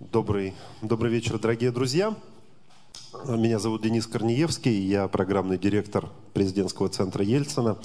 Добрый, 0.00 0.54
добрый 0.80 1.10
вечер, 1.10 1.40
дорогие 1.40 1.72
друзья. 1.72 2.14
Меня 3.26 3.58
зовут 3.58 3.82
Денис 3.82 4.06
Корнеевский, 4.06 4.72
я 4.72 5.08
программный 5.08 5.58
директор 5.58 6.08
президентского 6.34 6.88
центра 6.88 7.24
Ельцина. 7.24 7.76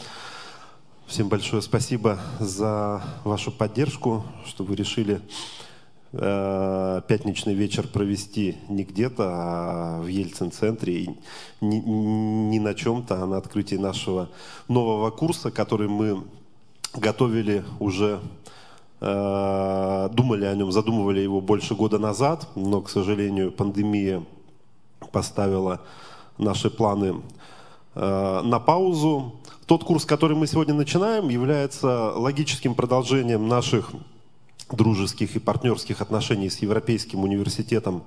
Всем 1.08 1.28
большое 1.28 1.64
спасибо 1.64 2.20
за 2.40 3.02
вашу 3.24 3.52
поддержку, 3.52 4.24
что 4.46 4.64
вы 4.64 4.76
решили 4.76 5.22
э, 6.12 7.02
пятничный 7.08 7.56
вечер 7.56 7.88
провести 7.88 8.58
не 8.70 8.84
где-то, 8.84 9.24
а 9.28 10.02
в 10.04 10.06
Ельцин-центре, 10.06 10.94
и 10.94 11.10
не, 11.62 11.80
не 11.80 12.60
на 12.60 12.76
чем-то, 12.76 13.24
а 13.24 13.26
на 13.26 13.38
открытии 13.38 13.78
нашего 13.78 14.30
нового 14.68 15.10
курса, 15.10 15.50
который 15.50 15.88
мы 15.88 16.24
готовили 16.94 17.66
уже 17.80 18.22
думали 19.04 20.46
о 20.46 20.56
нем, 20.56 20.72
задумывали 20.72 21.20
его 21.20 21.42
больше 21.42 21.76
года 21.76 22.00
назад, 22.00 22.48
но, 22.56 22.80
к 22.80 22.90
сожалению, 22.90 23.52
пандемия 23.52 24.24
поставила 25.12 25.82
наши 26.38 26.70
планы 26.70 27.22
э, 27.96 28.42
на 28.44 28.60
паузу. 28.60 29.36
Тот 29.66 29.84
курс, 29.84 30.06
который 30.06 30.36
мы 30.36 30.48
сегодня 30.48 30.74
начинаем, 30.74 31.30
является 31.30 32.12
логическим 32.12 32.76
продолжением 32.76 33.48
наших 33.48 33.92
дружеских 34.72 35.36
и 35.36 35.40
партнерских 35.40 36.02
отношений 36.02 36.50
с 36.50 36.60
Европейским 36.60 37.24
университетом 37.24 38.04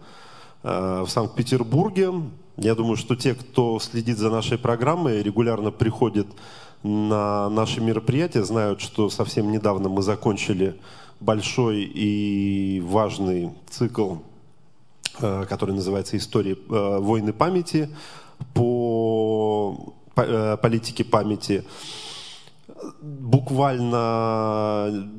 э, 0.62 1.05
в 1.06 1.10
Санкт-Петербурге. 1.10 2.12
Я 2.56 2.74
думаю, 2.74 2.97
что 2.97 3.16
те, 3.16 3.34
кто 3.34 3.78
следит 3.78 4.19
за 4.19 4.30
нашей 4.30 4.58
программой, 4.58 5.22
регулярно 5.22 5.70
приходит 5.70 6.27
на 6.82 7.50
наши 7.50 7.80
мероприятия, 7.80 8.44
знают, 8.44 8.80
что 8.80 9.10
совсем 9.10 9.50
недавно 9.50 9.88
мы 9.88 10.02
закончили 10.02 10.78
большой 11.20 11.82
и 11.82 12.82
важный 12.84 13.52
цикл, 13.68 14.16
э, 15.20 15.44
который 15.48 15.74
называется 15.74 16.16
«История 16.16 16.54
э, 16.54 16.98
войны 17.00 17.32
памяти» 17.32 17.88
по 18.55 19.94
э, 20.16 20.56
политике 20.60 21.05
памяти. 21.05 21.64
Буквально 23.00 25.11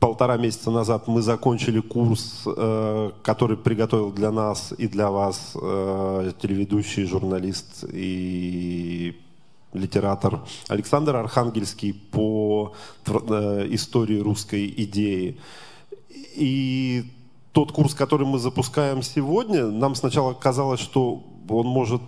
полтора 0.00 0.36
месяца 0.36 0.70
назад 0.70 1.06
мы 1.06 1.22
закончили 1.22 1.80
курс, 1.80 2.42
который 3.22 3.56
приготовил 3.56 4.10
для 4.10 4.32
нас 4.32 4.74
и 4.76 4.88
для 4.88 5.10
вас 5.10 5.52
телеведущий, 5.52 7.04
журналист 7.04 7.84
и 7.92 9.20
литератор 9.72 10.40
Александр 10.68 11.16
Архангельский 11.16 11.94
по 11.94 12.74
э, 13.06 13.66
истории 13.70 14.18
русской 14.18 14.72
идеи. 14.76 15.38
И 16.34 17.04
тот 17.52 17.72
курс, 17.72 17.94
который 17.94 18.26
мы 18.26 18.38
запускаем 18.38 19.02
сегодня, 19.02 19.66
нам 19.66 19.94
сначала 19.94 20.34
казалось, 20.34 20.80
что 20.80 21.22
он 21.48 21.66
может 21.66 22.02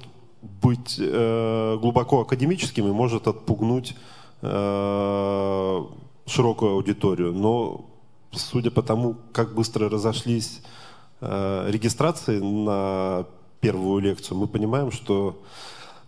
быть 0.63 0.97
э, 0.99 1.79
глубоко 1.81 2.21
академическим 2.21 2.87
и 2.89 2.93
может 2.93 3.29
отпугнуть 3.29 3.97
э, 4.43 5.85
широкую 6.27 6.73
аудиторию. 6.73 7.33
Но 7.33 7.87
судя 8.33 8.71
по 8.71 8.83
тому, 8.83 9.17
как 9.33 9.55
быстро 9.55 9.89
разошлись 9.89 10.61
регистрации 11.21 12.39
на 12.39 13.25
первую 13.61 14.03
лекцию, 14.03 14.37
мы 14.37 14.47
понимаем, 14.47 14.93
что 14.93 15.41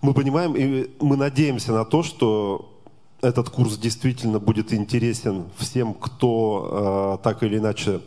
мы 0.07 0.15
понимаем 0.15 0.55
и 0.55 0.89
мы 1.01 1.17
надеемся 1.17 1.73
на 1.73 1.85
то, 1.85 2.05
что 2.05 2.73
этот 3.23 3.51
курс 3.51 3.77
действительно 3.77 4.39
будет 4.39 4.73
интересен 4.73 5.47
всем, 5.57 5.95
кто 5.95 7.19
э, 7.19 7.25
так 7.25 7.43
или 7.43 7.59
иначе 7.59 8.01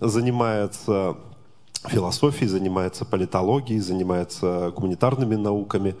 занимается 0.00 1.16
философией, 1.86 2.48
занимается 2.48 3.04
политологией, 3.04 3.80
занимается 3.80 4.72
гуманитарными 4.74 5.34
науками, 5.34 5.96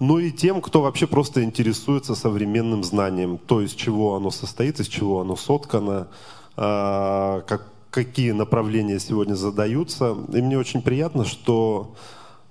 но 0.00 0.18
и 0.18 0.30
тем, 0.30 0.62
кто 0.62 0.80
вообще 0.80 1.06
просто 1.06 1.44
интересуется 1.44 2.14
современным 2.14 2.84
знанием, 2.84 3.36
то, 3.36 3.60
из 3.60 3.72
чего 3.72 4.16
оно 4.16 4.30
состоит, 4.30 4.80
из 4.80 4.88
чего 4.88 5.20
оно 5.20 5.36
соткано, 5.36 6.08
э, 6.56 7.42
как, 7.46 7.66
какие 7.90 8.30
направления 8.30 8.98
сегодня 8.98 9.34
задаются. 9.34 10.16
И 10.32 10.40
мне 10.40 10.56
очень 10.56 10.80
приятно, 10.80 11.26
что 11.26 11.94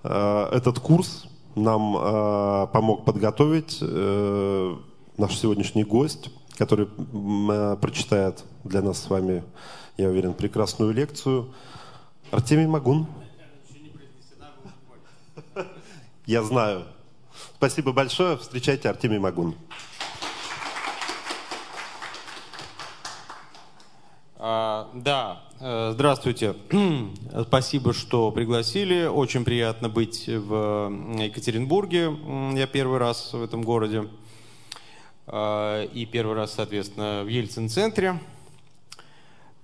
э, 0.03 0.49
этот 0.51 0.77
курс 0.79 1.27
нам 1.57 1.97
э, 1.97 2.67
помог 2.71 3.03
подготовить 3.03 3.79
э, 3.81 4.75
наш 5.17 5.37
сегодняшний 5.37 5.83
гость, 5.83 6.29
который 6.57 6.87
э, 6.87 7.77
прочитает 7.81 8.43
для 8.63 8.81
нас 8.81 8.99
с 9.03 9.09
вами, 9.09 9.43
я 9.97 10.07
уверен, 10.07 10.33
прекрасную 10.33 10.93
лекцию. 10.93 11.53
Артемий 12.31 12.67
Магун. 12.67 13.07
Я 16.25 16.43
знаю. 16.43 16.83
Спасибо 17.55 17.91
большое. 17.91 18.37
Встречайте 18.37 18.89
Артемий 18.89 19.17
Магун. 19.17 19.55
А, 24.37 24.89
да, 24.93 25.41
здравствуйте. 25.59 26.55
Спасибо, 27.47 27.91
что 27.91 28.29
пригласили. 28.29 29.07
Очень 29.07 29.43
приятно 29.43 29.89
быть 29.89 30.27
в 30.27 30.91
Екатеринбурге. 31.19 32.15
Я 32.55 32.67
первый 32.67 32.99
раз 32.99 33.33
в 33.33 33.41
этом 33.41 33.63
городе. 33.63 34.07
А, 35.25 35.83
и 35.83 36.05
первый 36.05 36.35
раз, 36.35 36.53
соответственно, 36.53 37.23
в 37.23 37.27
Ельцин-центре. 37.27 38.19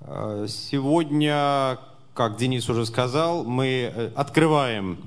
А, 0.02 0.48
сегодня, 0.48 1.78
как 2.16 2.38
Денис 2.38 2.68
уже 2.70 2.88
сказал, 2.88 3.44
мы 3.44 3.92
э, 3.94 4.12
открываем 4.16 4.98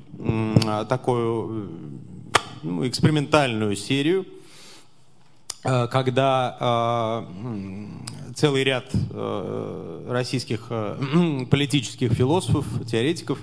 такую 0.89 1.81
ну, 2.63 2.87
экспериментальную 2.87 3.75
серию, 3.75 4.25
когда 5.63 7.27
целый 8.37 8.65
ряд 8.65 8.85
э, 8.93 10.07
российских 10.11 10.67
э, 10.69 11.47
политических 11.51 12.13
философов, 12.13 12.67
теоретиков 12.87 13.39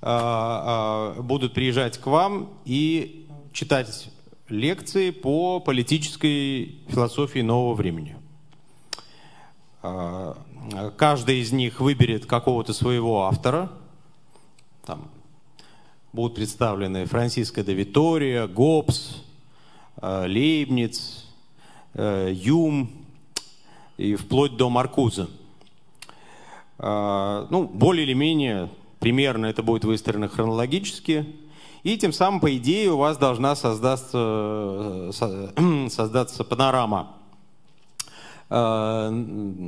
э, 0.00 1.14
будут 1.20 1.54
приезжать 1.54 1.98
к 1.98 2.06
вам 2.06 2.48
и 2.64 3.26
читать 3.52 4.10
лекции 4.48 5.10
по 5.10 5.58
политической 5.58 6.78
философии 6.88 7.40
нового 7.40 7.74
времени. 7.74 8.16
Каждый 10.96 11.40
из 11.40 11.50
них 11.50 11.80
выберет 11.80 12.26
какого-то 12.26 12.72
своего 12.72 13.24
автора. 13.24 13.72
Там 14.86 15.10
будут 16.12 16.36
представлены 16.36 17.04
Франциско 17.06 17.64
де 17.64 17.74
Витория, 17.74 18.46
Гоббс, 18.46 19.24
Лейбниц, 20.00 21.26
Юм, 21.94 23.01
и 23.96 24.14
вплоть 24.14 24.56
до 24.56 24.70
Маркуза. 24.70 25.28
А, 26.78 27.46
ну, 27.50 27.64
более 27.64 28.04
или 28.04 28.12
менее, 28.12 28.68
примерно 28.98 29.46
это 29.46 29.62
будет 29.62 29.84
выстроено 29.84 30.28
хронологически. 30.28 31.26
И 31.84 31.96
тем 31.96 32.12
самым, 32.12 32.40
по 32.40 32.56
идее, 32.56 32.92
у 32.92 32.96
вас 32.96 33.18
должна 33.18 33.54
создаться, 33.54 35.10
создаться 35.88 36.44
панорама 36.44 37.12
а, 38.50 39.12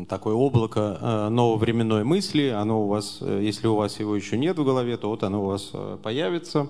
такое 0.09 0.35
облако 0.35 0.99
а, 1.01 1.29
нововременной 1.29 2.05
мысли, 2.05 2.49
оно 2.49 2.85
у 2.85 2.89
вас, 2.89 3.21
если 3.21 3.67
у 3.67 3.77
вас 3.77 4.01
его 4.01 4.17
еще 4.17 4.37
нет 4.37 4.59
в 4.59 4.65
голове, 4.65 4.97
то 4.97 5.09
вот 5.09 5.23
оно 5.23 5.43
у 5.43 5.47
вас 5.47 5.73
появится. 6.03 6.69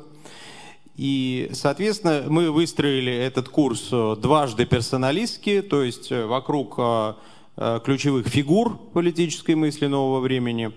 И, 0.96 1.50
соответственно, 1.52 2.24
мы 2.28 2.52
выстроили 2.52 3.12
этот 3.12 3.48
курс 3.48 3.88
дважды 3.90 4.64
персоналистски, 4.64 5.60
то 5.62 5.82
есть 5.82 6.12
вокруг 6.12 6.78
Э, 6.78 7.14
ключевых 7.56 8.26
фигур 8.26 8.76
политической 8.92 9.54
мысли 9.54 9.86
нового 9.86 10.20
времени 10.20 10.72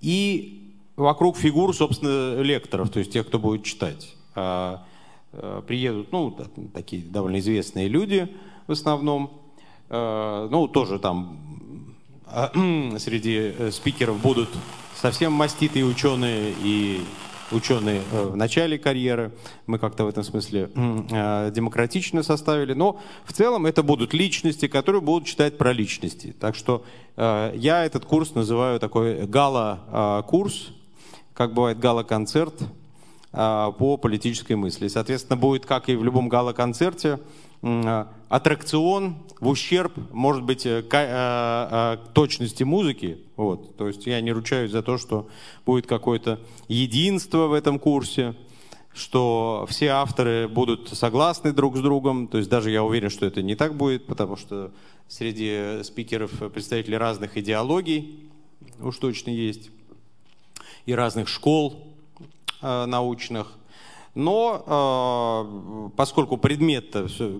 и 0.00 0.58
вокруг 0.98 1.36
фигур, 1.36 1.74
собственно, 1.74 2.40
лекторов, 2.42 2.90
то 2.90 2.98
есть 2.98 3.12
тех, 3.12 3.26
кто 3.26 3.38
будет 3.38 3.64
читать. 3.64 4.16
А, 4.34 4.84
э, 5.32 5.62
приедут, 5.66 6.12
ну, 6.12 6.36
такие 6.74 7.02
довольно 7.02 7.38
известные 7.38 7.88
люди 7.88 8.28
в 8.66 8.72
основном, 8.72 9.40
э, 9.88 10.48
ну, 10.50 10.66
тоже 10.68 10.98
там 10.98 11.38
среди 12.98 13.70
спикеров 13.70 14.20
будут 14.20 14.48
совсем 14.94 15.32
маститые 15.32 15.84
ученые 15.84 16.52
и 16.62 17.00
ученые 17.52 18.02
э, 18.12 18.24
в 18.24 18.36
начале 18.36 18.78
карьеры. 18.78 19.32
Мы 19.66 19.78
как-то 19.78 20.04
в 20.04 20.08
этом 20.08 20.22
смысле 20.22 20.70
э, 20.74 21.50
демократично 21.54 22.22
составили. 22.22 22.74
Но 22.74 23.00
в 23.24 23.32
целом 23.32 23.66
это 23.66 23.82
будут 23.82 24.14
личности, 24.14 24.68
которые 24.68 25.00
будут 25.00 25.26
читать 25.26 25.58
про 25.58 25.72
личности. 25.72 26.34
Так 26.38 26.54
что 26.54 26.84
э, 27.16 27.52
я 27.56 27.84
этот 27.84 28.04
курс 28.04 28.34
называю 28.34 28.80
такой 28.80 29.26
гала-курс, 29.26 30.70
как 31.34 31.54
бывает 31.54 31.78
гала-концерт 31.78 32.54
по 33.30 33.98
политической 34.00 34.54
мысли. 34.54 34.88
Соответственно, 34.88 35.36
будет, 35.36 35.66
как 35.66 35.90
и 35.90 35.96
в 35.96 36.02
любом 36.02 36.30
гала-концерте, 36.30 37.20
аттракцион 38.28 39.16
в 39.40 39.48
ущерб, 39.48 39.92
может 40.12 40.42
быть, 40.42 40.66
э, 40.66 40.82
к, 40.82 40.94
э, 40.94 41.98
э, 42.10 42.12
точности 42.12 42.62
музыки. 42.62 43.18
Вот. 43.36 43.76
То 43.76 43.88
есть 43.88 44.06
я 44.06 44.20
не 44.20 44.32
ручаюсь 44.32 44.70
за 44.70 44.82
то, 44.82 44.98
что 44.98 45.28
будет 45.64 45.86
какое-то 45.86 46.40
единство 46.68 47.46
в 47.46 47.52
этом 47.52 47.78
курсе, 47.78 48.34
что 48.92 49.66
все 49.68 49.88
авторы 49.88 50.48
будут 50.48 50.88
согласны 50.88 51.52
друг 51.52 51.76
с 51.76 51.80
другом. 51.80 52.28
То 52.28 52.38
есть 52.38 52.50
даже 52.50 52.70
я 52.70 52.82
уверен, 52.82 53.10
что 53.10 53.26
это 53.26 53.42
не 53.42 53.54
так 53.54 53.76
будет, 53.76 54.06
потому 54.06 54.36
что 54.36 54.72
среди 55.08 55.82
спикеров 55.84 56.30
представители 56.52 56.96
разных 56.96 57.36
идеологий 57.36 58.30
уж 58.80 58.96
точно 58.98 59.30
есть, 59.30 59.70
и 60.86 60.94
разных 60.94 61.28
школ 61.28 61.86
научных. 62.62 63.57
Но 64.18 64.64
э, 64.66 65.90
поскольку 65.96 66.38
предмет 66.38 66.90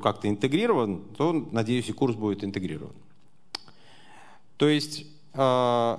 как-то 0.01 0.29
интегрирован, 0.29 1.03
то, 1.17 1.33
надеюсь, 1.33 1.89
и 1.89 1.93
курс 1.93 2.15
будет 2.15 2.45
интегрирован. 2.45 2.95
То 4.59 4.69
есть 4.69 5.05
э, 5.35 5.99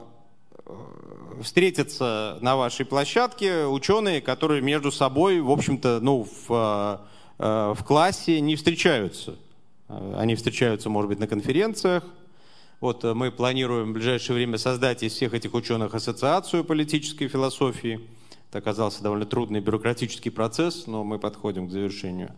встретятся 1.44 2.38
на 2.40 2.56
вашей 2.56 2.86
площадке 2.86 3.66
ученые, 3.66 4.22
которые 4.22 4.62
между 4.62 4.90
собой, 4.90 5.42
в 5.42 5.52
общем-то, 5.52 6.00
ну, 6.02 6.26
в, 6.48 7.02
э, 7.40 7.74
в 7.78 7.84
классе 7.84 8.40
не 8.40 8.56
встречаются. 8.56 9.36
Они 9.90 10.36
встречаются, 10.36 10.90
может 10.90 11.10
быть, 11.10 11.20
на 11.20 11.28
конференциях. 11.28 12.06
Вот 12.80 13.04
мы 13.04 13.32
планируем 13.32 13.90
в 13.90 13.94
ближайшее 13.96 14.36
время 14.38 14.58
создать 14.58 15.04
из 15.04 15.12
всех 15.12 15.34
этих 15.34 15.54
ученых 15.56 15.94
ассоциацию 15.94 16.64
политической 16.64 17.28
философии– 17.28 18.00
это 18.50 18.58
оказался 18.58 19.04
довольно 19.04 19.26
трудный 19.26 19.60
бюрократический 19.60 20.32
процесс, 20.32 20.88
но 20.88 21.04
мы 21.04 21.20
подходим 21.20 21.68
к 21.68 21.72
завершению. 21.72 22.36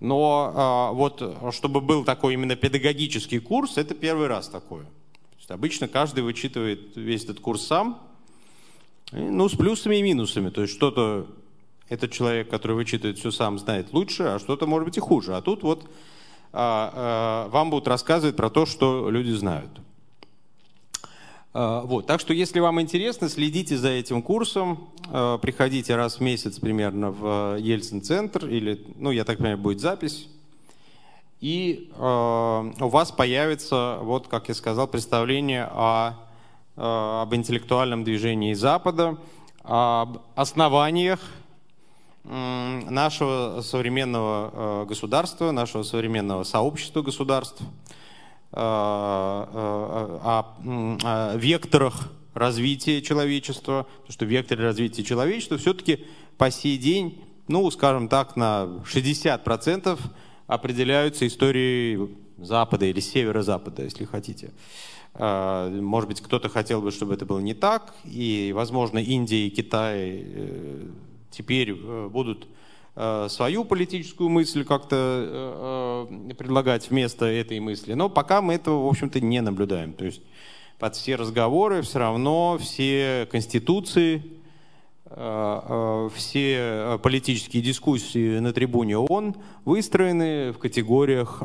Но 0.00 0.52
а, 0.54 0.92
вот 0.92 1.22
чтобы 1.52 1.80
был 1.80 2.04
такой 2.04 2.34
именно 2.34 2.56
педагогический 2.56 3.38
курс, 3.38 3.78
это 3.78 3.94
первый 3.94 4.26
раз 4.26 4.48
такое. 4.48 4.86
Обычно 5.48 5.88
каждый 5.88 6.24
вычитывает 6.24 6.96
весь 6.96 7.24
этот 7.24 7.40
курс 7.40 7.66
сам, 7.66 8.00
ну, 9.12 9.48
с 9.48 9.52
плюсами 9.52 9.96
и 9.96 10.02
минусами. 10.02 10.50
То 10.50 10.62
есть 10.62 10.74
что-то 10.74 11.26
этот 11.88 12.12
человек, 12.12 12.48
который 12.48 12.74
вычитывает 12.74 13.18
все 13.18 13.30
сам, 13.30 13.58
знает 13.58 13.92
лучше, 13.92 14.22
а 14.24 14.38
что-то 14.38 14.66
может 14.66 14.86
быть 14.86 14.96
и 14.96 15.00
хуже. 15.00 15.36
А 15.36 15.42
тут 15.42 15.62
вот 15.62 15.88
а, 16.52 17.46
а, 17.46 17.48
вам 17.50 17.70
будут 17.70 17.88
рассказывать 17.88 18.36
про 18.36 18.50
то, 18.50 18.66
что 18.66 19.10
люди 19.10 19.30
знают. 19.30 19.70
А, 21.56 21.82
вот. 21.82 22.06
Так 22.06 22.18
что, 22.20 22.34
если 22.34 22.58
вам 22.58 22.80
интересно, 22.80 23.28
следите 23.28 23.78
за 23.78 23.90
этим 23.90 24.22
курсом, 24.22 24.88
а, 25.08 25.38
приходите 25.38 25.94
раз 25.94 26.16
в 26.16 26.20
месяц 26.20 26.58
примерно 26.58 27.12
в 27.12 27.56
Ельцин-центр, 27.60 28.46
или, 28.48 28.84
ну, 28.96 29.12
я 29.12 29.24
так 29.24 29.38
понимаю, 29.38 29.58
будет 29.58 29.78
запись, 29.78 30.28
и 31.40 31.92
а, 31.96 32.68
у 32.80 32.88
вас 32.88 33.12
появится, 33.12 34.00
вот, 34.02 34.26
как 34.26 34.48
я 34.48 34.54
сказал, 34.54 34.88
представление 34.88 35.68
о, 35.70 36.14
об 36.76 37.32
интеллектуальном 37.32 38.02
движении 38.02 38.52
Запада, 38.54 39.16
об 39.62 40.22
основаниях 40.34 41.20
нашего 42.24 43.60
современного 43.60 44.86
государства, 44.86 45.52
нашего 45.52 45.84
современного 45.84 46.42
сообщества 46.42 47.02
государств– 47.02 47.62
о, 48.56 50.54
о 50.62 51.36
векторах 51.36 52.10
развития 52.34 53.00
человечества, 53.02 53.86
потому 54.00 54.12
что 54.12 54.24
векторы 54.24 54.64
развития 54.64 55.04
человечества 55.04 55.56
все-таки 55.58 56.04
по 56.36 56.50
сей 56.50 56.78
день, 56.78 57.22
ну, 57.48 57.70
скажем 57.70 58.08
так, 58.08 58.36
на 58.36 58.82
60% 58.84 59.98
определяются 60.46 61.26
историей 61.26 62.16
Запада 62.38 62.86
или 62.86 63.00
Северо-Запада, 63.00 63.84
если 63.84 64.04
хотите. 64.04 64.52
А, 65.14 65.70
может 65.70 66.08
быть, 66.08 66.20
кто-то 66.20 66.48
хотел 66.48 66.82
бы, 66.82 66.90
чтобы 66.90 67.14
это 67.14 67.24
было 67.24 67.38
не 67.38 67.54
так, 67.54 67.94
и, 68.04 68.52
возможно, 68.54 68.98
Индия 68.98 69.46
и 69.46 69.50
Китай 69.50 70.24
э, 70.24 70.86
теперь 71.30 71.70
э, 71.70 72.08
будут 72.08 72.46
Э, 72.46 72.63
свою 72.94 73.64
политическую 73.64 74.28
мысль 74.28 74.64
как-то 74.64 74.96
э, 74.96 76.06
э, 76.30 76.34
предлагать 76.34 76.90
вместо 76.90 77.26
этой 77.26 77.58
мысли. 77.58 77.94
Но 77.94 78.08
пока 78.08 78.40
мы 78.40 78.54
этого, 78.54 78.84
в 78.84 78.88
общем-то, 78.88 79.20
не 79.20 79.40
наблюдаем. 79.40 79.94
То 79.94 80.04
есть 80.04 80.22
под 80.78 80.94
все 80.94 81.16
разговоры 81.16 81.82
все 81.82 81.98
равно 81.98 82.56
все 82.60 83.26
конституции, 83.30 84.22
все 85.06 86.98
политические 87.02 87.62
дискуссии 87.62 88.40
на 88.40 88.52
трибуне 88.52 88.98
ООН 88.98 89.36
выстроены 89.64 90.52
в 90.52 90.58
категориях 90.58 91.40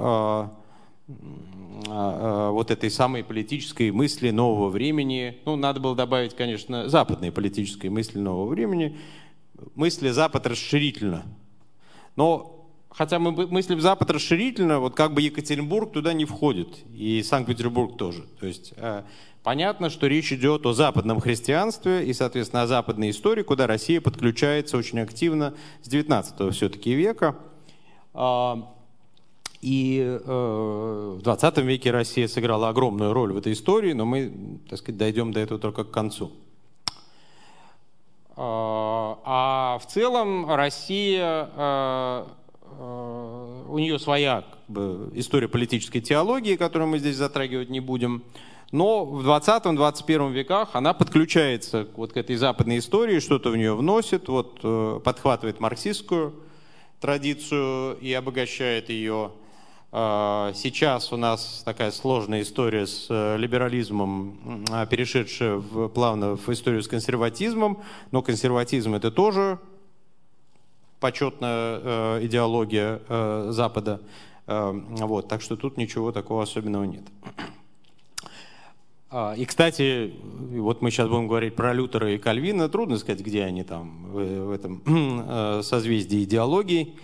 вот 1.86 2.72
этой 2.72 2.90
самой 2.90 3.24
политической 3.24 3.92
мысли 3.92 4.32
нового 4.32 4.70
времени. 4.70 5.38
Ну, 5.46 5.56
надо 5.56 5.80
было 5.80 5.96
добавить, 5.96 6.36
конечно, 6.36 6.90
западной 6.90 7.32
политической 7.32 7.92
мысли 7.92 8.18
нового 8.18 8.50
времени. 8.50 8.98
Мысли 9.76 10.10
Запад 10.10 10.48
расширительно– 10.48 11.26
но 12.20 12.68
хотя 12.90 13.18
мы 13.18 13.32
мыслим 13.48 13.80
Запад 13.80 14.12
расширительно, 14.12 14.82
вот 14.82 14.94
как 14.94 15.14
бы 15.14 15.22
Екатеринбург 15.22 15.94
туда 15.94 16.12
не 16.12 16.26
входит, 16.26 16.68
и 16.94 17.24
Санкт-Петербург 17.24 17.98
тоже. 17.98 18.26
То 18.42 18.46
есть 18.46 18.74
э, 18.76 19.04
понятно, 19.42 19.90
что 19.90 20.08
речь 20.08 20.34
идет 20.34 20.66
о 20.66 20.74
западном 20.74 21.22
христианстве 21.22 22.06
и, 22.06 22.12
соответственно, 22.12 22.64
о 22.64 22.68
западной 22.68 23.12
истории, 23.12 23.44
куда 23.44 23.68
Россия 23.68 24.02
подключается 24.02 24.76
очень 24.76 25.00
активно 25.00 25.54
с 25.82 25.88
19 25.88 26.54
все-таки 26.54 26.94
века. 26.94 27.38
А, 28.14 28.76
и 29.62 30.20
э, 30.22 31.16
в 31.20 31.22
20 31.22 31.58
веке 31.60 31.92
Россия 31.92 32.28
сыграла 32.28 32.68
огромную 32.68 33.14
роль 33.14 33.32
в 33.32 33.38
этой 33.38 33.54
истории, 33.54 33.94
но 33.94 34.06
мы, 34.06 34.60
так 34.70 34.80
сказать, 34.80 34.98
дойдем 34.98 35.32
до 35.32 35.40
этого 35.40 35.58
только 35.58 35.86
к 35.86 35.92
концу. 35.92 36.34
А, 38.42 39.20
а 39.26 39.80
в 39.80 39.86
целом 39.88 40.50
Россия, 40.50 41.50
а, 41.58 42.28
а, 42.80 43.66
у 43.68 43.78
нее 43.78 44.00
своя 44.00 44.46
история 45.14 45.50
политической 45.50 46.00
теологии, 46.00 46.56
которую 46.56 46.88
мы 46.88 47.00
здесь 47.00 47.18
затрагивать 47.18 47.70
не 47.70 47.82
будем. 47.82 48.24
Но 48.72 49.04
в 49.04 49.28
20-21 49.28 50.32
веках 50.32 50.70
она 50.72 50.94
подключается 50.94 51.86
вот 51.98 52.14
к 52.14 52.18
этой 52.18 52.38
западной 52.38 52.78
истории, 52.78 53.20
что-то 53.20 53.50
в 53.50 53.58
нее 53.58 53.76
вносит, 53.76 54.30
вот, 54.30 54.62
э, 54.64 55.02
подхватывает 55.04 55.60
марксистскую 55.60 56.34
традицию 57.02 57.98
и 58.00 58.14
обогащает 58.14 58.90
ее. 58.90 59.32
А, 59.92 60.54
сейчас 60.54 61.12
у 61.12 61.18
нас 61.18 61.64
такая 61.66 61.90
сложная 61.90 62.44
история 62.44 62.86
с 62.86 63.08
э, 63.10 63.38
либерализмом, 63.38 64.64
а, 64.70 64.86
перешедшая 64.86 65.56
в, 65.56 65.88
плавно 65.88 66.36
в 66.36 66.48
историю 66.50 66.84
с 66.84 66.88
консерватизмом, 66.88 67.82
но 68.12 68.22
консерватизм 68.22 68.94
это 68.94 69.10
тоже 69.10 69.58
почетная 71.00 71.80
э, 71.82 72.26
идеология 72.26 73.02
э, 73.08 73.48
Запада. 73.52 74.02
Вот, 74.48 75.28
так 75.28 75.44
что 75.44 75.56
тут 75.56 75.78
ничего 75.78 76.12
такого 76.12 76.42
особенного 76.42 76.84
нет. 76.84 77.04
А, 79.12 79.36
и, 79.38 79.46
кстати, 79.46 80.12
вот 80.24 80.82
мы 80.82 80.90
сейчас 80.90 81.08
будем 81.08 81.28
говорить 81.28 81.56
про 81.56 81.72
Лютера 81.72 82.12
и 82.12 82.18
Кальвина. 82.18 82.68
Трудно 82.68 82.98
сказать, 82.98 83.22
где 83.22 83.44
они 83.44 83.64
там 83.64 84.08
в 84.12 84.52
этом 84.52 85.62
созвездии 85.62 86.24
идеологии. 86.24 86.96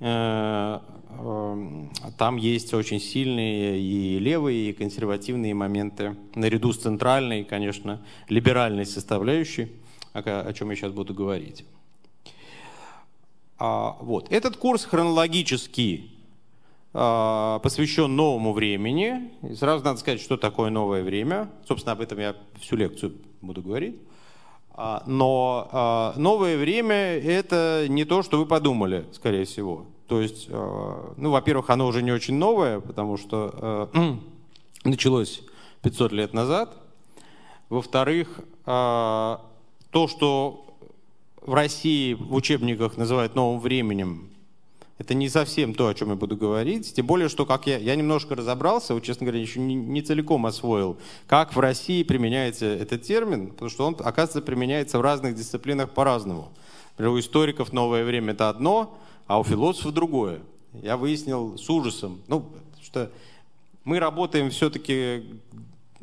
Эм, 0.00 1.90
там 2.16 2.36
есть 2.36 2.72
очень 2.74 3.00
сильные 3.00 3.80
и 3.80 4.18
левые, 4.18 4.70
и 4.70 4.72
консервативные 4.72 5.54
моменты, 5.54 6.16
наряду 6.34 6.72
с 6.72 6.78
центральной, 6.78 7.44
конечно, 7.44 8.00
либеральной 8.28 8.86
составляющей, 8.86 9.72
о, 10.12 10.52
чем 10.52 10.70
я 10.70 10.76
сейчас 10.76 10.92
буду 10.92 11.14
говорить. 11.14 11.64
А, 13.58 13.96
вот. 14.00 14.30
Этот 14.30 14.56
курс 14.56 14.84
хронологически 14.84 16.10
а, 16.94 17.58
посвящен 17.60 18.14
новому 18.14 18.52
времени. 18.52 19.30
И 19.42 19.54
сразу 19.54 19.84
надо 19.84 19.98
сказать, 19.98 20.20
что 20.20 20.36
такое 20.36 20.70
новое 20.70 21.02
время. 21.02 21.50
Собственно, 21.66 21.92
об 21.92 22.00
этом 22.00 22.18
я 22.18 22.36
всю 22.60 22.76
лекцию 22.76 23.14
буду 23.40 23.62
говорить. 23.62 23.96
А, 24.80 25.02
но 25.06 26.12
новое 26.16 26.56
время– 26.56 26.94
это 26.94 27.86
не 27.88 28.04
то, 28.04 28.22
что 28.22 28.38
вы 28.38 28.46
подумали, 28.46 29.06
скорее 29.12 29.44
всего. 29.44 29.86
То 30.06 30.20
есть, 30.20 30.46
э, 30.48 31.12
ну, 31.16 31.30
во-первых, 31.32 31.68
оно 31.70 31.86
уже 31.86 32.00
не 32.00 32.12
очень 32.12 32.34
новое, 32.36 32.78
потому 32.78 33.16
что 33.16 33.90
началось 34.84 35.42
500 35.82 36.12
лет 36.12 36.32
назад. 36.32 36.76
Во-вторых, 37.68 38.40
то, 38.64 39.40
что 39.92 40.76
в 41.42 41.54
России 41.54 42.14
в 42.14 42.34
учебниках 42.34 42.96
называют 42.96 43.34
новым 43.34 43.58
временем, 43.58 44.30
это 44.98 45.14
не 45.14 45.28
совсем 45.28 45.74
то, 45.74 45.86
о 45.86 45.94
чем 45.94 46.10
я 46.10 46.16
буду 46.16 46.36
говорить. 46.36 46.92
Тем 46.92 47.06
более, 47.06 47.28
что 47.28 47.46
как 47.46 47.66
я, 47.66 47.78
я 47.78 47.94
немножко 47.94 48.34
разобрался, 48.34 48.94
вот, 48.94 49.04
честно 49.04 49.26
говоря, 49.26 49.40
еще 49.40 49.60
не, 49.60 49.74
не 49.76 50.02
целиком 50.02 50.44
освоил, 50.44 50.98
как 51.28 51.54
в 51.54 51.60
России 51.60 52.02
применяется 52.02 52.66
этот 52.66 53.02
термин, 53.02 53.50
потому 53.50 53.70
что 53.70 53.86
он, 53.86 53.94
оказывается, 53.94 54.42
применяется 54.42 54.98
в 54.98 55.02
разных 55.02 55.36
дисциплинах 55.36 55.90
по-разному. 55.90 56.52
У 56.98 57.18
историков 57.18 57.72
новое 57.72 58.04
время 58.04 58.32
это 58.32 58.48
одно, 58.48 58.98
а 59.28 59.38
у 59.38 59.44
философов 59.44 59.92
другое. 59.94 60.40
я 60.72 60.96
выяснил 60.96 61.56
с 61.56 61.70
ужасом, 61.70 62.20
ну, 62.26 62.50
что 62.82 63.10
мы 63.84 64.00
работаем 64.00 64.50
все-таки 64.50 65.22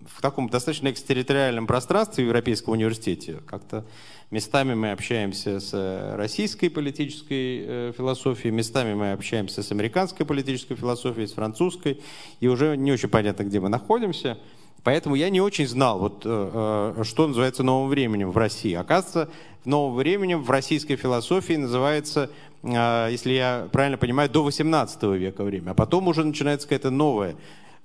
в 0.07 0.21
таком 0.21 0.49
достаточно 0.49 0.89
экстерриториальном 0.91 1.67
пространстве 1.67 2.23
в 2.25 2.27
Европейском 2.27 2.73
университете. 2.73 3.41
Как-то 3.47 3.85
местами 4.31 4.73
мы 4.73 4.91
общаемся 4.91 5.59
с 5.59 6.15
российской 6.15 6.69
политической 6.69 7.63
э, 7.65 7.93
философией, 7.97 8.53
местами 8.53 8.93
мы 8.93 9.11
общаемся 9.11 9.63
с 9.63 9.71
американской 9.71 10.25
политической 10.25 10.75
философией, 10.75 11.27
с 11.27 11.33
французской, 11.33 12.01
и 12.39 12.47
уже 12.47 12.75
не 12.77 12.91
очень 12.91 13.09
понятно, 13.09 13.43
где 13.43 13.59
мы 13.59 13.69
находимся. 13.69 14.37
Поэтому 14.83 15.15
я 15.15 15.29
не 15.29 15.41
очень 15.41 15.67
знал, 15.67 15.99
вот, 15.99 16.21
э, 16.25 16.93
э, 16.97 17.03
что 17.03 17.27
называется 17.27 17.63
новым 17.63 17.89
временем 17.89 18.31
в 18.31 18.37
России. 18.37 18.73
Оказывается, 18.73 19.29
новым 19.63 19.95
временем 19.95 20.43
в 20.43 20.49
российской 20.51 20.95
философии 20.95 21.53
называется, 21.53 22.29
если 22.61 23.31
я 23.31 23.67
правильно 23.71 23.97
понимаю, 23.97 24.29
до 24.29 24.43
18 24.43 25.15
века 25.17 25.43
время. 25.43 25.71
А 25.71 25.73
потом 25.73 26.07
уже 26.07 26.23
начинается 26.23 26.67
какая-то 26.67 26.91
новая 26.91 27.35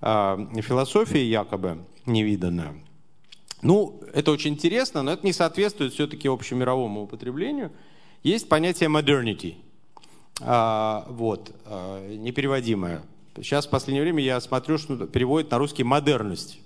философия 0.00 1.24
якобы 1.26 1.78
невиданная. 2.12 2.74
Ну, 3.62 4.00
это 4.12 4.30
очень 4.30 4.52
интересно, 4.52 5.02
но 5.02 5.12
это 5.12 5.26
не 5.26 5.32
соответствует 5.32 5.92
все-таки 5.92 6.28
общемировому 6.28 7.02
употреблению. 7.02 7.72
Есть 8.22 8.48
понятие 8.48 8.88
modernity, 8.88 9.56
а, 10.40 11.06
вот, 11.08 11.54
а, 11.64 12.16
непереводимое. 12.16 13.02
Сейчас 13.36 13.66
в 13.66 13.70
последнее 13.70 14.02
время 14.02 14.22
я 14.22 14.40
смотрю, 14.40 14.78
что 14.78 15.06
переводит 15.06 15.50
на 15.50 15.58
русский 15.58 15.84
модерность. 15.84 16.60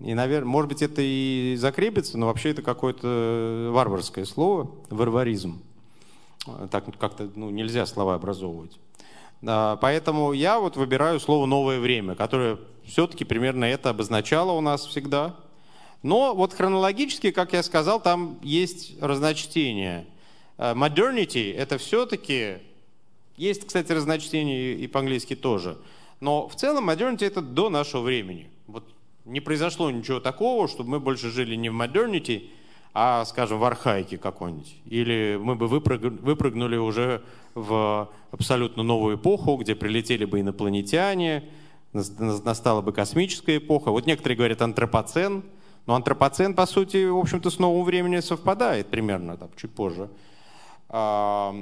И, 0.00 0.14
наверное, 0.14 0.48
может 0.48 0.68
быть, 0.70 0.82
это 0.82 1.02
и 1.02 1.56
закрепится, 1.58 2.16
но 2.16 2.26
вообще 2.26 2.50
это 2.50 2.62
какое-то 2.62 3.70
варварское 3.72 4.24
слово, 4.24 4.70
варваризм. 4.88 5.62
Так 6.70 6.86
как-то 6.98 7.30
ну, 7.34 7.50
нельзя 7.50 7.84
слова 7.84 8.14
образовывать. 8.14 8.78
Поэтому 9.42 10.32
я 10.32 10.58
вот 10.58 10.76
выбираю 10.76 11.18
слово 11.18 11.46
«новое 11.46 11.80
время», 11.80 12.14
которое 12.14 12.58
все-таки 12.84 13.24
примерно 13.24 13.64
это 13.64 13.90
обозначало 13.90 14.52
у 14.52 14.60
нас 14.60 14.86
всегда– 14.86 15.36
но 16.02 16.34
вот 16.34 16.54
хронологически, 16.54 17.30
как 17.30 17.52
я 17.52 17.62
сказал, 17.62 18.00
там 18.00 18.38
есть 18.42 19.00
разночтение. 19.02 20.06
Э, 20.56 20.74
modernity— 20.74 21.54
это 21.56 21.78
все-таки... 21.78 22.58
Есть, 23.36 23.66
кстати, 23.66 23.92
разночтение 23.92 24.74
и 24.74 24.86
по-английски 24.86 25.34
тоже. 25.34 25.78
Но 26.20 26.46
в 26.46 26.56
целом 26.56 26.90
modernity— 26.90 27.24
это 27.26 27.40
до 27.40 27.70
нашего 27.70 28.02
времени. 28.02 28.50
Вот 28.66 28.84
не 29.24 29.40
произошло 29.40 29.90
ничего 29.90 30.20
такого, 30.20 30.68
чтобы 30.68 30.90
мы 30.90 31.00
больше 31.00 31.30
жили 31.30 31.54
не 31.54 31.70
в 31.70 31.74
modernity, 31.74 32.50
а, 32.94 33.24
скажем, 33.24 33.58
в 33.58 33.64
архаике 33.64 34.18
какой-нибудь. 34.18 34.76
Или 34.86 35.38
мы 35.40 35.54
бы 35.54 35.68
выпрыгнули 35.68 36.76
уже 36.76 37.22
в 37.54 38.08
абсолютно 38.30 38.82
новую 38.82 39.16
эпоху, 39.16 39.56
где 39.56 39.74
прилетели 39.74 40.24
бы 40.24 40.40
инопланетяне, 40.40 41.44
настала 41.92 42.82
бы 42.82 42.92
космическая 42.92 43.56
эпоха. 43.56 43.90
Вот 43.90 44.06
некоторые 44.06 44.36
говорят 44.36 44.62
антропоцен— 44.62 45.44
но 45.86 45.94
антропоцен, 45.94 46.54
по 46.54 46.66
сути, 46.66 47.08
в 47.08 47.16
общем-то, 47.16 47.50
с 47.50 47.58
новым 47.58 47.84
временем 47.84 48.22
совпадает 48.22 48.88
примерно, 48.88 49.36
там, 49.36 49.50
чуть 49.56 49.72
позже, 49.72 50.10
а, 50.88 51.54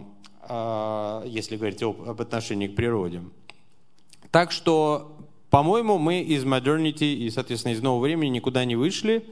а, 0.43 1.25
если 1.25 1.57
говорить 1.57 1.83
об, 1.83 2.21
отношении 2.21 2.69
к 2.69 2.75
природе. 2.75 3.23
Так 4.31 4.53
что, 4.53 5.17
по-моему, 5.51 5.99
мы 5.99 6.21
из 6.21 6.45
modernity 6.45 7.15
и, 7.15 7.31
соответственно, 7.31 7.73
из 7.73 7.81
нового 7.81 8.03
времени 8.03 8.29
никуда 8.29 8.65
не 8.65 8.77
вышли. 8.77 9.25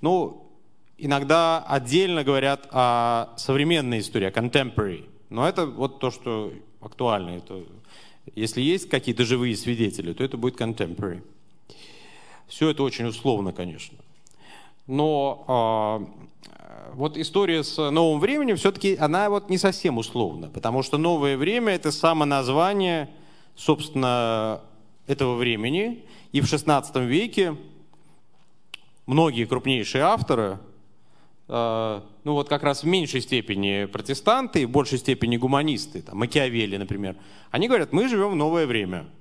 Ну, 0.00 0.51
иногда 0.98 1.62
отдельно 1.62 2.24
говорят 2.24 2.68
о 2.70 3.34
современной 3.36 4.00
истории, 4.00 4.26
о 4.26 4.30
contemporary. 4.30 5.08
Но 5.30 5.48
это 5.48 5.66
вот 5.66 5.98
то, 5.98 6.10
что 6.10 6.52
актуально. 6.80 7.30
Это, 7.38 7.62
если 8.34 8.60
есть 8.60 8.88
какие-то 8.88 9.24
живые 9.24 9.56
свидетели, 9.56 10.12
то 10.12 10.22
это 10.22 10.36
будет 10.36 10.60
contemporary. 10.60 11.22
Все 12.48 12.68
это 12.70 12.82
очень 12.82 13.06
условно, 13.06 13.52
конечно. 13.52 13.96
Но 14.86 16.06
э, 16.06 16.92
вот 16.94 17.16
история 17.16 17.62
с 17.64 17.78
новым 17.90 18.20
временем 18.20 18.56
все-таки 18.56 18.96
она 18.96 19.30
вот 19.30 19.48
не 19.48 19.58
совсем 19.58 19.98
условна, 19.98 20.48
потому 20.48 20.82
что 20.82 20.98
новое 20.98 21.36
время 21.36 21.74
это 21.74 21.92
само 21.92 22.24
название, 22.24 23.08
собственно, 23.56 24.60
этого 25.06 25.36
времени. 25.36 26.04
И 26.32 26.40
в 26.40 26.44
XVI 26.44 27.06
веке 27.06 27.56
многие 29.06 29.44
крупнейшие 29.44 30.04
авторы, 30.04 30.58
ну 31.48 32.02
вот 32.24 32.48
как 32.48 32.62
раз 32.62 32.82
в 32.82 32.86
меньшей 32.86 33.20
степени 33.20 33.86
протестанты 33.86 34.66
в 34.66 34.70
большей 34.70 34.98
степени 34.98 35.36
гуманисты, 35.36 36.02
там, 36.02 36.18
Макиавелли, 36.18 36.76
например, 36.76 37.16
они 37.50 37.68
говорят, 37.68 37.92
мы 37.92 38.08
живем 38.08 38.30
в 38.30 38.36
новое 38.36 38.66
время– 38.66 39.06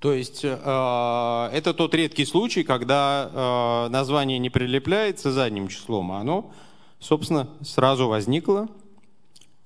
то 0.00 0.12
есть 0.12 0.42
э, 0.44 1.50
это 1.52 1.74
тот 1.74 1.92
редкий 1.94 2.24
случай, 2.24 2.62
когда 2.62 3.86
э, 3.88 3.90
название 3.90 4.38
не 4.38 4.48
прилепляется 4.48 5.32
задним 5.32 5.66
числом, 5.66 6.12
а 6.12 6.20
оно, 6.20 6.52
собственно, 7.00 7.48
сразу 7.62 8.06
возникло. 8.06 8.68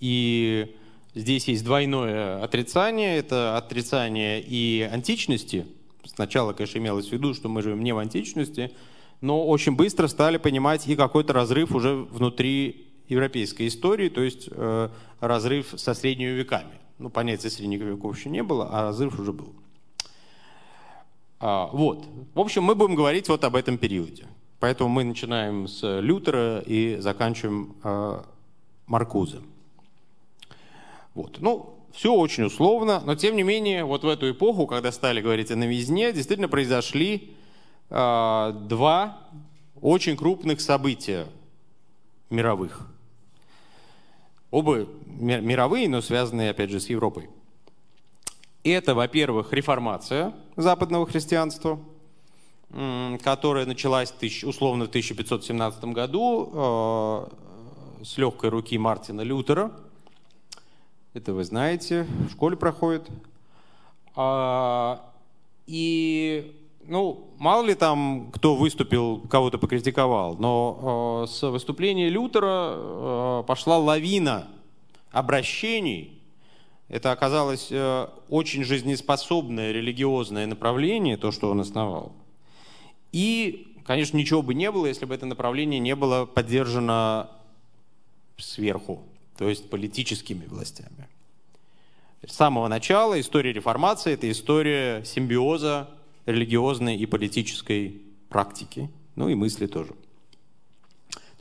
И 0.01 0.75
здесь 1.15 1.49
есть 1.49 1.65
двойное 1.65 2.43
отрицание. 2.43 3.19
Это 3.19 3.59
отрицание 3.59 4.41
и 4.41 4.89
античности. 4.91 5.67
Сначала, 6.05 6.55
конечно, 6.55 6.79
имелось 6.79 7.09
в 7.09 7.13
виду, 7.13 7.35
что 7.35 7.51
мы 7.51 7.61
живем 7.61 7.85
не 7.85 7.93
в 7.93 7.99
античности, 7.99 8.73
но 9.23 9.47
очень 9.47 9.75
быстро 9.75 10.09
стали 10.09 10.37
понимать 10.37 10.87
и 10.87 10.97
какой-то 10.97 11.33
разрыв 11.33 11.75
уже 11.75 11.95
внутри 11.95 12.89
европейской 13.09 13.69
истории, 13.69 14.09
то 14.09 14.21
есть 14.21 14.49
э, 14.51 14.89
разрыв 15.21 15.75
со 15.77 15.95
средними 15.95 16.31
веками. 16.31 16.81
Ну, 16.99 17.09
понятия 17.09 17.49
средних 17.49 17.81
веков 17.81 18.19
еще 18.19 18.29
не 18.29 18.43
было, 18.43 18.69
а 18.71 18.83
разрыв 18.83 19.19
уже 19.19 19.33
был. 19.33 19.55
А, 21.39 21.69
вот. 21.73 22.05
В 22.35 22.41
общем, 22.41 22.65
мы 22.65 22.75
будем 22.75 22.97
говорить 22.97 23.29
вот 23.29 23.45
об 23.45 23.57
этом 23.57 23.79
периоде. 23.79 24.27
Поэтому 24.59 24.91
мы 24.91 25.05
начинаем 25.05 25.67
с 25.67 26.01
Лютера 26.01 26.61
и 26.61 26.97
заканчиваем 26.99 27.77
э, 27.83 28.23
Маркузе. 28.87 29.41
Вот. 31.15 31.39
Ну, 31.41 31.79
все 31.93 32.13
очень 32.13 32.45
условно, 32.45 33.03
но 33.05 33.15
тем 33.15 33.37
не 33.37 33.43
менее, 33.43 33.85
вот 33.85 34.03
в 34.03 34.09
эту 34.09 34.31
эпоху, 34.31 34.67
когда 34.67 34.91
стали 34.91 35.21
говорить 35.21 35.51
о 35.51 35.57
новизне, 35.57 36.13
действительно 36.13 36.49
произошли 36.49 37.35
э, 37.93 38.53
два 38.69 39.19
очень 39.81 40.17
крупных 40.17 40.61
события 40.61 41.27
мировых. 42.31 42.89
Оба 44.51 44.87
мировые, 45.07 45.89
но 45.89 46.01
связанные, 46.01 46.51
опять 46.51 46.71
же, 46.71 46.81
с 46.81 46.89
Европой. 46.89 47.29
Это, 48.65 48.95
во-первых, 48.95 49.53
реформация 49.53 50.33
западного 50.57 51.07
христианства, 51.07 51.79
которая 53.23 53.67
началась 53.67 54.13
условно 54.45 54.87
в 54.87 54.89
1517 54.89 55.85
году 55.87 56.51
э, 56.55 57.27
с 58.05 58.17
легкой 58.17 58.51
руки 58.51 58.79
Мартина 58.79 59.23
Лютера. 59.23 59.73
Это 61.13 61.35
вы 61.35 61.45
знаете, 61.45 62.07
в 62.29 62.33
школе 62.33 62.57
проходит. 62.57 63.09
А, 64.15 65.13
и, 65.67 66.62
ну, 66.87 67.35
мало 67.39 67.65
ли 67.65 67.75
там 67.75 68.31
кто 68.33 68.55
выступил, 68.55 69.21
кого-то 69.21 69.59
покритиковал, 69.59 70.37
но 70.37 71.25
э, 71.25 71.31
с 71.31 71.43
выступления 71.49 72.09
Лютера 72.09 72.75
э, 72.75 73.45
пошла 73.47 73.79
лавина 73.79 74.49
обращений 75.11 76.23
это 76.93 77.11
оказалось 77.11 77.69
э, 77.71 78.07
очень 78.29 78.65
жизнеспособное 78.65 79.73
религиозное 79.73 80.45
направление, 80.45 81.17
то, 81.17 81.31
что 81.31 81.51
он 81.51 81.61
основал. 81.61 82.13
И, 83.13 83.75
конечно, 83.87 84.19
ничего 84.19 84.43
бы 84.43 84.53
не 84.53 84.71
было, 84.71 84.85
если 84.85 85.07
бы 85.07 85.15
это 85.15 85.25
направление 85.25 85.81
не 85.81 85.97
было 85.97 86.27
поддержано 86.27 87.31
сверху, 88.37 89.07
то 89.39 89.49
есть 89.49 89.71
политическими 89.71 90.45
властями. 90.45 91.09
С 92.27 92.35
самого 92.35 92.69
начала 92.69 93.19
история 93.19 93.55
реформации– 93.55 94.13
это 94.15 94.31
история 94.31 95.03
симбиоза 95.03 95.89
религиозной 96.27 96.97
и 96.97 97.07
политической 97.07 98.03
практики, 98.29 98.91
ну 99.17 99.29
и 99.29 99.35
мысли 99.35 99.67
тоже. 99.67 99.95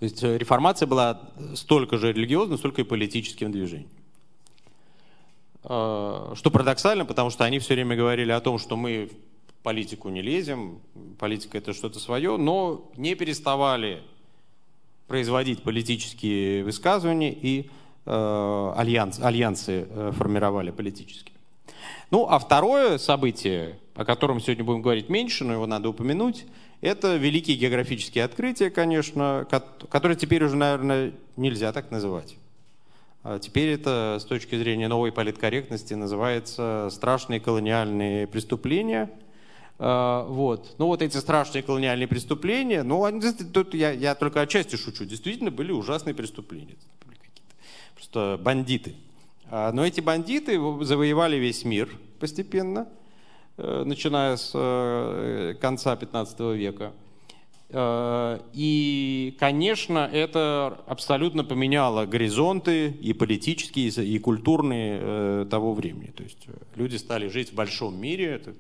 То 0.01 0.05
есть 0.05 0.23
э, 0.23 0.37
реформация 0.39 0.87
была 0.87 1.21
столько 1.53 1.99
же 1.99 2.11
религиозной, 2.11 2.57
столько 2.57 2.81
и 2.81 2.83
политическим 2.83 3.51
движением. 3.51 3.89
Э, 5.63 6.33
что 6.35 6.49
парадоксально, 6.49 7.05
потому 7.05 7.29
что 7.29 7.45
они 7.45 7.59
все 7.59 7.75
время 7.75 7.95
говорили 7.95 8.31
о 8.31 8.41
том, 8.41 8.57
что 8.57 8.75
мы 8.75 9.11
в 9.47 9.53
политику 9.61 10.09
не 10.09 10.23
лезем, 10.23 10.79
политика 11.19 11.59
это 11.59 11.73
что-то 11.73 11.99
свое, 11.99 12.37
но 12.37 12.89
не 12.97 13.13
переставали 13.13 14.01
производить 15.05 15.61
политические 15.61 16.63
высказывания 16.63 17.31
и 17.31 17.69
э, 18.07 18.73
альянс, 18.75 19.19
альянсы 19.19 19.87
формировали 20.13 20.71
политические. 20.71 21.35
Ну, 22.09 22.27
а 22.27 22.39
второе 22.39 22.97
событие, 22.97 23.79
о 24.01 24.05
котором 24.05 24.39
сегодня 24.39 24.63
будем 24.63 24.81
говорить 24.81 25.09
меньше, 25.09 25.43
но 25.43 25.53
его 25.53 25.67
надо 25.67 25.89
упомянуть, 25.89 26.45
это 26.81 27.15
великие 27.15 27.57
географические 27.57 28.23
открытия, 28.23 28.69
конечно, 28.69 29.47
которые 29.89 30.17
теперь 30.17 30.43
уже, 30.43 30.55
наверное, 30.55 31.13
нельзя 31.37 31.71
так 31.71 31.91
называть. 31.91 32.35
А 33.23 33.37
теперь 33.37 33.69
это 33.69 34.17
с 34.19 34.25
точки 34.25 34.57
зрения 34.57 34.87
новой 34.87 35.11
политкорректности 35.11 35.93
называется 35.93 36.89
страшные 36.91 37.39
колониальные 37.39 38.25
преступления. 38.25 39.11
А, 39.77 40.25
вот. 40.25 40.73
Ну 40.79 40.87
вот 40.87 41.03
эти 41.03 41.17
страшные 41.17 41.61
колониальные 41.61 42.07
преступления, 42.07 42.81
ну 42.81 43.03
они, 43.05 43.21
тут 43.53 43.75
я, 43.75 43.91
я 43.91 44.15
только 44.15 44.41
отчасти 44.41 44.75
шучу, 44.75 45.05
действительно 45.05 45.51
были 45.51 45.71
ужасные 45.71 46.15
преступления. 46.15 46.77
Просто 47.93 48.39
бандиты. 48.41 48.95
А, 49.51 49.71
но 49.71 49.85
эти 49.85 50.01
бандиты 50.01 50.59
завоевали 50.83 51.35
весь 51.35 51.63
мир 51.63 51.89
постепенно, 52.19 52.87
начиная 53.85 54.37
с 54.37 54.51
э, 54.53 55.55
конца 55.59 55.95
15 55.95 56.39
века. 56.55 56.93
Э, 57.73 58.39
и, 58.53 59.35
конечно, 59.39 60.09
это 60.11 60.79
абсолютно 60.87 61.43
поменяло 61.43 62.05
горизонты 62.05 62.89
и 62.89 63.13
политические, 63.13 63.89
и 63.89 64.19
культурные 64.19 64.99
э, 65.01 65.45
того 65.49 65.73
времени. 65.73 66.11
То 66.15 66.23
есть 66.23 66.43
э, 66.47 66.51
люди 66.75 66.97
стали 66.97 67.27
жить 67.27 67.51
в 67.51 67.55
большом 67.55 67.99
мире. 67.99 68.25
Это 68.25 68.53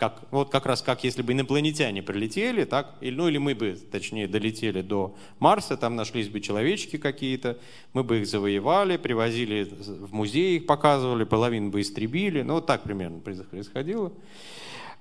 как, 0.00 0.22
вот 0.30 0.48
как 0.48 0.64
раз 0.64 0.80
как 0.80 1.04
если 1.04 1.20
бы 1.20 1.34
инопланетяне 1.34 2.02
прилетели, 2.02 2.64
так, 2.64 2.94
или, 3.02 3.14
ну 3.14 3.28
или 3.28 3.36
мы 3.36 3.54
бы, 3.54 3.78
точнее, 3.92 4.26
долетели 4.26 4.80
до 4.80 5.14
Марса, 5.40 5.76
там 5.76 5.94
нашлись 5.94 6.30
бы 6.30 6.40
человечки 6.40 6.96
какие-то, 6.96 7.58
мы 7.92 8.02
бы 8.02 8.20
их 8.20 8.26
завоевали, 8.26 8.96
привозили 8.96 9.64
в 9.64 10.14
музей, 10.14 10.56
их 10.56 10.66
показывали, 10.66 11.24
половину 11.24 11.68
бы 11.68 11.82
истребили. 11.82 12.40
Ну 12.40 12.54
вот 12.54 12.66
так 12.66 12.82
примерно 12.82 13.18
происходило. 13.20 14.10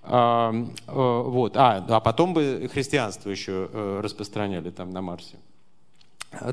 А, 0.04 0.52
э, 0.52 0.92
вот. 0.92 1.56
а, 1.56 1.86
а 1.88 2.00
потом 2.02 2.34
бы 2.34 2.70
христианство 2.70 3.30
еще 3.30 3.70
э, 3.72 4.02
распространяли 4.04 4.70
там 4.70 4.90
на 4.90 5.02
Марсе. 5.02 5.38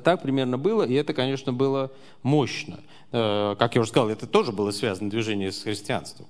Так 0.05 0.23
примерно 0.23 0.57
было, 0.57 0.85
и 0.85 0.95
это, 0.95 1.15
конечно, 1.15 1.53
было 1.53 1.91
мощно. 2.23 2.79
Э, 3.11 3.57
как 3.59 3.75
я 3.75 3.81
уже 3.81 3.91
сказал, 3.91 4.09
это 4.09 4.29
тоже 4.29 4.53
было 4.53 4.71
связано 4.71 5.11
движение 5.11 5.51
с 5.51 5.65
христианством. 5.65 6.29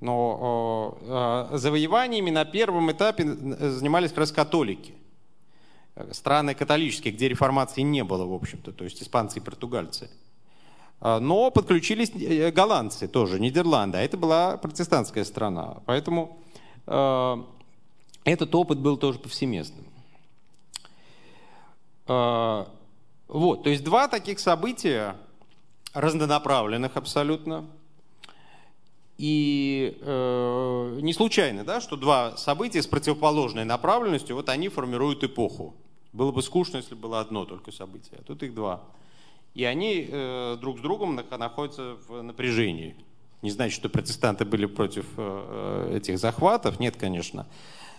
Но 0.00 0.98
завоеваниями 1.52 2.30
на 2.30 2.44
первом 2.44 2.92
этапе 2.92 3.24
занимались 3.24 4.10
как 4.10 4.18
раз 4.18 4.32
католики. 4.32 4.94
Страны 6.12 6.54
католические, 6.54 7.14
где 7.14 7.28
реформации 7.28 7.80
не 7.80 8.04
было, 8.04 8.26
в 8.26 8.34
общем-то, 8.34 8.72
то 8.72 8.84
есть 8.84 9.02
испанцы 9.02 9.38
и 9.38 9.42
португальцы. 9.42 10.10
А, 11.00 11.20
но 11.20 11.50
подключились 11.50 12.10
э, 12.14 12.50
голландцы 12.50 13.08
тоже, 13.08 13.38
Нидерланды, 13.38 13.98
а 13.98 14.00
это 14.00 14.16
была 14.16 14.56
протестантская 14.56 15.24
страна. 15.24 15.78
Поэтому 15.86 16.38
э, 16.86 17.36
этот 18.24 18.54
опыт 18.54 18.78
был 18.78 18.96
тоже 18.96 19.18
повсеместным. 19.18 19.84
Э, 22.08 22.64
вот, 23.28 23.64
то 23.64 23.70
есть 23.70 23.84
два 23.84 24.08
таких 24.08 24.38
события, 24.38 25.16
разнонаправленных 25.92 26.96
абсолютно, 26.96 27.66
и 29.18 29.98
э, 30.00 30.98
не 31.02 31.12
случайно, 31.12 31.64
да, 31.64 31.80
что 31.80 31.96
два 31.96 32.36
события 32.36 32.82
с 32.82 32.86
противоположной 32.86 33.64
направленностью, 33.64 34.36
вот 34.36 34.48
они 34.48 34.68
формируют 34.68 35.24
эпоху. 35.24 35.74
Было 36.12 36.32
бы 36.32 36.42
скучно, 36.42 36.78
если 36.78 36.94
было 36.94 37.20
одно 37.20 37.44
только 37.44 37.72
событие, 37.72 38.18
а 38.20 38.22
тут 38.22 38.42
их 38.42 38.54
два 38.54 38.82
и 39.56 39.64
они 39.64 40.06
э, 40.06 40.58
друг 40.60 40.78
с 40.78 40.82
другом 40.82 41.18
находятся 41.38 41.96
в 42.06 42.20
напряжении. 42.20 42.94
Не 43.40 43.50
значит, 43.50 43.74
что 43.74 43.88
протестанты 43.88 44.44
были 44.44 44.66
против 44.66 45.06
э, 45.16 45.88
э, 45.92 45.96
этих 45.96 46.18
захватов, 46.18 46.78
нет, 46.78 46.96
конечно, 46.98 47.46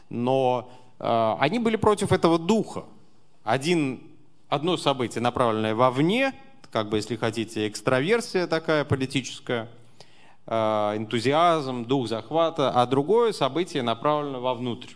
но 0.10 0.70
э, 1.00 1.36
они 1.40 1.58
были 1.58 1.76
против 1.76 2.12
этого 2.12 2.38
духа. 2.38 2.86
Один, 3.44 4.04
одно 4.50 4.78
событие, 4.78 5.20
направленное 5.20 5.74
вовне, 5.74 6.34
как 6.72 6.90
бы, 6.90 6.98
если 6.98 7.16
хотите, 7.16 7.68
экстраверсия 7.68 8.46
такая 8.46 8.86
политическая, 8.86 9.68
энтузиазм, 10.48 11.86
дух 11.86 12.08
захвата, 12.08 12.70
а 12.70 12.86
другое 12.86 13.34
событие 13.34 13.84
направлено 13.84 14.40
вовнутрь. 14.40 14.94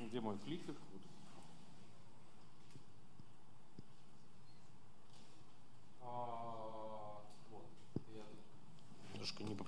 Где 0.00 0.20
мой 0.20 0.36
кликер? 0.44 0.74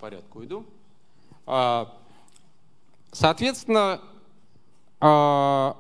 порядку 0.03 0.45
иду. 0.45 0.67
А, 1.47 1.97
соответственно, 3.13 4.01
а, 5.01 5.77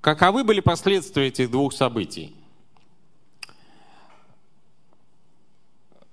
каковы 0.00 0.44
были 0.44 0.60
последствия 0.60 1.26
этих 1.26 1.50
двух 1.50 1.72
событий? 1.72 2.39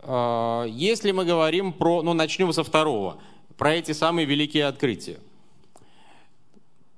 Если 0.08 1.12
мы 1.12 1.26
говорим 1.26 1.74
про, 1.74 2.02
ну 2.02 2.14
начнем 2.14 2.54
со 2.54 2.64
второго, 2.64 3.18
про 3.58 3.76
эти 3.76 3.92
самые 3.92 4.26
великие 4.26 4.66
открытия. 4.66 5.20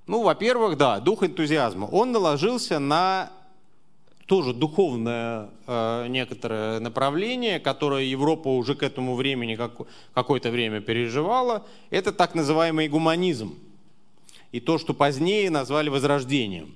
Ну, 0.06 0.24
во-первых, 0.24 0.76
да, 0.76 1.00
дух 1.00 1.24
энтузиазма. 1.24 1.86
Он 1.86 2.12
наложился 2.12 2.80
на 2.80 3.32
тоже 4.26 4.54
духовное 4.54 5.50
э, 5.65 6.08
некоторое 6.08 6.80
направление, 6.80 7.60
которое 7.60 8.06
Европа 8.06 8.48
уже 8.50 8.76
к 8.76 8.84
этому 8.84 9.15
времени 9.15 9.56
как, 9.56 9.74
какое-то 10.13 10.52
время 10.52 10.82
переживала, 10.82 11.65
это 11.89 12.12
так 12.12 12.36
называемый 12.36 12.88
гуманизм. 12.88 13.56
И 14.52 14.60
то, 14.60 14.78
что 14.78 14.93
позднее 14.93 15.50
назвали 15.50 15.89
возрождением. 15.89 16.76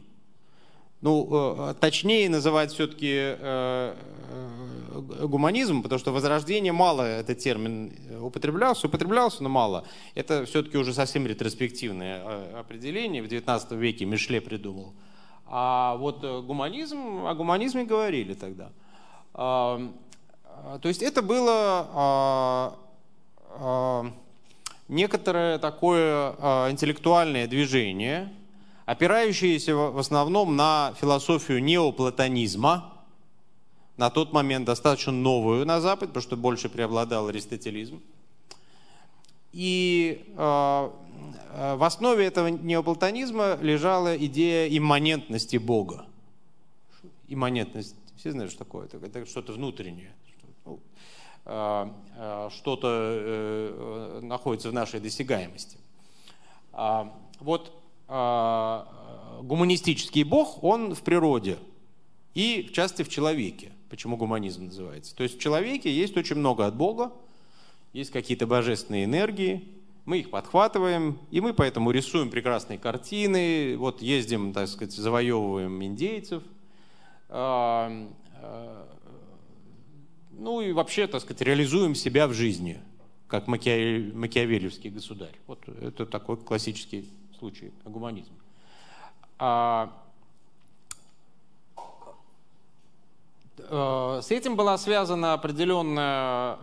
Ну, 1.02 1.28
э, 1.70 1.76
точнее 1.80 2.30
называть 2.30 2.72
все-таки 2.72 3.14
э, 3.14 3.38
э, 3.40 4.63
гуманизм, 5.02 5.82
потому 5.82 6.00
что 6.00 6.12
возрождение 6.12 6.72
мало, 6.72 7.02
этот 7.02 7.40
термин 7.40 7.94
употреблялся, 8.22 8.88
употреблялся, 8.88 9.44
но 9.44 9.50
мало. 9.50 9.86
Это 10.16 10.46
все-таки 10.46 10.78
уже 10.78 10.94
совсем 10.94 11.28
ретроспективное 11.28 12.22
э, 12.24 12.60
определение, 12.60 13.22
в 13.22 13.28
19 13.28 13.72
веке 13.72 14.06
Мишле 14.06 14.42
придумал. 14.42 14.94
А 15.46 15.98
вот 15.98 16.24
э, 16.24 16.42
гуманизм, 16.42 17.26
о 17.26 17.34
гуманизме 17.34 17.84
говорили 17.84 18.34
тогда. 18.34 18.72
А, 19.34 19.82
а, 20.46 20.80
то 20.80 20.88
есть 20.88 21.02
это 21.02 21.22
было 21.22 21.88
а, 21.94 22.76
некоторое 24.88 25.60
такое 25.60 26.32
интеллектуальное 26.72 27.48
движение, 27.48 28.34
опирающееся 28.86 29.76
в 29.76 29.98
основном 29.98 30.56
на 30.56 30.94
философию 31.00 31.64
неоплатонизма, 31.64 32.93
на 33.98 34.10
тот 34.10 34.34
момент 34.34 34.66
достаточно 34.66 35.12
новую 35.12 35.66
на 35.66 35.82
Запад, 35.82 36.10
потому 36.10 36.24
что 36.24 36.38
больше 36.38 36.70
преобладал 36.70 37.28
аристотелизм. 37.28 38.02
И 39.52 40.26
Э, 41.54 41.76
в 41.76 41.84
основе 41.84 42.26
этого 42.26 42.48
неоплатонизма 42.48 43.60
лежала 43.62 44.18
идея 44.18 44.68
имманентности 44.76 45.58
Бога. 45.58 46.08
Имманентность, 47.28 47.96
все 48.18 48.32
знают, 48.32 48.52
что 48.52 48.64
такое? 48.64 48.88
Это 48.88 49.24
что-то 49.26 49.54
внутреннее. 49.54 50.14
Ну, 50.66 50.80
э, 51.46 51.90
э, 52.18 52.50
что-то 52.52 54.20
находится 54.22 54.70
в 54.70 54.74
нашей 54.74 55.00
досягаемости. 55.00 55.78
А, 56.72 57.14
вот 57.40 57.72
гуманистический 58.08 60.24
Бог, 60.24 60.64
он 60.64 60.94
в 60.94 61.02
природе 61.02 61.58
и, 62.34 62.68
в 62.70 62.74
частности, 62.74 63.04
в 63.04 63.10
человеке. 63.10 63.72
Почему 63.94 64.18
гуманизм 64.18 64.66
называется? 64.66 65.16
То 65.16 65.22
есть 65.22 65.38
в 65.38 65.40
человеке 65.40 65.94
есть 65.94 66.18
очень 66.18 66.38
много 66.38 66.66
от 66.66 66.76
Бога, 66.76 67.14
есть 67.94 68.10
какие-то 68.10 68.48
божественные 68.48 69.06
энергии, 69.06 69.68
мы 70.06 70.18
их 70.18 70.32
подхватываем, 70.32 71.20
и 71.30 71.40
мы 71.42 71.54
поэтому 71.54 71.92
рисуем 71.92 72.32
прекрасные 72.32 72.80
картины, 72.80 73.78
вот 73.78 74.02
ездим, 74.02 74.52
так 74.52 74.68
сказать, 74.68 74.96
завоевываем 74.96 75.84
индейцев. 75.84 76.42
А, 77.30 78.10
а, 78.42 78.88
ну 80.32 80.62
и 80.62 80.72
вообще, 80.72 81.06
так 81.06 81.22
сказать, 81.22 81.44
реализуем 81.44 81.94
себя 81.94 82.28
в 82.28 82.34
жизни, 82.34 82.82
как 83.28 83.46
макиавелевский 83.46 84.90
государь. 84.90 85.36
Вот 85.46 85.70
это 85.70 86.08
такой 86.08 86.38
классический 86.38 87.08
случай 87.38 87.72
гуманизма. 87.86 88.34
С 93.58 94.32
этим 94.32 94.56
была 94.56 94.78
связана 94.78 95.34
определенная 95.34 96.58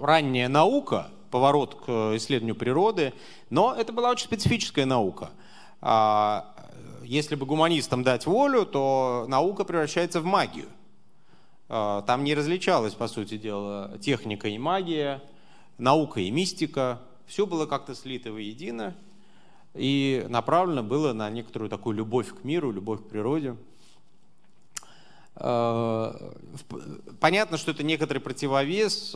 ранняя 0.00 0.48
наука– 0.48 1.08
поворот 1.34 1.74
к 1.74 2.14
исследованию 2.14 2.54
природы, 2.54 3.12
но 3.50 3.74
это 3.74 3.92
была 3.92 4.10
очень 4.10 4.26
специфическая 4.26 4.86
наука. 4.86 5.30
А, 5.80 6.54
если 7.02 7.34
бы 7.34 7.44
гуманистам 7.44 8.04
дать 8.04 8.24
волю, 8.24 8.64
то 8.64 9.24
наука 9.26 9.64
превращается 9.64 10.20
в 10.20 10.24
магию. 10.24 10.68
А, 11.68 12.02
там 12.02 12.22
не 12.22 12.36
различалась, 12.36 12.94
по 12.94 13.08
сути 13.08 13.36
дела, 13.36 13.98
техника 14.00 14.46
и 14.46 14.58
магия, 14.58 15.24
наука 15.76 16.20
и 16.20 16.30
мистика. 16.30 17.00
Все 17.26 17.46
было 17.46 17.66
как-то 17.66 17.96
слито 17.96 18.30
воедино 18.30 18.94
и 19.74 20.24
направлено 20.28 20.84
было 20.84 21.14
на 21.14 21.28
некоторую 21.30 21.68
такую 21.68 21.96
любовь 21.96 22.32
к 22.32 22.44
миру, 22.44 22.70
любовь 22.70 23.00
к 23.00 23.08
природе. 23.08 23.56
Понятно, 25.34 27.56
что 27.56 27.72
это 27.72 27.82
некоторый 27.82 28.18
противовес 28.18 29.12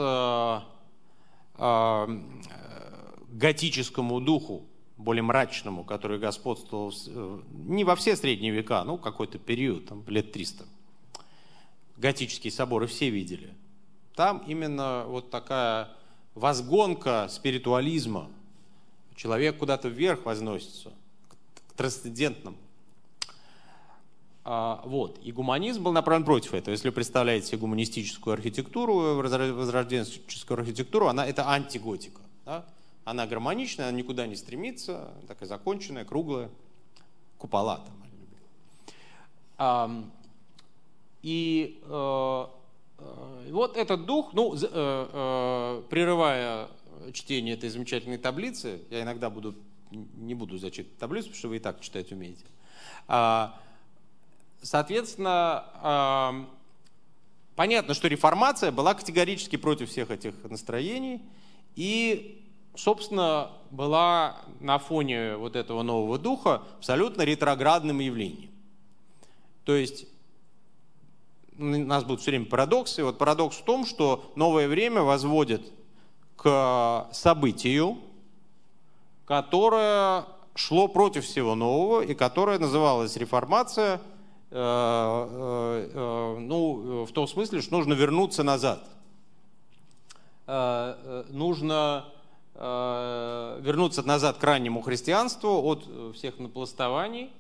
готическому 3.31 4.21
духу, 4.21 4.67
более 4.97 5.23
мрачному, 5.23 5.85
который 5.85 6.19
господствовал 6.19 6.93
не 7.53 7.85
во 7.85 7.95
все 7.95 8.17
средние 8.17 8.53
века, 8.53 8.83
ну 8.85 8.99
какой-то 8.99 9.39
период, 9.39 9.87
там, 9.87 10.05
лет 10.09 10.33
300. 10.33 10.65
Готические 11.97 12.53
соборы 12.53 12.87
все 12.87 13.11
видели. 13.11 13.55
Там 14.15 14.43
именно 14.47 15.05
вот 15.07 15.31
такая 15.31 15.91
возгонка 16.35 17.29
спиритуализма. 17.31 18.29
Человек 19.15 19.59
куда-то 19.59 19.89
вверх 19.89 20.25
возносится, 20.25 20.93
к 21.69 21.73
трансцендентному. 21.75 22.57
А, 24.51 24.81
вот. 24.87 25.21
И 25.23 25.31
гуманизм 25.31 25.83
был 25.83 25.93
направлен 25.93 26.25
против 26.25 26.55
этого. 26.55 26.73
Если 26.73 26.89
вы 26.89 26.95
представляете 26.95 27.49
себе 27.49 27.59
гуманистическую 27.59 28.33
архитектуру, 28.33 29.15
возрожденческую 29.17 30.61
архитектуру, 30.61 31.09
она, 31.09 31.27
это 31.27 31.51
антиготика. 31.51 32.23
Да? 32.47 32.65
Она 33.05 33.27
гармоничная, 33.27 33.89
она 33.89 33.99
никуда 33.99 34.27
не 34.27 34.37
стремится, 34.37 35.13
такая 35.27 35.47
законченная, 35.51 36.07
круглая, 36.07 36.49
купола 37.37 37.77
там. 37.85 37.95
А, 39.59 40.05
и 41.21 41.83
э, 41.83 42.47
э, 43.01 43.49
вот 43.51 43.77
этот 43.77 44.07
дух, 44.07 44.33
ну, 44.33 44.57
э, 44.59 45.83
прерывая 45.91 46.69
чтение 47.13 47.53
этой 47.53 47.69
замечательной 47.69 48.17
таблицы, 48.17 48.81
я 48.89 49.03
иногда 49.03 49.29
буду, 49.29 49.57
не 49.91 50.33
буду 50.33 50.57
зачитывать 50.57 50.99
таблицу, 50.99 51.27
потому 51.27 51.39
что 51.39 51.49
вы 51.49 51.57
и 51.57 51.61
так 51.61 51.83
читать 51.83 52.13
умеете. 52.13 52.47
Соответственно, 54.63 56.47
понятно, 57.55 57.95
что 57.95 58.09
реформация 58.09 58.73
была 58.73 58.95
категорически 58.95 59.57
против 59.57 59.91
всех 59.91 60.11
этих 60.11 60.35
настроений, 60.45 61.23
и, 61.77 62.45
собственно, 62.75 63.53
была 63.71 64.37
на 64.61 64.79
фоне 64.79 65.37
вот 65.37 65.55
этого 65.55 65.83
нового 65.83 66.19
духа 66.19 66.63
абсолютно 66.79 67.23
ретроградным 67.23 68.01
явлением. 68.01 68.51
То 69.65 69.77
есть 69.77 70.07
у 71.57 71.65
нас 71.65 72.03
будут 72.05 72.21
все 72.21 72.31
время 72.31 72.47
парадоксы. 72.47 73.05
Вот 73.05 73.19
парадокс 73.19 73.57
в 73.57 73.65
том, 73.65 73.87
что 73.87 74.33
новое 74.35 74.67
время 74.67 75.03
возводит 75.03 75.73
к 76.37 77.09
событию, 77.13 77.99
которое 79.25 80.25
шло 80.55 80.89
против 80.89 81.25
всего 81.25 81.55
нового 81.55 82.01
и 82.01 82.15
которое 82.15 82.59
называлось 82.59 83.17
реформация– 83.17 84.01
ну, 84.51 85.87
в 87.09 87.13
том 87.13 87.29
смысле, 87.29 87.61
что 87.61 87.77
нужно 87.77 87.93
вернуться 87.95 88.43
назад. 88.43 88.83
Нужно 90.47 92.05
вернуться 92.55 94.03
назад 94.03 94.39
к 94.39 94.45
раннему 94.45 94.81
христианству 94.83 95.63
от 95.65 95.87
всех 96.17 96.39
напластований. 96.39 97.31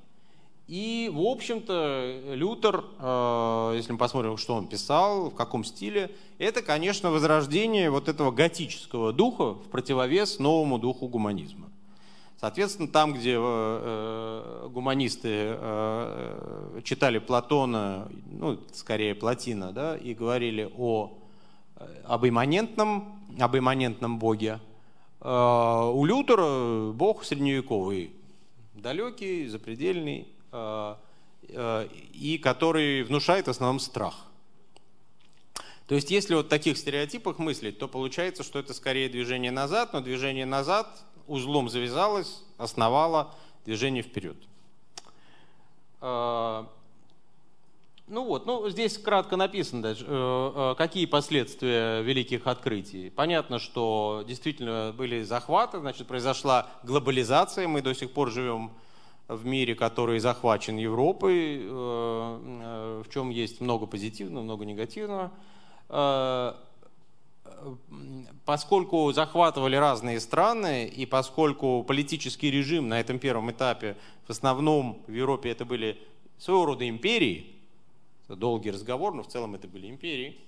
И, 0.66 1.10
в 1.10 1.20
общем-то, 1.22 2.34
Лютер, 2.34 2.84
если 3.74 3.92
мы 3.92 3.98
посмотрим, 3.98 4.36
что 4.36 4.54
он 4.54 4.66
писал, 4.66 5.30
в 5.30 5.34
каком 5.34 5.64
стиле, 5.64 6.14
это, 6.36 6.60
конечно, 6.60 7.10
возрождение 7.10 7.88
вот 7.88 8.06
этого 8.10 8.30
готического 8.30 9.14
духа 9.14 9.54
в 9.54 9.68
противовес 9.70 10.38
новому 10.38 10.78
духу 10.78 11.08
гуманизма. 11.08 11.70
Соответственно, 12.40 12.86
там, 12.86 13.14
где 13.14 13.32
э, 13.32 13.36
э, 13.36 14.68
гуманисты 14.68 15.28
э, 15.28 16.80
читали 16.84 17.18
Платона, 17.18 18.08
ну, 18.30 18.60
скорее 18.72 19.16
Платина, 19.16 19.72
да, 19.72 19.96
и 19.96 20.14
говорили 20.14 20.70
о, 20.76 21.18
об, 22.04 22.24
имманентном, 22.24 23.20
об 23.40 23.56
имманентном 23.56 24.20
боге, 24.20 24.60
у 25.20 26.04
Лютера 26.04 26.92
бог 26.92 27.24
средневековый, 27.24 28.12
далекий, 28.74 29.48
запредельный, 29.48 30.28
и 31.48 32.40
который 32.40 33.02
внушает 33.02 33.48
в 33.48 33.50
основном 33.50 33.80
страх. 33.80 34.28
То 35.88 35.96
есть, 35.96 36.12
если 36.12 36.34
вот 36.34 36.46
в 36.46 36.48
таких 36.50 36.76
стереотипах 36.76 37.38
мыслить, 37.38 37.78
то 37.78 37.88
получается, 37.88 38.44
что 38.44 38.60
это 38.60 38.74
скорее 38.74 39.08
движение 39.08 39.50
назад, 39.50 39.92
но 39.92 40.00
движение 40.00 40.46
назад 40.46 40.86
узлом 41.28 41.68
завязалась, 41.68 42.42
основала 42.56 43.34
движение 43.64 44.02
вперед. 44.02 44.36
А, 46.00 46.68
ну 48.08 48.24
вот, 48.24 48.46
ну 48.46 48.68
здесь 48.70 48.96
кратко 48.96 49.36
написано, 49.36 49.82
даже, 49.82 50.06
э, 50.08 50.52
э, 50.54 50.74
какие 50.78 51.04
последствия 51.04 52.00
великих 52.00 52.46
открытий. 52.46 53.10
Понятно, 53.10 53.58
что 53.58 54.24
действительно 54.26 54.94
были 54.96 55.22
захваты, 55.22 55.78
значит, 55.80 56.06
произошла 56.06 56.68
глобализация, 56.82 57.68
мы 57.68 57.82
до 57.82 57.94
сих 57.94 58.12
пор 58.12 58.30
живем 58.30 58.70
в 59.28 59.44
мире, 59.44 59.74
который 59.74 60.20
захвачен 60.20 60.78
Европой, 60.78 61.58
э, 61.60 63.02
в 63.04 63.12
чем 63.12 63.28
есть 63.28 63.60
много 63.60 63.84
позитивного, 63.84 64.42
много 64.42 64.64
негативного 64.64 65.30
поскольку 68.44 69.12
захватывали 69.12 69.76
разные 69.76 70.20
страны, 70.20 70.86
и 70.86 71.06
поскольку 71.06 71.82
политический 71.82 72.50
режим 72.50 72.88
на 72.88 73.00
этом 73.00 73.18
первом 73.18 73.50
этапе, 73.50 73.96
в 74.26 74.30
основном 74.30 75.02
в 75.06 75.12
Европе 75.12 75.50
это 75.50 75.64
были 75.64 75.98
своего 76.38 76.66
рода 76.66 76.88
империи, 76.88 77.54
это 78.26 78.36
долгий 78.36 78.70
разговор, 78.70 79.14
но 79.14 79.22
в 79.22 79.28
целом 79.28 79.54
это 79.54 79.68
были 79.68 79.88
империи, 79.88 80.38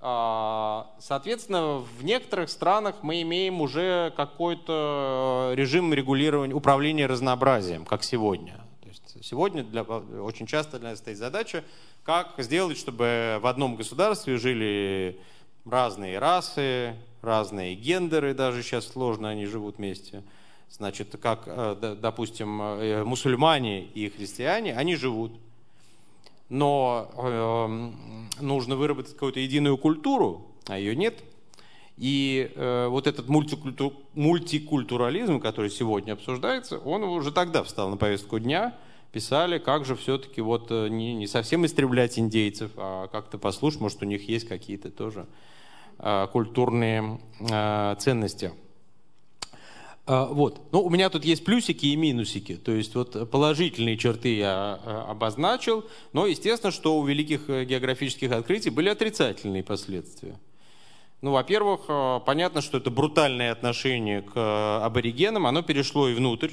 а, 0.00 0.90
Соответственно, 0.98 1.78
в 1.78 2.04
некоторых 2.04 2.50
странах 2.50 2.96
мы 3.02 3.22
имеем 3.22 3.60
уже 3.60 4.12
какой-то 4.16 5.52
режим 5.54 5.92
регулирования, 5.92 6.54
управления 6.54 7.06
разнообразием, 7.06 7.84
как 7.84 8.02
сегодня. 8.04 8.60
То 8.82 8.88
есть 8.88 9.24
сегодня 9.24 9.64
для, 9.64 9.82
очень 9.82 10.46
часто 10.46 10.78
для 10.78 10.90
нас 10.90 10.98
стоит 10.98 11.16
задача, 11.16 11.64
как 12.04 12.34
сделать, 12.38 12.78
чтобы 12.78 13.38
в 13.40 13.46
одном 13.46 13.76
государстве 13.76 14.36
жили 14.36 15.18
разные 15.66 16.18
расы, 16.18 16.94
разные 17.22 17.74
гендеры, 17.74 18.34
даже 18.34 18.62
сейчас 18.62 18.86
сложно, 18.86 19.28
они 19.28 19.46
живут 19.46 19.78
вместе. 19.78 20.22
Значит, 20.70 21.16
как, 21.20 21.42
э, 21.46 21.96
допустим, 22.00 22.60
э, 22.62 23.04
мусульмане 23.04 23.84
и 23.84 24.08
христиане, 24.08 24.74
они 24.74 24.96
живут. 24.96 25.32
Но 26.48 27.10
э, 27.16 28.42
нужно 28.42 28.76
выработать 28.76 29.14
какую-то 29.14 29.40
единую 29.40 29.78
культуру, 29.78 30.46
а 30.66 30.78
ее 30.78 30.94
нет. 30.94 31.22
И 31.96 32.52
э, 32.54 32.88
вот 32.88 33.06
этот 33.06 33.28
мультикультур, 33.28 33.92
мультикультурализм, 34.14 35.40
который 35.40 35.70
сегодня 35.70 36.12
обсуждается, 36.12 36.78
он 36.78 37.02
уже 37.04 37.32
тогда 37.32 37.62
встал 37.62 37.88
на 37.88 37.96
повестку 37.96 38.38
дня. 38.38 38.76
Писали, 39.12 39.58
как 39.58 39.86
же 39.86 39.96
все-таки 39.96 40.42
вот 40.42 40.66
э, 40.70 40.88
не, 40.88 41.14
не 41.14 41.26
совсем 41.26 41.64
истреблять 41.64 42.18
индейцев, 42.18 42.70
а 42.76 43.08
как-то 43.08 43.38
послушать, 43.38 43.80
может, 43.80 44.02
у 44.02 44.04
них 44.04 44.28
есть 44.28 44.46
какие-то 44.46 44.90
тоже 44.90 45.26
культурные 45.98 47.20
э, 47.40 47.96
ценности. 47.98 48.52
Э, 50.06 50.26
вот. 50.30 50.60
Ну, 50.72 50.82
у 50.82 50.90
меня 50.90 51.08
тут 51.08 51.24
есть 51.24 51.44
плюсики 51.44 51.86
и 51.86 51.96
минусики. 51.96 52.56
То 52.56 52.72
есть 52.72 52.94
вот 52.94 53.30
положительные 53.30 53.96
черты 53.96 54.36
я 54.36 54.74
обозначил, 55.08 55.84
но 56.12 56.26
естественно, 56.26 56.70
что 56.70 56.98
у 56.98 57.04
великих 57.04 57.48
географических 57.48 58.30
открытий 58.32 58.70
были 58.70 58.88
отрицательные 58.88 59.64
последствия. 59.64 60.38
Ну, 61.22 61.32
во-первых, 61.32 62.24
понятно, 62.26 62.60
что 62.60 62.76
это 62.76 62.90
брутальное 62.90 63.50
отношение 63.50 64.20
к 64.20 64.84
аборигенам, 64.84 65.46
оно 65.46 65.62
перешло 65.62 66.08
и 66.08 66.14
внутрь 66.14 66.50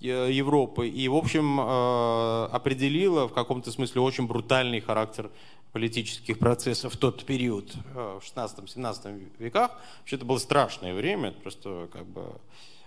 Европы, 0.00 0.88
и, 0.88 1.08
в 1.08 1.14
общем, 1.14 1.60
определило 1.60 3.28
в 3.28 3.32
каком-то 3.32 3.70
смысле 3.70 4.00
очень 4.00 4.26
брутальный 4.26 4.80
характер 4.80 5.30
политических 5.78 6.40
процессов 6.40 6.94
в 6.94 6.96
тот 6.96 7.24
период, 7.24 7.72
э, 7.94 8.18
в 8.20 8.24
16-17 8.24 9.30
веках, 9.38 9.70
вообще 10.00 10.16
это 10.16 10.24
было 10.24 10.38
страшное 10.38 10.92
время, 10.92 11.30
просто 11.30 11.88
как 11.92 12.04
бы 12.04 12.24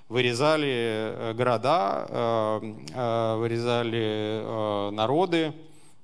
вырезали 0.10 0.68
э, 0.70 1.34
города, 1.34 2.06
э, 2.10 3.36
вырезали 3.38 4.92
народы, 4.92 5.54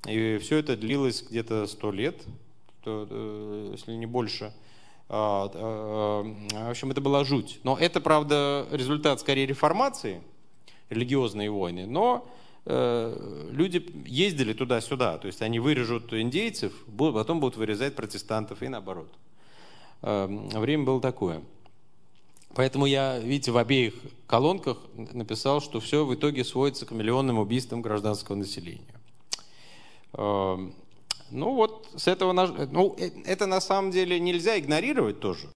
и 0.08 0.38
все 0.38 0.60
это 0.60 0.78
длилось 0.78 1.24
где-то 1.30 1.68
сто 1.68 1.92
лет, 1.92 2.24
если 2.86 3.92
не 3.92 4.06
больше. 4.06 4.54
В 5.10 6.70
общем, 6.70 6.92
это 6.92 7.02
была 7.02 7.26
жуть. 7.26 7.60
Но 7.64 7.78
это, 7.78 8.00
правда, 8.00 8.66
результат 8.72 9.20
скорее 9.20 9.46
реформации, 9.46 10.22
религиозные 10.90 11.50
войны, 11.50 11.86
но 11.86 12.30
люди 12.70 13.86
ездили 14.06 14.52
туда-сюда, 14.54 15.18
то 15.18 15.28
есть 15.28 15.42
они 15.42 15.60
вырежут 15.60 16.12
индейцев, 16.14 16.74
потом 16.98 17.40
будут 17.40 17.58
вырезать 17.58 17.96
протестантов 17.96 18.62
и 18.62 18.68
наоборот. 18.68 19.08
Э, 20.02 20.28
время 20.28 20.84
было 20.84 21.02
такое. 21.02 21.42
Поэтому 22.56 22.86
я, 22.86 23.20
видите, 23.20 23.52
в 23.52 23.58
обеих 23.58 23.94
колонках 24.26 24.78
написал, 24.96 25.62
что 25.62 25.80
все 25.80 26.06
в 26.06 26.14
итоге 26.14 26.44
сводится 26.44 26.86
к 26.86 26.92
миллионным 26.92 27.40
убийствам 27.40 27.82
гражданского 27.82 28.36
населения. 28.36 28.96
Э, 30.14 30.58
ну 31.30 31.56
вот 31.56 31.90
с 31.96 32.08
этого, 32.08 32.32
ну 32.34 32.96
это 33.26 33.48
на 33.48 33.62
самом 33.62 33.92
деле 33.92 34.20
нельзя 34.20 34.58
игнорировать 34.58 35.20
тоже. 35.20 35.50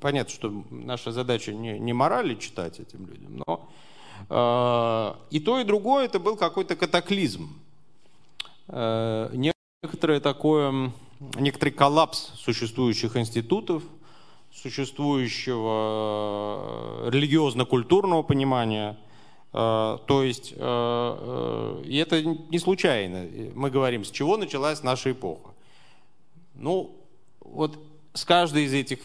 Понятно, 0.00 0.32
что 0.32 0.64
наша 0.70 1.10
задача 1.10 1.52
не, 1.52 1.78
не 1.78 1.92
морали 1.92 2.36
читать 2.36 2.78
этим 2.78 3.06
людям, 3.06 3.42
но 3.46 3.68
э, 3.68 3.87
и 4.30 5.40
то, 5.40 5.58
и 5.58 5.64
другое 5.64 6.04
это 6.04 6.18
был 6.18 6.36
какой-то 6.36 6.76
катаклизм. 6.76 7.48
Э, 8.68 9.30
некоторое 9.82 10.20
такое, 10.20 10.92
некоторый 11.36 11.70
коллапс 11.70 12.32
существующих 12.36 13.16
институтов, 13.16 13.82
существующего 14.52 17.06
э, 17.06 17.10
религиозно-культурного 17.10 18.22
понимания. 18.22 18.96
Э, 19.52 19.98
то 20.06 20.22
есть, 20.22 20.52
и 20.52 22.04
это 22.06 22.22
не 22.22 22.58
случайно. 22.58 23.26
Мы 23.54 23.70
говорим, 23.70 24.04
с 24.04 24.10
чего 24.10 24.36
началась 24.36 24.82
наша 24.82 25.12
эпоха. 25.12 25.50
Ну, 26.54 26.94
вот 27.40 27.78
с 28.12 28.24
каждой 28.24 28.64
из 28.64 28.74
этих 28.74 28.98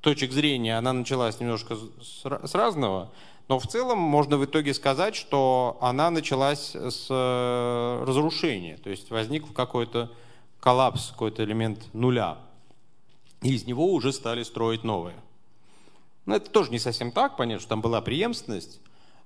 точек 0.00 0.30
зрения 0.30 0.78
она 0.78 0.92
началась 0.92 1.40
немножко 1.40 1.76
с 2.00 2.54
разного, 2.54 3.10
но 3.48 3.58
в 3.58 3.66
целом 3.66 3.98
можно 3.98 4.36
в 4.36 4.44
итоге 4.44 4.74
сказать, 4.74 5.14
что 5.14 5.78
она 5.80 6.10
началась 6.10 6.74
с 6.74 7.08
разрушения, 8.06 8.76
то 8.76 8.90
есть 8.90 9.10
возник 9.10 9.52
какой-то 9.52 10.10
коллапс, 10.60 11.10
какой-то 11.10 11.44
элемент 11.44 11.82
нуля. 11.94 12.38
И 13.42 13.54
из 13.54 13.66
него 13.66 13.92
уже 13.92 14.12
стали 14.12 14.42
строить 14.42 14.84
новое. 14.84 15.16
Но 16.26 16.36
это 16.36 16.50
тоже 16.50 16.70
не 16.70 16.78
совсем 16.78 17.10
так, 17.10 17.36
понятно, 17.36 17.60
что 17.60 17.70
там 17.70 17.80
была 17.80 18.02
преемственность, 18.02 18.80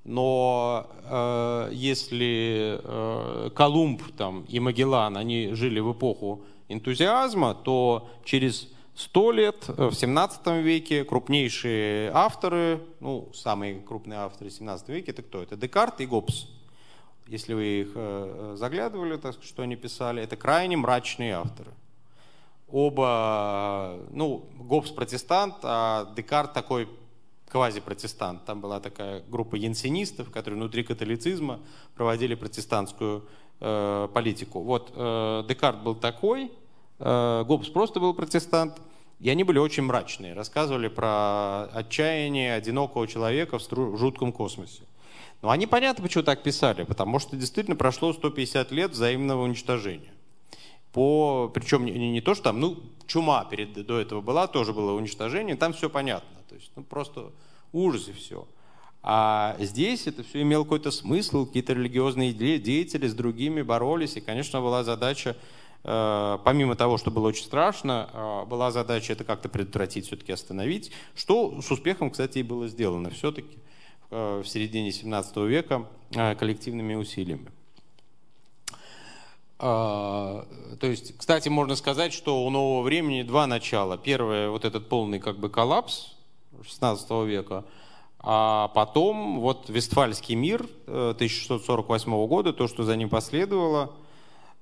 но 0.05 0.87
э, 1.05 1.71
если 1.73 2.81
э, 2.83 3.51
Колумб 3.55 4.03
там, 4.17 4.45
и 4.49 4.61
Магеллан, 4.61 5.17
они 5.17 5.51
жили 5.55 5.81
в 5.81 5.93
эпоху 5.93 6.43
энтузиазма, 6.69 7.55
то 7.55 8.09
через 8.25 8.69
сто 8.95 9.33
лет, 9.33 9.65
э, 9.69 9.89
в 9.89 9.95
17 9.95 10.63
веке, 10.63 11.05
крупнейшие 11.05 12.11
авторы, 12.13 12.81
ну, 13.01 13.31
самые 13.35 13.81
крупные 13.81 14.21
авторы 14.21 14.51
17 14.51 14.89
века, 14.89 15.11
это 15.11 15.23
кто? 15.23 15.43
Это 15.43 15.57
Декарт 15.57 16.01
и 16.01 16.07
Гоббс. 16.07 16.47
Если 17.27 17.55
вы 17.55 17.65
их 17.65 17.93
э, 17.95 18.55
заглядывали, 18.59 19.17
так 19.17 19.37
что 19.43 19.63
они 19.63 19.77
писали, 19.77 20.23
это 20.23 20.37
крайне 20.37 20.77
мрачные 20.77 21.35
авторы 21.35 21.73
оба, 22.73 23.99
ну, 24.11 24.47
Гоббс 24.59 24.91
протестант, 24.91 25.57
а 25.63 26.13
Декарт 26.17 26.55
такой 26.55 26.89
квази-протестант. 27.49 28.47
Там 28.47 28.63
была 28.63 28.81
такая 28.81 29.23
группа 29.29 29.57
янсенистов, 29.57 30.31
которые 30.31 30.59
внутри 30.59 30.83
католицизма 30.83 31.61
проводили 31.95 32.35
протестантскую 32.35 33.29
э, 33.61 34.09
политику. 34.13 34.61
Вот 34.63 34.91
э, 34.97 35.45
Декарт 35.47 35.83
был 35.83 35.95
такой, 35.95 36.47
э, 36.47 36.49
Гоббс 37.03 37.69
просто 37.69 38.01
был 38.01 38.15
протестант, 38.15 38.81
и 39.19 39.29
они 39.29 39.45
были 39.45 39.59
очень 39.59 39.83
мрачные, 39.83 40.35
рассказывали 40.35 40.89
про 40.89 41.65
отчаяние 41.73 42.55
одинокого 42.55 43.07
человека 43.09 43.59
в, 43.59 43.97
жутком 43.97 44.33
космосе. 44.33 44.83
Но 45.43 45.51
они 45.51 45.67
понятно, 45.67 46.05
почему 46.05 46.23
так 46.23 46.43
писали, 46.43 46.85
потому 46.85 47.19
что 47.19 47.37
действительно 47.37 47.77
прошло 47.77 48.13
150 48.13 48.71
лет 48.71 48.93
взаимного 48.93 49.43
уничтожения 49.43 50.13
по, 50.93 51.51
причем 51.53 51.85
не, 51.87 51.93
не 51.93 52.21
то, 52.21 52.35
что 52.35 52.45
там, 52.45 52.61
ну, 52.61 52.79
чума 53.07 53.45
перед, 53.45 53.73
до 53.87 53.99
этого 53.99 54.21
была, 54.21 54.47
тоже 54.47 54.73
было 54.73 54.93
уничтожение, 54.93 55.57
там 55.57 55.73
все 55.73 55.89
понятно, 55.89 56.41
то 56.49 56.55
есть, 56.55 56.71
ну, 56.77 56.83
просто 56.83 57.33
ужас 57.73 58.09
и 58.09 58.13
все. 58.13 58.47
А 59.03 59.57
здесь 59.59 60.07
это 60.07 60.23
все 60.23 60.43
имело 60.43 60.63
какой-то 60.63 60.91
смысл, 60.91 61.47
какие-то 61.47 61.73
религиозные 61.73 62.33
деятели 62.33 63.09
с 63.09 63.15
другими 63.15 63.63
боролись, 63.63 64.17
и, 64.17 64.21
конечно, 64.21 64.61
была 64.61 64.85
задача, 64.85 65.31
э, 65.31 65.35
помимо 65.83 66.77
того, 66.77 66.97
что 66.99 67.11
было 67.11 67.29
очень 67.29 67.45
страшно, 67.45 68.09
э, 68.13 68.45
была 68.47 68.71
задача 68.71 69.13
это 69.13 69.25
как-то 69.25 69.49
предотвратить, 69.49 70.07
все-таки 70.07 70.33
остановить, 70.33 70.93
что 71.15 71.61
с 71.61 71.71
успехом, 71.71 72.11
кстати, 72.11 72.39
и 72.39 72.43
было 72.43 72.69
сделано 72.69 73.11
все-таки 73.11 73.59
э, 74.11 74.43
в 74.45 74.49
середине 74.49 74.93
17 74.93 75.37
века 75.39 75.87
э, 76.15 76.35
коллективными 76.37 76.95
усилиями. 76.95 77.51
То 79.59 80.45
есть, 80.81 81.17
кстати, 81.17 81.49
можно 81.49 81.77
сказать, 81.77 82.13
что 82.13 82.45
у 82.45 82.51
нового 82.51 82.83
времени 82.83 83.23
два 83.23 83.47
начала. 83.47 83.97
Первое, 83.97 84.51
вот 84.51 84.65
этот 84.65 84.89
полный 84.89 85.21
как 85.21 85.39
бы 85.39 85.51
коллапс 85.51 86.17
16 86.65 87.11
века, 87.29 87.65
а 88.19 88.69
потом 88.69 89.41
вот 89.41 89.69
Вестфальский 89.69 90.37
мир 90.37 90.67
1648 90.87 92.13
э, 92.13 92.27
года, 92.27 92.53
то, 92.53 92.69
что 92.69 92.85
за 92.85 92.97
ним 92.97 93.09
последовало, 93.09 93.93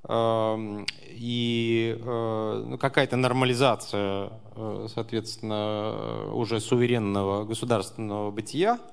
и 0.08 1.98
э, 2.00 2.64
ну, 2.66 2.78
какая-то 2.78 3.16
нормализация, 3.16 4.30
э, 4.56 4.86
соответственно, 4.92 6.32
уже 6.32 6.60
суверенного 6.60 7.44
государственного 7.44 8.30
бытия– 8.30 8.78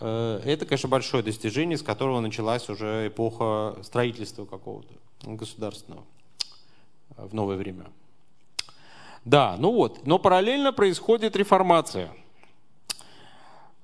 Э, 0.00 0.40
это, 0.44 0.64
конечно, 0.64 0.88
большое 0.88 1.22
достижение, 1.22 1.76
с 1.76 1.82
которого 1.82 2.20
началась 2.20 2.68
уже 2.68 3.08
эпоха 3.08 3.76
строительства 3.82 4.46
какого-то 4.46 4.92
государственного 5.22 6.04
в 7.16 7.34
новое 7.34 7.56
время. 7.56 7.86
Да, 9.26 9.56
ну 9.58 9.72
вот, 9.72 10.06
но 10.06 10.18
параллельно 10.18 10.72
происходит 10.72 11.36
реформация. 11.36 12.10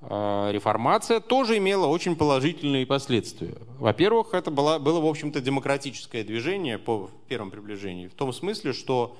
Э, 0.01 0.49
реформация 0.51 1.19
тоже 1.19 1.57
имела 1.57 1.87
очень 1.87 2.15
положительные 2.15 2.85
последствия. 2.85 3.55
Во-первых, 3.79 4.33
это 4.33 4.51
было, 4.51 4.79
было, 4.79 4.99
в 4.99 5.05
общем-то, 5.05 5.41
демократическое 5.41 6.23
движение 6.23 6.77
по 6.77 7.09
первому 7.27 7.51
приближению, 7.51 8.09
в 8.09 8.13
том 8.13 8.33
смысле, 8.33 8.73
что 8.73 9.17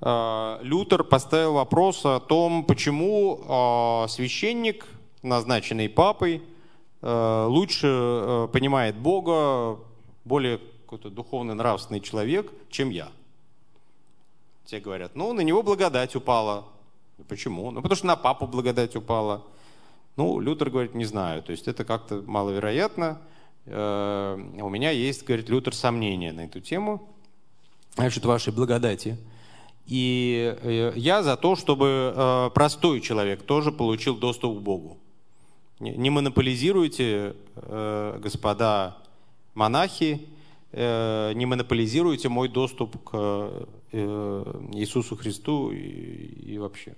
Лютер 0.00 1.02
поставил 1.02 1.54
вопрос 1.54 2.06
о 2.06 2.20
том, 2.20 2.62
почему 2.62 4.06
священник 4.08 4.86
назначенный 5.22 5.88
папой, 5.88 6.42
э, 7.02 7.46
лучше 7.48 7.86
э, 7.86 8.48
понимает 8.52 8.96
Бога, 8.96 9.78
более 10.24 10.58
какой-то 10.84 11.10
духовный, 11.10 11.54
нравственный 11.54 12.00
человек, 12.00 12.52
чем 12.70 12.90
я. 12.90 13.08
Те 14.66 14.80
говорят, 14.80 15.14
ну, 15.14 15.32
на 15.32 15.40
него 15.40 15.62
благодать 15.62 16.14
упала. 16.14 16.64
Почему? 17.28 17.70
Ну, 17.70 17.82
потому 17.82 17.96
что 17.96 18.06
на 18.06 18.16
папу 18.16 18.46
благодать 18.46 18.94
упала. 18.96 19.42
Ну, 20.18 20.40
Лютер 20.40 20.68
говорит, 20.68 20.94
не 20.94 21.06
знаю. 21.06 21.42
То 21.42 21.52
есть 21.52 21.66
это 21.66 21.84
как-то 21.84 22.22
маловероятно. 22.26 23.22
Э, 23.64 24.36
у 24.60 24.68
меня 24.68 24.90
есть, 24.90 25.24
говорит 25.24 25.48
Лютер, 25.48 25.74
сомнения 25.74 26.32
на 26.32 26.42
эту 26.42 26.60
тему 26.60 27.08
насчет 27.96 28.24
вашей 28.26 28.52
благодати. 28.52 29.16
И 29.86 30.92
я 30.96 31.22
за 31.22 31.36
то, 31.36 31.56
чтобы 31.56 32.50
простой 32.54 33.00
человек 33.00 33.42
тоже 33.42 33.72
получил 33.72 34.16
доступ 34.16 34.58
к 34.58 34.60
Богу. 34.60 34.98
Не 35.80 36.10
монополизируйте, 36.10 37.36
э, 37.54 38.18
господа 38.20 38.98
монахи, 39.54 40.26
э, 40.72 41.32
не 41.34 41.46
монополизируйте 41.46 42.28
мой 42.28 42.48
доступ 42.48 43.02
к 43.04 43.68
э, 43.92 44.60
Иисусу 44.72 45.16
Христу 45.16 45.70
и, 45.70 46.58
вообще 46.58 46.94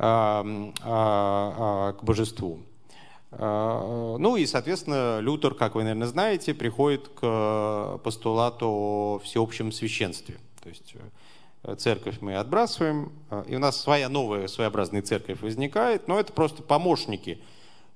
к 0.00 1.98
божеству. 2.02 2.60
Ну 3.30 4.36
и, 4.36 4.46
соответственно, 4.46 5.20
Лютер, 5.20 5.54
как 5.54 5.74
вы, 5.74 5.82
наверное, 5.82 6.08
знаете, 6.08 6.54
приходит 6.54 7.08
к 7.08 8.00
постулату 8.02 8.66
о 8.66 9.20
всеобщем 9.22 9.72
священстве. 9.72 10.38
То 10.62 10.70
есть 10.70 10.94
церковь 11.76 12.22
мы 12.22 12.36
отбрасываем, 12.36 13.12
и 13.46 13.54
у 13.54 13.58
нас 13.58 13.78
своя 13.80 14.08
новая 14.08 14.48
своеобразная 14.48 15.02
церковь 15.02 15.42
возникает, 15.42 16.08
но 16.08 16.18
это 16.18 16.32
просто 16.32 16.62
помощники– 16.62 17.38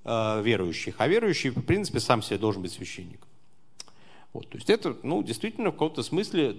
Э, 0.05 0.43
верующих. 0.43 0.97
А 0.99 1.09
верующий, 1.09 1.49
в 1.49 1.63
принципе, 1.63 1.99
сам 1.99 2.23
себе 2.23 2.37
должен 2.37 2.61
быть 2.61 2.73
священником. 2.73 3.27
Вот, 4.35 4.51
то 4.51 4.57
есть 4.59 4.69
это, 4.69 4.97
ну, 5.03 5.23
действительно, 5.23 5.71
в 5.71 5.73
каком-то 5.73 6.03
смысле 6.03 6.57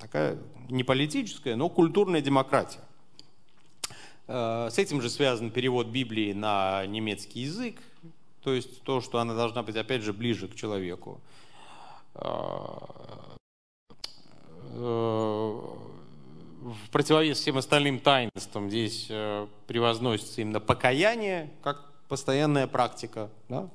такая 0.00 0.38
не 0.68 0.82
политическая, 0.82 1.54
но 1.54 1.68
культурная 1.68 2.20
демократия. 2.20 2.80
Э, 4.32 4.68
с 4.70 4.78
этим 4.78 5.02
же 5.02 5.10
связан 5.10 5.50
перевод 5.50 5.88
Библии 5.88 6.32
на 6.32 6.86
немецкий 6.86 7.40
язык, 7.40 7.82
то 8.44 8.52
есть 8.52 8.82
то, 8.82 9.00
что 9.00 9.18
она 9.18 9.34
должна 9.34 9.64
быть, 9.64 9.74
опять 9.74 10.02
же, 10.02 10.12
ближе 10.12 10.46
к 10.46 10.54
человеку. 10.54 11.20
Э, 12.14 12.28
в 16.62 16.90
противовес 16.92 17.40
всем 17.40 17.58
остальным 17.58 17.98
таинствам 17.98 18.68
здесь 18.68 19.06
превозносится 19.66 20.42
именно 20.42 20.60
покаяние, 20.60 21.50
как 21.62 21.90
постоянная 22.08 22.68
практика, 22.68 23.30
да? 23.48 23.68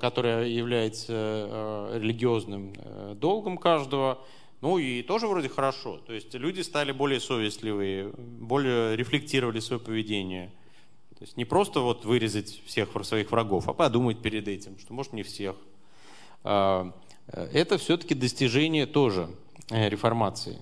которая 0.00 0.46
является 0.46 1.12
э, 1.12 1.98
религиозным 2.00 2.72
э, 2.76 3.14
долгом 3.16 3.58
каждого. 3.58 4.18
Ну 4.64 4.78
и 4.78 5.02
тоже 5.02 5.26
вроде 5.26 5.50
хорошо. 5.50 5.98
То 6.06 6.14
есть 6.14 6.32
люди 6.32 6.62
стали 6.62 6.90
более 6.90 7.20
совестливые, 7.20 8.08
более 8.16 8.96
рефлектировали 8.96 9.60
свое 9.60 9.78
поведение. 9.78 10.50
То 11.18 11.24
есть 11.24 11.36
не 11.36 11.44
просто 11.44 11.80
вот 11.80 12.06
вырезать 12.06 12.62
всех 12.64 12.88
своих 13.02 13.30
врагов, 13.30 13.68
а 13.68 13.74
подумать 13.74 14.22
перед 14.22 14.48
этим, 14.48 14.78
что 14.78 14.94
может 14.94 15.12
не 15.12 15.22
всех. 15.22 15.54
это 16.44 17.78
все-таки 17.78 18.14
достижение 18.14 18.86
тоже 18.86 19.30
реформации. 19.70 20.60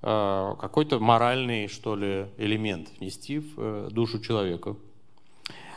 Какой-то 0.00 0.98
моральный, 1.00 1.68
что 1.68 1.96
ли, 1.96 2.26
элемент 2.38 2.88
внести 2.98 3.38
в 3.38 3.90
душу 3.90 4.20
человека. 4.20 4.76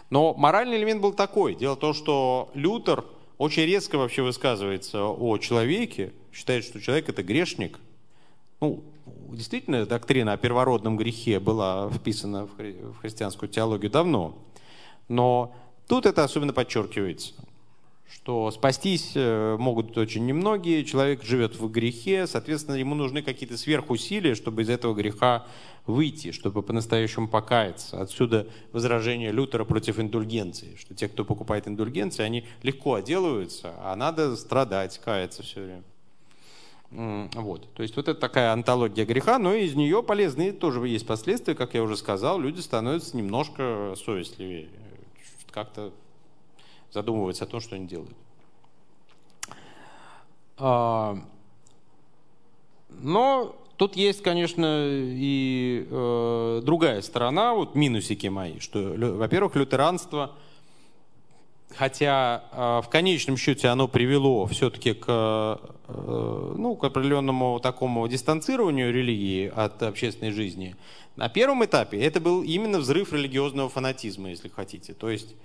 Но 0.09 0.33
моральный 0.33 0.77
элемент 0.77 1.01
был 1.01 1.13
такой. 1.13 1.55
Дело 1.55 1.75
в 1.75 1.79
том, 1.79 1.93
что 1.93 2.51
Лютер 2.53 3.03
очень 3.41 3.63
резко 3.63 3.97
вообще 3.97 4.21
высказывается 4.21 5.03
о 5.03 5.35
человеке, 5.39 6.13
считает, 6.31 6.63
что 6.63 6.79
человек 6.79 7.09
это 7.09 7.23
грешник. 7.23 7.79
Ну, 8.59 8.83
действительно, 9.31 9.83
доктрина 9.87 10.33
о 10.33 10.37
первородном 10.37 10.95
грехе 10.95 11.39
была 11.39 11.89
вписана 11.89 12.45
в, 12.45 12.55
в 12.59 12.99
христианскую 12.99 13.49
теологию 13.49 13.89
давно. 13.89 14.37
Но 15.07 15.55
тут 15.87 16.05
это 16.05 16.23
особенно 16.23 16.53
подчеркивается, 16.53 17.33
что 18.13 18.51
спастись 18.51 19.13
э, 19.15 19.55
могут 19.57 19.97
очень 19.97 20.25
немногие, 20.25 20.83
человек 20.83 21.23
живет 21.23 21.55
в 21.55 21.69
грехе, 21.69 22.27
соответственно, 22.27 22.75
ему 22.75 22.93
нужны 22.93 23.21
какие-то 23.21 23.57
сверхусилия, 23.57 24.35
чтобы 24.35 24.63
из 24.63 24.69
этого 24.69 24.93
греха 24.93 25.47
выйти, 25.85 26.31
чтобы 26.31 26.61
по-настоящему 26.61 27.27
покаяться. 27.27 28.01
Отсюда 28.01 28.47
возражение 28.73 29.31
Лютера 29.31 29.63
против 29.63 29.99
индульгенции, 29.99 30.75
что 30.77 30.93
те, 30.93 31.07
кто 31.07 31.23
покупает 31.23 31.67
индульгенции, 31.67 32.23
они 32.23 32.45
легко 32.63 32.95
отделываются, 32.95 33.73
а 33.79 33.95
надо 33.95 34.35
страдать, 34.35 34.99
каяться 34.99 35.43
все 35.43 35.63
время. 35.63 35.83
Вот. 36.91 37.73
То 37.73 37.83
есть 37.83 37.95
вот 37.95 38.09
это 38.09 38.19
такая 38.19 38.51
антология 38.51 39.05
греха, 39.05 39.39
но 39.39 39.53
из 39.53 39.75
нее 39.75 40.03
полезные 40.03 40.51
тоже 40.51 40.85
есть 40.85 41.07
последствия, 41.07 41.55
как 41.55 41.73
я 41.73 41.81
уже 41.81 41.95
сказал, 41.95 42.39
люди 42.39 42.59
становятся 42.59 43.15
немножко 43.15 43.95
совестливее, 43.97 44.67
как-то 45.51 45.93
задумываются 46.91 47.45
о 47.45 47.47
том, 47.47 47.59
что 47.61 47.75
они 47.75 47.87
делают. 47.87 48.15
А, 50.57 51.17
но 52.89 53.55
тут 53.77 53.95
есть, 53.95 54.21
конечно, 54.21 54.87
и 54.87 55.87
э, 55.89 56.61
другая 56.63 57.01
сторона, 57.01 57.53
вот 57.53 57.75
минусики 57.75 58.27
мои, 58.27 58.59
что, 58.59 58.93
во-первых, 58.97 59.55
лютеранство– 59.55 60.31
хотя 61.75 62.43
э, 62.51 62.81
в 62.85 62.89
конечном 62.89 63.37
счете 63.37 63.67
оно 63.69 63.87
привело 63.87 64.45
все-таки 64.47 64.93
к, 64.93 65.05
э, 65.07 66.53
ну, 66.57 66.75
к 66.75 66.83
определенному 66.83 67.59
такому 67.59 68.07
дистанцированию 68.07 68.93
религии 68.93 69.51
от 69.53 69.81
общественной 69.83 70.31
жизни, 70.31 70.75
на 71.15 71.29
первом 71.29 71.63
этапе 71.65 71.99
это 71.99 72.19
был 72.19 72.43
именно 72.43 72.79
взрыв 72.79 73.13
религиозного 73.13 73.69
фанатизма, 73.69 74.29
если 74.29 74.49
хотите. 74.49 74.93
То 74.93 75.09
есть 75.09 75.35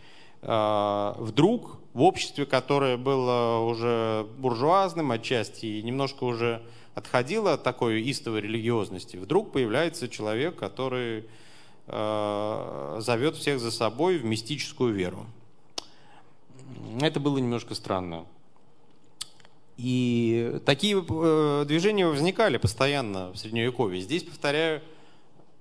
вдруг 0.49 1.79
в 1.93 2.03
обществе, 2.03 2.47
которое 2.47 2.97
было 2.97 3.59
уже 3.59 4.27
буржуазным 4.39 5.11
отчасти 5.11 5.67
и 5.67 5.83
немножко 5.83 6.25
уже 6.25 6.63
отходило 6.95 7.55
от 7.55 7.63
такой 7.63 8.09
истовой 8.09 8.43
религиозности, 8.43 9.17
вдруг 9.17 9.51
появляется 9.53 10.09
человек, 10.09 10.57
который 10.57 11.25
зовет 11.87 13.37
всех 13.37 13.61
за 13.61 13.71
собой 13.71 14.19
в 14.19 14.25
мистическую 14.25 14.95
веру 14.95 15.27
это 17.01 17.21
было 17.21 17.39
немножко 17.39 17.75
странно. 17.75 18.27
И 19.77 20.59
такие 20.65 21.05
э, 21.07 21.65
движения 21.67 22.07
возникали 22.07 22.57
постоянно 22.57 23.33
в 23.33 23.37
Средневековье. 23.37 24.01
Здесь, 24.01 24.23
повторяю, 24.23 24.81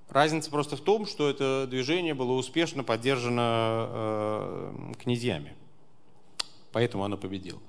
разница 0.10 0.50
просто 0.50 0.76
в 0.76 0.82
том, 0.82 1.06
что 1.06 1.30
это 1.30 1.68
движение 1.68 2.13
было 2.13 2.34
успешно 2.34 2.84
поддержано 2.84 3.88
э, 3.89 4.94
князьями. 5.02 5.56
Поэтому 6.72 7.04
оно 7.04 7.18
победило. 7.18 7.60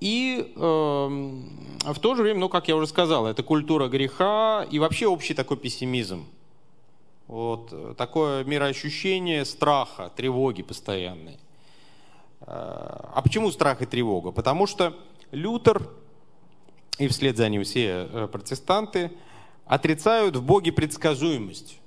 И 0.00 0.52
э, 0.54 0.58
в 0.58 1.98
то 2.00 2.14
же 2.14 2.22
время, 2.22 2.40
ну, 2.40 2.48
как 2.48 2.68
я 2.68 2.76
уже 2.76 2.86
сказал, 2.86 3.26
это 3.26 3.42
культура 3.42 3.88
греха 3.88 4.66
и 4.70 4.78
вообще 4.78 5.06
общий 5.06 5.32
такой 5.32 5.56
пессимизм. 5.56 6.26
Вот 7.26 7.70
э, 7.72 7.94
такое 7.96 8.44
мироощущение 8.44 9.44
страха, 9.44 10.12
тревоги 10.14 10.62
постоянной. 10.62 11.38
Э, 12.40 12.46
а 12.46 13.20
почему 13.22 13.50
страх 13.50 13.82
и 13.82 13.86
тревога? 13.86 14.32
Потому 14.32 14.66
что 14.66 14.94
Лютер 15.30 15.88
и 16.98 17.08
вслед 17.08 17.36
за 17.36 17.48
ним 17.48 17.64
все 17.64 18.08
э, 18.10 18.28
протестанты 18.30 19.12
отрицают 19.66 20.36
в 20.36 20.42
Боге 20.42 20.72
предсказуемость. 20.72 21.78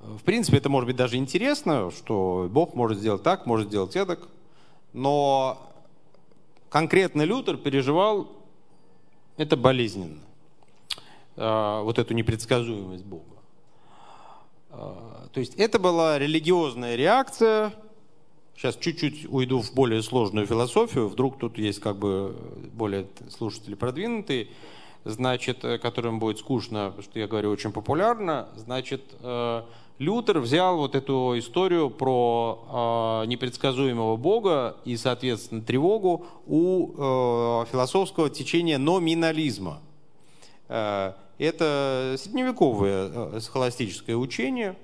В 0.00 0.22
принципе, 0.24 0.56
это 0.56 0.68
может 0.68 0.86
быть 0.86 0.96
даже 0.96 1.16
интересно, 1.16 1.90
что 1.90 2.48
Бог 2.50 2.74
может 2.74 2.98
сделать 2.98 3.22
так, 3.22 3.46
может 3.46 3.68
сделать 3.68 3.92
так, 3.92 4.28
но 4.92 5.70
конкретно 6.70 7.22
Лютер 7.22 7.56
переживал 7.56 8.32
это 9.36 9.56
болезненно. 9.56 10.18
Э, 11.36 11.82
вот 11.82 11.98
эту 11.98 12.14
непредсказуемость 12.14 13.04
Бога. 13.04 13.36
Э, 14.70 14.94
то 15.32 15.40
есть 15.40 15.54
это 15.54 15.78
была 15.78 16.18
религиозная 16.18 16.96
реакция. 16.96 17.72
Сейчас 18.56 18.76
чуть-чуть 18.76 19.26
уйду 19.30 19.60
в 19.60 19.72
более 19.72 20.02
сложную 20.02 20.46
философию. 20.46 21.08
Вдруг 21.08 21.38
тут 21.38 21.58
есть 21.58 21.80
как 21.80 21.96
бы 21.96 22.36
более 22.72 23.06
слушатели 23.30 23.74
продвинутые, 23.74 24.48
значит, 25.08 25.64
э, 25.64 25.78
которым 25.78 26.18
будет 26.18 26.38
скучно, 26.38 26.86
потому 26.86 27.02
что 27.02 27.18
я 27.18 27.26
говорю 27.26 27.50
очень 27.50 27.72
популярно. 27.72 28.48
Значит, 28.56 29.02
Лютер 29.98 30.38
взял 30.38 30.76
вот 30.76 30.94
эту 30.94 31.34
историю 31.36 31.90
про 31.90 33.24
непредсказуемого 33.26 34.16
Бога 34.16 34.76
и, 34.84 34.96
соответственно, 34.96 35.60
тревогу 35.60 36.24
у 36.46 37.64
философского 37.68 38.30
течения 38.30 38.78
номинализма 38.78 39.80
это 41.38 42.16
средневековое 42.18 43.10
э, 43.12 43.40
схоластическое 43.40 44.16
учение, 44.16 44.76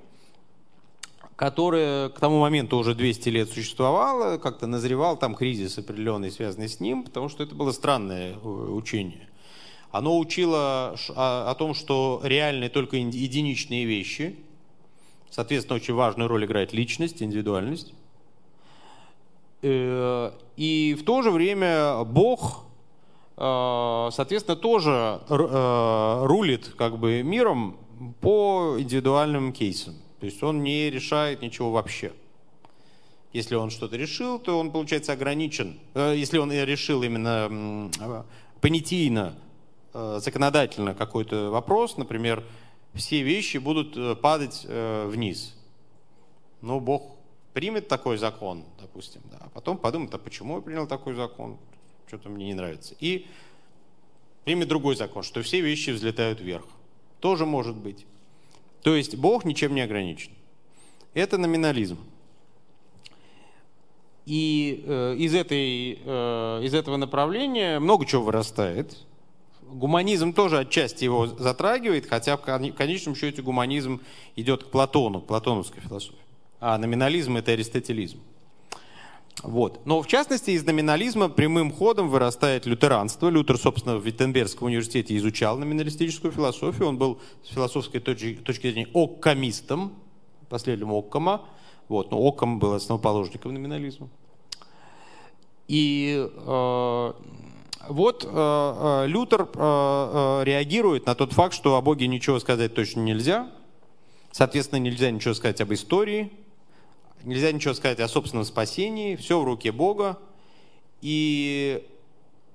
которое 1.37 2.11
к 2.11 2.21
тому 2.21 2.41
моменту 2.41 2.79
уже 2.79 2.95
200 2.95 3.29
лет 3.29 3.51
существовало, 3.51 4.39
как-то 4.39 4.67
назревал 4.67 5.17
там 5.17 5.35
кризис 5.35 5.79
определенный, 5.79 6.31
связанный 6.31 6.69
с 6.69 6.79
ним, 6.79 7.03
потому 7.03 7.29
что 7.29 7.43
это 7.43 7.55
было 7.55 7.73
странное 7.73 8.35
э, 8.35 8.37
учение. 8.39 9.29
Оно 9.95 10.19
учило 10.19 10.97
о 11.17 11.55
том, 11.55 11.75
что 11.75 12.21
реальны 12.25 12.69
только 12.69 12.97
единичные 12.97 13.85
вещи, 13.85 14.37
соответственно, 15.31 15.77
очень 15.77 15.95
важную 15.95 16.29
роль 16.29 16.45
играет 16.45 16.73
личность, 16.73 17.23
индивидуальность. 17.23 17.95
Э, 19.63 20.33
и 20.57 20.97
в 20.99 21.05
то 21.05 21.23
же 21.23 21.31
время 21.31 22.05
Бог 22.05 22.65
Э, 23.37 24.11
соответственно, 24.13 24.57
тоже 24.57 25.21
э, 25.29 26.23
рулит 26.25 26.73
как 26.77 26.99
бы 26.99 27.23
миром 27.23 27.77
по 28.21 28.77
индивидуальным 28.79 29.53
кейсам. 29.53 29.95
То 30.21 30.27
есть 30.27 30.43
он 30.43 30.63
не 30.63 30.91
решает 30.91 31.43
ничего 31.43 31.73
вообще. 31.73 32.13
Если 33.33 33.57
он 33.57 33.71
что-то 33.71 33.97
решил, 33.97 34.39
то 34.39 34.61
он, 34.61 34.71
получается, 34.71 35.13
ограничен. 35.13 35.81
Если 35.95 36.39
он 36.39 36.53
решил 36.53 37.03
именно 37.03 37.91
понятийно, 38.61 39.35
законодательно 39.95 40.95
какой-то 40.95 41.51
вопрос, 41.51 41.97
например, 41.97 42.45
все 42.95 43.23
вещи 43.23 43.59
будут 43.59 44.21
падать 44.21 44.67
вниз. 44.67 45.55
Но 46.61 46.81
Бог 46.81 47.17
примет 47.53 47.89
такой 47.89 48.19
закон, 48.19 48.65
допустим, 48.81 49.23
да, 49.31 49.39
а 49.41 49.49
потом 49.49 49.79
подумает, 49.79 50.13
а 50.15 50.19
почему 50.19 50.57
я 50.57 50.63
принял 50.63 50.87
такой 50.87 51.15
закон? 51.15 51.59
что-то 52.15 52.29
мне 52.29 52.47
не 52.47 52.55
нравится. 52.55 52.95
И 53.01 53.27
примет 54.45 54.69
другой 54.69 54.97
закон, 54.97 55.23
что 55.23 55.43
все 55.43 55.61
вещи 55.61 55.91
взлетают 55.91 56.41
вверх. 56.41 56.67
Тоже 57.21 57.47
может 57.47 57.77
быть. 57.77 58.07
То 58.83 58.95
есть 58.95 59.17
Бог 59.17 59.45
ничем 59.45 59.75
не 59.75 59.81
ограничен. 59.81 60.31
Это 61.15 61.39
номинализм. 61.39 61.99
И 64.27 64.85
э, 64.87 65.17
из, 65.17 65.35
этой, 65.35 65.99
э, 66.03 66.61
из 66.63 66.75
этого 66.75 66.97
направления 66.97 67.79
много 67.79 68.07
чего 68.07 68.23
вырастает. 68.23 68.97
Гуманизм 69.75 70.33
тоже 70.33 70.61
отчасти 70.61 71.03
его 71.03 71.27
затрагивает, 71.27 72.07
хотя 72.09 72.37
в 72.37 72.41
конечном 72.41 73.17
счете 73.17 73.43
гуманизм 73.43 74.01
идет 74.37 74.63
к 74.63 74.67
Платону, 74.69 75.21
платоновской 75.21 75.83
философии. 75.83 76.19
А 76.61 76.79
номинализм– 76.79 77.37
это 77.39 77.51
аристотелизм. 77.53 78.21
Вот. 79.43 79.85
Но 79.85 80.01
в 80.01 80.07
частности 80.07 80.53
из 80.53 80.65
номинализма 80.65 81.29
прямым 81.29 81.73
ходом 81.73 82.09
вырастает 82.09 82.67
лютеранство. 82.67 83.29
Лютер, 83.29 83.59
собственно, 83.59 83.97
в 83.97 84.07
Виттенбергском 84.07 84.69
университете 84.69 85.17
изучал 85.17 85.59
номиналистическую 85.59 86.33
философию. 86.33 86.87
Он 86.89 86.97
был 86.97 87.21
с 87.43 87.49
философской 87.49 88.01
точки, 88.01 88.37
точки 88.37 88.71
зрения 88.71 88.89
оккамистом, 88.95 89.93
последним 90.49 90.93
Оккама. 90.93 91.43
Вот. 91.89 92.13
Но 92.13 92.21
Оккам 92.21 92.61
был 92.61 92.75
основоположником 92.75 93.53
номинализма. 93.53 94.09
И 95.67 96.31
э, 96.31 97.13
вот 97.89 98.25
э, 98.25 98.29
э 98.29 99.07
Лютер 99.07 99.43
э, 99.43 99.47
э, 99.55 100.45
реагирует 100.45 101.07
на 101.07 101.15
тот 101.15 101.33
факт, 101.33 101.55
что 101.55 101.77
о 101.77 101.83
Боге 101.83 102.07
ничего 102.07 102.39
сказать 102.41 102.75
точно 102.75 103.01
нельзя. 103.01 103.51
Соответственно, 104.33 104.81
нельзя 104.81 105.11
ничего 105.11 105.35
сказать 105.35 105.61
об 105.61 105.73
истории, 105.73 106.33
нельзя 107.23 107.53
ничего 107.53 107.75
сказать 107.75 108.01
о 108.01 108.09
собственном 108.09 108.45
спасении, 108.45 109.17
все 109.17 109.41
в 109.41 109.45
руке 109.45 109.71
Бога. 109.73 110.19
И 111.01 111.87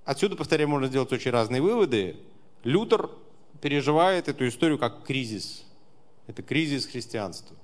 отсюда, 0.06 0.36
повторяю, 0.36 0.70
можно 0.70 0.88
сделать 0.88 1.12
очень 1.12 1.32
разные 1.32 1.62
выводы. 1.62 2.18
Лютер 2.64 3.10
переживает 3.62 4.28
эту 4.28 4.48
историю 4.48 4.78
как 4.78 5.04
кризис. 5.04 5.64
Это 6.28 6.44
кризис 6.44 6.86
христианства. 6.86 7.56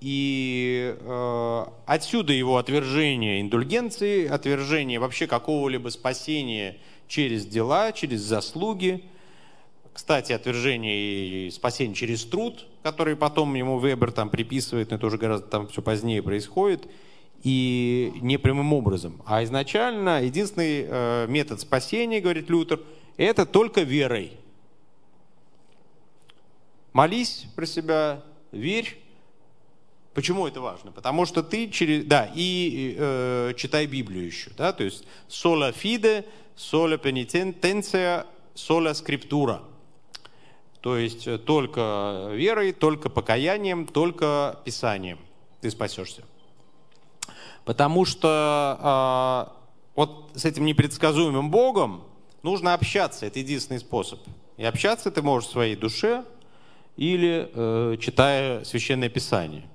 И 0.00 0.96
э, 0.98 1.64
отсюда 1.84 2.32
его 2.32 2.56
отвержение 2.56 3.42
индульгенции, 3.42 4.26
отвержение 4.26 4.98
вообще 4.98 5.26
какого-либо 5.26 5.90
спасения 5.90 6.78
через 7.06 7.44
дела, 7.44 7.92
через 7.92 8.20
заслуги. 8.22 9.04
Кстати, 9.92 10.32
отвержение 10.32 11.48
и 11.48 11.50
спасение 11.50 11.94
через 11.94 12.24
труд, 12.24 12.66
который 12.82 13.14
потом 13.14 13.54
ему 13.54 13.78
Вебер 13.78 14.12
там 14.12 14.30
приписывает, 14.30 14.90
но 14.90 14.96
это 14.96 15.06
уже 15.06 15.18
гораздо 15.18 15.46
там 15.46 15.68
все 15.68 15.82
позднее 15.82 16.22
происходит, 16.22 16.88
и 17.42 18.12
не 18.22 18.38
прямым 18.38 18.72
образом. 18.72 19.20
А 19.26 19.44
изначально 19.44 20.22
единственный 20.22 20.86
э, 20.86 21.26
метод 21.28 21.60
спасения, 21.60 22.20
говорит 22.20 22.48
Лютер, 22.48 22.80
это 23.18 23.44
только 23.44 23.82
верой. 23.82 24.32
Молись 26.94 27.46
про 27.54 27.66
себя, 27.66 28.22
верь. 28.52 28.99
Почему 30.14 30.46
это 30.46 30.60
важно? 30.60 30.90
Потому 30.92 31.24
что 31.24 31.42
ты 31.42 31.68
через... 31.68 32.04
Да, 32.04 32.30
и 32.34 32.96
э, 32.98 33.52
читай 33.56 33.86
Библию 33.86 34.26
еще. 34.26 34.50
Да? 34.56 34.72
То 34.72 34.84
есть 34.84 35.04
sola 35.28 35.72
fide, 35.72 36.24
sola 36.56 36.98
penitentia, 36.98 38.26
sola 38.54 38.92
scriptura. 38.92 39.60
То 40.80 40.96
есть 40.96 41.26
э, 41.26 41.38
только 41.38 42.30
верой, 42.32 42.72
только 42.72 43.08
покаянием, 43.08 43.86
только 43.86 44.58
Писанием 44.64 45.18
ты 45.60 45.70
спасешься. 45.70 46.22
Потому 47.64 48.04
что 48.04 49.48
э, 49.48 49.60
вот 49.94 50.32
с 50.34 50.44
этим 50.44 50.64
непредсказуемым 50.64 51.50
Богом 51.50 52.02
нужно 52.42 52.74
общаться. 52.74 53.26
Это 53.26 53.38
единственный 53.38 53.78
способ. 53.78 54.18
И 54.56 54.64
общаться 54.64 55.10
ты 55.10 55.22
можешь 55.22 55.48
в 55.48 55.52
своей 55.52 55.76
душе, 55.76 56.24
или 56.96 57.48
э, 57.54 57.96
читая 58.00 58.64
Священное 58.64 59.08
Писание. 59.08 59.69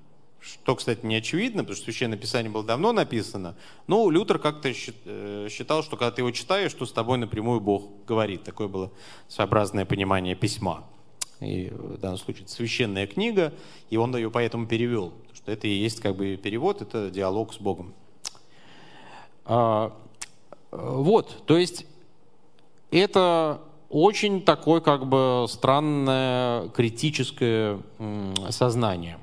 Что, 0.46 0.76
кстати, 0.76 1.04
не 1.04 1.16
очевидно, 1.16 1.64
потому 1.64 1.76
что 1.76 1.86
Священное 1.86 2.18
Писание 2.18 2.52
было 2.52 2.64
давно 2.64 2.92
написано. 2.92 3.56
Но 3.88 4.12
Лютер 4.12 4.38
как-то 4.38 4.70
э, 4.70 5.48
считал, 5.50 5.82
что 5.82 5.98
когда 5.98 6.12
ты 6.12 6.22
его 6.22 6.30
читаешь, 6.30 6.70
что 6.70 6.86
с 6.86 6.92
тобой 6.92 7.18
напрямую 7.18 7.62
Бог 7.62 8.06
говорит. 8.06 8.44
Такое 8.44 8.68
было 8.68 8.92
своеобразное 9.28 9.86
понимание 9.86 10.36
письма. 10.36 10.84
И 11.40 11.70
в 11.72 11.98
данном 11.98 12.20
случае 12.20 12.44
это 12.44 12.52
священная 12.52 13.08
книга, 13.08 13.54
и 13.90 13.98
он 13.98 14.16
ее 14.16 14.30
поэтому 14.30 14.68
перевел. 14.68 15.10
Потому 15.10 15.36
что 15.36 15.52
это 15.52 15.68
и 15.68 15.72
есть 15.72 16.00
как 16.00 16.16
бы 16.16 16.38
перевод, 16.38 16.82
это 16.82 17.10
диалог 17.10 17.54
с 17.54 17.58
Богом. 17.58 17.94
А, 19.46 19.98
вот, 20.72 21.44
то 21.48 21.58
есть 21.58 21.88
это 22.92 23.62
очень 23.90 24.44
такое 24.44 24.80
как 24.80 25.08
бы 25.08 25.48
странное 25.50 26.70
критическое 26.70 27.80
сознание. 28.50 29.18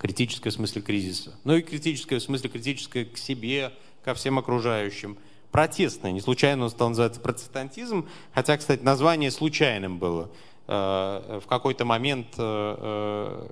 Критическое 0.00 0.48
в 0.48 0.54
смысле 0.54 0.80
кризиса. 0.80 1.34
Ну 1.44 1.56
и 1.56 1.60
критическое 1.60 2.18
в 2.18 2.22
смысле 2.22 2.48
критическое 2.48 3.04
к 3.04 3.18
себе, 3.18 3.70
ко 4.02 4.14
всем 4.14 4.38
окружающим. 4.38 5.18
Протестное. 5.50 6.10
Не 6.10 6.22
случайно 6.22 6.64
он 6.64 6.70
стал 6.70 6.88
называться 6.88 7.20
протестантизм, 7.20 8.08
хотя, 8.32 8.56
кстати, 8.56 8.82
название 8.82 9.30
случайным 9.30 9.98
было. 9.98 10.30
Э, 10.68 11.40
в 11.42 11.46
какой-то 11.46 11.84
момент 11.84 12.28
э, 12.38 13.48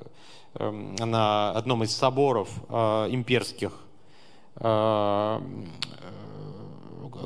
э, 0.54 0.70
на 1.04 1.50
одном 1.50 1.84
из 1.84 1.94
соборов 1.94 2.48
имперских 2.70 3.72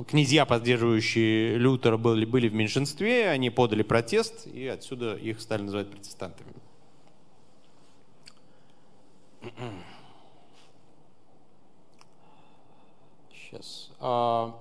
князья, 0.08 0.46
поддерживающие 0.46 1.56
Лютера, 1.56 1.96
были 1.96 2.48
в 2.48 2.54
меньшинстве, 2.54 3.28
они 3.28 3.50
подали 3.50 3.82
протест, 3.82 4.46
и 4.46 4.66
отсюда 4.66 5.14
их 5.14 5.40
стали 5.40 5.62
называть 5.62 5.90
протестантами. 5.90 6.51
Сейчас. 13.32 13.90
А, 14.01 14.59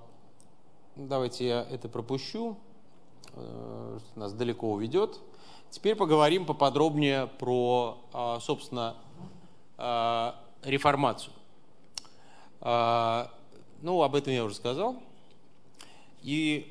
давайте 0.95 1.47
я 1.47 1.61
это 1.69 1.87
пропущу. 1.87 2.57
А, 3.33 3.99
нас 4.15 4.33
далеко 4.33 4.71
уведет. 4.71 5.19
Теперь 5.69 5.95
поговорим 5.95 6.45
поподробнее 6.45 7.27
про, 7.27 7.97
а, 8.11 8.39
собственно, 8.39 8.97
а, 9.77 10.35
реформацию. 10.63 11.33
А, 12.59 13.31
ну, 13.81 14.01
об 14.01 14.15
этом 14.15 14.33
я 14.33 14.43
уже 14.43 14.55
сказал. 14.55 14.97
И 16.21 16.70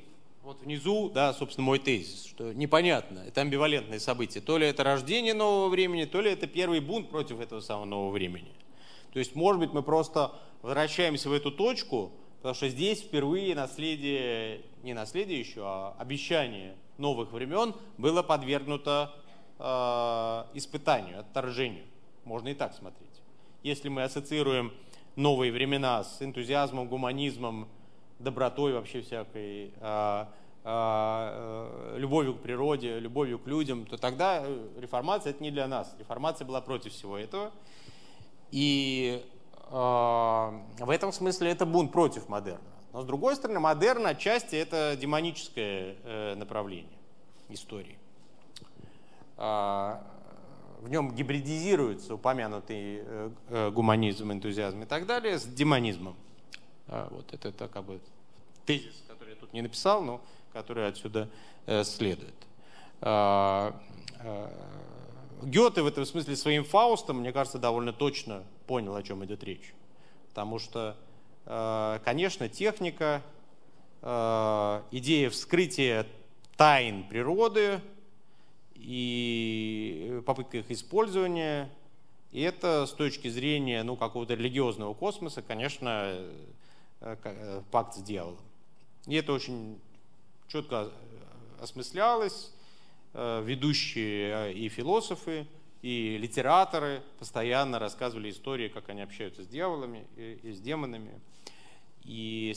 вот 0.51 0.63
внизу, 0.63 1.09
да, 1.11 1.33
собственно, 1.33 1.65
мой 1.65 1.79
тезис, 1.79 2.25
что 2.25 2.53
непонятно, 2.53 3.21
это 3.21 3.41
амбивалентное 3.41 4.01
событие. 4.01 4.43
То 4.43 4.59
ли 4.59 4.67
это 4.67 4.83
рождение 4.83 5.33
нового 5.33 5.69
времени, 5.69 6.07
то 6.07 6.21
ли 6.21 6.33
это 6.33 6.49
первый 6.49 6.81
бунт 6.81 7.09
против 7.09 7.39
этого 7.39 7.61
самого 7.61 7.85
нового 7.85 8.11
времени. 8.11 8.51
То 9.13 9.21
есть, 9.21 9.37
может 9.37 9.61
быть, 9.61 9.73
мы 9.73 9.85
просто 9.85 10.33
возвращаемся 10.63 11.29
в 11.29 11.33
эту 11.33 11.53
точку, 11.53 12.11
потому 12.39 12.57
что 12.57 12.69
здесь 12.69 13.01
впервые 13.01 13.55
наследие, 13.55 14.63
не 14.83 14.93
наследие 14.93 15.39
еще, 15.39 15.61
а 15.63 15.95
обещание 16.01 16.75
новых 16.99 17.31
времен 17.31 17.73
было 17.97 18.25
подвергнуто 18.25 19.15
э, 19.57 19.65
испытанию, 20.55 21.21
отторжению. 21.21 21.85
Можно 22.25 22.49
и 22.49 22.55
так 22.55 22.75
смотреть. 22.75 23.23
Если 23.63 23.89
мы 23.89 24.03
ассоциируем 24.03 24.73
новые 25.15 25.53
времена 25.53 26.03
с 26.03 26.21
энтузиазмом, 26.21 26.89
гуманизмом, 26.89 27.69
добротой 28.19 28.73
вообще 28.73 29.01
всякой, 29.01 29.73
э, 29.81 30.27
любовью 30.63 32.35
к 32.35 32.41
природе, 32.41 32.99
любовью 32.99 33.39
к 33.39 33.47
людям, 33.47 33.87
то 33.87 33.97
тогда 33.97 34.43
э, 34.43 34.69
реформация 34.79 35.31
это 35.31 35.43
не 35.43 35.51
для 35.51 35.67
нас. 35.67 35.95
Реформация 35.99 36.47
была 36.47 36.61
против 36.61 36.93
всего 36.93 37.17
этого. 37.17 37.51
И 38.51 39.25
а, 39.69 40.53
в 40.79 40.91
этом 40.91 41.13
смысле 41.13 41.51
это 41.51 41.65
бунт 41.65 41.93
против 41.93 42.29
модерна. 42.29 42.61
Но 42.93 43.03
с 43.03 43.07
другой 43.07 43.37
стороны, 43.37 43.61
модерн 43.61 44.07
отчасти 44.07 44.57
это 44.57 44.97
демоническое 45.01 45.97
э, 46.05 46.35
направление 46.35 46.99
истории 47.49 47.97
в 50.81 50.89
нем 50.89 51.15
гибридизируется 51.15 52.15
упомянутый 52.15 53.03
э, 53.03 53.31
э, 53.49 53.71
гуманизм, 53.71 54.33
энтузиазм 54.33 54.83
и 54.83 54.87
так 54.87 55.07
далее 55.07 55.39
с 55.39 55.45
демонизмом. 55.45 56.17
А, 56.89 57.09
вот 57.11 57.33
это, 57.33 57.49
это 57.49 57.69
как 57.69 57.85
бы 57.85 58.01
тезис, 58.65 59.03
который 59.07 59.31
я 59.31 59.37
тут 59.37 59.53
не 59.53 59.63
написал, 59.63 60.03
но 60.03 60.21
который 60.53 60.89
отсюда 60.89 61.29
э, 61.67 61.85
следует. 61.85 62.35
А, 63.01 63.75
Гёте 65.43 65.81
в 65.81 65.87
этом 65.87 66.05
смысле 66.05 66.37
своим 66.37 66.65
Фаустом, 66.65 67.21
мне 67.21 67.33
кажется, 67.33 67.59
довольно 67.59 67.95
точно 67.95 68.45
понял, 68.67 68.95
о 68.95 69.03
чем 69.03 69.25
идет 69.25 69.43
речь. 69.43 69.73
Потому 70.29 70.59
что, 70.59 70.97
конечно, 72.05 72.47
техника, 72.51 73.23
идея 74.03 75.31
вскрытия 75.31 76.07
тайн 76.59 77.09
природы, 77.09 77.81
и 78.81 80.23
попытка 80.27 80.59
их 80.59 80.71
использования. 80.71 81.71
И 82.33 82.41
это 82.41 82.87
с 82.87 82.93
точки 82.93 83.29
зрения 83.29 83.83
ну, 83.83 83.97
какого-то 83.97 84.35
религиозного 84.35 84.95
космоса, 84.95 85.43
конечно, 85.43 86.03
э, 87.01 87.17
э, 87.25 87.63
пакт 87.71 87.95
с 87.95 88.03
дьяволом. 88.03 88.39
И 89.07 89.15
это 89.17 89.33
очень 89.33 89.79
четко 90.51 90.91
осмыслялось. 91.61 92.53
Э, 93.15 93.43
ведущие 93.45 94.55
и 94.55 94.69
философы, 94.69 95.47
и 95.83 96.19
литераторы 96.19 97.03
постоянно 97.19 97.79
рассказывали 97.79 98.31
истории, 98.31 98.69
как 98.69 98.89
они 98.91 99.01
общаются 99.01 99.43
с 99.43 99.47
дьяволами 99.47 100.07
и 100.17 100.53
с 100.53 100.61
демонами, 100.61 101.21
и 102.05 102.55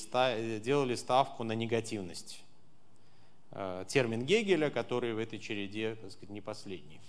делали 0.61 0.95
ставку 0.95 1.43
на 1.43 1.53
негативность 1.53 2.43
Э, 3.55 3.85
термин 3.87 4.25
Гегеля, 4.25 4.71
который 4.71 5.13
в 5.13 5.19
этой 5.19 5.37
череде, 5.37 5.95
так 5.95 6.11
сказать, 6.11 6.31
не 6.31 6.41
последний. 6.41 6.99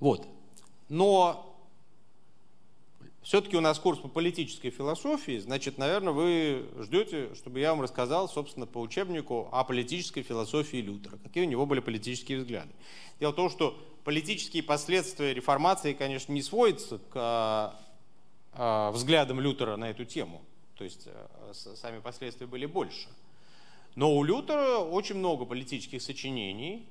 Вот. 0.00 0.28
Но 0.90 1.53
все-таки 3.24 3.56
у 3.56 3.60
нас 3.60 3.80
курс 3.80 3.98
по 3.98 4.06
политической 4.06 4.70
философии, 4.70 5.38
значит, 5.38 5.78
наверное, 5.78 6.12
вы 6.12 6.68
ждете, 6.78 7.34
чтобы 7.34 7.58
я 7.58 7.70
вам 7.70 7.82
рассказал, 7.82 8.28
собственно, 8.28 8.66
по 8.66 8.78
учебнику 8.78 9.48
о 9.50 9.64
политической 9.64 10.22
философии 10.22 10.76
Лютера, 10.76 11.18
какие 11.18 11.44
у 11.44 11.48
него 11.48 11.66
были 11.66 11.80
политические 11.80 12.38
взгляды. 12.38 12.70
Дело 13.18 13.32
в 13.32 13.36
том, 13.36 13.50
что 13.50 13.76
политические 14.04 14.62
последствия 14.62 15.34
реформации, 15.34 15.92
конечно, 15.94 16.32
не 16.32 16.42
сводятся 16.42 16.98
к 16.98 17.12
а, 17.16 17.80
а, 18.52 18.92
взглядам 18.92 19.40
Лютера 19.40 19.76
на 19.76 19.90
эту 19.90 20.04
тему 20.04 20.40
то 20.76 20.84
есть 20.84 21.06
э, 21.06 21.52
сами 21.52 22.00
последствия 22.00 22.46
были 22.46 22.66
больше. 22.66 23.08
Но 23.94 24.16
у 24.16 24.24
Лютера 24.24 24.78
очень 24.78 25.16
много 25.16 25.44
политических 25.44 26.02
сочинений, 26.02 26.88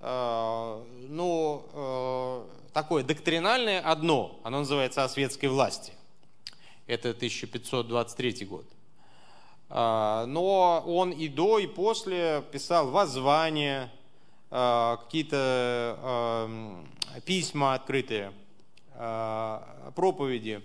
э, 0.00 0.84
но 1.08 2.46
такое 2.72 3.02
доктринальное 3.02 3.80
одно, 3.80 4.38
оно 4.44 4.58
называется 4.58 5.04
«О 5.04 5.08
светской 5.08 5.46
власти». 5.46 5.92
Это 6.86 7.10
1523 7.10 8.44
год. 8.44 8.66
А, 9.68 10.26
но 10.26 10.82
он 10.86 11.10
и 11.10 11.28
до, 11.28 11.58
и 11.58 11.66
после 11.66 12.44
писал 12.52 12.90
воззвания, 12.90 13.90
какие-то 14.48 16.48
письма 17.24 17.74
открытые, 17.74 18.32
проповеди, 19.94 20.62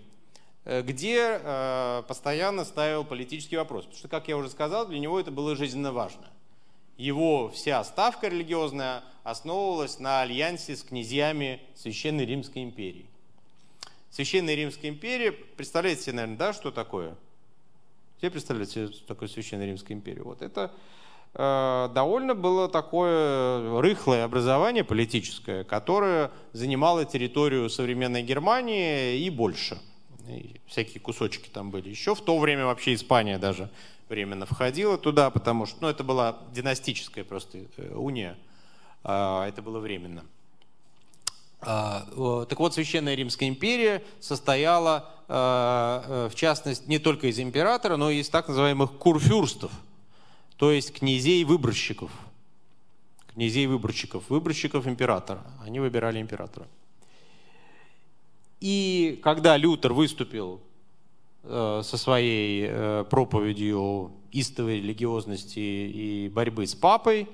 э, 0.66 0.84
где 0.84 2.04
постоянно 2.08 2.64
ставил 2.64 3.04
политический 3.04 3.58
вопрос. 3.58 3.86
Потому 3.86 3.98
что, 3.98 4.08
как 4.08 4.28
я 4.28 4.38
уже 4.38 4.50
сказал, 4.50 4.86
для 4.86 5.00
него 5.00 5.20
это 5.20 5.32
было 5.32 5.56
жизненно 5.56 5.92
важно. 5.92 6.28
Его 7.02 7.50
вся 7.50 7.84
ставка 7.84 8.28
религиозная 8.28 9.04
основывалась 9.24 9.98
на 9.98 10.22
альянсе 10.22 10.76
с 10.76 10.84
князьями 10.84 11.60
Священной 11.74 12.28
Римской 12.28 12.62
империи. 12.62 13.08
Священная 14.12 14.54
Римская 14.54 14.92
империя, 14.92 15.32
представляете 15.32 16.04
себе, 16.04 16.18
наверное, 16.18 16.38
да, 16.38 16.54
что 16.54 16.70
такое? 16.70 17.16
Все 18.20 18.30
представляете 18.30 18.74
себе, 18.74 18.88
что 18.90 19.08
такое 19.08 19.30
Священная 19.30 19.66
Римская 19.66 19.98
империя? 19.98 20.22
Вот 20.22 20.44
это 20.44 20.72
э, 21.34 21.90
довольно 21.92 22.36
было 22.36 22.70
такое 22.70 23.82
рыхлое 23.82 24.24
образование 24.24 24.84
политическое, 24.84 25.64
которое 25.64 26.30
занимало 26.54 27.06
территорию 27.06 27.68
современной 27.72 28.22
Германии 28.22 29.18
и 29.18 29.32
больше. 29.32 29.80
И 30.30 30.62
всякие 30.68 31.00
кусочки 31.00 31.50
там 31.50 31.72
были. 31.72 31.90
Еще 31.90 32.14
в 32.14 32.22
то 32.22 32.38
время 32.38 32.66
вообще 32.68 32.94
Испания 32.94 33.40
даже 33.40 33.72
временно 34.12 34.46
входила 34.46 34.98
туда, 34.98 35.30
потому 35.30 35.66
что 35.66 35.78
ну, 35.82 35.88
это 35.88 36.04
была 36.04 36.38
династическая 36.54 37.24
просто 37.24 37.60
э, 37.78 37.96
уния, 37.96 38.38
а, 39.04 39.48
это 39.48 39.62
было 39.62 39.80
временно. 39.80 40.26
А, 41.62 42.06
так 42.50 42.60
вот, 42.60 42.74
Священная 42.74 43.16
Римская 43.16 43.48
империя 43.48 44.04
состояла, 44.20 45.10
а, 45.30 46.04
э, 46.28 46.30
в 46.30 46.36
частности, 46.36 46.90
не 46.90 47.00
только 47.00 47.28
из 47.28 47.40
императора, 47.40 47.96
но 47.96 48.12
и 48.12 48.20
из 48.20 48.30
так 48.30 48.50
называемых 48.50 48.98
курфюрстов, 48.98 49.72
то 50.58 50.72
есть 50.72 50.94
князей-выборщиков. 50.94 52.12
Князей-выборщиков, 53.34 54.30
выборщиков 54.30 54.88
императора. 54.88 55.42
Они 55.64 55.80
выбирали 55.80 56.20
императора. 56.20 56.68
И 58.60 59.22
когда 59.24 59.56
Лютер 59.56 59.94
выступил 59.94 60.60
со 61.44 61.98
своей 61.98 62.68
э, 62.70 63.06
проповедью 63.10 64.12
истовой 64.32 64.78
религиозности 64.78 65.60
и 65.60 66.30
борьбы 66.30 66.68
с 66.68 66.76
папой, 66.76 67.28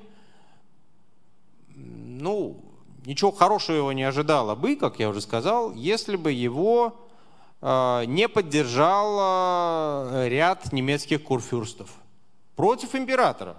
ну, 1.75 2.63
ничего 3.05 3.31
хорошего 3.31 3.75
его 3.75 3.91
не 3.91 4.03
ожидало 4.03 4.55
бы, 4.55 4.77
как 4.77 4.99
я 4.99 5.09
уже 5.09 5.19
сказал, 5.19 5.73
если 5.73 6.15
бы 6.15 6.31
его 6.31 6.95
э, 7.61 8.05
не 8.05 8.29
поддержал 8.29 10.25
ряд 10.27 10.71
немецких 10.71 11.23
курфюрстов 11.23 11.93
против 12.55 12.95
императора. 12.95 13.57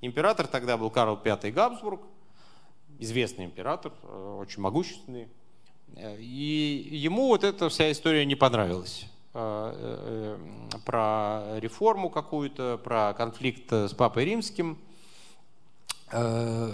Император 0.00 0.46
тогда 0.46 0.78
был 0.78 0.88
Карл 0.88 1.20
V 1.22 1.50
Габсбург, 1.50 2.00
известный 2.98 3.44
император, 3.44 3.92
очень 4.38 4.62
могущественный. 4.62 5.28
И 6.18 6.88
ему 6.92 7.28
вот 7.28 7.44
эта 7.44 7.68
вся 7.68 7.92
история 7.92 8.24
не 8.24 8.34
понравилась. 8.34 9.06
Э, 9.38 10.36
э, 10.72 10.78
про 10.86 11.58
реформу 11.58 12.08
какую-то, 12.08 12.80
про 12.82 13.12
конфликт 13.12 13.70
с 13.70 13.92
Папой 13.92 14.24
Римским. 14.24 14.78
Э, 16.10 16.72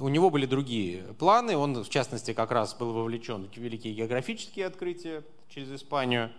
у 0.00 0.08
него 0.08 0.30
были 0.30 0.46
другие 0.46 1.02
планы. 1.18 1.54
Он, 1.54 1.84
в 1.84 1.88
частности, 1.90 2.32
как 2.32 2.50
раз 2.50 2.74
был 2.74 2.94
вовлечен 2.94 3.46
в 3.46 3.56
великие 3.58 3.92
географические 3.92 4.64
открытия 4.64 5.22
через 5.50 5.70
Испанию. 5.72 6.30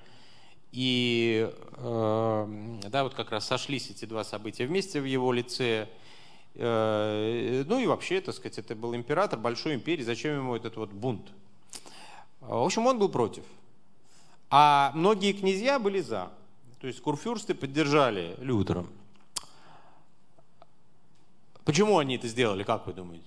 И 0.72 1.54
да, 1.78 3.04
вот 3.04 3.14
как 3.14 3.30
раз 3.30 3.46
сошлись 3.46 3.92
эти 3.92 4.06
два 4.06 4.24
события 4.24 4.66
вместе 4.66 5.00
в 5.00 5.06
его 5.06 5.32
лице. 5.32 5.88
Ну 6.56 7.80
и 7.80 7.86
вообще, 7.86 8.22
так 8.22 8.34
сказать, 8.34 8.58
это 8.58 8.76
был 8.76 8.96
император 8.96 9.38
большой 9.38 9.76
империи. 9.76 10.02
Зачем 10.02 10.36
ему 10.36 10.56
этот 10.56 10.78
вот 10.78 10.92
бунт? 10.92 11.32
В 12.42 12.64
общем, 12.66 12.88
он 12.88 12.98
был 12.98 13.10
против. 13.10 13.44
А 14.56 14.92
многие 14.94 15.34
князья 15.34 15.80
были 15.80 16.00
за. 16.00 16.32
То 16.80 16.86
есть 16.86 17.02
курфюрсты 17.02 17.56
поддержали 17.56 18.36
Лютера. 18.38 18.86
Почему 21.66 21.98
они 21.98 22.18
это 22.18 22.28
сделали, 22.28 22.62
как 22.62 22.86
вы 22.86 22.94
думаете? 22.94 23.26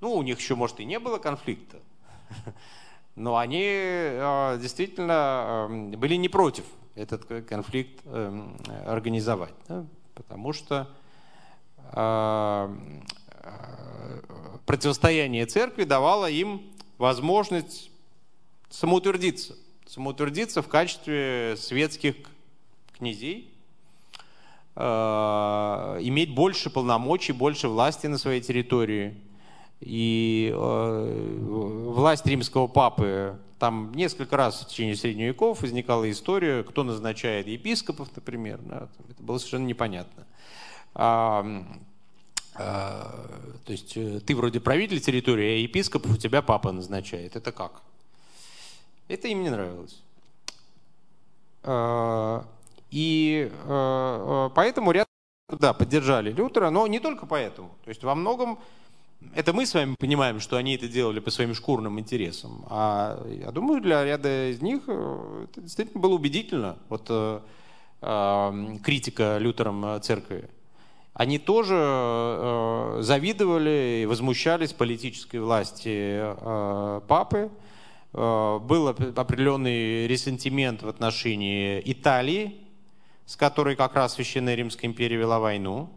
Ну, 0.00 0.12
у 0.12 0.22
них 0.22 0.38
еще, 0.38 0.54
может, 0.54 0.78
и 0.78 0.84
не 0.84 1.00
было 1.00 1.18
конфликта, 1.18 1.80
но 3.16 3.36
они 3.36 3.64
э, 3.64 4.58
действительно 4.60 5.66
э, 5.68 5.96
были 5.96 6.14
не 6.14 6.28
против 6.28 6.66
этот 6.94 7.24
конфликт 7.48 8.00
э, 8.04 8.48
организовать, 8.86 9.54
да? 9.66 9.84
потому 10.14 10.52
что 10.52 10.88
противостояние 14.66 15.46
церкви 15.46 15.84
давало 15.84 16.30
им 16.30 16.62
возможность 16.98 17.90
самоутвердиться, 18.70 19.56
самоутвердиться 19.86 20.62
в 20.62 20.68
качестве 20.68 21.56
светских 21.58 22.16
князей, 22.96 23.52
э, 24.76 24.80
иметь 26.02 26.34
больше 26.34 26.70
полномочий, 26.70 27.32
больше 27.32 27.68
власти 27.68 28.06
на 28.06 28.18
своей 28.18 28.40
территории. 28.40 29.16
И 29.80 30.52
э, 30.54 31.88
власть 31.88 32.24
римского 32.24 32.68
папы, 32.68 33.36
там 33.58 33.92
несколько 33.94 34.36
раз 34.36 34.60
в 34.60 34.68
течение 34.68 34.96
средних 34.96 35.26
веков 35.28 35.62
возникала 35.62 36.08
история, 36.10 36.62
кто 36.62 36.84
назначает 36.84 37.48
епископов, 37.48 38.08
например. 38.14 38.58
Да, 38.62 38.88
это 39.10 39.22
было 39.22 39.38
совершенно 39.38 39.66
непонятно. 39.66 40.26
А, 42.54 43.10
то 43.64 43.72
есть 43.72 43.96
э, 43.96 44.20
ты 44.20 44.36
вроде 44.36 44.60
правитель 44.60 45.00
территории, 45.00 45.54
а 45.54 45.62
епископ 45.62 46.06
у 46.06 46.16
тебя 46.16 46.42
папа 46.42 46.72
назначает. 46.72 47.36
Это 47.36 47.50
как? 47.50 47.82
Это 49.08 49.28
им 49.28 49.42
не 49.42 49.50
нравилось. 49.50 50.02
А, 51.62 52.44
и 52.90 53.50
а, 53.64 54.50
поэтому 54.50 54.92
ряд 54.92 55.06
да, 55.48 55.72
поддержали 55.72 56.30
Лютера, 56.30 56.70
но 56.70 56.86
не 56.86 57.00
только 57.00 57.26
поэтому. 57.26 57.70
То 57.84 57.88
есть 57.88 58.02
во 58.04 58.14
многом 58.14 58.58
это 59.34 59.52
мы 59.52 59.66
с 59.66 59.72
вами 59.72 59.94
понимаем, 59.98 60.40
что 60.40 60.56
они 60.56 60.74
это 60.74 60.88
делали 60.88 61.20
по 61.20 61.30
своим 61.30 61.54
шкурным 61.54 61.98
интересам. 62.00 62.66
А 62.68 63.24
я 63.28 63.50
думаю, 63.50 63.80
для 63.80 64.04
ряда 64.04 64.50
из 64.50 64.60
них 64.60 64.82
э, 64.88 65.46
это 65.50 65.62
действительно 65.62 66.00
было 66.00 66.14
убедительно. 66.14 66.76
Вот 66.90 67.06
э, 67.08 67.40
критика 68.82 69.38
Лютером 69.38 70.02
церкви 70.02 70.50
они 71.14 71.38
тоже 71.38 71.74
э, 71.76 72.98
завидовали 73.00 74.00
и 74.02 74.06
возмущались 74.06 74.72
политической 74.72 75.38
власти 75.38 76.20
э, 76.22 77.00
папы. 77.06 77.50
Э, 78.14 78.58
был 78.58 78.88
определенный 78.88 80.06
ресентимент 80.06 80.82
в 80.82 80.88
отношении 80.88 81.82
Италии, 81.84 82.56
с 83.26 83.36
которой 83.36 83.76
как 83.76 83.94
раз 83.94 84.14
Священная 84.14 84.54
Римская 84.54 84.90
империя 84.90 85.16
вела 85.16 85.38
войну, 85.38 85.90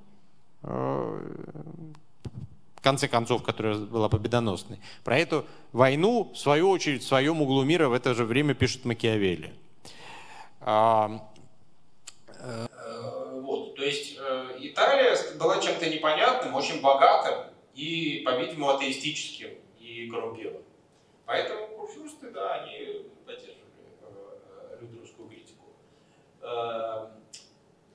в 0.61 1.21
конце 2.81 3.07
концов, 3.07 3.43
которая 3.43 3.77
была 3.77 4.09
победоносной. 4.09 4.79
Про 5.03 5.17
эту 5.17 5.45
войну, 5.71 6.31
в 6.33 6.37
свою 6.37 6.69
очередь, 6.69 7.03
в 7.03 7.07
своем 7.07 7.41
углу 7.41 7.63
мира 7.63 7.87
в 7.87 7.93
это 7.93 8.15
же 8.15 8.25
время 8.25 8.53
пишет 8.53 8.83
Макиавелли. 8.85 9.53
Есть 13.85 14.15
э, 14.17 14.57
Италия 14.61 15.15
была 15.35 15.61
чем-то 15.61 15.87
непонятным, 15.87 16.55
очень 16.55 16.81
богатым 16.81 17.53
и, 17.75 18.23
по-видимому, 18.25 18.71
атеистическим 18.71 19.51
и 19.79 20.09
коррумпированным. 20.09 20.65
Поэтому 21.27 21.67
курфюрсты, 21.67 22.31
да, 22.31 22.55
они 22.55 23.05
поддерживали 23.27 23.61
э, 24.01 24.77
лютеровскую 24.81 25.29
критику. 25.29 25.65
Э, 26.41 27.09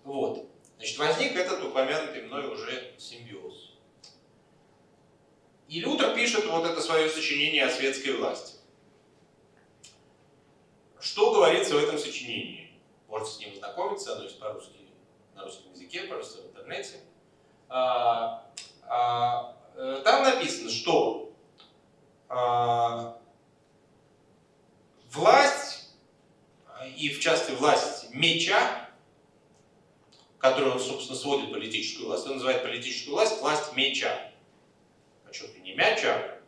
вот. 0.05 0.47
Значит, 0.77 0.97
возник 0.99 1.35
этот 1.35 1.65
упомянутый 1.65 2.23
мной 2.23 2.47
уже 2.47 2.95
симбиоз. 2.97 3.73
И 5.67 5.81
Лютер 5.81 6.15
пишет 6.15 6.47
вот 6.47 6.67
это 6.67 6.81
свое 6.81 7.09
сочинение 7.09 7.65
о 7.65 7.71
светской 7.71 8.17
власти. 8.17 8.59
Что 11.01 11.33
говорится 11.33 11.75
в 11.75 11.79
этом 11.79 11.99
сочинении? 11.99 12.71
Можете 13.09 13.33
с 13.33 13.39
ним 13.41 13.57
знакомиться, 13.57 14.15
оно 14.15 14.25
есть 14.25 14.39
по-русски 14.39 14.80
на 15.41 15.47
русском 15.47 15.73
языке, 15.73 16.03
просто 16.03 16.43
в 16.43 16.47
интернете. 16.47 17.01
А, 17.69 18.47
а, 18.83 19.57
э, 19.75 20.03
там 20.05 20.23
написано, 20.23 20.71
что 20.71 21.33
а, 22.29 23.19
власть, 25.11 25.95
и 26.97 27.09
в 27.11 27.21
частности 27.21 27.59
власть 27.59 28.15
меча, 28.15 28.89
которой 30.39 30.73
он, 30.73 30.81
собственно, 30.81 31.19
сводит 31.19 31.53
политическую 31.53 32.07
власть. 32.07 32.27
Он 32.27 32.35
называет 32.35 32.63
политическую 32.63 33.15
власть 33.15 33.41
власть 33.41 33.75
мяча. 33.75 34.33
Причем 35.27 35.63
не 35.63 35.75
мяча, 35.75 36.39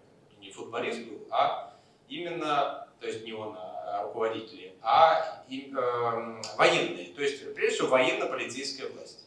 не 0.40 0.50
футболист 0.50 1.00
был, 1.00 1.26
а 1.30 1.76
именно, 2.08 2.88
то 3.00 3.06
есть 3.06 3.24
не 3.24 3.32
он, 3.32 3.54
а 3.56 3.71
руководители, 4.00 4.74
а 4.82 5.44
и, 5.48 5.72
э, 5.74 6.42
военные. 6.56 7.06
То 7.14 7.22
есть, 7.22 7.54
прежде 7.54 7.76
всего, 7.76 7.88
военно-полицейская 7.88 8.88
власть. 8.88 9.24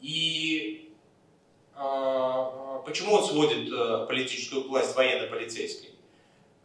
И 0.00 0.92
э, 1.74 2.82
почему 2.84 3.14
он 3.14 3.24
сводит 3.24 3.72
э, 3.72 4.06
политическую 4.06 4.68
власть 4.68 4.94
военно-полицейской? 4.96 5.90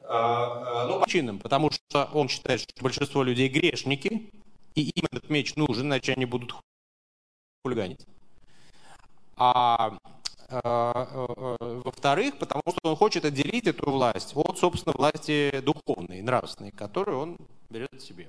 Э, 0.04 0.08
э, 0.10 0.86
ну, 0.88 1.02
причинам, 1.02 1.40
потому 1.40 1.72
что 1.72 2.10
он 2.14 2.28
считает, 2.30 2.62
что 2.62 2.74
большинство 2.82 3.24
людей 3.24 3.48
грешники, 3.48 4.32
и 4.76 4.90
им 4.90 5.06
этот 5.12 5.30
меч 5.30 5.56
нужен, 5.56 5.88
иначе 5.88 6.14
они 6.14 6.26
будут 6.26 6.56
хулиганить. 7.64 8.06
А 9.38 9.92
э, 9.92 9.96
э, 9.96 10.19
во-вторых, 10.50 12.38
потому 12.40 12.64
что 12.68 12.90
он 12.90 12.96
хочет 12.96 13.26
отделить 13.26 13.68
эту 13.68 13.90
власть 13.90 14.32
от, 14.36 14.58
собственно, 14.58 14.94
власти 14.98 15.62
духовной, 15.62 16.22
нравственной, 16.22 16.72
которую 16.72 17.20
он 17.20 17.38
берет 17.70 18.02
себе. 18.02 18.28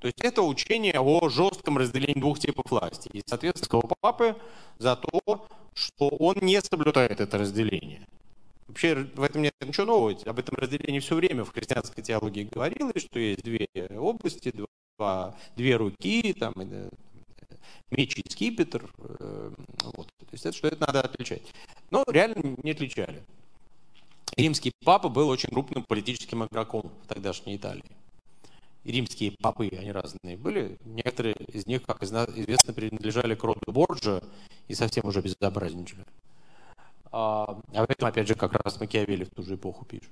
То 0.00 0.08
есть 0.08 0.20
это 0.20 0.42
учение 0.42 1.00
о 1.00 1.28
жестком 1.28 1.78
разделении 1.78 2.20
двух 2.20 2.38
типов 2.38 2.70
власти. 2.70 3.08
И, 3.12 3.22
соответственно, 3.24 3.82
папы 4.00 4.36
за 4.78 4.96
то, 4.96 5.46
что 5.72 6.08
он 6.08 6.36
не 6.42 6.60
соблюдает 6.60 7.20
это 7.20 7.38
разделение. 7.38 8.06
Вообще 8.66 8.94
в 8.94 9.22
этом 9.22 9.42
нет 9.42 9.54
ничего 9.60 9.86
нового. 9.86 10.14
Об 10.26 10.38
этом 10.38 10.56
разделении 10.56 10.98
все 10.98 11.14
время 11.14 11.44
в 11.44 11.52
христианской 11.52 12.02
теологии 12.02 12.48
говорилось, 12.50 13.02
что 13.02 13.18
есть 13.18 13.42
две 13.42 13.66
области, 13.96 14.52
два, 14.98 15.34
две 15.56 15.76
руки, 15.76 16.34
там, 16.34 16.54
меч 17.90 18.16
и 18.18 18.30
скипетр. 18.30 18.90
Э, 18.98 19.50
вот. 19.96 20.08
То 20.34 20.36
есть 20.36 20.46
это, 20.46 20.56
что 20.56 20.68
это 20.68 20.80
надо 20.80 21.00
отличать. 21.00 21.42
Но 21.92 22.04
реально 22.08 22.56
не 22.64 22.72
отличали. 22.72 23.22
Римский 24.36 24.72
папа 24.84 25.08
был 25.08 25.28
очень 25.28 25.48
крупным 25.48 25.84
политическим 25.84 26.44
игроком 26.44 26.90
в 27.04 27.06
тогдашней 27.06 27.56
Италии. 27.56 27.84
И 28.82 28.90
римские 28.90 29.30
папы, 29.30 29.68
они 29.68 29.92
разные 29.92 30.36
были. 30.36 30.76
Некоторые 30.84 31.36
из 31.52 31.66
них, 31.66 31.82
как 31.82 32.02
известно, 32.02 32.72
принадлежали 32.72 33.36
к 33.36 33.44
роду 33.44 33.60
Борджа 33.68 34.22
и 34.66 34.74
совсем 34.74 35.06
уже 35.06 35.20
безобразничали. 35.20 36.04
А, 37.12 37.60
а 37.72 37.82
об 37.82 37.90
этом, 37.90 38.08
опять 38.08 38.26
же, 38.26 38.34
как 38.34 38.54
раз 38.54 38.80
Макиавелли 38.80 39.24
в 39.24 39.30
ту 39.30 39.44
же 39.44 39.54
эпоху 39.54 39.84
пишет. 39.84 40.10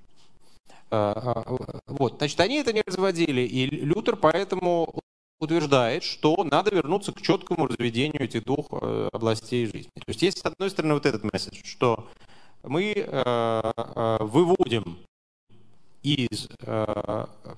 А, 0.93 1.15
а, 1.17 1.81
вот, 1.89 2.19
значит, 2.19 2.39
они 2.39 2.59
это 2.59 2.73
не 2.73 2.83
разводили, 2.87 3.41
и 3.41 3.67
Лютер 3.67 4.15
поэтому 4.15 5.02
утверждает, 5.43 6.05
что 6.05 6.45
надо 6.45 6.75
вернуться 6.75 7.13
к 7.13 7.21
четкому 7.21 7.67
разведению 7.67 8.23
этих 8.23 8.45
двух 8.45 8.69
э, 8.71 9.09
областей 9.13 9.67
жизни. 9.67 9.91
То 9.95 10.05
есть 10.07 10.23
есть, 10.23 10.39
с 10.39 10.45
одной 10.45 10.71
стороны, 10.71 10.95
вот 10.95 11.05
этот 11.05 11.25
месседж, 11.25 11.61
что 11.65 12.09
мы 12.63 12.93
э, 12.95 13.03
э, 13.05 14.17
выводим 14.21 14.99
из 16.03 16.49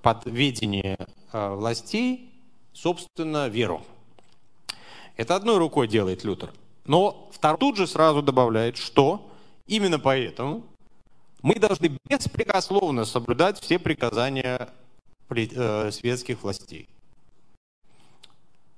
подведения 0.02 0.98
властей, 1.32 2.30
собственно, 2.74 3.48
веру. 3.48 3.82
Это 5.16 5.34
одной 5.34 5.56
рукой 5.56 5.88
делает 5.88 6.24
Лютер. 6.24 6.52
Но 6.84 7.30
второй 7.32 7.58
тут 7.58 7.78
же 7.78 7.86
сразу 7.86 8.20
добавляет, 8.20 8.76
что 8.76 9.30
именно 9.66 9.98
поэтому 9.98 10.62
мы 11.40 11.54
должны 11.54 11.96
беспрекословно 12.06 13.06
соблюдать 13.06 13.58
все 13.60 13.78
приказания 13.78 14.68
светских 15.90 16.42
властей 16.42 16.86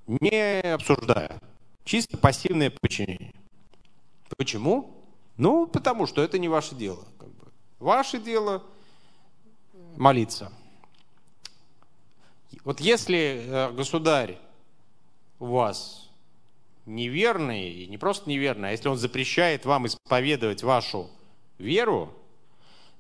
не 0.06 0.60
обсуждая. 0.60 1.40
Чисто 1.84 2.16
пассивное 2.16 2.70
подчинение. 2.70 3.32
Почему? 4.36 5.04
Ну, 5.36 5.66
потому 5.66 6.06
что 6.06 6.22
это 6.22 6.38
не 6.38 6.48
ваше 6.48 6.74
дело. 6.74 7.04
Как 7.18 7.28
бы. 7.28 7.46
Ваше 7.78 8.18
дело 8.18 8.62
молиться. 9.96 10.52
Вот 12.64 12.80
если 12.80 13.44
э, 13.46 13.72
государь 13.72 14.38
у 15.38 15.46
вас 15.46 16.10
неверный, 16.86 17.70
и 17.70 17.86
не 17.86 17.98
просто 17.98 18.28
неверный, 18.28 18.70
а 18.70 18.72
если 18.72 18.88
он 18.88 18.96
запрещает 18.96 19.64
вам 19.64 19.86
исповедовать 19.86 20.62
вашу 20.62 21.10
веру, 21.58 22.12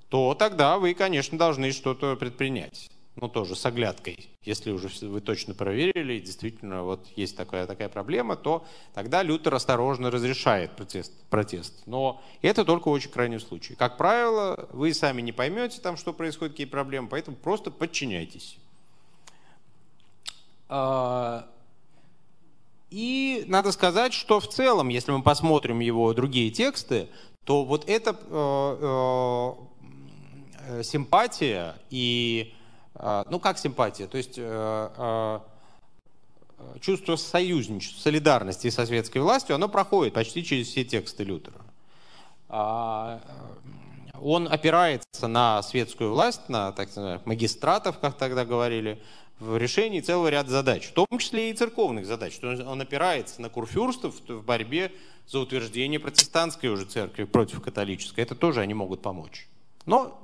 то 0.08 0.34
тогда 0.34 0.78
вы, 0.78 0.94
конечно, 0.94 1.36
должны 1.36 1.72
что-то 1.72 2.14
предпринять 2.16 2.88
ну, 3.16 3.28
тоже 3.28 3.56
с 3.56 3.64
оглядкой. 3.64 4.28
Если 4.42 4.70
уже 4.70 4.88
вы 5.06 5.20
точно 5.20 5.54
проверили, 5.54 6.18
действительно, 6.20 6.82
вот 6.82 7.06
есть 7.16 7.36
такая, 7.36 7.66
такая 7.66 7.88
проблема, 7.88 8.36
то 8.36 8.64
тогда 8.94 9.22
Лютер 9.22 9.54
осторожно 9.54 10.10
разрешает 10.10 10.76
протест, 10.76 11.12
протест. 11.30 11.72
Но 11.86 12.22
это 12.42 12.64
только 12.64 12.88
очень 12.88 13.10
крайнем 13.10 13.40
случае. 13.40 13.76
Как 13.76 13.96
правило, 13.96 14.68
вы 14.72 14.92
сами 14.92 15.22
не 15.22 15.32
поймете, 15.32 15.80
там, 15.80 15.96
что 15.96 16.12
происходит, 16.12 16.52
какие 16.52 16.66
проблемы, 16.66 17.08
поэтому 17.08 17.36
просто 17.36 17.70
подчиняйтесь. 17.70 18.58
А, 20.68 21.48
и 22.90 23.44
надо 23.48 23.72
сказать, 23.72 24.12
что 24.12 24.40
в 24.40 24.48
целом, 24.48 24.88
если 24.88 25.10
мы 25.12 25.22
посмотрим 25.22 25.80
его 25.80 26.12
другие 26.12 26.50
тексты, 26.50 27.08
то 27.44 27.64
вот 27.64 27.88
эта 27.88 28.16
э, 28.28 29.52
э, 30.68 30.82
симпатия 30.82 31.76
и 31.90 32.52
ну, 32.98 33.40
как 33.40 33.58
симпатия? 33.58 34.06
То 34.06 34.16
есть 34.16 34.34
э, 34.36 34.88
э, 34.96 35.40
чувство 36.80 37.16
союзничества, 37.16 38.00
солидарности 38.00 38.70
со 38.70 38.86
светской 38.86 39.18
властью, 39.18 39.54
оно 39.54 39.68
проходит 39.68 40.14
почти 40.14 40.44
через 40.44 40.68
все 40.68 40.84
тексты 40.84 41.24
Лютера. 41.24 41.60
А, 42.48 43.20
э, 44.14 44.16
он 44.20 44.48
опирается 44.48 45.28
на 45.28 45.62
светскую 45.62 46.12
власть, 46.12 46.48
на 46.48 46.72
так 46.72 46.90
сказать, 46.90 47.26
магистратов, 47.26 47.98
как 47.98 48.16
тогда 48.16 48.44
говорили, 48.44 49.02
в 49.38 49.58
решении 49.58 50.00
целого 50.00 50.28
ряда 50.28 50.50
задач, 50.50 50.86
в 50.86 50.92
том 50.92 51.06
числе 51.18 51.50
и 51.50 51.54
церковных 51.54 52.06
задач. 52.06 52.34
Что 52.34 52.48
он 52.48 52.80
опирается 52.80 53.42
на 53.42 53.50
курфюрстов 53.50 54.14
в 54.26 54.42
борьбе 54.42 54.92
за 55.26 55.40
утверждение 55.40 56.00
протестантской 56.00 56.70
уже 56.70 56.86
церкви 56.86 57.24
против 57.24 57.60
католической. 57.60 58.20
Это 58.20 58.34
тоже 58.34 58.60
они 58.60 58.72
могут 58.72 59.02
помочь. 59.02 59.46
Но 59.84 60.18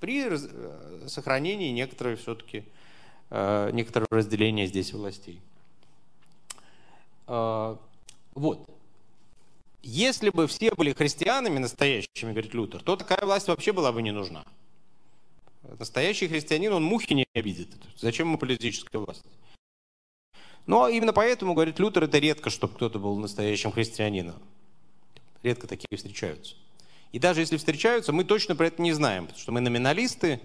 при 0.00 0.26
э, 0.28 1.08
сохранении 1.08 1.70
некоторой 1.70 2.16
все-таки 2.16 2.64
э, 3.30 3.70
некоторого 3.72 4.08
разделения 4.10 4.66
здесь 4.66 4.92
властей. 4.92 5.40
Э, 7.26 7.76
вот. 8.34 8.68
Если 9.82 10.30
бы 10.30 10.46
все 10.46 10.74
были 10.74 10.92
христианами 10.92 11.58
настоящими, 11.58 12.32
говорит 12.32 12.52
Лютер, 12.52 12.82
то 12.82 12.96
такая 12.96 13.24
власть 13.24 13.48
вообще 13.48 13.72
была 13.72 13.92
бы 13.92 14.02
не 14.02 14.10
нужна. 14.10 14.44
Настоящий 15.78 16.28
христианин, 16.28 16.72
он 16.72 16.84
мухи 16.84 17.12
не 17.14 17.26
обидит. 17.34 17.68
Зачем 17.96 18.28
ему 18.28 18.38
политическая 18.38 18.98
власть? 18.98 19.24
Но 20.66 20.88
именно 20.88 21.12
поэтому, 21.12 21.54
говорит 21.54 21.78
Лютер, 21.78 22.04
это 22.04 22.18
редко, 22.18 22.50
чтобы 22.50 22.74
кто-то 22.74 22.98
был 22.98 23.16
настоящим 23.16 23.72
христианином. 23.72 24.36
Редко 25.42 25.66
такие 25.66 25.96
встречаются. 25.96 26.54
И 27.12 27.18
даже 27.18 27.40
если 27.40 27.56
встречаются, 27.56 28.12
мы 28.12 28.24
точно 28.24 28.54
про 28.54 28.66
это 28.66 28.80
не 28.80 28.92
знаем, 28.92 29.24
потому 29.24 29.40
что 29.40 29.52
мы 29.52 29.60
номиналисты, 29.60 30.40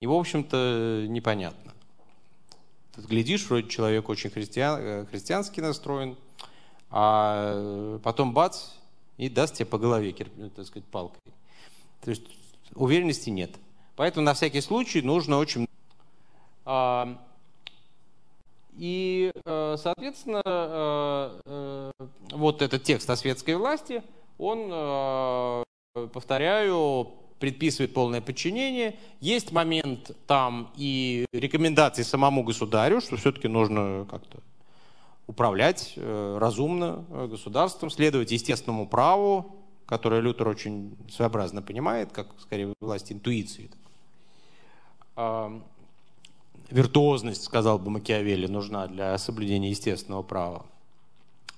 и, 0.00 0.06
в 0.06 0.12
общем-то, 0.12 1.06
непонятно. 1.08 1.72
Ты 2.92 3.02
глядишь, 3.02 3.46
вроде 3.48 3.68
человек 3.68 4.08
очень 4.08 4.30
христиан, 4.30 4.80
э, 4.80 5.06
христиански 5.06 5.60
настроен, 5.60 6.16
а 6.90 7.98
потом 8.02 8.32
бац, 8.32 8.70
и 9.18 9.28
даст 9.28 9.54
тебе 9.54 9.66
по 9.66 9.78
голове, 9.78 10.12
так 10.56 10.66
сказать, 10.66 10.88
палкой. 10.88 11.20
То 12.02 12.10
есть 12.10 12.22
уверенности 12.74 13.30
нет. 13.30 13.50
Поэтому 13.94 14.24
на 14.24 14.34
всякий 14.34 14.60
случай 14.60 15.02
нужно 15.02 15.36
очень... 15.36 15.68
А, 16.64 17.18
и, 18.78 19.30
э, 19.44 19.76
соответственно, 19.78 20.42
э, 20.44 21.92
вот 22.30 22.62
этот 22.62 22.82
текст 22.82 23.08
о 23.10 23.16
светской 23.16 23.56
власти, 23.56 24.02
он 24.38 25.64
повторяю, 25.92 27.08
предписывает 27.38 27.92
полное 27.92 28.20
подчинение. 28.20 28.96
Есть 29.20 29.52
момент 29.52 30.12
там 30.26 30.70
и 30.76 31.26
рекомендации 31.32 32.02
самому 32.02 32.44
государю, 32.44 33.00
что 33.00 33.16
все-таки 33.16 33.48
нужно 33.48 34.06
как-то 34.10 34.38
управлять 35.26 35.94
э, 35.96 36.38
разумно 36.38 37.04
э, 37.10 37.26
государством, 37.28 37.90
следовать 37.90 38.30
естественному 38.32 38.86
праву, 38.86 39.56
которое 39.86 40.20
Лютер 40.20 40.48
очень 40.48 40.96
своеобразно 41.10 41.62
понимает, 41.62 42.12
как 42.12 42.28
скорее 42.40 42.72
власть 42.80 43.12
интуиции. 43.12 43.70
Э, 45.16 45.60
виртуозность, 46.70 47.44
сказал 47.44 47.78
бы 47.78 47.90
Макиавелли, 47.90 48.46
нужна 48.46 48.86
для 48.86 49.16
соблюдения 49.18 49.70
естественного 49.70 50.22
права. 50.22 50.66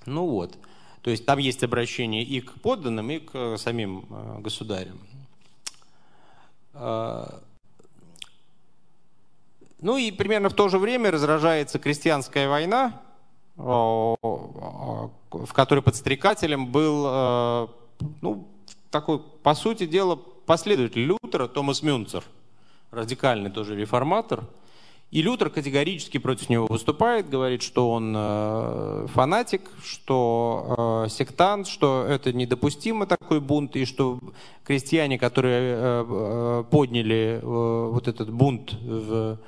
Ну 0.06 0.26
вот. 0.26 0.56
То 1.02 1.10
есть 1.10 1.26
там 1.26 1.38
есть 1.38 1.62
обращение 1.64 2.22
и 2.22 2.40
к 2.40 2.52
подданным, 2.60 3.10
и 3.10 3.18
к 3.18 3.56
самим 3.58 4.06
э, 4.08 4.38
государям. 4.40 4.98
Э, 6.74 7.26
ну 9.80 9.96
и 9.96 10.12
примерно 10.12 10.48
в 10.48 10.54
то 10.54 10.68
же 10.68 10.78
время 10.78 11.10
разражается 11.10 11.80
крестьянская 11.80 12.48
война, 12.48 13.02
в 13.56 15.08
которой 15.52 15.80
подстрекателем 15.80 16.68
был, 16.68 17.68
ну, 18.20 18.48
такой, 18.90 19.18
по 19.18 19.54
сути 19.56 19.86
дела, 19.86 20.14
последователь 20.46 21.02
Лютера, 21.02 21.48
Томас 21.48 21.82
Мюнцер, 21.82 22.22
радикальный 22.92 23.50
тоже 23.50 23.74
реформатор– 23.74 24.44
и 25.12 25.20
Лютер 25.20 25.50
категорически 25.50 26.16
против 26.16 26.48
него 26.48 26.66
выступает, 26.66 27.28
говорит, 27.28 27.60
что 27.62 27.90
он 27.90 28.14
э, 28.16 29.06
фанатик, 29.12 29.70
что 29.84 31.04
э, 31.04 31.10
сектант, 31.10 31.66
что 31.68 32.06
это 32.08 32.32
недопустимо 32.32 33.06
такой 33.06 33.40
бунт, 33.40 33.76
и 33.76 33.84
что 33.84 34.18
крестьяне, 34.64 35.18
которые 35.18 35.60
э, 35.60 36.04
э 36.08 36.64
подняли 36.70 37.40
э, 37.42 37.90
вот 37.92 38.08
этот 38.08 38.30
бунт 38.30 38.72
в 38.72 39.38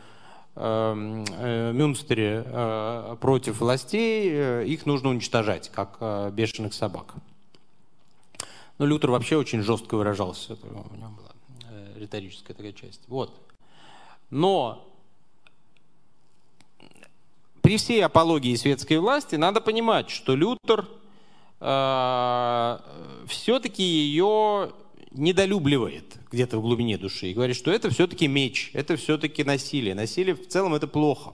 э, 0.54 1.24
э, 1.38 1.72
Мюнстере 1.72 2.44
э, 2.44 3.16
против 3.18 3.60
властей, 3.60 4.28
э, 4.30 4.66
их 4.66 4.84
нужно 4.84 5.08
уничтожать, 5.08 5.70
как 5.70 5.96
э, 6.00 6.30
бешеных 6.30 6.74
собак. 6.74 7.14
Но 8.76 8.84
Лютер 8.84 9.10
вообще 9.10 9.38
очень 9.38 9.62
жестко 9.62 9.96
выражался, 9.96 10.58
у 10.62 10.66
него 10.66 11.08
была 11.16 11.32
э, 11.70 11.98
риторическая 11.98 12.52
такая 12.52 12.74
часть. 12.74 13.00
Вот. 13.08 13.32
Но 14.28 14.90
при 17.64 17.78
всей 17.78 18.04
апологии 18.04 18.54
светской 18.56 18.98
власти 18.98 19.36
надо 19.36 19.62
понимать, 19.62 20.10
что 20.10 20.36
Лютер 20.36 20.86
э, 21.60 22.78
все-таки 23.26 23.82
ее 23.82 24.70
недолюбливает 25.12 26.04
где-то 26.30 26.58
в 26.58 26.60
глубине 26.60 26.98
души 26.98 27.28
и 27.28 27.32
говорит, 27.32 27.56
что 27.56 27.70
это 27.70 27.88
все-таки 27.88 28.26
меч, 28.26 28.70
это 28.74 28.96
все-таки 28.96 29.44
насилие. 29.44 29.94
Насилие 29.94 30.34
в 30.34 30.46
целом 30.46 30.74
это 30.74 30.86
плохо. 30.86 31.32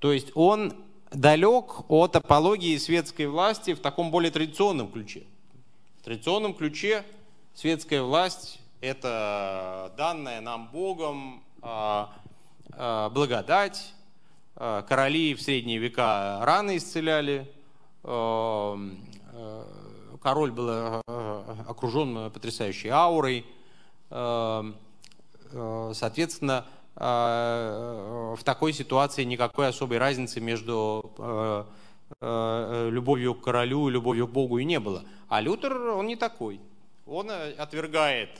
То 0.00 0.12
есть 0.12 0.32
он 0.34 0.74
далек 1.12 1.88
от 1.88 2.16
апологии 2.16 2.76
светской 2.76 3.28
власти 3.28 3.74
в 3.74 3.78
таком 3.78 4.10
более 4.10 4.32
традиционном 4.32 4.90
ключе. 4.90 5.22
В 6.00 6.06
традиционном 6.06 6.54
ключе 6.54 7.04
светская 7.54 8.02
власть– 8.02 8.58
это 8.80 9.94
данная 9.96 10.40
нам 10.40 10.68
Богом 10.72 11.44
э, 11.62 12.06
э, 12.72 13.10
благодать, 13.10 13.92
короли 14.58 15.34
в 15.34 15.40
средние 15.40 15.78
века 15.78 16.40
раны 16.42 16.78
исцеляли. 16.78 17.48
Э, 18.02 18.76
э, 19.32 19.64
король 20.20 20.50
был 20.50 21.00
окружен 21.68 22.30
потрясающей 22.32 22.90
аурой. 22.90 23.46
Соответственно, 25.92 26.66
в 26.96 28.38
такой 28.42 28.72
ситуации 28.72 29.22
никакой 29.24 29.68
особой 29.68 29.98
разницы 29.98 30.40
между 30.40 31.12
любовью 32.20 33.34
к 33.34 33.44
королю 33.44 33.88
и 33.88 33.92
любовью 33.92 34.26
к 34.26 34.30
Богу 34.32 34.58
и 34.58 34.64
не 34.64 34.80
было. 34.80 35.04
А 35.28 35.40
Лютер, 35.40 35.78
он 35.90 36.06
не 36.06 36.16
такой. 36.16 36.60
Он 37.06 37.30
отвергает 37.30 38.30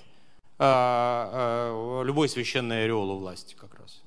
любой 0.58 2.28
священный 2.28 2.84
ореол 2.84 3.10
у 3.12 3.18
власти 3.18 3.54
как 3.54 3.74
раз. 3.78 4.02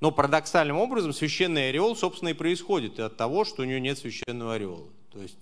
Но 0.00 0.10
парадоксальным 0.10 0.76
образом 0.76 1.12
священный 1.12 1.70
ореол, 1.70 1.96
собственно, 1.96 2.30
и 2.30 2.34
происходит 2.34 2.98
от 3.00 3.16
того, 3.16 3.44
что 3.44 3.62
у 3.62 3.64
нее 3.64 3.80
нет 3.80 3.98
священного 3.98 4.54
ореола. 4.54 4.88
То 5.12 5.22
есть 5.22 5.38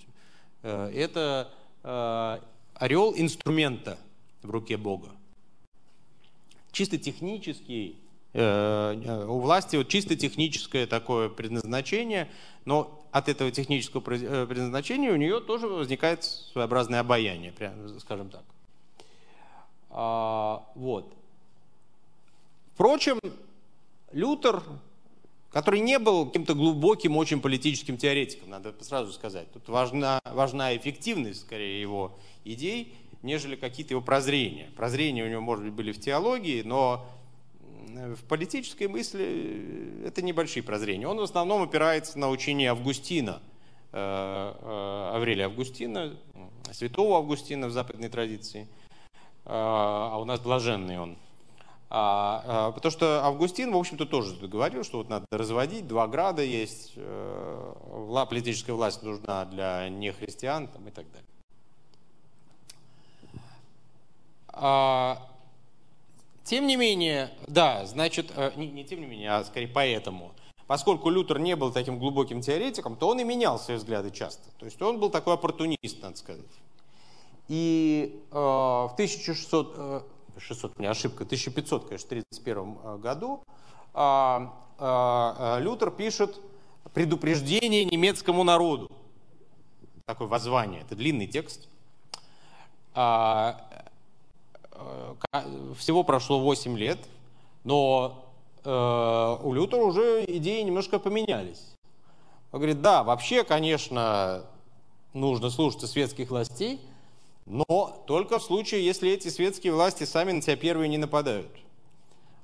э, 0.63 0.93
это 0.95 1.51
э, 1.83 2.39
ореол 2.75 3.15
инструмента 3.17 3.99
в 4.43 4.51
руке 4.51 4.77
Бога. 4.77 5.09
Чисто 6.71 6.99
технический, 6.99 7.97
э, 8.35 9.25
у 9.27 9.41
власти 9.41 9.77
вот 9.77 9.89
чисто 9.89 10.17
техническое 10.17 10.87
такое 10.87 11.29
предназначение, 11.29 12.31
но 12.65 13.03
от 13.11 13.29
этого 13.29 13.51
технического 13.51 14.01
предназначения 14.01 15.13
у 15.13 15.17
нее 15.17 15.41
тоже 15.41 15.67
возникает 15.67 16.25
своеобразное 16.25 17.01
обаяние, 17.01 17.53
прямо, 17.53 17.99
скажем 18.01 18.31
так. 18.31 18.43
А, 19.91 20.63
вот. 20.75 21.13
Впрочем, 22.75 23.19
Лютер, 24.13 24.63
который 25.51 25.81
не 25.81 25.99
был 25.99 26.27
каким-то 26.27 26.55
глубоким, 26.55 27.17
очень 27.17 27.41
политическим 27.41 27.97
теоретиком, 27.97 28.51
надо 28.51 28.75
сразу 28.81 29.13
сказать. 29.13 29.51
Тут 29.53 29.69
важна, 29.69 30.21
важна 30.25 30.77
эффективность, 30.77 31.41
скорее, 31.41 31.81
его 31.81 32.19
идей, 32.45 32.95
нежели 33.23 33.57
какие-то 33.57 33.95
его 33.95 34.01
прозрения. 34.01 34.71
Прозрения 34.77 35.25
у 35.25 35.29
него, 35.29 35.41
может 35.41 35.65
быть, 35.65 35.75
были 35.75 35.93
в 35.93 36.01
теологии, 36.01 36.63
но 36.63 37.07
в 37.93 38.25
политической 38.25 38.89
мысли 38.89 40.05
это 40.07 40.23
небольшие 40.23 40.63
прозрения. 40.63 41.07
Он 41.07 41.19
в 41.19 41.23
основном 41.23 41.63
опирается 41.63 42.19
на 42.19 42.31
учение 42.31 42.71
Августина, 42.71 43.43
э, 43.93 44.55
э, 44.61 45.11
Аврелия 45.15 45.47
Августина, 45.47 46.17
святого 46.73 47.19
Августина 47.19 47.67
в 47.67 47.73
западной 47.73 48.09
традиции, 48.09 48.63
э, 48.63 48.67
а 49.45 50.19
у 50.19 50.25
нас 50.25 50.41
блаженный 50.41 50.99
он. 50.99 51.17
А, 51.95 52.43
а, 52.47 52.73
потому 52.73 52.91
что 52.91 53.23
Августин, 53.23 53.71
в 53.71 53.77
общем-то, 53.77 54.07
тоже 54.07 54.35
говорил, 54.47 54.83
что 54.83 54.97
вот 54.97 55.11
надо 55.11 55.27
разводить, 55.31 55.87
два 55.87 56.09
града 56.09 56.43
есть, 56.43 56.95
э, 56.97 58.25
политическая 58.31 58.73
власть 58.73 59.03
нужна 59.03 59.45
для 59.45 59.91
нехристиан 59.91 60.69
там, 60.69 60.89
и 60.89 60.91
так 60.91 61.05
далее. 61.13 61.29
А, 64.49 65.19
тем 66.45 66.67
не 66.67 66.77
менее, 66.77 67.31
да, 67.47 67.85
значит, 67.85 68.33
э, 68.37 68.53
не, 68.57 68.69
не 68.69 68.85
тем 68.85 69.03
не 69.03 69.07
менее, 69.07 69.33
а 69.33 69.45
скорее 69.45 69.69
поэтому, 69.69 70.33
поскольку 70.67 71.11
Лютер 71.11 71.41
не 71.41 71.57
был 71.57 71.73
таким 71.73 71.99
глубоким 71.99 72.41
теоретиком, 72.41 72.97
то 72.97 73.09
он 73.09 73.21
и 73.21 73.25
менял 73.25 73.59
свои 73.59 73.77
взгляды 73.77 74.11
часто. 74.11 74.49
То 74.59 74.65
есть 74.65 74.81
он 74.81 74.99
был 74.99 75.11
такой 75.11 75.35
оппортунист, 75.35 76.01
надо 76.01 76.17
сказать. 76.17 76.47
И 77.49 78.19
э, 78.31 78.35
в 78.35 78.93
1600, 78.95 80.07
600, 80.39 80.79
не 80.79 80.87
ошибка, 80.87 81.25
1500, 81.25 81.85
конечно, 81.87 82.09
31 82.09 82.79
э, 82.83 82.97
году, 82.99 83.43
а, 83.95 84.55
а, 84.79 85.57
а, 85.57 85.61
Лютер 85.61 85.91
пишет 85.91 86.41
предупреждение 86.95 87.85
немецкому 87.85 88.45
народу. 88.45 88.91
Такое 90.07 90.29
воззвание, 90.29 90.83
это 90.83 90.97
длинный 90.97 91.27
текст. 91.27 91.69
Э, 92.95 93.55
всего 95.79 96.03
прошло 96.03 96.41
8 96.41 96.77
лет, 96.77 96.99
но 97.63 98.27
у 98.65 99.53
Лютера 99.53 99.83
уже 99.83 100.25
идеи 100.27 100.63
немножко 100.63 100.99
поменялись. 100.99 101.73
Он 102.53 102.59
говорит, 102.59 102.81
да, 102.81 103.03
вообще, 103.05 103.45
конечно, 103.45 104.45
нужно 105.15 105.51
слушаться 105.51 105.87
светских 105.87 106.31
властей, 106.31 106.81
но 107.47 108.05
только 108.07 108.39
в 108.39 108.43
случае, 108.43 108.85
если 108.85 109.11
эти 109.11 109.29
светские 109.29 109.73
власти 109.73 110.05
сами 110.05 110.33
на 110.33 110.41
тебя 110.41 110.57
первые 110.57 110.89
не 110.89 110.99
нападают. 110.99 111.51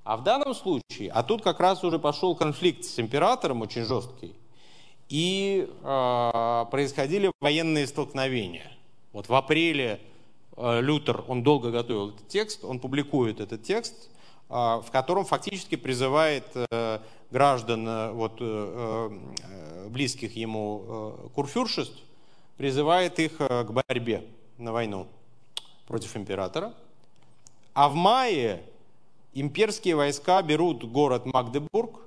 А 0.04 0.16
в 0.16 0.22
данном 0.22 0.54
случае, 0.54 1.10
а 1.12 1.22
тут 1.22 1.42
как 1.42 1.60
раз 1.60 1.84
уже 1.84 1.98
пошел 1.98 2.34
конфликт 2.34 2.84
с 2.84 2.98
императором 2.98 3.60
очень 3.60 3.84
жесткий, 3.84 4.34
и 5.08 5.68
э, 5.68 6.64
происходили 6.70 7.30
военные 7.40 7.86
столкновения. 7.86 8.72
Вот 9.12 9.28
в 9.28 9.34
апреле 9.34 10.00
э, 10.56 10.80
Лютер, 10.80 11.24
он 11.28 11.42
долго 11.42 11.70
готовил 11.70 12.10
этот 12.10 12.26
текст, 12.28 12.64
он 12.64 12.80
публикует 12.80 13.40
этот 13.40 13.62
текст, 13.62 14.10
э, 14.48 14.54
в 14.54 14.86
котором 14.90 15.24
фактически 15.24 15.76
призывает 15.76 16.46
э, 16.54 17.00
граждан 17.30 17.86
э, 17.86 18.12
вот, 18.12 18.38
э, 18.40 19.10
э, 19.42 19.88
близких 19.88 20.36
ему 20.36 20.84
э, 20.86 21.28
курфюршеств, 21.34 21.98
призывает 22.56 23.18
их 23.18 23.32
э, 23.40 23.64
к 23.64 23.70
борьбе 23.70 24.24
на 24.58 24.72
войну 24.72 25.06
против 25.86 26.16
императора. 26.16 26.74
А 27.74 27.88
в 27.88 27.94
мае 27.94 28.62
имперские 29.32 29.96
войска 29.96 30.42
берут 30.42 30.84
город 30.84 31.26
Магдебург, 31.26 32.00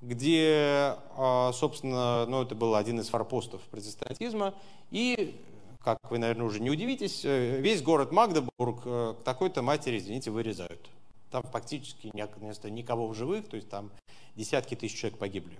где, 0.00 0.96
а, 1.16 1.52
собственно, 1.52 2.26
ну, 2.26 2.42
это 2.42 2.54
был 2.54 2.74
один 2.74 3.00
из 3.00 3.08
форпостов 3.08 3.60
протестантизма, 3.70 4.54
и, 4.90 5.38
как 5.82 5.98
вы, 6.10 6.18
наверное, 6.18 6.46
уже 6.46 6.60
не 6.60 6.70
удивитесь, 6.70 7.24
э, 7.24 7.60
весь 7.60 7.82
город 7.82 8.12
Магдебург 8.12 8.82
э, 8.84 9.14
к 9.18 9.24
такой-то 9.24 9.62
матери, 9.62 9.98
извините, 9.98 10.30
вырезают. 10.30 10.88
Там 11.30 11.42
фактически 11.42 12.10
никого 12.14 13.08
в 13.08 13.14
живых, 13.14 13.48
то 13.48 13.56
есть 13.56 13.68
там 13.68 13.90
десятки 14.36 14.74
тысяч 14.74 14.98
человек 14.98 15.18
погибли. 15.18 15.56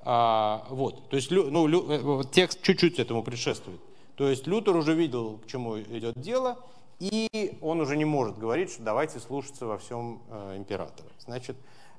А, 0.00 0.66
вот, 0.70 1.08
то 1.08 1.16
есть 1.16 1.30
ну, 1.30 1.68
э, 1.68 2.22
текст 2.30 2.62
чуть-чуть 2.62 2.98
этому 2.98 3.22
предшествует. 3.22 3.80
То 4.18 4.28
есть 4.28 4.48
Лютер 4.48 4.74
уже 4.74 4.94
видел, 4.94 5.38
к 5.38 5.46
чему 5.46 5.78
идет 5.80 6.20
дело, 6.20 6.58
и 6.98 7.56
он 7.62 7.80
уже 7.80 7.96
не 7.96 8.04
может 8.04 8.36
говорить, 8.36 8.72
что 8.72 8.82
давайте 8.82 9.20
слушаться 9.20 9.64
во 9.64 9.78
всем 9.78 10.20
э, 10.28 10.56
императора. 10.56 11.08
Значит, 11.20 11.56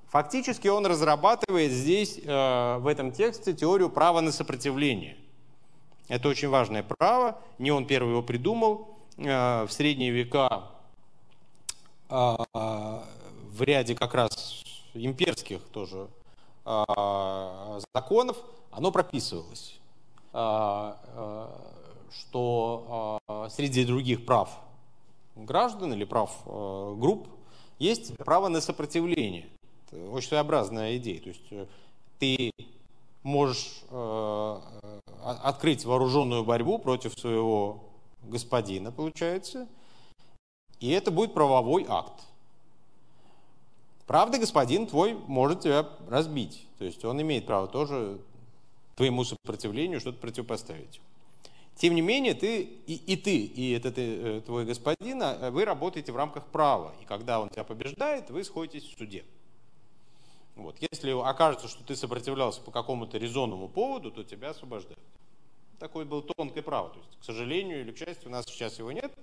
фактически 0.09 0.67
он 0.67 0.86
разрабатывает 0.86 1.72
здесь, 1.72 2.20
э, 2.22 2.78
в 2.80 2.88
этом 2.88 3.13
тексте, 3.13 3.53
теорию 3.53 3.89
права 3.89 4.20
на 4.20 4.34
сопротивление. 4.34 5.15
Это 6.09 6.28
очень 6.28 6.49
важное 6.49 6.84
право, 6.84 7.39
не 7.57 7.72
он 7.72 7.88
первый 7.88 8.09
его 8.09 8.22
придумал. 8.22 8.89
Э, 9.15 9.63
в 9.63 9.72
средние 9.72 10.11
века 10.11 10.63
в 12.09 13.61
ряде 13.61 13.93
как 13.93 14.15
раз 14.15 14.63
имперских 14.95 15.61
тоже 15.72 16.07
законов, 17.93 18.38
оно 18.72 18.91
прописывалось, 18.91 19.80
что 22.12 23.20
среди 23.51 23.86
других 23.86 24.26
прав 24.26 24.49
граждан 25.36 25.93
или 25.93 26.05
прав 26.05 26.32
групп 26.45 27.28
есть 27.80 28.16
право 28.18 28.49
на 28.49 28.62
сопротивление. 28.62 29.47
Это 29.88 30.10
очень 30.12 30.28
своеобразная 30.30 30.97
идея. 30.97 31.22
То 31.22 31.30
есть 31.30 31.51
э, 31.51 31.66
ты 32.20 32.51
можешь 33.24 33.82
э, 33.89 34.60
открыть 35.24 35.86
вооруженную 35.86 36.43
борьбу 36.43 36.78
против 36.78 37.18
своего 37.18 37.84
господина, 38.24 38.91
получается, 38.91 39.68
и 40.80 40.89
это 40.89 41.10
будет 41.12 41.34
правовой 41.34 41.86
акт. 41.88 42.26
Правда, 44.05 44.39
господин 44.39 44.88
твой 44.88 45.14
может 45.28 45.62
тебя 45.62 45.88
разбить. 46.07 46.66
То 46.78 46.86
есть 46.86 47.03
он 47.05 47.22
имеет 47.22 47.45
право 47.45 47.68
тоже 47.68 48.20
твоему 48.95 49.24
сопротивлению 49.24 49.99
что-то 49.99 50.20
противопоставить. 50.20 50.99
Тем 51.80 51.95
не 51.95 52.01
менее, 52.01 52.34
ты 52.34 52.63
и, 52.63 52.95
и 52.95 53.15
ты, 53.15 53.38
и 53.38 53.71
этот 53.71 53.97
и, 53.97 54.01
э, 54.01 54.41
твой 54.45 54.65
господин, 54.65 55.23
а, 55.23 55.49
вы 55.49 55.63
работаете 55.63 56.11
в 56.11 56.17
рамках 56.17 56.45
права. 56.47 56.93
И 57.01 57.05
когда 57.05 57.39
он 57.39 57.47
тебя 57.47 57.63
побеждает, 57.63 58.30
вы 58.30 58.43
сходитесь 58.43 58.84
в 58.84 58.97
суде. 58.97 59.23
Вот. 60.57 60.75
Если 60.91 61.11
окажется, 61.11 61.69
что 61.69 61.82
ты 61.86 61.95
сопротивлялся 61.95 62.59
по 62.59 62.71
какому-то 62.71 63.17
резонному 63.17 63.69
поводу, 63.69 64.11
то 64.11 64.25
тебя 64.25 64.49
освобождают. 64.49 64.99
Такое 65.80 66.03
было 66.03 66.21
тонкое 66.21 66.61
право. 66.61 66.89
То 66.89 66.99
есть, 66.99 67.17
к 67.21 67.23
сожалению 67.23 67.80
или 67.80 67.93
к 67.93 67.97
счастью, 67.97 68.27
у 68.27 68.32
нас 68.34 68.43
сейчас 68.45 68.77
его 68.77 68.91
нет. 68.91 69.13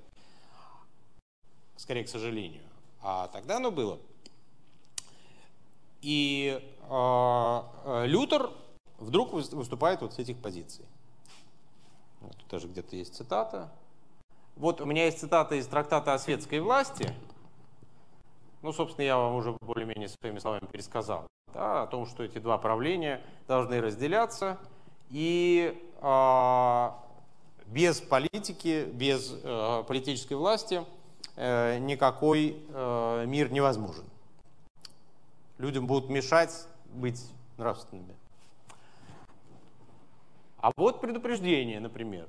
Скорее, 1.76 2.04
к 2.04 2.08
сожалению. 2.08 2.62
А 3.02 3.28
тогда 3.28 3.58
оно 3.58 3.70
было. 3.70 3.98
И 6.00 6.58
э, 6.88 8.04
Лютер 8.06 8.50
вдруг 8.96 9.34
выступает 9.34 10.00
вот 10.00 10.14
с 10.14 10.18
этих 10.18 10.38
позиций. 10.38 10.86
Тут 12.20 12.46
тоже 12.48 12.68
где-то 12.68 12.96
есть 12.96 13.14
цитата. 13.14 13.70
Вот 14.56 14.80
у 14.80 14.86
меня 14.86 15.04
есть 15.04 15.20
цитата 15.20 15.54
из 15.54 15.66
трактата 15.66 16.14
о 16.14 16.18
светской 16.18 16.60
власти. 16.60 17.14
Ну, 18.62 18.72
собственно, 18.72 19.04
я 19.04 19.16
вам 19.16 19.34
уже 19.36 19.52
более-менее 19.60 20.08
своими 20.08 20.38
словами 20.38 20.66
пересказал. 20.70 21.26
Да, 21.52 21.82
о 21.82 21.86
том, 21.86 22.06
что 22.06 22.24
эти 22.24 22.38
два 22.38 22.58
правления 22.58 23.22
должны 23.46 23.80
разделяться. 23.80 24.58
И 25.10 25.78
э, 26.00 26.90
без 27.66 28.00
политики, 28.00 28.88
без 28.92 29.34
э, 29.42 29.84
политической 29.86 30.34
власти 30.34 30.84
э, 31.36 31.78
никакой 31.78 32.62
э, 32.68 33.24
мир 33.26 33.52
невозможен. 33.52 34.04
Людям 35.58 35.86
будут 35.86 36.10
мешать 36.10 36.66
быть 36.92 37.22
нравственными. 37.56 38.14
А 40.66 40.72
вот 40.76 41.00
предупреждение, 41.00 41.78
например. 41.78 42.26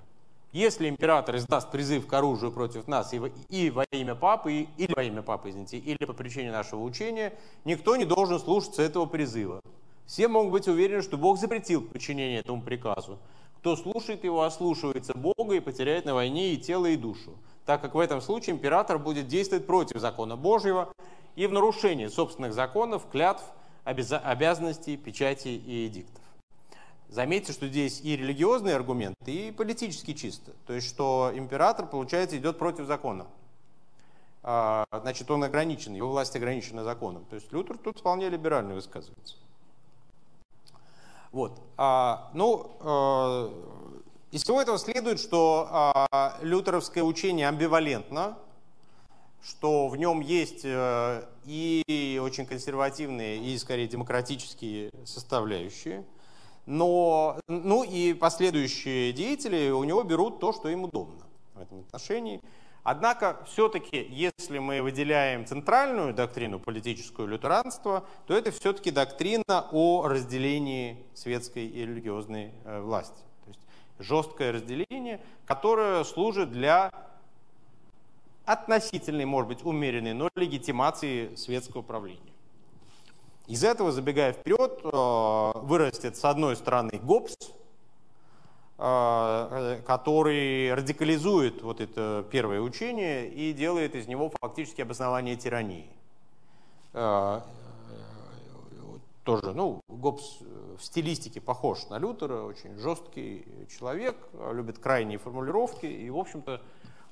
Если 0.51 0.87
император 0.87 1.37
издаст 1.37 1.71
призыв 1.71 2.05
к 2.05 2.13
оружию 2.13 2.51
против 2.51 2.87
нас 2.87 3.11
и 3.11 3.17
во, 3.17 3.29
и 3.49 3.71
во 3.71 3.83
имя 3.85 4.13
папы, 4.13 4.67
или 4.77 4.93
во 4.93 5.01
имя 5.01 5.23
папы, 5.23 5.49
извините, 5.49 5.79
или 5.79 6.05
по 6.05 6.13
причине 6.13 6.51
нашего 6.51 6.83
учения, 6.83 7.33
никто 7.65 7.95
не 7.95 8.05
должен 8.05 8.39
слушаться 8.39 8.83
этого 8.83 9.07
призыва. 9.07 9.59
Все 10.05 10.27
могут 10.27 10.51
быть 10.51 10.67
уверены, 10.67 11.01
что 11.01 11.17
Бог 11.17 11.39
запретил 11.39 11.81
подчинение 11.81 12.41
этому 12.41 12.61
приказу. 12.61 13.17
Кто 13.57 13.75
слушает 13.75 14.23
его, 14.23 14.43
ослушивается 14.43 15.17
Бога 15.17 15.55
и 15.55 15.59
потеряет 15.59 16.05
на 16.05 16.13
войне 16.13 16.53
и 16.53 16.57
тело, 16.57 16.85
и 16.85 16.95
душу, 16.95 17.31
так 17.65 17.81
как 17.81 17.95
в 17.95 17.99
этом 17.99 18.21
случае 18.21 18.55
император 18.55 18.99
будет 18.99 19.27
действовать 19.27 19.65
против 19.65 19.97
закона 19.97 20.35
Божьего 20.35 20.93
и 21.35 21.47
в 21.47 21.53
нарушении 21.53 22.05
собственных 22.05 22.53
законов, 22.53 23.07
клятв, 23.11 23.45
обязанностей, 23.83 24.95
печати 24.95 25.47
и 25.47 25.87
эдиктов. 25.87 26.21
Заметьте, 27.09 27.53
что 27.53 27.67
здесь 27.67 28.01
и 28.01 28.17
религиозный 28.17 28.75
аргумент, 28.75 29.15
и 29.25 29.51
политически 29.51 30.13
чисто. 30.13 30.51
То 30.65 30.73
есть, 30.73 30.87
что 30.87 31.31
император, 31.33 31.87
получается, 31.87 32.37
идет 32.37 32.57
против 32.57 32.85
закона. 32.85 33.27
А, 34.43 34.85
значит, 34.91 35.31
он 35.31 35.43
ограничен, 35.43 35.93
его 35.93 36.09
власть 36.09 36.35
ограничена 36.35 36.83
законом. 36.83 37.25
То 37.29 37.35
есть 37.35 37.51
Лютер 37.53 37.77
тут 37.77 37.99
вполне 37.99 38.27
либерально 38.29 38.73
высказывается. 38.73 39.35
Вот. 41.31 41.57
А, 41.77 42.29
ну, 42.33 42.71
а, 42.81 43.53
из 44.31 44.43
всего 44.43 44.61
этого 44.61 44.77
следует, 44.77 45.21
что 45.21 46.07
лютеровское 46.41 47.03
учение 47.03 47.47
амбивалентно, 47.47 48.37
что 49.41 49.87
в 49.87 49.95
нем 49.95 50.19
есть 50.19 50.63
а, 50.65 51.25
и 51.45 52.19
очень 52.21 52.45
консервативные, 52.45 53.37
и 53.37 53.57
скорее 53.57 53.87
демократические 53.87 54.91
составляющие– 55.05 56.03
но, 56.67 57.39
ну 57.47 57.83
и 57.83 58.13
последующие 58.13 59.13
деятели 59.13 59.71
у 59.71 59.83
него 59.85 60.03
берут 60.03 60.39
то, 60.39 60.53
что 60.53 60.69
им 60.69 60.83
удобно 60.83 61.25
в 61.55 61.61
этом 61.61 61.79
отношении. 61.79 62.41
Однако, 62.83 63.43
все-таки, 63.47 64.05
если 64.09 64.59
мы 64.59 64.81
выделяем 64.81 65.45
центральную 65.45 66.13
доктрину 66.13 66.59
политическую 66.59 67.27
лютеранства, 67.27 68.05
то 68.27 68.33
это 68.33 68.51
все-таки 68.51 68.91
доктрина 68.91 69.67
о 69.71 70.07
разделении 70.07 71.05
светской 71.13 71.67
и 71.67 71.85
религиозной 71.85 72.51
э, 72.63 72.81
власти. 72.81 73.17
То 73.43 73.49
есть 73.49 73.59
жесткое 73.99 74.53
разделение, 74.53 75.21
которое 75.45 76.03
служит 76.03 76.51
для 76.51 76.91
относительной, 78.45 79.25
может 79.25 79.49
быть, 79.49 79.65
умеренной, 79.65 80.13
но 80.13 80.29
легитимации 80.35 81.35
светского 81.35 81.81
правления. 81.81 82.36
Из 83.47 83.63
этого, 83.63 83.93
забегая 83.93 84.33
вперед, 84.33 84.81
э, 84.83 85.51
вырастет 85.59 86.17
с 86.17 86.25
одной 86.25 86.57
стороны 86.57 86.99
ГОПС, 87.01 87.37
э, 88.77 89.81
который 89.87 90.73
радикализует 90.73 91.61
вот 91.61 91.79
это 91.79 92.25
первое 92.29 92.59
учение 92.59 93.29
и 93.29 93.53
делает 93.53 93.95
из 93.95 94.05
него 94.07 94.33
фактически 94.41 94.81
обоснование 94.81 95.37
тирании. 95.37 95.87
Э, 96.91 97.39
тоже, 99.23 99.53
ну, 99.53 99.79
Гоббс 99.87 100.39
в 100.77 100.83
стилистике 100.83 101.39
похож 101.39 101.87
на 101.89 101.99
Лютера, 101.99 102.43
очень 102.43 102.77
жесткий 102.77 103.45
человек, 103.77 104.15
любит 104.51 104.77
крайние 104.79 105.19
формулировки 105.19 105.85
и, 105.85 106.09
в 106.09 106.17
общем-то, 106.17 106.61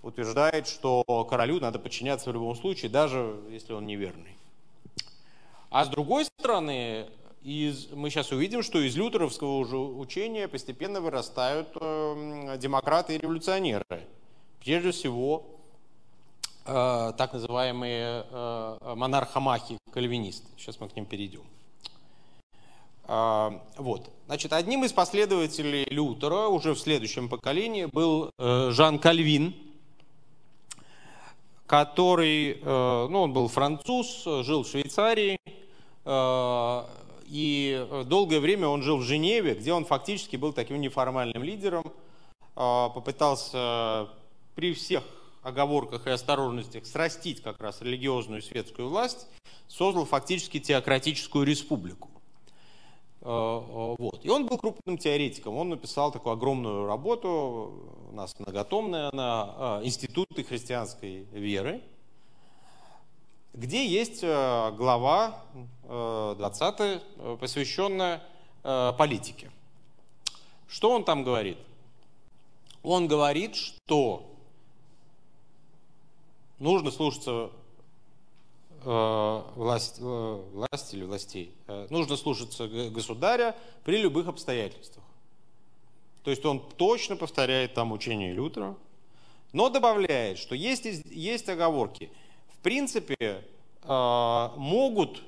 утверждает, 0.01 0.67
что 0.67 1.03
королю 1.29 1.59
надо 1.61 1.79
подчиняться 1.79 2.29
в 2.29 2.33
любом 2.33 2.55
случае, 2.55 2.91
даже 2.91 3.37
если 3.49 3.73
он 3.73 3.85
неверный. 3.85 4.35
А 5.75 5.83
с 5.83 5.89
другой 5.89 6.23
стороны, 6.23 7.07
из, 7.43 7.91
мы 7.91 8.09
сейчас 8.09 8.31
увидим, 8.31 8.63
что 8.63 8.79
из 8.79 8.95
лютеровского 8.95 9.57
уже 9.57 9.75
учения 9.75 10.47
постепенно 10.47 11.01
вырастают 11.01 11.67
э, 11.75 12.55
демократы 12.57 13.15
и 13.15 13.17
революционеры. 13.17 14.07
Прежде 14.61 14.91
всего, 14.91 15.45
э, 16.65 17.11
так 17.17 17.33
называемые 17.33 18.25
э, 18.31 18.93
монархомахи, 18.95 19.77
кальвинисты. 19.91 20.47
Сейчас 20.57 20.79
мы 20.79 20.87
к 20.87 20.95
ним 20.95 21.05
перейдем. 21.05 21.43
Э, 23.09 23.59
вот. 23.75 24.09
Значит, 24.27 24.53
одним 24.53 24.85
из 24.85 24.93
последователей 24.93 25.83
Лютера 25.89 26.47
уже 26.47 26.73
в 26.73 26.79
следующем 26.79 27.27
поколении 27.27 27.83
был 27.83 28.31
э, 28.37 28.69
Жан 28.71 28.97
Кальвин, 28.97 29.53
который, 31.67 32.61
э, 32.61 33.07
ну, 33.09 33.23
он 33.23 33.33
был 33.33 33.49
француз, 33.49 34.23
жил 34.23 34.63
в 34.63 34.69
Швейцарии, 34.69 35.37
и 37.27 37.87
долгое 38.05 38.39
время 38.39 38.67
он 38.67 38.81
жил 38.81 38.97
в 38.97 39.01
Женеве, 39.01 39.55
где 39.55 39.73
он 39.73 39.85
фактически 39.85 40.35
был 40.35 40.53
таким 40.53 40.79
неформальным 40.79 41.43
лидером, 41.43 41.85
э, 41.85 41.89
попытался 42.55 44.09
при 44.55 44.73
всех 44.73 45.03
оговорках 45.41 46.07
и 46.07 46.11
осторожностях 46.11 46.85
срастить 46.85 47.41
как 47.41 47.59
раз 47.61 47.81
религиозную 47.81 48.41
светскую 48.41 48.89
власть, 48.89 49.27
создал 49.67 50.05
фактически 50.05 50.59
теократическую 50.59 51.45
республику. 51.45 52.09
Э, 53.21 53.25
вот. 53.97 54.23
И 54.23 54.29
он 54.29 54.45
был 54.45 54.57
крупным 54.59 54.99
теоретиком. 54.99 55.55
Он 55.55 55.69
написал 55.69 56.11
такую 56.11 56.33
огромную 56.33 56.85
работу, 56.85 58.07
у 58.11 58.15
нас 58.15 58.35
многотомная 58.37 59.09
она, 59.11 59.81
«Институты 59.83 60.43
христианской 60.43 61.25
веры», 61.31 61.81
где 63.55 63.87
есть 63.87 64.19
э, 64.21 64.71
глава 64.73 65.41
20, 65.83 66.79
э, 66.79 66.99
э, 67.17 67.37
посвященная 67.39 68.21
политике. 68.63 69.51
Что 70.67 70.89
он 70.89 71.03
там 71.03 71.23
говорит? 71.23 71.59
Он 72.81 73.07
говорит, 73.07 73.55
что 73.55 74.35
нужно 76.57 76.89
слушаться 76.89 77.51
власть, 78.83 79.99
власть 79.99 80.93
или 80.95 81.03
властей, 81.03 81.53
нужно 81.91 82.17
слушаться 82.17 82.67
государя 82.67 83.55
при 83.83 83.97
любых 83.97 84.27
обстоятельствах. 84.27 85.05
То 86.23 86.31
есть 86.31 86.43
он 86.43 86.59
точно 86.59 87.15
повторяет 87.17 87.75
там 87.75 87.91
учение 87.91 88.33
Лютера, 88.33 88.75
но 89.53 89.69
добавляет, 89.69 90.39
что 90.39 90.55
есть, 90.55 90.85
есть 90.85 91.47
оговорки– 91.49 92.09
принципе, 92.65 93.43
а, 93.83 94.51
могут 94.57 95.21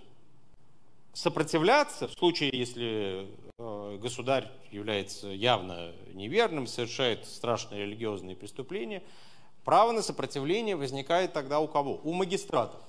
сопротивляться 1.13 2.07
в 2.07 2.13
случае, 2.13 2.49
если 2.51 3.27
э, 3.59 3.97
государь 4.01 4.49
является 4.71 5.27
явно 5.27 5.91
неверным, 6.13 6.65
совершает 6.65 7.27
страшные 7.27 7.85
религиозные 7.85 8.35
преступления, 8.35 9.03
право 9.63 9.91
на 9.91 10.01
сопротивление 10.01 10.75
возникает 10.75 11.33
тогда 11.33 11.59
у 11.59 11.67
кого? 11.67 12.01
У 12.03 12.11
магистратов. 12.11 12.81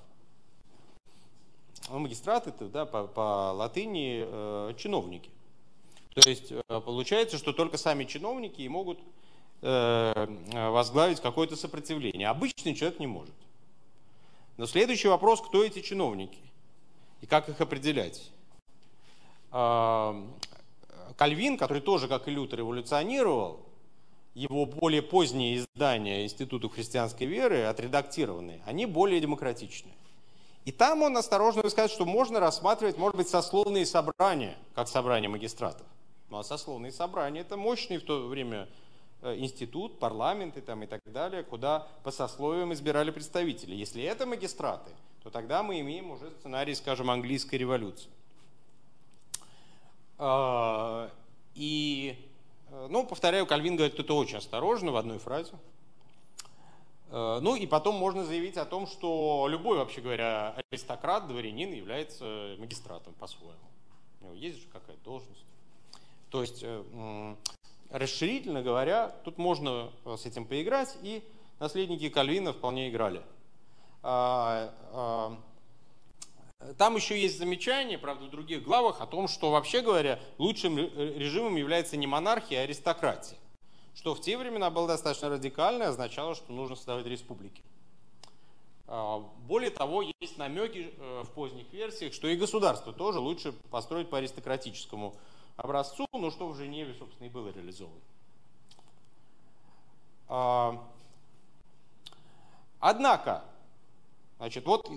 Ну, 1.90 1.98
магистраты, 1.98 2.48
это 2.48 2.68
да, 2.68 2.86
по, 2.86 3.06
по 3.06 3.52
латыни 3.52 4.24
э, 4.24 4.74
чиновники. 4.78 5.28
То 6.14 6.28
есть 6.28 6.52
э, 6.52 6.62
получается, 6.80 7.36
что 7.36 7.52
только 7.52 7.76
сами 7.76 8.04
чиновники 8.04 8.62
и 8.62 8.68
могут 8.68 8.98
э, 9.60 10.70
возглавить 10.70 11.20
какое-то 11.20 11.54
сопротивление. 11.54 12.28
Обычный 12.28 12.74
человек 12.74 12.98
не 12.98 13.06
может. 13.06 13.34
Но 14.58 14.66
следующий 14.66 15.08
вопрос, 15.08 15.40
кто 15.40 15.64
эти 15.64 15.80
чиновники 15.80 16.40
и 17.20 17.26
как 17.26 17.48
их 17.48 17.60
определять? 17.60 18.30
Э, 19.52 20.20
Кальвин, 21.16 21.56
который 21.56 21.80
тоже, 21.80 22.08
как 22.08 22.26
и 22.26 22.32
Лютер, 22.32 22.60
эволюционировал, 22.60 23.60
его 24.34 24.66
более 24.66 25.02
поздние 25.02 25.58
издания 25.58 26.24
Института 26.24 26.68
христианской 26.68 27.26
веры, 27.26 27.64
отредактированные, 27.64 28.60
они 28.66 28.84
более 28.86 29.20
демократичные. 29.20 29.94
И 30.64 30.72
там 30.72 31.02
он 31.02 31.16
осторожно 31.16 31.62
высказывает, 31.62 31.92
что 31.92 32.04
можно 32.04 32.40
рассматривать, 32.40 32.98
может 32.98 33.16
быть, 33.16 33.28
сословные 33.28 33.86
собрания, 33.86 34.58
как 34.74 34.88
собрание 34.88 35.28
магистратов. 35.28 35.86
Ну 36.30 36.38
а 36.38 36.44
сословные 36.44 36.92
собрания– 36.92 37.40
это 37.42 37.56
мощный 37.56 37.98
в 37.98 38.04
то 38.04 38.26
время 38.26 38.68
институт, 39.22 39.98
парламент 39.98 40.56
и, 40.56 40.60
там, 40.60 40.82
и 40.82 40.86
так 40.86 41.00
далее, 41.06 41.42
куда 41.42 41.86
по 42.04 42.10
сословиям 42.10 42.72
избирали 42.72 43.10
представителей. 43.10 43.76
Если 43.76 44.02
это 44.02 44.26
магистраты, 44.26 44.90
то 45.22 45.30
тогда 45.30 45.62
мы 45.62 45.80
имеем 45.80 46.10
уже 46.10 46.30
сценарий, 46.30 46.74
скажем, 46.74 47.10
английской 47.10 47.56
революции. 47.56 48.10
А, 50.18 51.10
и, 51.54 52.16
э, 52.70 52.86
ну, 52.90 53.06
повторяю, 53.06 53.46
Кальвин 53.46 53.76
говорит 53.76 53.98
это 53.98 54.14
очень 54.14 54.36
осторожно 54.36 54.92
в 54.92 54.96
одной 54.96 55.18
фразе. 55.18 55.52
Э, 57.10 57.38
ну 57.40 57.56
и 57.56 57.66
потом 57.66 57.96
можно 57.96 58.24
заявить 58.24 58.56
о 58.56 58.64
том, 58.64 58.86
что 58.86 59.46
любой, 59.48 59.78
вообще 59.78 60.00
говоря, 60.00 60.56
аристократ, 60.70 61.28
дворянин 61.28 61.72
является 61.72 62.56
магистратом 62.58 63.14
по-своему. 63.14 63.54
У 64.20 64.24
него 64.24 64.34
есть 64.34 64.60
же 64.60 64.68
какая-то 64.72 65.02
должность. 65.04 65.44
То 66.30 66.42
есть, 66.42 66.60
э, 66.62 67.36
расширительно 67.90 68.62
говоря, 68.62 69.08
тут 69.24 69.38
можно 69.38 69.90
с 70.04 70.26
этим 70.26 70.44
поиграть, 70.44 70.96
и 71.02 71.22
наследники 71.58 72.08
Кальвина 72.08 72.52
вполне 72.52 72.88
играли. 72.88 73.22
А, 74.02 74.72
а, 74.92 75.36
там 76.76 76.96
еще 76.96 77.20
есть 77.20 77.38
замечание, 77.38 77.98
правда, 77.98 78.26
в 78.26 78.30
других 78.30 78.62
главах 78.62 79.00
о 79.00 79.06
том, 79.06 79.28
что, 79.28 79.50
вообще 79.50 79.80
говоря, 79.80 80.18
лучшим 80.38 80.76
режимом 80.78 81.56
является 81.56 81.96
не 81.96 82.06
монархия, 82.06 82.60
а 82.60 82.62
аристократия 82.64 83.38
что 83.98 84.14
в 84.14 84.20
те 84.20 84.38
времена 84.38 84.70
было 84.70 84.86
достаточно 84.86 85.28
радикально 85.28 85.88
означало, 85.88 86.36
что 86.36 86.52
нужно 86.52 86.76
создавать 86.76 87.04
республики. 87.06 87.64
А, 88.86 89.18
более 89.40 89.70
того, 89.70 90.02
есть 90.20 90.38
намеки 90.38 90.94
э, 90.96 91.22
в 91.24 91.30
поздних 91.30 91.72
версиях, 91.72 92.14
что 92.14 92.28
и 92.28 92.36
государство 92.36 92.92
тоже 92.92 93.18
лучше 93.18 93.52
построить 93.70 94.08
по 94.08 94.18
аристократическому 94.18 95.16
образцу, 95.58 96.06
но 96.12 96.30
что 96.30 96.48
в 96.48 96.56
Женеве, 96.56 96.94
собственно, 96.94 97.26
и 97.26 97.30
было 97.30 97.48
реализовано. 97.50 98.00
А, 100.28 100.88
однако, 102.78 103.44
значит, 104.38 104.64
вот 104.64 104.88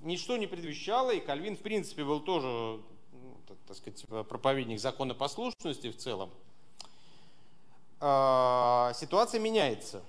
ничто 0.00 0.36
не 0.36 0.46
предвещало, 0.46 1.12
и 1.12 1.20
Кальвин, 1.20 1.56
в 1.56 1.60
принципе, 1.60 2.04
был 2.04 2.20
тоже, 2.20 2.46
ну, 3.12 3.36
так 3.66 3.76
сказать, 3.76 4.04
проповедник 4.28 4.80
законопослушности 4.80 5.90
в 5.90 5.96
целом, 5.96 6.30
а, 8.00 8.92
ситуация 8.94 9.40
меняется. 9.40 10.02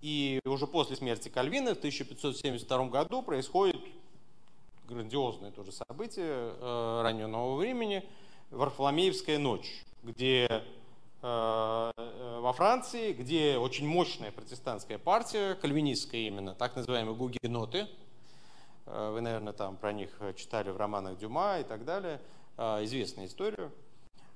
И 0.00 0.40
уже 0.44 0.66
после 0.66 0.96
смерти 0.96 1.28
Кальвина 1.28 1.74
в 1.74 1.78
1572 1.78 2.88
году 2.88 3.22
происходит 3.22 3.80
грандиозное 4.86 5.50
тоже 5.50 5.72
событие 5.72 6.26
э, 6.26 7.00
раннего 7.02 7.26
нового 7.26 7.56
времени, 7.56 8.06
Варфоломеевская 8.54 9.38
ночь, 9.38 9.84
где 10.02 10.46
э, 10.50 10.60
э, 11.22 12.38
во 12.40 12.52
Франции, 12.52 13.12
где 13.12 13.56
очень 13.58 13.86
мощная 13.86 14.32
протестантская 14.32 14.98
партия, 14.98 15.54
кальвинистская 15.54 16.22
именно, 16.22 16.54
так 16.54 16.76
называемые 16.76 17.14
гугеноты, 17.14 17.86
вы, 18.86 19.20
наверное, 19.22 19.54
там 19.54 19.76
про 19.76 19.92
них 19.92 20.10
читали 20.36 20.70
в 20.70 20.76
романах 20.76 21.16
Дюма 21.18 21.58
и 21.58 21.64
так 21.64 21.86
далее, 21.86 22.20
известная 22.58 23.24
история. 23.24 23.70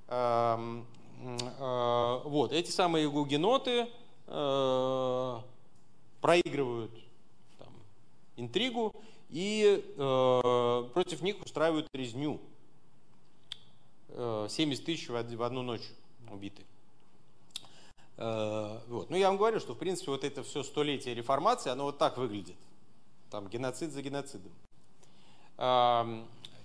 Эм, 0.08 0.86
Э, 1.20 2.20
вот, 2.24 2.52
эти 2.52 2.70
самые 2.70 3.10
гугеноты 3.10 3.88
э, 4.26 5.38
проигрывают 6.20 6.92
там, 7.58 7.72
интригу 8.36 8.94
и 9.30 9.84
э, 9.96 10.88
против 10.94 11.22
них 11.22 11.40
устраивают 11.44 11.88
резню. 11.92 12.40
70 14.10 14.84
тысяч 14.84 15.08
в 15.08 15.42
одну 15.42 15.62
ночь 15.62 15.88
убиты. 16.30 16.64
Вот. 18.16 19.10
Ну, 19.10 19.16
я 19.16 19.28
вам 19.28 19.36
говорю, 19.36 19.60
что, 19.60 19.74
в 19.74 19.78
принципе, 19.78 20.10
вот 20.10 20.24
это 20.24 20.42
все 20.42 20.62
столетие 20.62 21.14
реформации, 21.14 21.70
оно 21.70 21.84
вот 21.84 21.98
так 21.98 22.18
выглядит. 22.18 22.56
Там 23.30 23.48
геноцид 23.48 23.92
за 23.92 24.02
геноцидом. 24.02 24.52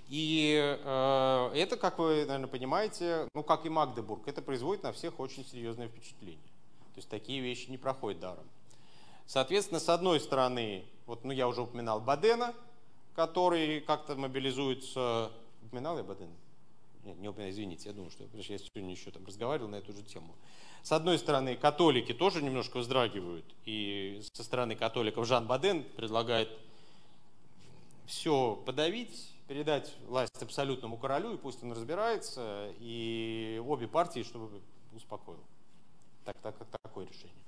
И 0.09 0.77
э, 0.83 1.51
это, 1.55 1.77
как 1.77 1.97
вы, 1.97 2.25
наверное, 2.25 2.47
понимаете, 2.47 3.27
ну, 3.33 3.41
как 3.41 3.65
и 3.65 3.69
Магдебург, 3.69 4.27
это 4.27 4.41
производит 4.41 4.83
на 4.83 4.91
всех 4.91 5.19
очень 5.19 5.45
серьезное 5.45 5.87
впечатление. 5.87 6.37
То 6.93 6.97
есть 6.97 7.09
такие 7.09 7.41
вещи 7.41 7.71
не 7.71 7.79
проходят 7.79 8.19
даром. 8.19 8.43
Соответственно, 9.25 9.79
с 9.79 9.89
одной 9.89 10.19
стороны, 10.19 10.85
вот, 11.07 11.23
ну, 11.23 11.31
я 11.31 11.47
уже 11.47 11.61
упоминал 11.61 11.99
Бадена, 11.99 12.53
который 13.15 13.79
как-то 13.81 14.15
мобилизуется... 14.15 15.31
Упоминал 15.63 15.97
я 15.97 16.03
Бадена? 16.03 16.35
Нет, 17.03 17.19
не 17.19 17.27
упоминал, 17.27 17.51
извините, 17.51 17.89
я 17.89 17.93
думаю, 17.93 18.11
что 18.11 18.23
я 18.33 18.57
сегодня 18.57 18.91
еще 18.91 19.11
там 19.11 19.25
разговаривал 19.25 19.69
на 19.69 19.75
эту 19.75 19.91
же 19.93 20.03
тему. 20.03 20.35
С 20.83 20.91
одной 20.91 21.17
стороны, 21.17 21.55
католики 21.55 22.13
тоже 22.13 22.41
немножко 22.41 22.79
вздрагивают, 22.79 23.45
и 23.65 24.21
со 24.33 24.43
стороны 24.43 24.75
католиков 24.75 25.25
Жан 25.25 25.47
Баден 25.47 25.83
предлагает 25.95 26.49
все 28.05 28.61
подавить, 28.65 29.31
передать 29.47 29.93
власть 30.07 30.41
абсолютному 30.41 30.97
королю, 30.97 31.33
и 31.33 31.37
пусть 31.37 31.63
он 31.63 31.71
разбирается, 31.73 32.71
и 32.79 33.61
обе 33.65 33.87
партии, 33.87 34.23
чтобы 34.23 34.61
успокоил. 34.93 35.43
Так, 36.25 36.37
так, 36.41 36.55
такое 36.81 37.05
решение. 37.05 37.43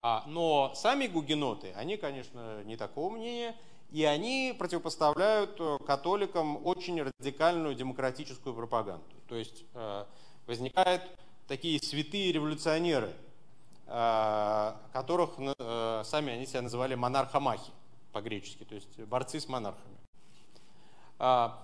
А, 0.00 0.24
но 0.26 0.72
сами 0.74 1.06
гугеноты, 1.06 1.72
они, 1.76 1.96
конечно, 1.96 2.64
не 2.64 2.76
такого 2.76 3.10
мнения, 3.10 3.54
и 3.92 4.04
они 4.04 4.54
противопоставляют 4.58 5.60
э, 5.60 5.78
католикам 5.86 6.66
очень 6.66 7.02
радикальную 7.02 7.74
демократическую 7.74 8.54
пропаганду. 8.54 9.04
То 9.28 9.36
есть 9.36 9.64
э, 9.74 10.04
возникают 10.46 11.02
такие 11.46 11.78
святые 11.78 12.32
революционеры, 12.32 13.12
э, 13.86 14.72
которых 14.94 15.32
сами 16.06 16.32
они 16.32 16.46
себя 16.46 16.62
называли 16.62 16.94
монархомахи 16.94 17.70
по-гречески, 18.12 18.64
то 18.64 18.74
есть 18.74 18.98
борцы 19.00 19.40
с 19.40 19.48
монархами. 19.48 19.96
А, 21.18 21.62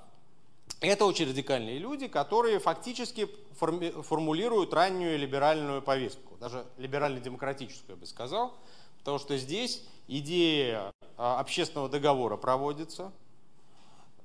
это 0.80 1.06
очень 1.06 1.26
радикальные 1.28 1.78
люди, 1.78 2.08
которые 2.08 2.58
фактически 2.58 3.28
формулируют 3.54 4.72
раннюю 4.72 5.18
либеральную 5.18 5.82
повестку, 5.82 6.36
даже 6.38 6.66
либерально-демократическую, 6.76 7.96
я 7.96 8.00
бы 8.00 8.06
сказал, 8.06 8.54
потому 8.98 9.18
что 9.18 9.36
здесь 9.36 9.82
идея 10.08 10.92
а, 11.16 11.38
общественного 11.38 11.88
договора 11.88 12.36
проводится. 12.36 13.12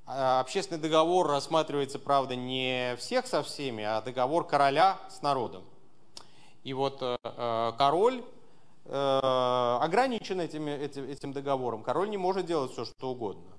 А, 0.05 0.39
общественный 0.39 0.81
договор 0.81 1.27
рассматривается, 1.27 1.99
правда, 1.99 2.35
не 2.35 2.95
всех 2.97 3.27
со 3.27 3.43
всеми, 3.43 3.83
а 3.83 4.01
договор 4.01 4.47
короля 4.47 4.99
с 5.09 5.21
народом. 5.21 5.63
И 6.63 6.73
вот 6.73 7.01
э, 7.01 7.17
э, 7.23 7.71
король 7.77 8.23
э, 8.85 9.79
ограничен 9.81 10.39
этим, 10.39 10.67
этим, 10.67 11.03
этим 11.03 11.33
договором. 11.33 11.83
Король 11.83 12.09
не 12.09 12.17
может 12.17 12.45
делать 12.45 12.71
все, 12.71 12.85
что 12.85 13.11
угодно. 13.11 13.51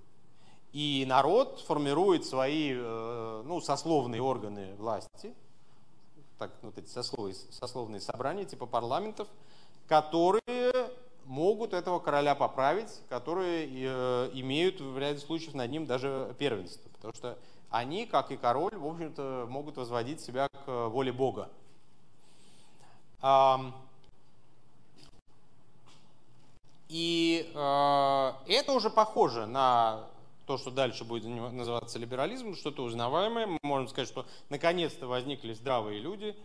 И 0.72 1.04
народ 1.06 1.62
формирует 1.66 2.24
свои 2.24 2.74
ну, 2.74 3.60
сословные 3.60 4.20
органы 4.20 4.74
власти, 4.76 5.32
так, 6.36 6.50
вот 6.62 6.76
эти 6.78 6.88
сословные, 6.88 7.36
сословные 7.50 8.00
собрания 8.00 8.44
типа 8.44 8.66
парламентов, 8.66 9.28
которые 9.86 10.40
могут 11.26 11.72
этого 11.72 11.98
короля 11.98 12.34
поправить, 12.34 13.00
которые 13.08 13.68
э, 13.68 14.30
имеют 14.34 14.80
в 14.80 14.98
ряде 14.98 15.18
случаев 15.18 15.54
над 15.54 15.70
ним 15.70 15.86
даже 15.86 16.34
первенство. 16.38 16.90
Потому 16.92 17.14
что 17.14 17.38
они, 17.70 18.06
как 18.06 18.30
и 18.30 18.36
король, 18.36 18.76
в 18.76 18.86
общем-то, 18.86 19.46
могут 19.48 19.76
возводить 19.76 20.20
себя 20.20 20.48
к 20.64 20.88
воле 20.88 21.12
Бога. 21.12 21.48
И 26.88 27.50
э, 27.52 28.32
это 28.46 28.72
уже 28.72 28.90
похоже 28.90 29.46
на 29.46 30.06
то, 30.46 30.58
что 30.58 30.70
дальше 30.70 31.04
будет 31.04 31.24
называться 31.24 31.98
либерализмом, 31.98 32.54
что-то 32.54 32.84
узнаваемое. 32.84 33.46
Мы 33.46 33.58
можем 33.62 33.88
сказать, 33.88 34.08
что 34.08 34.26
наконец-то 34.50 35.06
возникли 35.06 35.54
здравые 35.54 35.98
люди, 36.00 36.36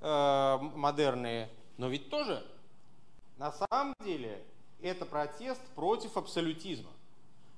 э, 0.00 0.58
модерные. 0.74 1.50
Но 1.76 1.88
ведь 1.88 2.08
тоже, 2.10 2.42
на 3.42 3.50
самом 3.50 3.94
деле, 4.04 4.40
это 4.80 5.04
протест 5.04 5.60
против 5.74 6.16
абсолютизма. 6.16 6.90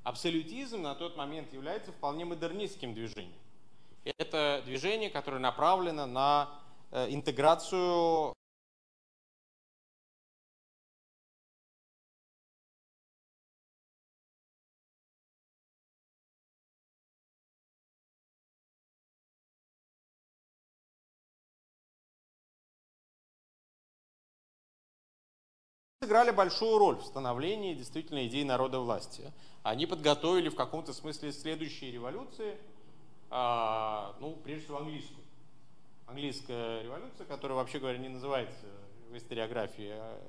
Абсолютизм 0.03 0.80
на 0.80 0.95
тот 0.95 1.14
момент 1.18 1.53
является 1.53 1.93
вполне 1.93 2.24
модернистским 2.24 2.95
движением. 2.95 3.39
Это 4.05 4.62
движение, 4.64 5.11
которое 5.11 5.41
направлено 5.41 6.07
на 6.07 6.49
э, 6.91 7.09
интеграцию 7.11 8.32
сыграли 26.05 26.32
большую 26.32 26.76
роль 26.76 26.96
в 26.96 27.05
становлении 27.05 27.72
действительно 27.72 28.26
идеи 28.26 28.42
народа 28.42 28.78
власти. 28.78 29.32
Они 29.62 29.86
подготовили 29.86 30.50
в 30.50 30.55
каком-то 30.55 30.92
смысле 30.92 31.32
следующие 31.32 31.90
революции, 31.92 32.59
а, 33.30 34.14
ну, 34.20 34.36
прежде 34.44 34.64
всего 34.64 34.78
английскую. 34.78 35.24
Английская 36.07 36.82
революция, 36.82 37.24
которая, 37.24 37.57
вообще 37.57 37.78
говоря, 37.78 37.96
не 37.96 38.11
называется 38.11 38.66
в 39.11 39.16
историографии 39.16 39.92
а, 39.92 40.20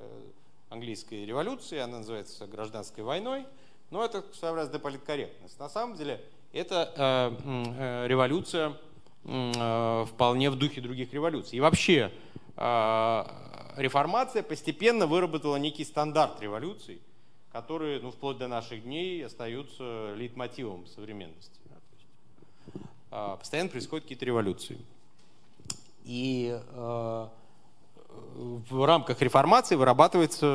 английской 0.70 1.26
революцией, 1.26 1.82
она 1.82 1.98
называется 1.98 2.48
гражданской 2.48 3.04
войной, 3.04 3.46
но 3.90 4.06
это 4.06 4.24
своеобразная 4.34 4.80
политкорректность. 4.80 5.60
На 5.60 5.68
самом 5.68 5.98
деле 5.98 6.24
это 6.54 6.94
э, 6.96 7.36
э, 7.78 8.08
революция 8.08 8.78
э, 9.26 10.06
вполне 10.08 10.50
в 10.50 10.56
духе 10.56 10.80
других 10.80 11.12
революций. 11.14 11.58
И 11.58 11.62
вообще 11.62 12.14
реформация 13.78 14.44
постепенно 14.44 15.08
выработала 15.08 15.56
некий 15.58 15.84
стандарт 15.84 16.42
революций, 16.42 17.02
которые 17.52 18.00
ну, 18.02 18.12
вплоть 18.12 18.38
до 18.38 18.48
наших 18.48 18.84
дней 18.84 19.26
остаются 19.26 20.14
лейтмотивом 20.16 20.88
современности. 20.88 21.60
А, 23.12 23.38
постоянно 23.38 23.70
происходят 23.70 24.04
какие-то 24.04 24.26
революции. 24.26 24.78
И 26.04 26.60
э, 26.62 27.28
в 28.70 28.86
рамках 28.86 29.22
реформации 29.22 29.76
вырабатывается 29.76 30.46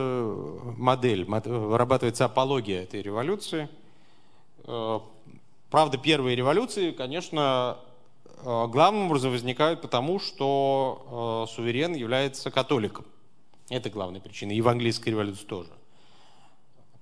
модель, 0.76 1.24
вырабатывается 1.24 2.26
апология 2.26 2.82
этой 2.82 3.02
революции. 3.02 3.68
Э, 4.64 5.00
правда, 5.70 5.96
первые 5.98 6.36
революции, 6.36 6.92
конечно, 6.92 7.78
главным 8.42 9.06
образом 9.06 9.30
возникают 9.30 9.80
потому, 9.80 10.18
что 10.18 11.46
э, 11.48 11.54
суверен 11.54 11.94
является 11.94 12.50
католиком. 12.50 13.04
Это 13.68 13.90
главная 13.90 14.20
причина. 14.20 14.52
И 14.52 14.60
в 14.60 14.68
английской 14.68 15.10
революции 15.10 15.44
тоже. 15.44 15.70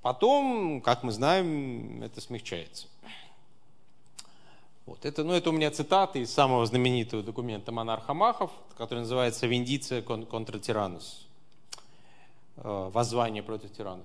Потом, 0.03 0.81
как 0.81 1.03
мы 1.03 1.13
знаем, 1.13 2.03
это 2.03 2.21
смягчается. 2.21 2.87
Вот. 4.87 5.05
Это, 5.05 5.23
ну, 5.23 5.33
это 5.35 5.51
у 5.51 5.53
меня 5.53 5.71
цитаты 5.71 6.21
из 6.21 6.33
самого 6.33 6.65
знаменитого 6.65 7.23
документа 7.23 7.73
монарха 7.73 8.15
Махов, 8.15 8.51
который 8.77 9.01
называется 9.01 9.47
«Виндиция 9.47 10.01
контра 10.03 10.59
тиранус» 10.59 11.27
э, 12.57 12.91
воззвание 12.93 13.43
против 13.43 13.73
тирана. 13.73 14.05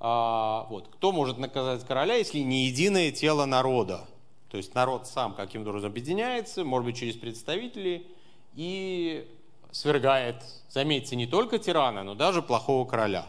А, 0.00 0.66
вот. 0.70 0.88
Кто 0.88 1.12
может 1.12 1.38
наказать 1.38 1.86
короля, 1.86 2.14
если 2.14 2.38
не 2.38 2.66
единое 2.66 3.10
тело 3.12 3.44
народа? 3.44 4.06
То 4.50 4.56
есть 4.56 4.74
народ 4.74 5.06
сам 5.06 5.34
каким-то 5.34 5.70
образом 5.70 5.90
объединяется, 5.90 6.64
может 6.64 6.86
быть, 6.86 6.96
через 6.96 7.16
представителей, 7.16 8.06
и 8.54 9.28
свергает, 9.70 10.42
заметьте, 10.70 11.16
не 11.16 11.26
только 11.26 11.58
тирана, 11.58 12.02
но 12.02 12.14
даже 12.14 12.42
плохого 12.42 12.88
короля. 12.88 13.26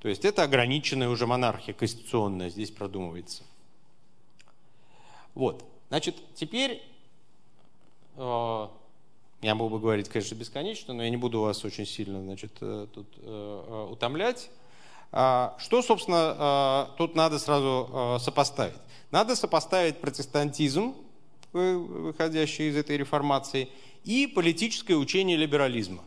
То 0.00 0.08
есть 0.08 0.24
это 0.24 0.42
ограниченная 0.42 1.08
уже 1.08 1.26
монархия 1.26 1.74
конституционная 1.74 2.50
здесь 2.50 2.70
продумывается. 2.70 3.44
Вот. 5.34 5.64
Значит, 5.88 6.16
теперь 6.34 6.82
э, 8.16 8.68
я 9.42 9.54
мог 9.54 9.70
бы 9.70 9.78
говорить, 9.78 10.08
конечно, 10.08 10.34
бесконечно, 10.34 10.94
но 10.94 11.02
я 11.02 11.10
не 11.10 11.16
буду 11.16 11.40
вас 11.40 11.64
очень 11.64 11.86
сильно 11.86 12.22
значит, 12.22 12.52
э, 12.60 12.86
тут 12.92 13.06
э, 13.18 13.64
э, 13.68 13.92
утомлять. 13.92 14.50
А, 15.12 15.54
что, 15.58 15.82
собственно, 15.82 16.88
э, 16.90 16.96
тут 16.96 17.14
надо 17.14 17.38
сразу 17.38 17.88
э, 17.92 18.18
сопоставить? 18.20 18.74
Надо 19.12 19.36
сопоставить 19.36 19.98
протестантизм, 19.98 20.94
выходящий 21.52 22.70
из 22.70 22.76
этой 22.76 22.96
реформации, 22.96 23.68
и 24.04 24.26
политическое 24.26 24.94
учение 24.94 25.36
либерализма. 25.36 26.02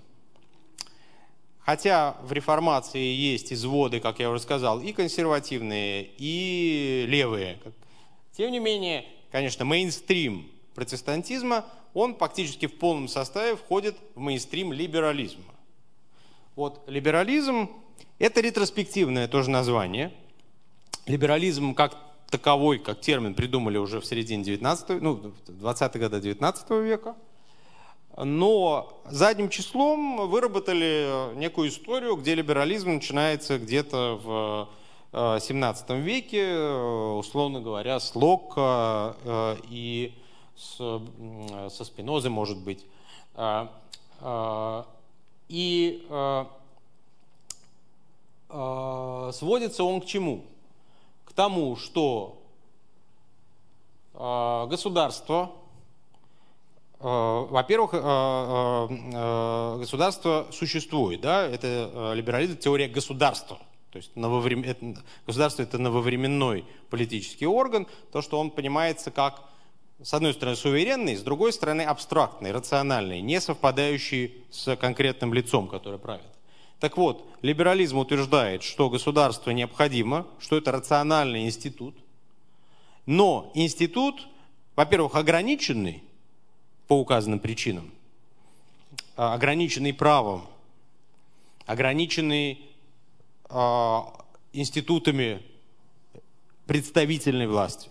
Хотя 1.60 2.18
в 2.24 2.32
реформации 2.32 3.14
есть 3.14 3.54
изводы, 3.54 4.00
как 4.00 4.20
я 4.20 4.32
уже 4.32 4.42
сказал, 4.42 4.82
и 4.82 4.92
консервативные, 4.92 6.10
и 6.18 7.06
левые. 7.08 7.60
Тем 8.36 8.52
не 8.52 8.60
менее, 8.60 9.06
конечно, 9.32 9.66
мейнстрим 9.66 10.50
протестантизма, 10.74 11.66
он 11.94 12.16
фактически 12.16 12.66
в 12.66 12.78
полном 12.80 13.08
составе 13.08 13.56
входит 13.56 13.96
в 14.16 14.20
мейнстрим 14.20 14.74
либерализма. 14.74 15.54
Вот 16.56 16.84
либерализм– 16.88 17.70
это 18.20 18.42
ретроспективное 18.42 19.28
тоже 19.28 19.52
название. 19.52 20.12
Либерализм 21.06 21.76
как 21.76 21.98
таковой, 22.30 22.80
как 22.80 23.02
термин, 23.02 23.34
придумали 23.34 23.78
уже 23.78 24.00
в 24.00 24.06
середине 24.06 24.44
19 24.44 25.02
ну, 25.02 25.34
20-х 25.48 26.00
годов 26.00 26.22
19 26.22 26.70
века. 26.72 27.16
Но 28.18 29.02
задним 29.06 29.50
числом 29.50 30.30
выработали 30.30 31.36
некую 31.36 31.70
историю, 31.70 32.16
где 32.16 32.34
либерализм 32.36 32.94
начинается 32.94 33.60
где-то 33.60 34.20
в 34.24 34.70
17 35.16 35.86
э, 35.90 36.00
веке, 36.00 36.42
э, 36.42 37.12
условно 37.18 37.62
говоря, 37.62 38.00
с 38.00 38.16
Локка 38.16 39.16
э, 39.24 39.56
и 39.70 40.14
с, 40.58 40.76
со 40.78 41.84
Спинозы, 41.84 42.30
может 42.30 42.58
быть. 42.58 42.86
И 45.50 46.08
сводится 48.48 49.84
он 49.84 50.02
к 50.02 50.06
чему? 50.06 50.46
Тому, 51.36 51.76
что 51.76 52.42
э, 54.14 54.68
государство, 54.70 55.52
э, 57.00 57.04
во-первых, 57.04 57.92
э, 57.94 59.78
государство 59.80 60.48
существует, 60.52 61.22
да, 61.22 61.46
это 61.46 62.14
либерализм, 62.16 62.58
теория 62.58 62.88
государства. 62.88 63.60
То 63.92 63.98
есть 63.98 64.16
нововрем... 64.16 64.66
государство 65.26 65.62
это 65.62 65.78
нововременной 65.78 66.66
политический 66.90 67.48
орган, 67.48 67.88
то, 68.12 68.22
что 68.22 68.40
он 68.40 68.50
понимается 68.52 69.12
как, 69.12 69.42
с 70.04 70.14
одной 70.14 70.34
стороны, 70.34 70.58
суверенный, 70.58 71.16
с 71.16 71.22
другой 71.22 71.54
стороны, 71.54 71.84
абстрактный, 71.84 72.52
рациональный, 72.52 73.22
не 73.22 73.40
совпадающий 73.40 74.44
с 74.52 74.76
конкретным 74.76 75.34
лицом, 75.34 75.70
которое 75.70 75.98
правит. 75.98 76.35
Так 76.80 76.98
вот, 76.98 77.26
либерализм 77.42 77.98
утверждает, 77.98 78.64
что 78.64 78.90
государство 78.90 79.52
необходимо, 79.52 80.28
что 80.40 80.58
это 80.58 80.72
рациональный 80.72 81.46
институт, 81.46 81.96
но 83.06 83.52
институт, 83.54 84.28
во-первых, 84.76 85.16
ограниченный 85.16 86.04
по 86.88 87.00
указанным 87.00 87.40
причинам, 87.40 87.92
а, 89.16 89.34
ограниченный 89.34 89.94
правом, 89.94 90.48
ограниченный 91.66 92.62
э, 93.50 94.00
институтами 94.54 95.42
представительной 96.68 97.48
власти. 97.48 97.90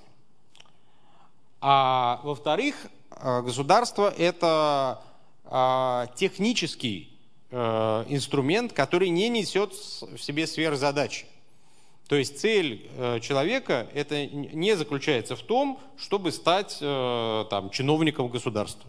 А 1.61 2.21
во-вторых, 2.23 2.87
а, 3.11 3.43
государство 3.43 4.09
это 4.17 5.03
э, 5.45 6.07
технический 6.17 7.14
инструмент, 7.55 8.73
который 8.73 9.11
не 9.11 9.29
несет 9.29 9.73
в 9.73 10.19
себе 10.19 10.47
сверхзадачи. 10.47 11.27
То 12.09 12.17
есть 12.17 12.39
цель 12.39 12.87
э, 12.97 13.21
человека 13.21 13.89
это 13.95 14.27
не 14.27 14.77
заключается 14.77 15.37
в 15.37 15.43
том, 15.43 15.81
чтобы 15.97 16.33
стать 16.33 16.79
э, 16.81 17.45
там, 17.49 17.71
чиновником 17.71 18.29
государства. 18.29 18.89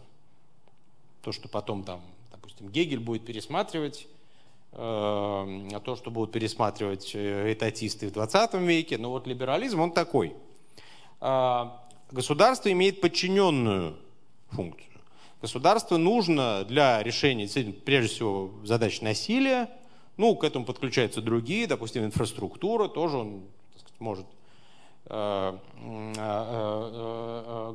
То, 1.22 1.32
что 1.32 1.48
потом, 1.48 1.82
там, 1.82 2.00
допустим, 2.30 2.68
Гегель 2.68 3.00
будет 3.00 3.24
пересматривать, 3.24 4.06
а 4.78 5.80
то, 5.84 5.96
что 5.96 6.10
будут 6.10 6.32
пересматривать 6.32 7.16
этатисты 7.16 8.08
в 8.08 8.12
20 8.12 8.54
веке. 8.54 8.98
Но 8.98 9.10
вот 9.10 9.26
либерализм, 9.26 9.80
он 9.80 9.90
такой. 9.90 10.34
А, 11.20 11.82
государство 12.10 12.70
имеет 12.70 13.00
подчиненную 13.00 13.96
функцию. 14.50 14.95
Государство 15.46 15.96
нужно 15.96 16.64
для 16.64 17.00
решения, 17.04 17.48
прежде 17.84 18.12
всего, 18.12 18.50
задач 18.64 19.00
насилия, 19.00 19.70
ну, 20.16 20.34
к 20.34 20.42
этому 20.42 20.64
подключаются 20.64 21.22
другие, 21.22 21.68
допустим, 21.68 22.04
инфраструктура, 22.04 22.88
тоже 22.88 23.18
он 23.18 23.44
сказать, 23.76 24.00
может 24.00 24.26
э, 25.04 25.56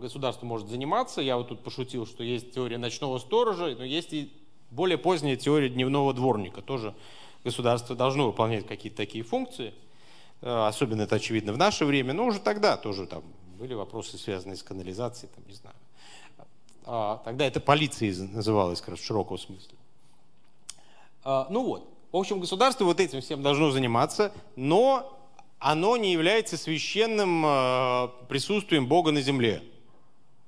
государство 0.02 0.46
может 0.46 0.68
заниматься. 0.68 1.22
Я 1.22 1.38
вот 1.38 1.48
тут 1.48 1.64
пошутил, 1.64 2.06
что 2.06 2.26
есть 2.26 2.54
теория 2.54 2.78
ночного 2.78 3.20
сторожа, 3.20 3.74
но 3.78 3.86
есть 3.86 4.12
и 4.12 4.34
более 4.70 4.98
поздняя 4.98 5.38
теория 5.38 5.70
дневного 5.70 6.14
дворника. 6.14 6.62
Тоже 6.62 6.94
государство 7.46 7.96
должно 7.96 8.28
выполнять 8.28 8.68
какие-то 8.68 8.98
такие 8.98 9.24
функции. 9.24 9.74
Особенно 10.42 11.04
это 11.04 11.16
очевидно 11.16 11.54
в 11.54 11.58
наше 11.58 11.86
время, 11.86 12.12
но 12.12 12.26
уже 12.26 12.42
тогда 12.42 12.76
тоже 12.76 13.08
там 13.08 13.24
были 13.58 13.76
вопросы, 13.76 14.18
связанные 14.18 14.58
с 14.58 14.64
канализацией, 14.64 15.32
там, 15.34 15.48
не 15.48 15.54
знаю. 15.54 15.78
А, 16.86 17.22
тогда 17.24 17.46
это 17.46 17.60
полицией 17.60 18.16
называлось, 18.28 18.80
как 18.80 18.90
раз 18.90 19.00
в 19.00 19.06
широком 19.06 19.38
смысле. 19.38 19.76
А, 21.24 21.48
ну 21.50 21.64
вот, 21.64 21.88
в 22.12 22.18
общем, 22.18 22.40
государство 22.40 22.86
вот 22.86 23.00
этим 23.00 23.22
всем 23.22 23.42
должно 23.42 23.72
заниматься, 23.72 24.32
но 24.56 25.18
оно 25.60 25.96
не 25.98 26.12
является 26.12 26.58
священным 26.58 27.44
а, 27.46 28.08
присутствием 28.28 28.88
Бога 28.88 29.12
на 29.12 29.22
земле. 29.22 29.64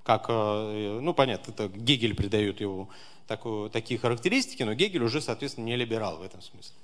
Как, 0.03 0.25
а, 0.29 0.99
ну 0.99 1.13
понятно, 1.13 1.51
это 1.51 1.67
Гегель 1.67 2.15
придает 2.15 2.59
его 2.61 2.89
такую, 3.27 3.69
такие 3.69 3.99
характеристики, 3.99 4.63
но 4.63 4.73
Гегель 4.73 5.03
уже, 5.03 5.21
соответственно, 5.21 5.65
не 5.65 5.75
либерал 5.75 6.17
в 6.17 6.23
этом 6.23 6.41
смысле. 6.41 6.75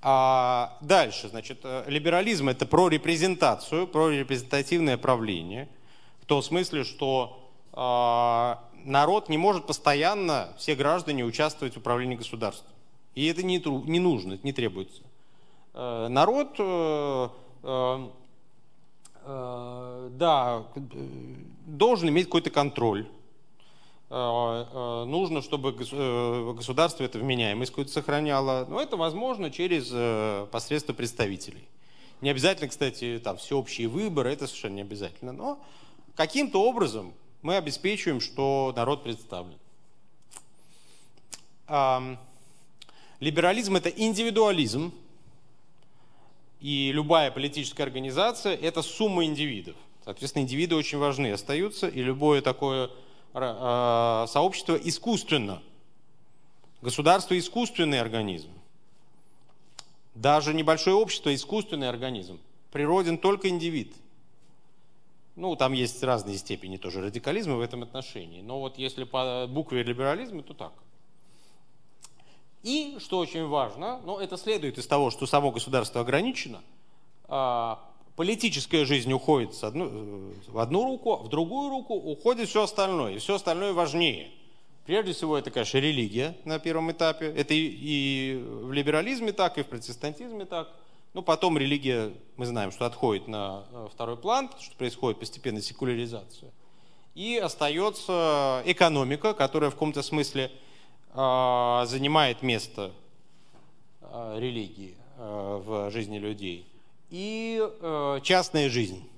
А 0.00 0.78
дальше, 0.80 1.28
значит, 1.28 1.60
э, 1.64 1.84
либерализм 1.88 2.48
это 2.48 2.66
про 2.66 2.88
репрезентацию, 2.88 3.88
про 3.88 4.10
репрезентативное 4.10 4.96
правление, 4.96 5.68
в 6.20 6.26
том 6.26 6.40
смысле, 6.40 6.84
что 6.84 7.47
народ 7.72 9.28
не 9.28 9.38
может 9.38 9.66
постоянно, 9.66 10.48
все 10.58 10.74
граждане, 10.74 11.24
участвовать 11.24 11.74
в 11.74 11.78
управлении 11.78 12.16
государством. 12.16 12.72
И 13.14 13.26
это 13.26 13.42
не, 13.42 13.58
не 13.88 14.00
нужно, 14.00 14.34
это 14.34 14.46
не 14.46 14.52
требуется. 14.52 15.02
Э, 15.74 16.08
народ, 16.08 16.56
э, 16.58 17.28
э, 17.64 18.08
да, 20.12 20.64
должен 21.66 22.08
иметь 22.08 22.26
какой-то 22.26 22.50
контроль. 22.50 23.06
Нужно, 24.10 25.42
чтобы 25.42 25.72
государство 25.72 27.04
это 27.04 27.18
вменяемость 27.18 27.72
какую-то 27.72 27.92
сохраняло. 27.92 28.64
Но 28.66 28.80
это 28.80 28.96
возможно 28.96 29.50
через 29.50 30.48
посредство 30.50 30.94
представителей. 30.94 31.68
Не 32.22 32.30
обязательно, 32.30 32.68
кстати, 32.68 33.20
там 33.22 33.36
всеобщие 33.36 33.86
выборы, 33.86 34.32
это 34.32 34.46
совершенно 34.46 34.76
не 34.76 34.80
обязательно. 34.80 35.32
Но 35.32 35.58
каким-то 36.16 36.62
образом 36.62 37.12
мы 37.42 37.56
обеспечиваем, 37.56 38.20
что 38.20 38.72
народ 38.76 39.04
представлен. 39.04 39.58
Либерализм– 43.20 43.76
это 43.76 43.88
индивидуализм, 43.88 44.92
и 46.60 46.90
любая 46.92 47.30
политическая 47.30 47.82
организация– 47.82 48.54
это 48.62 48.82
сумма 48.82 49.24
индивидов. 49.24 49.76
Соответственно, 50.04 50.42
индивиды 50.42 50.74
очень 50.74 50.98
важны 50.98 51.32
остаются, 51.32 51.88
и 51.88 52.02
любое 52.02 52.40
такое 52.42 52.90
а, 53.34 54.26
сообщество 54.28 54.74
искусственно. 54.76 55.62
Государство– 56.80 57.38
искусственный 57.40 58.00
организм. 58.00 58.50
Даже 60.14 60.54
небольшое 60.54 60.96
общество– 60.96 61.34
искусственный 61.34 61.88
организм. 61.88 62.40
Природен 62.72 63.18
только 63.18 63.48
индивид– 63.48 63.92
ну, 65.38 65.54
там 65.54 65.72
есть 65.72 66.02
разные 66.02 66.36
степени 66.36 66.76
тоже 66.76 67.00
радикализма 67.00 67.54
в 67.54 67.60
этом 67.60 67.84
отношении. 67.84 68.42
Но 68.42 68.58
вот 68.58 68.76
если 68.76 69.04
по 69.04 69.46
букве 69.48 69.84
либерализма, 69.84 70.42
то 70.42 70.52
так. 70.52 70.72
И, 72.64 72.96
что 72.98 73.18
очень 73.18 73.46
важно, 73.46 74.00
но 74.04 74.20
это 74.20 74.36
следует 74.36 74.78
из 74.78 74.86
того, 74.88 75.10
что 75.10 75.26
само 75.26 75.52
государство 75.52 76.00
ограничено, 76.00 76.60
а, 77.28 77.78
политическая 78.16 78.84
жизнь 78.84 79.12
уходит 79.12 79.54
с 79.54 79.62
одну, 79.62 79.86
э, 79.88 80.32
в 80.48 80.58
одну 80.58 80.82
руку, 80.82 81.16
в 81.18 81.28
другую 81.28 81.70
руку 81.70 81.94
уходит 81.94 82.48
все 82.48 82.64
остальное, 82.64 83.14
и 83.14 83.18
все 83.18 83.36
остальное 83.36 83.72
важнее. 83.72 84.32
Прежде 84.86 85.12
всего, 85.12 85.38
это, 85.38 85.52
конечно, 85.52 85.78
религия 85.78 86.36
на 86.44 86.58
первом 86.58 86.90
этапе. 86.90 87.26
Это 87.26 87.54
и, 87.54 87.60
и 87.60 88.42
в 88.42 88.72
либерализме 88.72 89.30
так, 89.30 89.56
и 89.56 89.62
в 89.62 89.66
протестантизме 89.68 90.46
так– 90.46 90.68
ну, 91.14 91.22
потом 91.22 91.58
религия, 91.58 92.12
мы 92.36 92.46
знаем, 92.46 92.70
что 92.70 92.86
отходит 92.86 93.28
на 93.28 93.64
э, 93.72 93.88
второй 93.92 94.16
план, 94.16 94.50
что 94.60 94.76
происходит 94.76 95.18
постепенно 95.18 95.60
секуляризация. 95.60 96.52
И 97.14 97.36
остается 97.36 98.62
экономика, 98.66 99.34
которая 99.34 99.70
в 99.70 99.74
каком-то 99.74 100.02
смысле 100.02 100.52
э, 101.14 101.82
занимает 101.86 102.42
место 102.42 102.92
э, 104.02 104.36
религии 104.38 104.96
э, 105.16 105.62
в 105.64 105.90
жизни 105.90 106.18
людей. 106.18 106.66
И 107.10 107.60
э, 107.60 108.20
частная 108.22 108.68
жизнь. 108.68 109.08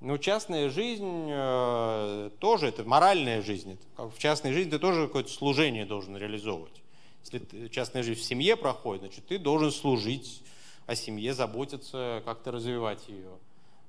Ну, 0.00 0.18
частная 0.18 0.70
жизнь 0.70 1.28
э, 1.28 2.30
тоже, 2.38 2.66
это 2.68 2.84
моральная 2.84 3.42
жизнь. 3.42 3.72
Это, 3.72 4.08
в 4.08 4.18
частной 4.18 4.52
жизни 4.52 4.70
ты 4.70 4.78
тоже 4.78 5.06
какое-то 5.06 5.30
служение 5.30 5.86
должен 5.86 6.16
реализовывать. 6.16 6.82
Если 7.30 7.68
частная 7.68 8.02
жизнь 8.02 8.20
в 8.20 8.24
семье 8.24 8.56
проходит, 8.56 9.02
значит, 9.02 9.26
ты 9.26 9.38
должен 9.38 9.70
служить 9.70 10.42
о 10.86 10.94
семье, 10.94 11.34
заботиться, 11.34 12.22
как-то 12.24 12.50
развивать 12.52 13.06
ее, 13.08 13.38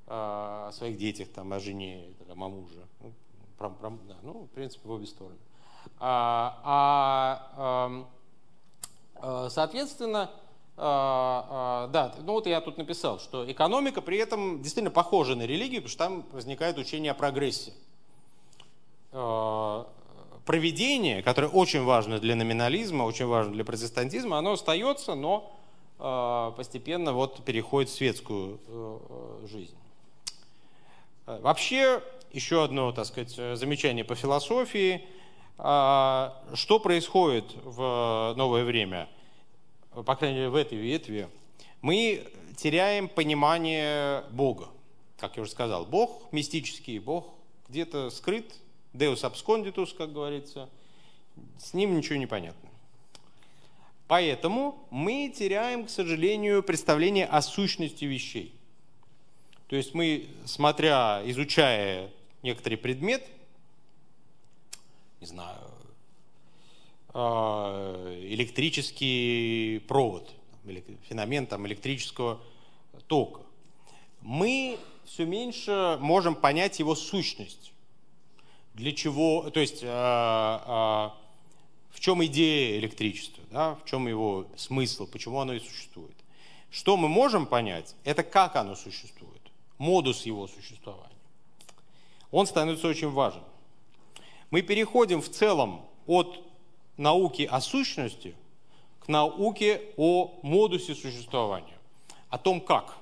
а, 0.07 0.67
о 0.67 0.71
своих 0.73 0.97
детях, 0.97 1.29
там, 1.29 1.53
о 1.53 1.59
жене, 1.59 2.03
о 2.27 2.35
муже. 2.35 2.85
Ну, 3.01 3.13
про, 3.57 3.69
про, 3.69 3.91
да, 4.07 4.17
ну, 4.23 4.43
в 4.43 4.49
принципе, 4.49 4.85
в 4.85 4.91
обе 4.91 5.05
стороны. 5.05 5.37
А, 5.99 6.59
а, 7.55 8.07
а, 9.15 9.49
соответственно, 9.49 10.31
а, 10.75 11.47
а, 11.49 11.87
да, 11.87 12.15
ну 12.21 12.33
вот 12.33 12.45
я 12.45 12.59
тут 12.59 12.77
написал, 12.77 13.19
что 13.19 13.49
экономика 13.49 14.01
при 14.01 14.17
этом 14.17 14.61
действительно 14.61 14.91
похожа 14.91 15.35
на 15.35 15.43
религию, 15.43 15.81
потому 15.81 15.89
что 15.89 15.97
там 15.97 16.25
возникает 16.33 16.77
учение 16.77 17.11
о 17.11 17.15
прогрессе. 17.15 17.73
Проведение, 20.49 21.21
которое 21.21 21.47
очень 21.47 21.83
важно 21.83 22.17
для 22.17 22.35
номинализма, 22.35 23.03
очень 23.03 23.27
важно 23.27 23.53
для 23.53 23.63
протестантизма, 23.63 24.39
оно 24.39 24.53
остается, 24.53 25.13
но 25.13 25.55
а, 25.99 26.53
постепенно 26.57 27.13
вот 27.13 27.45
переходит 27.45 27.91
в 27.91 27.93
светскую 27.93 28.59
э, 28.65 28.99
э, 29.43 29.47
жизнь. 29.47 29.75
Э, 31.27 31.39
вообще, 31.43 32.01
еще 32.31 32.63
одно, 32.63 32.91
так 32.91 33.05
сказать, 33.05 33.59
замечание 33.59 34.03
по 34.03 34.15
философии. 34.15 35.05
А, 35.59 36.43
что 36.55 36.79
происходит 36.79 37.45
в 37.63 38.33
новое 38.35 38.63
время, 38.63 39.07
по 39.93 40.15
крайней 40.15 40.37
мере, 40.37 40.49
в 40.49 40.55
этой 40.55 40.79
ветви? 40.79 41.29
Мы 41.83 42.25
теряем 42.57 43.07
понимание 43.07 44.23
Бога. 44.31 44.69
Как 45.19 45.37
я 45.37 45.43
уже 45.43 45.51
сказал, 45.51 45.85
Бог 45.85 46.23
мистический, 46.31 46.97
Бог 46.97 47.27
где-то 47.67 48.09
скрыт, 48.09 48.51
Deus 48.93 49.23
absconditus, 49.23 49.95
как 49.95 50.11
говорится, 50.11 50.69
с 51.57 51.73
ним 51.73 51.95
ничего 51.95 52.17
не 52.17 52.25
понятно. 52.25 52.69
Поэтому 54.07 54.87
мы 54.89 55.31
теряем, 55.35 55.85
к 55.85 55.89
сожалению, 55.89 56.63
представление 56.63 57.27
о 57.27 57.41
сущности 57.41 58.05
вещей. 58.05 58.53
То 59.67 59.75
есть 59.75 59.93
мы, 59.93 60.27
смотря, 60.45 61.21
изучая 61.25 62.09
некоторый 62.41 62.75
предмет, 62.75 63.23
не 65.21 65.27
знаю, 65.27 65.59
а, 67.13 68.17
электрический 68.23 69.79
провод, 69.87 70.31
феномен 71.07 71.45
там, 71.45 71.67
электрического 71.67 72.41
тока, 73.05 73.41
мы 74.21 74.79
все 75.05 75.25
меньше 75.25 75.97
можем 76.01 76.33
понять 76.33 76.79
его 76.79 76.95
сущность. 76.95 77.73
Для 78.79 78.93
чего, 78.93 79.49
то 79.49 79.59
есть 79.59 79.81
а, 79.83 80.63
а, 80.65 81.17
в 81.89 81.99
чем 81.99 82.23
идея 82.23 82.79
электричества, 82.79 83.43
да, 83.51 83.75
в 83.75 83.83
чем 83.83 84.07
его 84.07 84.45
смысл, 84.55 85.05
почему 85.05 85.41
оно 85.41 85.51
и 85.51 85.59
существует. 85.59 86.15
Что 86.71 86.95
мы 86.95 87.09
можем 87.09 87.45
понять, 87.45 87.93
это 88.05 88.23
как 88.23 88.55
оно 88.55 88.75
существует, 88.75 89.41
модус 89.79 90.25
его 90.25 90.47
существования. 90.47 91.17
Он 92.31 92.47
становится 92.47 92.87
очень 92.87 93.09
важен. 93.09 93.43
Мы 94.49 94.61
переходим 94.61 95.21
в 95.21 95.27
целом 95.27 95.85
от 96.07 96.41
науки 96.95 97.49
о 97.51 97.59
сущности 97.59 98.33
к 99.01 99.09
науке 99.09 99.81
о 99.97 100.39
модусе 100.41 100.95
существования, 100.95 101.77
о 102.29 102.37
том 102.37 102.61
как. 102.61 102.95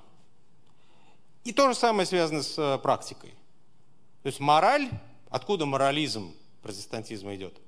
И 1.44 1.54
то 1.54 1.68
же 1.68 1.76
самое 1.76 2.08
связано 2.08 2.42
с 2.42 2.58
э, 2.58 2.80
практикой. 2.80 3.30
То 4.24 4.30
есть 4.30 4.40
мораль, 4.40 4.90
откуда 5.30 5.66
морализм 5.66 6.34
протестантизма 6.62 7.36
идет– 7.36 7.54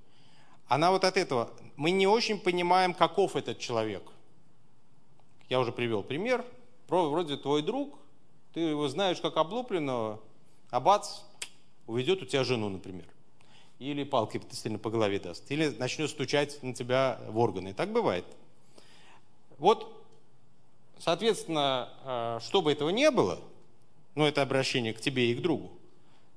она 0.69 0.91
вот 0.91 1.03
от 1.03 1.17
этого. 1.17 1.49
Мы 1.75 1.89
не 1.89 2.05
очень 2.05 2.39
понимаем, 2.39 2.93
каков 2.93 3.35
этот 3.35 3.57
человек. 3.57 4.03
Я 5.49 5.59
уже 5.59 5.71
привел 5.71 6.03
пример. 6.03 6.45
Вроде 6.87 7.37
твой 7.37 7.63
друг, 7.63 7.97
ты 8.53 8.61
его 8.61 8.87
знаешь 8.87 9.19
как 9.19 9.35
облупленного, 9.37 10.19
а 10.69 10.79
бац, 10.79 11.21
уведет 11.87 12.21
у 12.21 12.25
тебя 12.25 12.43
жену, 12.43 12.69
например. 12.69 13.05
Или 13.79 14.03
палкой 14.03 14.41
сильно 14.51 14.77
по 14.77 14.91
голове 14.91 15.19
даст. 15.19 15.49
Или 15.51 15.69
начнет 15.69 16.09
стучать 16.09 16.61
на 16.61 16.73
тебя 16.73 17.19
в 17.27 17.39
органы. 17.39 17.73
Так 17.73 17.91
бывает. 17.91 18.25
Вот, 19.57 20.05
соответственно, 20.99 21.89
э, 22.03 22.39
чтобы 22.43 22.71
этого 22.71 22.89
не 22.89 23.09
было, 23.09 23.39
ну 24.13 24.25
это 24.25 24.43
обращение 24.43 24.93
к 24.93 25.01
тебе 25.01 25.31
и 25.31 25.35
к 25.35 25.41
другу, 25.41 25.71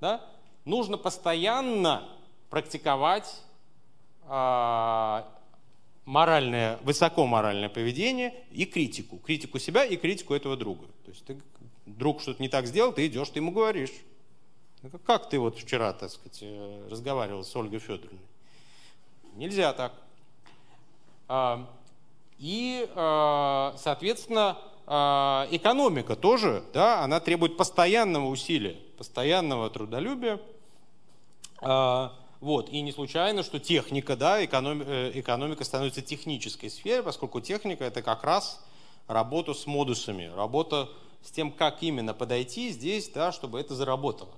да, 0.00 0.24
нужно 0.64 0.96
постоянно 0.98 2.08
практиковать 2.50 3.40
э, 4.28 5.22
моральное, 6.04 6.78
высокоморальное 6.82 7.68
поведение 7.68 8.34
и 8.50 8.64
критику. 8.64 9.18
Критику 9.18 9.58
себя 9.58 9.84
и 9.84 9.96
критику 9.96 10.34
этого 10.34 10.56
друга. 10.56 10.86
То 11.04 11.10
есть 11.10 11.24
ты, 11.24 11.40
друг 11.86 12.20
что-то 12.20 12.42
не 12.42 12.48
так 12.48 12.66
сделал, 12.66 12.92
ты 12.92 13.06
идешь, 13.06 13.30
ты 13.30 13.38
ему 13.38 13.52
говоришь. 13.52 13.92
Как 15.06 15.28
ты 15.28 15.38
вот 15.38 15.58
вчера, 15.58 15.92
так 15.92 16.10
сказать, 16.10 16.40
э, 16.42 16.88
разговаривал 16.90 17.44
с 17.44 17.54
Ольгой 17.56 17.78
Федоровной? 17.78 18.20
Нельзя 19.34 19.72
так. 19.72 19.94
А, 21.28 21.66
и, 22.38 22.86
а, 22.94 23.74
соответственно, 23.78 24.58
экономика 24.84 26.16
тоже, 26.16 26.64
да, 26.74 27.02
она 27.04 27.20
требует 27.20 27.56
постоянного 27.56 28.26
усилия, 28.26 28.76
постоянного 28.98 29.70
трудолюбия. 29.70 30.40
Вот. 31.62 32.70
И 32.70 32.80
не 32.80 32.90
случайно, 32.90 33.44
что 33.44 33.60
техника, 33.60 34.16
да, 34.16 34.44
экономика, 34.44 34.90
э, 34.90 35.12
экономика 35.14 35.62
становится 35.62 36.02
технической 36.02 36.70
сферой, 36.70 37.04
поскольку 37.04 37.40
техника 37.40 37.84
это 37.84 38.02
как 38.02 38.24
раз 38.24 38.60
работа 39.06 39.54
с 39.54 39.66
модусами, 39.66 40.24
работа 40.34 40.88
с 41.22 41.30
тем, 41.30 41.52
как 41.52 41.84
именно 41.84 42.14
подойти 42.14 42.70
здесь, 42.70 43.08
да, 43.10 43.30
чтобы 43.30 43.60
это 43.60 43.76
заработало. 43.76 44.34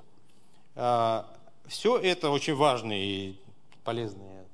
Все 1.67 1.97
это 1.97 2.29
очень 2.29 2.55
важные 2.55 3.07
и 3.07 3.41
полезные 3.85 4.45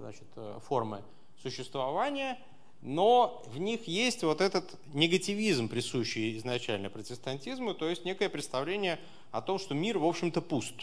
значит, 0.00 0.26
формы 0.66 1.02
существования, 1.42 2.38
но 2.82 3.42
в 3.46 3.58
них 3.58 3.88
есть 3.88 4.22
вот 4.22 4.42
этот 4.42 4.74
негативизм, 4.92 5.68
присущий 5.68 6.36
изначально 6.36 6.90
протестантизму, 6.90 7.72
то 7.72 7.88
есть 7.88 8.04
некое 8.04 8.28
представление 8.28 8.98
о 9.30 9.40
том, 9.40 9.58
что 9.58 9.74
мир, 9.74 9.98
в 9.98 10.04
общем-то, 10.04 10.42
пуст. 10.42 10.74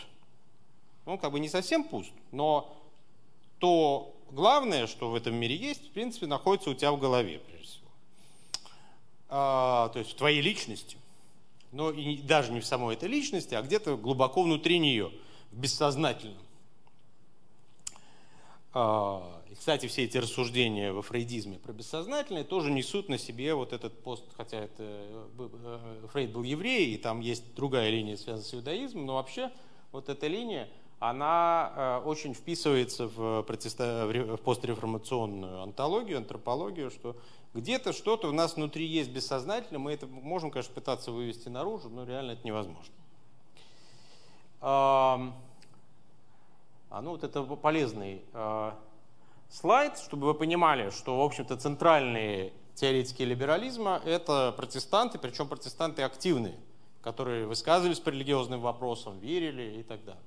Он 1.07 1.17
как 1.17 1.31
бы 1.31 1.39
не 1.39 1.47
совсем 1.47 1.85
пуст, 1.85 2.11
но 2.31 2.77
то 3.59 4.13
главное, 4.29 4.87
что 4.87 5.09
в 5.09 5.15
этом 5.15 5.35
мире 5.35 5.55
есть, 5.55 5.87
в 5.87 5.91
принципе, 5.91 6.27
находится 6.27 6.69
у 6.69 6.73
тебя 6.73 6.91
в 6.91 6.99
голове, 6.99 7.39
прежде 7.39 7.65
всего. 7.65 7.87
А, 9.29 9.89
то 9.89 9.99
есть 9.99 10.11
в 10.11 10.15
твоей 10.15 10.41
личности. 10.41 10.97
Но 11.71 11.91
и 11.91 12.17
даже 12.17 12.51
не 12.51 12.59
в 12.59 12.65
самой 12.65 12.95
этой 12.95 13.07
личности, 13.07 13.55
а 13.55 13.61
где-то 13.61 13.97
глубоко 13.97 14.43
внутри 14.43 14.79
нее, 14.79 15.11
в 15.51 15.57
бессознательном. 15.57 16.43
А, 18.73 19.41
и, 19.49 19.55
кстати, 19.55 19.87
все 19.87 20.03
эти 20.03 20.17
рассуждения 20.17 20.91
во 20.91 21.01
фрейдизме 21.01 21.57
про 21.57 21.71
бессознательное 21.71 22.43
тоже 22.43 22.69
несут 22.69 23.07
на 23.07 23.17
себе 23.17 23.53
вот 23.53 23.71
этот 23.71 23.97
пост, 24.03 24.25
хотя 24.35 24.59
это 24.59 24.83
э, 24.83 25.27
э, 25.39 26.07
Фрейд 26.11 26.31
был 26.31 26.43
еврей, 26.43 26.93
и 26.93 26.97
там 26.97 27.21
есть 27.21 27.55
другая 27.55 27.89
линия, 27.89 28.17
связанная 28.17 28.45
с 28.45 28.53
иудаизмом, 28.53 29.05
но 29.05 29.15
вообще 29.15 29.51
вот 29.91 30.09
эта 30.09 30.27
линия, 30.27 30.69
она 30.99 31.73
э, 31.75 31.97
очень 32.05 32.33
вписывается 32.33 33.07
в, 33.07 33.43
в 33.43 34.37
постреформационную 34.37 35.61
антологию, 35.61 36.17
антропологию, 36.17 36.89
что 36.89 37.15
где-то 37.53 37.93
что-то 37.93 38.29
у 38.29 38.31
нас 38.31 38.55
внутри 38.55 38.85
есть 38.85 39.11
бессознательно, 39.11 39.79
мы 39.79 39.93
это 39.93 40.07
можем, 40.07 40.49
конечно, 40.49 40.73
пытаться 40.73 41.11
вывести 41.11 41.49
наружу, 41.49 41.89
но 41.89 42.03
реально 42.03 42.31
это 42.31 42.45
невозможно. 42.45 42.93
А, 44.59 45.33
ну 46.89 47.11
вот 47.11 47.23
это 47.23 47.43
полезный 47.43 48.23
э, 48.33 48.71
слайд, 49.49 49.99
чтобы 49.99 50.25
вы 50.27 50.33
понимали, 50.33 50.89
что, 50.89 51.19
в 51.19 51.21
общем-то, 51.21 51.57
центральные 51.57 52.53
теоретики 52.73 53.21
либерализма– 53.21 54.01
это 54.05 54.51
протестанты, 54.57 55.19
причем 55.19 55.47
протестанты 55.47 56.01
активные, 56.01 56.55
которые 57.01 57.45
высказывались 57.45 57.99
по 57.99 58.09
религиозным 58.09 58.61
вопросам, 58.61 59.19
верили 59.19 59.79
и 59.79 59.83
так 59.83 60.03
далее. 60.03 60.23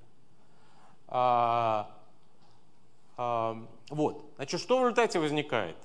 А, 1.11 1.91
а, 3.17 3.63
вот, 3.91 4.25
значит, 4.37 4.61
что 4.61 4.79
в 4.79 4.83
результате 4.83 5.19
возникает, 5.19 5.77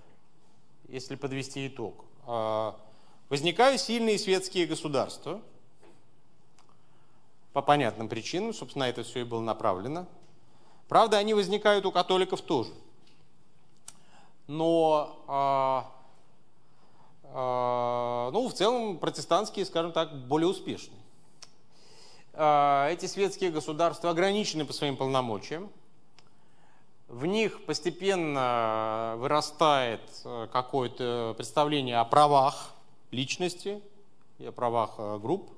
если 0.87 1.15
подвести 1.15 1.67
итог? 1.67 2.05
А, 2.25 2.75
возникают 3.29 3.81
сильные 3.81 4.17
светские 4.17 4.65
государства, 4.65 5.41
по 7.51 7.61
понятным 7.61 8.07
причинам, 8.09 8.53
собственно, 8.53 8.83
это 8.83 9.03
все 9.03 9.21
и 9.21 9.23
было 9.23 9.41
направлено– 9.41 10.07
Правда, 10.87 11.17
они 11.17 11.33
возникают 11.33 11.85
у 11.85 11.91
католиков 11.91 12.41
тоже. 12.41 12.71
Но 14.47 15.23
а, 15.27 15.91
а, 17.23 18.29
ну, 18.31 18.47
в 18.47 18.53
целом 18.53 18.99
протестантские, 18.99 19.65
скажем 19.65 19.91
так, 19.91 20.27
более 20.27 20.47
успешны. 20.47 20.93
А, 22.37 22.89
эти 22.89 23.05
светские 23.05 23.49
государства 23.49 24.09
ограничены 24.09 24.65
по 24.65 24.73
своим 24.73 24.97
полномочиям. 24.97 25.69
В 27.07 27.25
них 27.25 27.63
постепенно 27.65 29.15
вырастает 29.17 30.01
э, 30.25 30.47
какое-то 30.51 31.33
представление 31.37 31.97
о 31.99 32.05
правах 32.05 32.73
личности 33.11 33.81
о 34.45 34.51
правах 34.51 34.95
э, 34.97 35.19
групп, 35.21 35.49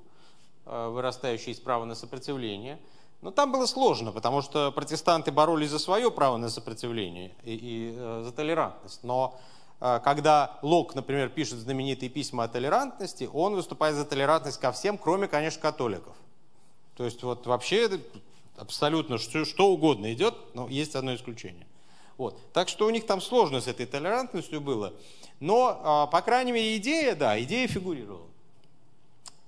э, 0.66 0.88
вырастающие 0.90 1.52
из 1.52 1.58
права 1.58 1.84
на 1.84 1.94
сопротивление– 1.94 2.78
но 3.20 3.32
там 3.32 3.50
было 3.50 3.66
сложно, 3.66 4.12
потому 4.12 4.42
что 4.42 4.70
протестанты 4.70 5.32
боролись 5.32 5.70
за 5.70 5.80
свое 5.80 6.08
право 6.08 6.36
на 6.36 6.48
сопротивление 6.48 7.34
и, 7.42 7.58
и 7.60 7.92
за 8.22 8.30
толерантность. 8.30 9.02
Но 9.02 9.36
когда 9.80 10.56
Лок, 10.62 10.94
например, 10.94 11.28
пишет 11.28 11.58
знаменитые 11.58 12.10
письма 12.10 12.44
о 12.44 12.48
толерантности, 12.48 13.28
он 13.32 13.56
выступает 13.56 13.96
за 13.96 14.04
толерантность 14.04 14.60
ко 14.60 14.70
всем, 14.70 14.96
кроме, 14.96 15.26
конечно, 15.26 15.60
католиков. 15.60 16.14
То 16.98 17.04
есть 17.04 17.22
вот 17.22 17.46
вообще 17.46 17.88
абсолютно 18.56 19.18
что, 19.18 19.44
что 19.44 19.70
угодно 19.70 20.12
идет, 20.12 20.34
но 20.54 20.68
есть 20.68 20.96
одно 20.96 21.14
исключение. 21.14 21.64
Вот. 22.16 22.36
Так 22.52 22.68
что 22.68 22.86
у 22.86 22.90
них 22.90 23.06
там 23.06 23.20
сложно 23.20 23.60
с 23.60 23.68
этой 23.68 23.86
толерантностью 23.86 24.60
было. 24.60 24.92
Но, 25.38 26.08
э, 26.08 26.12
по 26.12 26.20
крайней 26.22 26.50
мере, 26.50 26.76
идея, 26.76 27.14
да, 27.14 27.40
идея 27.40 27.68
фигурировала. 27.68 28.26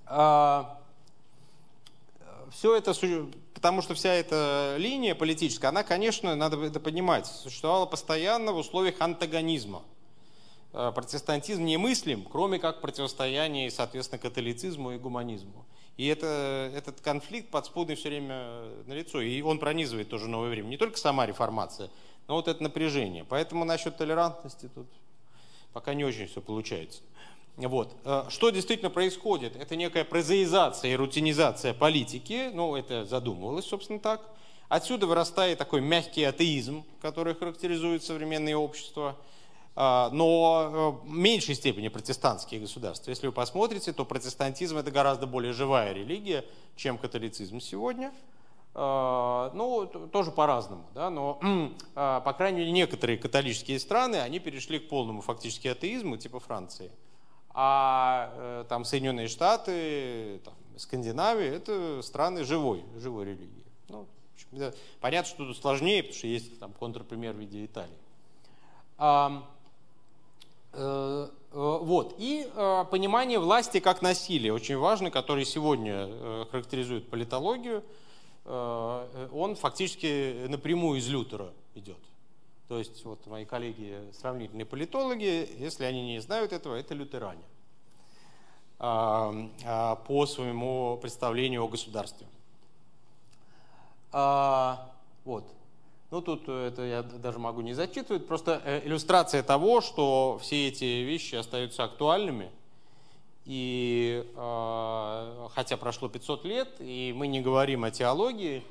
А, 0.05 0.79
все 2.51 2.73
это 2.75 2.93
Потому 3.53 3.81
что 3.81 3.95
вся 3.95 4.13
эта 4.13 4.75
линия 4.79 5.13
политическая, 5.13 5.67
она, 5.67 5.83
конечно, 5.83 6.33
надо 6.35 6.57
это 6.63 6.79
понимать, 6.79 7.27
существовала 7.27 7.85
постоянно 7.85 8.53
в 8.53 8.57
условиях 8.57 8.95
антагонизма. 9.01 9.83
Э, 10.71 10.93
протестантизм 10.95 11.65
немыслим, 11.65 12.23
кроме 12.23 12.59
как 12.59 12.79
противостояние, 12.79 13.69
соответственно, 13.69 14.19
католицизму 14.19 14.93
и 14.93 14.97
гуманизму. 14.97 15.65
И 16.01 16.07
это, 16.07 16.71
этот 16.75 16.99
конфликт 16.99 17.51
подспудный 17.51 17.93
все 17.93 18.09
время 18.09 18.63
налицо. 18.87 19.21
И 19.21 19.39
он 19.43 19.59
пронизывает 19.59 20.09
тоже 20.09 20.27
новое 20.27 20.49
время. 20.49 20.65
Не 20.65 20.77
только 20.77 20.97
сама 20.97 21.27
реформация, 21.27 21.91
но 22.27 22.37
вот 22.37 22.47
это 22.47 22.63
напряжение. 22.63 23.23
Поэтому 23.23 23.65
насчет 23.65 23.97
толерантности 23.97 24.67
тут 24.73 24.87
пока 25.73 25.93
не 25.93 26.03
очень 26.03 26.25
все 26.25 26.41
получается. 26.41 27.01
Вот. 27.55 27.95
Э, 28.03 28.23
что 28.29 28.49
действительно 28.49 28.89
происходит? 28.89 29.55
Это 29.55 29.75
некая 29.75 30.03
прозаизация 30.03 30.91
и 30.91 30.95
рутинизация 30.95 31.75
политики, 31.75 32.49
ну, 32.51 32.75
это 32.75 33.05
задумывалось, 33.05 33.65
собственно, 33.65 33.99
так. 33.99 34.27
Отсюда 34.69 35.05
вырастает 35.05 35.59
такой 35.59 35.81
мягкий 35.81 36.23
атеизм, 36.23 36.83
который 36.99 37.35
характеризует 37.35 38.03
современное 38.03 38.55
общество, 38.55 39.17
э, 39.19 39.30
но 40.11 40.99
э, 41.03 41.07
в 41.07 41.09
меньшей 41.09 41.55
степени 41.55 41.87
протестантские 41.87 42.59
государства. 42.59 43.09
Если 43.09 43.27
вы 43.27 43.33
посмотрите, 43.33 43.93
то 43.93 44.05
протестантизм 44.05 44.77
это 44.77 44.91
гораздо 44.91 45.27
более 45.27 45.53
живая 45.53 45.93
религия, 45.93 46.45
чем 46.75 46.97
католицизм 46.97 47.59
сегодня. 47.59 48.11
Ну, 48.73 50.09
тоже 50.13 50.31
по-разному, 50.31 50.85
да, 50.95 51.09
но, 51.09 51.41
по 51.93 52.33
крайней 52.37 52.59
мере, 52.59 52.71
некоторые 52.71 53.17
католические 53.17 53.77
страны, 53.81 54.15
они 54.15 54.39
перешли 54.39 54.79
к 54.79 54.87
полному 54.87 55.21
фактически 55.21 55.67
атеизму, 55.67 56.15
типа 56.15 56.39
Франции. 56.39 56.89
А 57.53 58.31
э, 58.33 58.65
там 58.69 58.85
Соединенные 58.85 59.27
Штаты, 59.27 60.39
там, 60.45 60.53
Скандинавия– 60.77 61.51
это 61.53 62.01
страны 62.01 62.45
живой, 62.45 62.85
живой 62.95 63.25
религии. 63.25 63.65
Ну, 63.89 64.07
понятно, 65.01 65.29
что 65.29 65.45
тут 65.45 65.57
сложнее, 65.57 66.03
потому 66.03 66.17
что 66.17 66.27
есть 66.27 66.59
там 66.59 66.71
контрпример 66.71 67.33
в 67.33 67.39
виде 67.39 67.65
Италии. 67.65 67.97
Э, 70.73 71.29
э, 71.51 71.77
вот. 71.81 72.15
И 72.17 72.49
э, 72.53 72.85
понимание 72.89 73.39
власти 73.39 73.79
как 73.79 74.01
насилия, 74.01 74.53
очень 74.53 74.77
важно, 74.77 75.11
который 75.11 75.45
сегодня 75.45 76.45
характеризует 76.51 77.09
политологию, 77.09 77.83
он 78.43 79.55
фактически 79.55 80.47
напрямую 80.47 80.97
из 80.97 81.07
Лютера 81.07 81.53
идет. 81.75 81.99
То 82.67 82.79
есть 82.79 83.05
вот 83.05 83.27
мои 83.27 83.45
коллеги 83.45 83.99
сравнительные 84.19 84.65
политологи, 84.65 85.47
если 85.59 85.83
они 85.83 86.13
не 86.13 86.19
знают 86.21 86.51
этого, 86.51 86.73
это 86.73 86.95
лютеране 86.95 87.43
а, 88.79 89.31
а, 89.63 89.95
по 89.97 90.25
своему 90.25 90.97
представлению 90.99 91.63
о 91.63 91.67
государстве. 91.67 92.25
А, 94.11 94.89
вот. 95.23 95.45
Ну, 96.11 96.21
тут 96.21 96.49
это 96.49 96.81
я 96.81 97.03
даже 97.03 97.39
могу 97.39 97.61
не 97.61 97.73
зачитывать, 97.73 98.27
просто 98.27 98.61
э, 98.65 98.81
иллюстрация 98.85 99.43
того, 99.43 99.79
что 99.79 100.39
все 100.41 100.67
эти 100.67 100.83
вещи 100.83 101.35
остаются 101.35 101.85
актуальными. 101.85 102.51
И 103.45 104.29
э, 104.35 105.47
хотя 105.55 105.77
прошло 105.77 106.09
500 106.09 106.43
лет, 106.43 106.67
и 106.79 107.13
мы 107.15 107.27
не 107.27 107.39
говорим 107.39 107.85
о 107.85 107.91
теологии, 107.91 108.61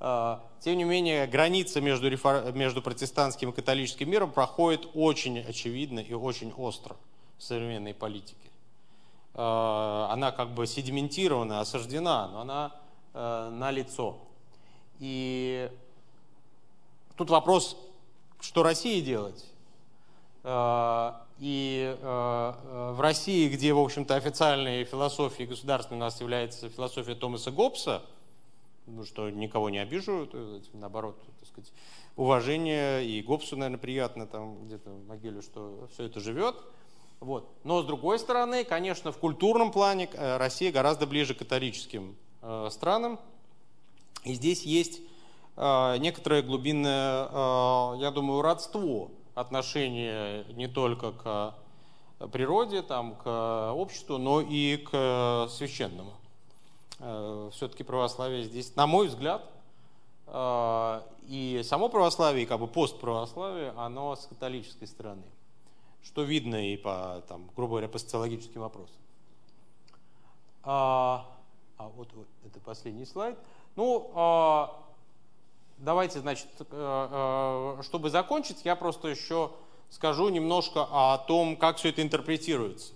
э, 0.00 0.38
тем 0.60 0.76
не 0.76 0.84
менее 0.84 1.26
граница 1.26 1.80
между, 1.80 2.10
рефор... 2.10 2.52
между 2.52 2.82
протестантским 2.82 3.48
и 3.48 3.52
католическим 3.54 4.10
миром 4.10 4.30
проходит 4.30 4.86
очень 4.92 5.38
очевидно 5.38 6.00
и 6.00 6.12
очень 6.12 6.52
остро 6.58 6.94
в 7.38 7.42
современной 7.42 7.94
политике. 7.94 8.36
Э, 9.32 10.08
она 10.10 10.30
как 10.30 10.50
бы 10.50 10.66
седиментирована, 10.66 11.60
осаждена, 11.60 12.28
но 12.28 12.40
она 12.42 12.72
э, 13.14 13.50
на 13.50 13.70
лицо. 13.70 14.18
И 15.00 15.70
тут 17.16 17.30
вопрос, 17.30 17.76
что 18.40 18.62
России 18.62 19.00
делать? 19.00 19.44
Э, 20.44 21.12
и 21.38 21.98
в 22.02 23.00
России, 23.00 23.48
где, 23.48 23.72
в 23.72 23.80
общем-то, 23.80 24.14
официальной 24.14 24.84
философией 24.84 25.48
государственной 25.48 25.96
у 25.96 26.00
нас 26.00 26.20
является 26.20 26.68
философия 26.68 27.16
Томаса 27.16 27.50
Гоббса, 27.50 28.02
ну, 28.86 29.04
что 29.04 29.28
никого 29.28 29.68
не 29.68 29.78
обижу, 29.78 30.28
наоборот, 30.72 31.20
так 31.40 31.48
сказать, 31.48 31.72
уважение, 32.16 33.04
и 33.04 33.22
Гоббсу, 33.22 33.56
наверное, 33.56 33.78
приятно 33.80 34.26
там 34.26 34.66
где-то 34.66 34.90
в 34.90 35.06
могиле, 35.06 35.42
что 35.42 35.88
все 35.92 36.04
это 36.04 36.20
живет. 36.20 36.54
Вот. 37.18 37.48
Но 37.64 37.82
с 37.82 37.86
другой 37.86 38.18
стороны, 38.18 38.64
конечно, 38.64 39.10
в 39.10 39.18
культурном 39.18 39.72
плане 39.72 40.08
Россия 40.14 40.70
гораздо 40.70 41.06
ближе 41.06 41.34
к 41.34 41.38
католическим 41.38 42.16
странам, 42.70 43.18
и 44.24 44.34
здесь 44.34 44.62
есть 44.62 44.98
э, 44.98 45.02
некоторое 45.56 46.42
глубинное, 46.42 47.28
э, 47.30 47.98
я 48.00 48.10
думаю, 48.10 48.42
родство 48.42 49.10
отношения 49.34 50.44
не 50.54 50.68
только 50.68 51.12
к 51.12 51.54
природе, 52.32 52.82
там, 52.82 53.16
к 53.16 53.72
обществу, 53.74 54.18
но 54.18 54.40
и 54.40 54.76
к 54.76 55.48
священному. 55.50 56.12
Э, 57.00 57.50
Все-таки 57.52 57.82
православие 57.82 58.44
здесь, 58.44 58.74
на 58.76 58.86
мой 58.86 59.08
взгляд, 59.08 59.42
и 61.28 61.60
само 61.64 61.88
православие, 61.90 62.44
и 62.44 62.46
как 62.46 62.58
бы 62.58 62.66
постправославие, 62.66 63.74
оно 63.76 64.16
с 64.16 64.26
католической 64.26 64.86
стороны, 64.86 65.24
что 66.02 66.22
видно 66.22 66.72
и 66.72 66.76
по, 66.76 67.22
там, 67.28 67.50
грубо 67.54 67.72
говоря, 67.72 67.88
по 67.88 67.98
социологическим 67.98 68.62
вопросам. 68.62 68.96
А, 70.62 71.26
а 71.76 71.88
вот, 71.88 72.08
вот 72.14 72.26
это 72.44 72.60
последний 72.60 73.04
слайд. 73.04 73.36
Ну, 73.74 74.10
а, 74.14 74.81
давайте, 75.82 76.20
значит, 76.20 76.46
э, 76.58 76.64
э, 76.70 77.82
чтобы 77.82 78.08
закончить, 78.08 78.64
я 78.64 78.76
просто 78.76 79.08
еще 79.08 79.50
скажу 79.90 80.28
немножко 80.28 80.86
о 80.90 81.18
том, 81.18 81.56
как 81.56 81.76
все 81.76 81.90
это 81.90 82.02
интерпретируется. 82.02 82.92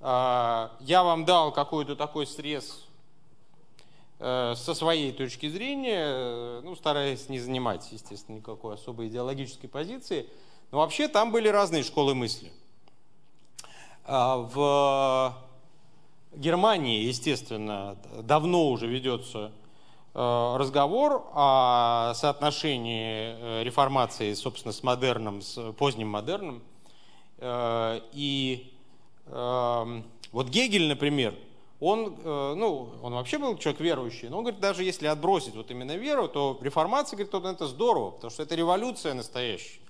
А, 0.00 0.72
я 0.80 1.02
вам 1.02 1.24
дал 1.24 1.52
какой-то 1.52 1.96
такой 1.96 2.26
срез 2.26 2.84
э, 4.18 4.54
со 4.56 4.74
своей 4.74 5.12
точки 5.12 5.48
зрения, 5.48 6.60
ну, 6.62 6.74
стараясь 6.74 7.28
не 7.28 7.38
занимать, 7.38 7.88
естественно, 7.92 8.36
никакой 8.36 8.74
особой 8.74 9.08
идеологической 9.08 9.68
позиции, 9.68 10.28
но 10.72 10.78
вообще 10.78 11.08
там 11.08 11.32
были 11.32 11.48
разные 11.48 11.82
школы 11.82 12.14
мысли. 12.14 12.52
В 14.06 15.36
Германии, 16.32 17.04
естественно, 17.04 17.96
давно 18.22 18.70
уже 18.70 18.86
ведется 18.86 19.52
Э, 19.52 19.59
разговор 20.12 21.30
о 21.34 22.12
соотношении 22.14 23.36
э, 23.38 23.62
реформации, 23.62 24.34
собственно, 24.34 24.72
с 24.72 24.82
модерном, 24.82 25.40
с 25.40 25.72
поздним 25.72 26.08
модерном. 26.08 26.62
Э, 27.38 28.00
и 28.12 28.72
эм, 29.26 30.04
вот 30.32 30.48
Гегель, 30.48 30.88
например, 30.88 31.34
он, 31.78 32.14
ну, 32.24 32.90
он 33.02 33.14
вообще 33.14 33.38
был 33.38 33.56
человек 33.56 33.80
верующий, 33.80 34.28
но 34.28 34.36
он 34.36 34.44
говорит, 34.44 34.60
даже 34.60 34.84
если 34.84 35.06
отбросить 35.06 35.54
вот 35.54 35.70
именно 35.70 35.96
веру, 35.96 36.28
то 36.28 36.58
реформация, 36.60 37.16
говорит, 37.16 37.32
вот 37.32 37.46
это 37.46 37.66
здорово, 37.66 38.10
потому 38.10 38.30
что 38.30 38.42
это 38.42 38.54
революция 38.54 39.14
настоящая. 39.14 39.80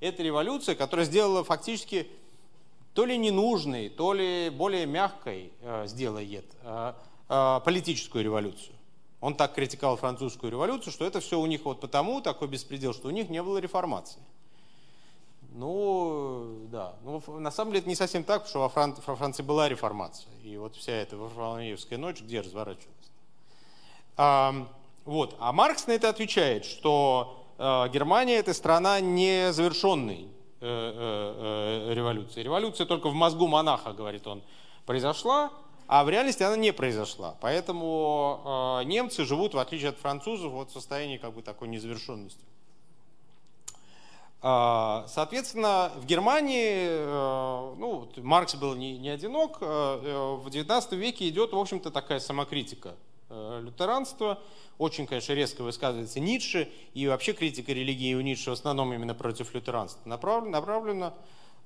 Это 0.00 0.24
революция, 0.24 0.74
которая 0.74 1.06
сделала 1.06 1.44
фактически 1.44 2.08
то 2.94 3.04
ли 3.04 3.16
ненужной, 3.16 3.90
то 3.90 4.12
ли 4.12 4.50
более 4.50 4.86
мягкой 4.86 5.52
сделает 5.84 6.46
политическую 7.28 8.24
революцию. 8.24 8.75
Он 9.20 9.34
так 9.34 9.54
критиковал 9.54 9.96
французскую 9.96 10.52
революцию, 10.52 10.92
что 10.92 11.04
это 11.04 11.20
все 11.20 11.38
у 11.38 11.46
них 11.46 11.64
вот 11.64 11.80
потому, 11.80 12.20
такой 12.20 12.48
беспредел, 12.48 12.92
что 12.92 13.08
у 13.08 13.10
них 13.10 13.30
не 13.30 13.42
было 13.42 13.58
реформации. 13.58 14.20
Ну, 15.56 16.66
да. 16.70 16.94
Ну, 17.02 17.22
на 17.38 17.50
самом 17.50 17.70
деле 17.70 17.80
это 17.80 17.88
не 17.88 17.94
совсем 17.94 18.24
так, 18.24 18.42
потому 18.42 18.50
что 18.50 18.58
во, 18.60 18.68
Фран... 18.68 18.94
во 19.06 19.16
Франции 19.16 19.42
была 19.42 19.68
реформация. 19.70 20.28
И 20.44 20.56
вот 20.58 20.76
вся 20.76 20.92
эта 20.92 21.16
Варфоломеевская 21.16 21.98
ночь 21.98 22.20
где 22.20 22.42
разворачивалась? 22.42 23.10
А, 24.18 24.54
вот. 25.06 25.34
а 25.38 25.52
Маркс 25.52 25.86
на 25.86 25.92
это 25.92 26.10
отвечает, 26.10 26.66
что 26.66 27.42
э, 27.56 27.88
Германия 27.88 28.36
это 28.36 28.52
страна 28.52 29.00
незавершенной 29.00 30.24
э, 30.24 30.28
э, 30.60 31.90
э, 31.90 31.94
революции. 31.94 32.42
Революция 32.42 32.86
только 32.86 33.08
в 33.08 33.14
мозгу 33.14 33.46
монаха, 33.46 33.94
говорит 33.94 34.26
он, 34.26 34.42
произошла, 34.84 35.50
а 35.88 36.04
в 36.04 36.10
реальности 36.10 36.42
она 36.42 36.56
не 36.56 36.72
произошла. 36.72 37.36
Поэтому 37.40 38.80
э, 38.80 38.84
немцы 38.84 39.24
живут, 39.24 39.54
в 39.54 39.58
отличие 39.58 39.90
от 39.90 39.98
французов, 39.98 40.52
вот 40.52 40.70
в 40.70 40.72
состоянии 40.72 41.16
как 41.16 41.34
бы 41.34 41.42
такой 41.42 41.68
незавершенности. 41.68 42.44
Э, 44.42 45.04
соответственно, 45.08 45.92
в 45.96 46.06
Германии, 46.06 46.86
э, 46.88 47.74
ну, 47.78 48.08
Маркс 48.16 48.54
был 48.56 48.74
не, 48.74 48.98
не 48.98 49.10
одинок, 49.10 49.58
э, 49.60 50.36
в 50.42 50.46
XIX 50.48 50.96
веке 50.96 51.28
идет, 51.28 51.52
в 51.52 51.58
общем-то, 51.58 51.90
такая 51.90 52.20
самокритика 52.20 52.94
э, 53.28 53.60
лютеранства. 53.62 54.40
Очень, 54.78 55.06
конечно, 55.06 55.32
резко 55.32 55.62
высказывается 55.62 56.20
Ницше, 56.20 56.68
и 56.92 57.06
вообще 57.08 57.32
критика 57.32 57.72
религии 57.72 58.14
у 58.14 58.20
Ницше 58.20 58.50
в 58.50 58.52
основном 58.52 58.92
именно 58.92 59.14
против 59.14 59.54
лютеранства 59.54 60.06
направлена, 60.06 60.50
направлена 60.50 61.14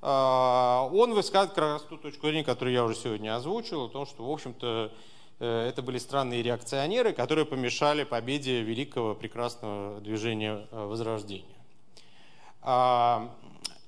он 0.02 1.12
высказывает 1.12 1.54
как 1.54 1.64
раз 1.64 1.82
ту 1.82 1.98
точку 1.98 2.28
зрения, 2.28 2.44
которую 2.44 2.72
я 2.74 2.84
уже 2.84 2.94
сегодня 2.94 3.36
озвучил, 3.36 3.84
о 3.84 3.88
том, 3.88 4.06
что, 4.06 4.24
в 4.24 4.30
общем-то, 4.30 4.92
э, 5.40 5.68
это 5.68 5.82
были 5.82 5.98
странные 5.98 6.42
реакционеры, 6.42 7.12
которые 7.12 7.44
помешали 7.44 8.04
победе 8.04 8.62
великого 8.62 9.14
прекрасного 9.14 10.00
движения 10.00 10.66
э, 10.70 10.86
Возрождения. 10.86 11.44
А, 12.62 13.30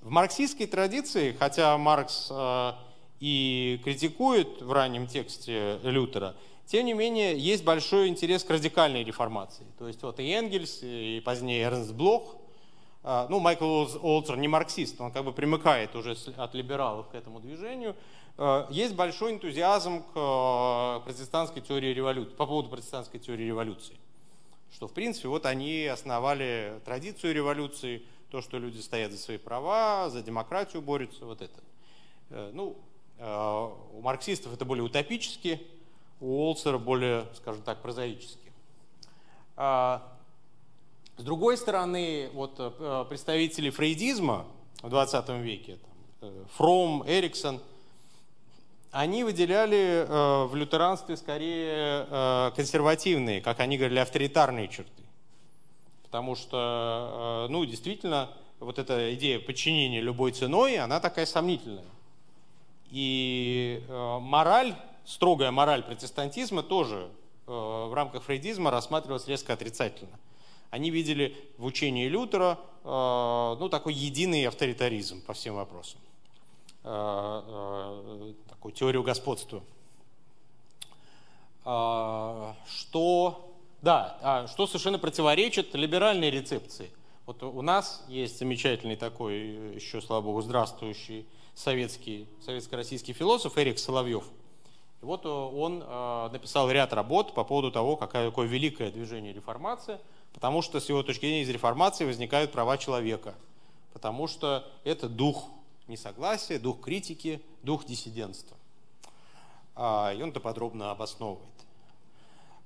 в 0.03 0.11
марксистской 0.11 0.67
традиции, 0.67 1.35
хотя 1.39 1.79
Маркс 1.79 2.29
э, 2.31 2.73
и 3.21 3.81
критикует 3.83 4.61
в 4.61 4.71
раннем 4.71 5.07
тексте 5.07 5.79
Лютера, 5.83 6.35
тем 6.67 6.85
не 6.85 6.93
менее 6.93 7.39
есть 7.39 7.65
большой 7.65 8.09
интерес 8.09 8.45
к 8.45 8.51
радикальной 8.51 9.03
реформации. 9.03 9.65
То 9.79 9.89
есть 9.89 10.03
вот 10.03 10.21
и 10.21 10.29
Энгельс, 10.31 10.81
и 10.83 11.23
позднее 11.25 11.63
Эрнст 11.63 11.93
Блох– 11.93 12.37
а, 12.42 12.42
ну, 13.05 13.41
Майкл 13.41 13.87
Олцер 14.03 14.37
не 14.37 14.47
марксист, 14.49 15.01
он 15.01 15.11
как 15.11 15.25
бы 15.25 15.33
примыкает 15.33 15.95
уже 15.97 16.17
от 16.37 16.55
либералов 16.55 17.09
к 17.09 17.15
этому 17.15 17.41
движению. 17.41 17.97
А, 18.39 18.67
есть 18.71 18.95
большой 18.95 19.33
энтузиазм 19.33 20.03
к 20.03 20.13
а, 20.15 21.01
протестантской 21.01 21.63
теории 21.63 21.93
революции, 21.93 22.35
по 22.35 22.47
поводу 22.47 22.71
протестантской 22.71 23.21
теории 23.21 23.45
революции. 23.45 23.97
Что, 24.73 24.89
в 24.89 24.93
принципе, 24.93 25.29
вот 25.29 25.45
они 25.45 25.85
основали 25.85 26.81
традицию 26.85 27.35
революции, 27.35 28.03
то, 28.31 28.41
что 28.41 28.59
люди 28.59 28.79
стоят 28.79 29.13
за 29.13 29.19
свои 29.19 29.37
права, 29.37 30.09
за 30.09 30.23
демократию 30.23 30.81
борются, 30.81 31.27
вот 31.27 31.43
это. 31.43 31.61
Э, 32.31 32.51
ну, 32.55 32.77
у 33.21 34.01
марксистов 34.01 34.53
это 34.53 34.65
более 34.65 34.83
утопически, 34.83 35.65
у 36.19 36.43
Олцера 36.45 36.79
более, 36.79 37.27
скажем 37.37 37.63
так, 37.63 37.81
прозаически. 37.81 38.51
С 41.19 41.25
другой 41.25 41.59
стороны, 41.59 42.31
вот 42.33 42.55
э, 42.59 43.05
представители 43.09 43.69
фрейдизма 43.69 44.47
в 44.83 44.89
20 44.89 45.29
веке, 45.41 45.77
там, 46.21 46.31
э, 46.31 46.45
Фром, 46.57 47.05
Эриксон, 47.07 47.61
они 48.93 49.23
выделяли 49.23 50.07
э, 50.09 50.45
в 50.47 50.55
лютеранстве 50.55 51.17
скорее 51.17 52.51
консервативные, 52.57 53.41
как 53.43 53.61
они 53.61 53.77
говорили, 53.77 53.99
авторитарные 53.99 54.69
черты. 54.69 55.03
Потому 56.03 56.35
что, 56.35 57.47
ну, 57.49 57.65
действительно, 57.65 58.31
вот 58.61 58.79
эта 58.79 59.15
идея 59.15 59.39
подчинения 59.39 60.01
любой 60.01 60.33
ценой, 60.33 60.77
она 60.77 61.01
такая 61.01 61.25
сомнительная. 61.25 61.85
И 62.91 63.83
мораль, 63.89 64.75
строгая 65.07 65.51
мораль 65.51 65.83
протестантизма 65.83 66.63
тоже 66.63 67.09
в 67.47 67.95
рамках 67.95 68.25
фрейдизма 68.25 68.71
рассматривалась 68.71 69.27
резко 69.27 69.55
отрицательно 69.55 70.19
они 70.73 70.91
видели 70.91 71.37
в 71.59 71.67
учении 71.67 72.09
Лютера 72.09 72.59
э, 72.83 73.57
ну, 73.61 73.69
такой 73.69 73.93
единый 73.93 74.47
авторитаризм 74.47 75.21
по 75.21 75.35
всем 75.35 75.57
вопросам, 75.57 76.01
э, 76.83 77.43
э, 77.47 78.33
такую 78.49 78.73
теорию 78.73 79.03
господства. 79.03 79.63
Что, 81.63 83.55
да, 83.83 84.19
а 84.23 84.47
что 84.49 84.67
совершенно 84.67 84.99
противоречит 84.99 85.75
либеральной 85.75 86.31
рецепции. 86.31 86.91
Вот 87.27 87.43
у 87.43 87.63
нас 87.63 88.05
есть 88.09 88.39
замечательный 88.39 88.97
такой, 88.97 89.75
еще, 89.75 90.01
слава 90.01 90.23
богу, 90.23 90.41
здравствующий 90.41 91.27
советский, 91.55 92.27
советско-российский 92.45 93.13
философ 93.13 93.59
Эрик 93.59 93.79
Соловьев– 93.79 94.25
И 95.03 95.05
вот 95.05 95.25
он 95.27 95.81
написал 96.33 96.69
ряд 96.71 96.93
работ 96.93 97.35
по 97.35 97.45
поводу 97.45 97.71
того, 97.71 97.97
какое, 97.97 98.31
какое 98.31 98.49
великое 98.49 98.91
движение 98.91 99.33
реформация, 99.33 100.01
потому 100.33 100.63
что 100.63 100.81
с 100.81 100.89
его 100.89 101.03
точки 101.03 101.27
зрения 101.27 101.43
из 101.43 101.49
реформации 101.49 102.05
возникают 102.05 102.53
права 102.53 102.79
человека, 102.79 103.35
потому 103.93 104.27
что 104.27 104.67
это 104.85 105.09
дух 105.09 105.49
несогласия, 105.89 106.59
дух 106.59 106.81
критики, 106.81 107.43
дух 107.63 107.85
диссидентства. 107.85 108.57
И 109.77 110.21
он 110.23 110.31
это 110.31 110.41
подробно 110.41 110.91
обосновывает. 110.91 111.53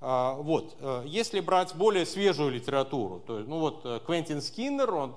А, 0.01 0.35
вот. 0.35 0.77
Э, 0.81 1.05
если 1.07 1.41
брать 1.41 1.75
более 1.75 2.05
свежую 2.05 2.51
литературу, 2.51 3.23
то 3.27 3.39
ну 3.39 3.61
вот 3.61 3.81
э, 3.85 4.01
Квентин 4.05 4.43
Скиннер, 4.43 4.93
он 4.93 5.15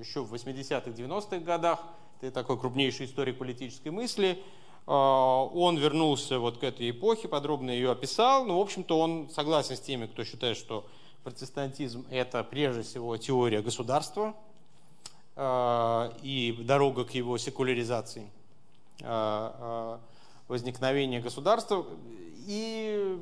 еще 0.00 0.22
в 0.22 0.32
80-х, 0.32 0.90
90-х 0.90 1.38
годах, 1.38 1.80
это 2.20 2.32
такой 2.32 2.58
крупнейший 2.58 3.06
историк 3.06 3.38
политической 3.38 3.88
мысли, 3.88 4.42
а, 4.86 5.44
он 5.44 5.76
вернулся 5.76 6.38
вот 6.38 6.58
к 6.58 6.64
этой 6.64 6.90
эпохе, 6.90 7.28
подробно 7.28 7.70
ее 7.70 7.90
описал. 7.90 8.44
Ну, 8.44 8.58
в 8.58 8.60
общем-то, 8.60 8.98
он 8.98 9.28
согласен 9.30 9.76
с 9.76 9.80
теми, 9.80 10.06
кто 10.06 10.24
считает, 10.24 10.56
что 10.56 10.86
протестантизм– 11.22 12.06
это 12.10 12.44
прежде 12.44 12.82
всего 12.82 13.16
теория 13.16 13.62
государства 13.62 14.34
а, 15.36 16.12
и 16.22 16.56
дорога 16.60 17.04
к 17.04 17.12
его 17.12 17.38
секуляризации 17.38 18.30
возникновения 20.48 21.20
государства. 21.20 21.84
И, 22.46 23.18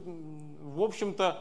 в 0.63 0.83
общем-то, 0.83 1.41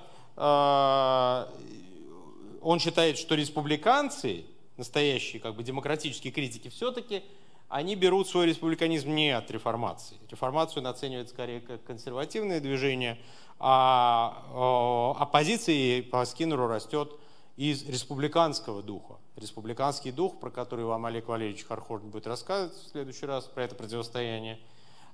он 2.61 2.80
считает, 2.80 3.18
что 3.18 3.36
республиканцы, 3.36 4.45
настоящие 4.77 5.41
как 5.41 5.56
бы 5.56 5.64
демократические 5.64 6.31
критики, 6.31 6.69
все-таки 6.69 7.23
они 7.68 7.95
берут 7.95 8.30
свой 8.30 8.45
республиканизм 8.45 9.14
не 9.14 9.31
от 9.31 9.52
реформации. 9.52 10.18
Реформацию 10.30 10.88
оценивают 10.88 11.30
скорее 11.30 11.60
как 11.60 11.84
консервативное 11.84 12.61
движение, 12.61 13.19
а 13.60 15.15
оппозиция 15.19 16.03
по 16.03 16.23
Скиннеру 16.26 16.68
растет 16.68 17.11
из 17.57 17.88
республиканского 17.88 18.81
духа. 18.81 19.15
Республиканский 19.36 20.11
дух, 20.11 20.40
про 20.40 20.49
который 20.49 20.86
вам 20.86 21.06
Олег 21.06 21.27
Валерьевич 21.27 21.65
Хархорн 21.65 22.10
будет 22.10 22.27
рассказывать 22.27 22.73
в 22.73 22.90
следующий 22.90 23.26
раз, 23.26 23.45
про 23.45 23.64
это 23.64 23.76
противостояние– 23.76 24.60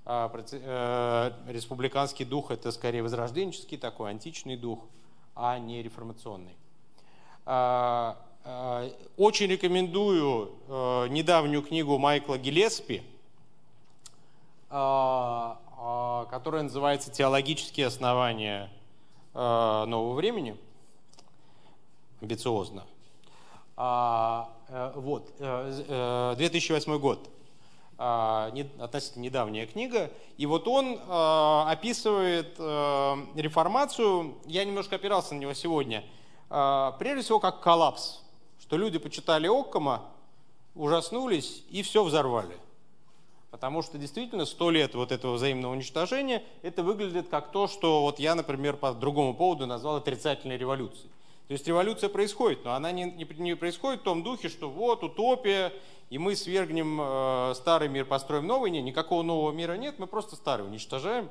а, 0.07 0.31
э, 0.51 1.31
республиканский 1.51 2.25
дух 2.25 2.51
это 2.51 2.71
скорее 2.71 3.01
возрожденческий 3.01 3.77
такой, 3.77 4.11
античный 4.11 4.55
дух, 4.55 4.79
а 5.35 5.57
не 5.57 5.81
реформационный. 5.81 6.55
А, 7.47 8.15
а, 8.43 8.87
очень 9.17 9.47
рекомендую 9.47 10.51
э, 10.67 11.07
недавнюю 11.09 11.63
книгу 11.63 11.97
Майкла 11.97 12.37
Гелеспи, 12.37 13.01
которая 16.29 16.63
называется 16.63 17.11
«Теологические 17.11 17.87
основания 17.87 18.69
э, 19.33 19.37
нового 19.37 20.13
времени». 20.13 20.57
Амбициозно. 22.21 22.85
Вот, 23.77 25.31
2008 25.37 26.97
год. 26.97 27.29
А, 27.97 28.51
относительно 28.79 29.23
недавняя 29.23 29.65
книга. 29.65 30.11
И 30.37 30.45
вот 30.45 30.67
он 30.67 30.99
а, 31.07 31.71
описывает 31.71 32.55
а, 32.59 33.17
реформацию, 33.35 34.35
я 34.45 34.65
немножко 34.65 34.97
опирался 34.97 35.33
на 35.33 35.39
него 35.39 35.53
сегодня, 35.53 36.03
прежде 36.99 37.23
всего 37.23 37.39
как 37.39 37.61
коллапс, 37.61 38.19
что 38.59 38.77
люди 38.77 38.99
почитали 38.99 39.47
Оккома, 39.47 40.03
ужаснулись 40.75 41.63
и 41.69 41.81
все 41.81 42.03
взорвали. 42.03 42.55
Потому 43.55 43.81
что 43.81 43.97
действительно 43.97 44.43
сто 44.43 44.69
лет 44.69 44.95
вот 44.95 45.13
этого 45.13 45.35
взаимного 45.35 45.71
уничтожения, 45.71 46.43
это 46.61 46.83
выглядит 46.83 47.29
как 47.29 47.53
то, 47.53 47.69
что 47.69 48.01
вот 48.01 48.19
я, 48.19 48.35
например, 48.35 48.75
по 48.75 48.93
другому 48.93 49.33
поводу 49.33 49.65
назвал 49.65 49.95
отрицательной 49.95 50.57
революцией. 50.57 51.09
То 51.47 51.53
есть 51.53 51.65
революция 51.65 52.09
происходит, 52.09 52.65
но 52.65 52.73
она 52.73 52.91
не, 52.91 53.05
не, 53.05 53.25
не 53.37 53.55
происходит 53.55 54.01
в 54.01 54.03
том 54.03 54.23
духе, 54.23 54.49
что 54.49 54.69
вот 54.69 55.05
утопия, 55.05 55.71
и 56.09 56.17
мы 56.17 56.35
свергнем 56.35 56.99
э, 57.01 57.53
старый 57.55 57.87
мир, 57.87 58.03
построим 58.03 58.45
новый. 58.45 58.71
Нет, 58.71 58.83
никакого 58.83 59.23
нового 59.23 59.53
мира 59.53 59.77
нет, 59.77 59.99
мы 59.99 60.07
просто 60.07 60.35
старый 60.35 60.67
уничтожаем. 60.67 61.29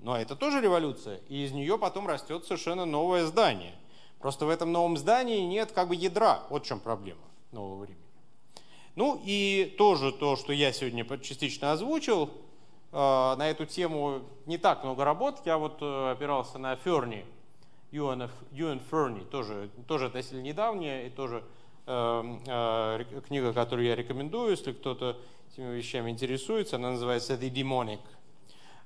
Но 0.00 0.16
это 0.16 0.34
тоже 0.34 0.60
революция, 0.60 1.20
и 1.28 1.44
из 1.44 1.52
нее 1.52 1.78
потом 1.78 2.08
растет 2.08 2.44
совершенно 2.44 2.86
новое 2.86 3.24
здание. 3.24 3.76
Просто 4.18 4.46
в 4.46 4.48
этом 4.48 4.72
новом 4.72 4.96
здании 4.96 5.42
нет 5.42 5.70
как 5.70 5.86
бы 5.86 5.94
ядра. 5.94 6.42
Вот 6.50 6.64
в 6.64 6.66
чем 6.66 6.80
проблема 6.80 7.22
нового 7.52 7.82
времени. 7.82 8.01
Ну 8.94 9.20
и 9.24 9.74
тоже 9.78 10.12
то, 10.12 10.36
что 10.36 10.52
я 10.52 10.72
сегодня 10.72 11.04
частично 11.18 11.72
озвучил, 11.72 12.30
э, 12.92 12.96
на 12.96 13.48
эту 13.48 13.66
тему 13.66 14.22
не 14.46 14.58
так 14.58 14.84
много 14.84 15.04
работ. 15.04 15.40
Я 15.44 15.58
вот 15.58 15.78
э, 15.80 16.10
опирался 16.12 16.58
на 16.58 16.76
Ферни, 16.76 17.24
Юэн 17.90 18.28
Ферни, 18.90 19.24
тоже, 19.24 19.70
тоже 19.86 20.06
относительно 20.06 20.42
недавняя 20.42 21.06
и 21.06 21.10
тоже 21.10 21.42
Эм, 21.84 22.40
э, 22.46 23.04
книга, 23.26 23.52
которую 23.52 23.88
я 23.88 23.96
рекомендую, 23.96 24.52
если 24.52 24.70
кто-то 24.72 25.16
этими 25.50 25.74
вещами 25.74 26.10
интересуется, 26.10 26.76
она 26.76 26.92
называется 26.92 27.34
The 27.34 27.52
Demonic. 27.52 27.98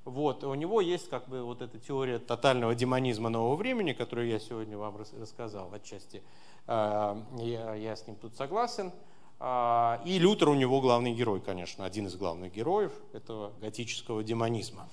Вот, 0.03 0.43
у 0.43 0.53
него 0.55 0.81
есть 0.81 1.07
как 1.09 1.27
бы 1.29 1.43
вот 1.43 1.61
эта 1.61 1.77
теория 1.77 2.17
тотального 2.17 2.73
демонизма 2.73 3.29
нового 3.29 3.55
времени, 3.55 3.93
которую 3.93 4.29
я 4.29 4.39
сегодня 4.39 4.79
вам 4.79 4.97
рассказал 4.97 5.71
отчасти. 5.71 6.23
Э, 6.65 7.21
я, 7.37 7.75
я 7.75 7.95
с 7.95 8.07
ним 8.07 8.15
тут 8.15 8.35
согласен. 8.35 8.91
А, 9.39 10.01
и 10.03 10.17
Лютер 10.17 10.49
у 10.49 10.55
него 10.55 10.81
главный 10.81 11.13
герой, 11.13 11.39
конечно, 11.39 11.85
один 11.85 12.07
из 12.07 12.15
главных 12.15 12.53
героев 12.53 12.91
этого 13.13 13.51
готического 13.61 14.23
демонизма, 14.23 14.87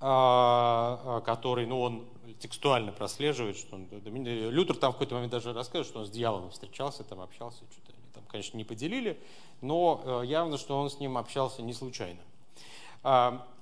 а, 0.00 1.00
а, 1.04 1.20
который, 1.22 1.66
ну, 1.66 1.80
он 1.80 2.04
текстуально 2.38 2.92
прослеживает, 2.92 3.56
что 3.56 3.74
он, 3.76 3.88
Лютер 3.90 4.76
там 4.76 4.92
в 4.92 4.94
какой-то 4.94 5.14
момент 5.16 5.32
даже 5.32 5.52
рассказывает, 5.52 5.88
что 5.88 6.00
он 6.00 6.06
с 6.06 6.10
дьяволом 6.10 6.50
встречался, 6.50 7.02
там 7.02 7.20
общался, 7.20 7.64
что-то 7.72 7.92
они 7.96 8.06
там, 8.14 8.22
конечно, 8.28 8.56
не 8.56 8.64
поделили, 8.64 9.18
но 9.62 10.02
э, 10.04 10.22
явно, 10.26 10.56
что 10.56 10.78
он 10.78 10.88
с 10.88 11.00
ним 11.00 11.18
общался 11.18 11.62
не 11.62 11.72
случайно. 11.72 12.20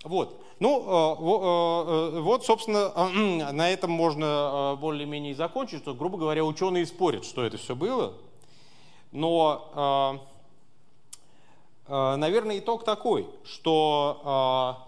Вот. 0.05 0.41
Ну, 0.59 0.81
э, 0.81 2.17
э, 2.17 2.21
вот, 2.21 2.45
собственно, 2.47 2.93
на 3.53 3.71
этом 3.71 3.91
можно 3.91 4.77
более-менее 4.81 5.35
закончить, 5.35 5.81
что, 5.81 5.95
грубо 5.95 6.19
говоря, 6.19 6.45
ученые 6.45 6.87
спорят, 6.87 7.25
что 7.25 7.43
это 7.45 7.59
все 7.59 7.75
было, 7.75 8.15
но, 9.15 10.21
наверное, 11.89 12.59
итог 12.59 12.85
такой, 12.85 13.27
что 13.45 14.85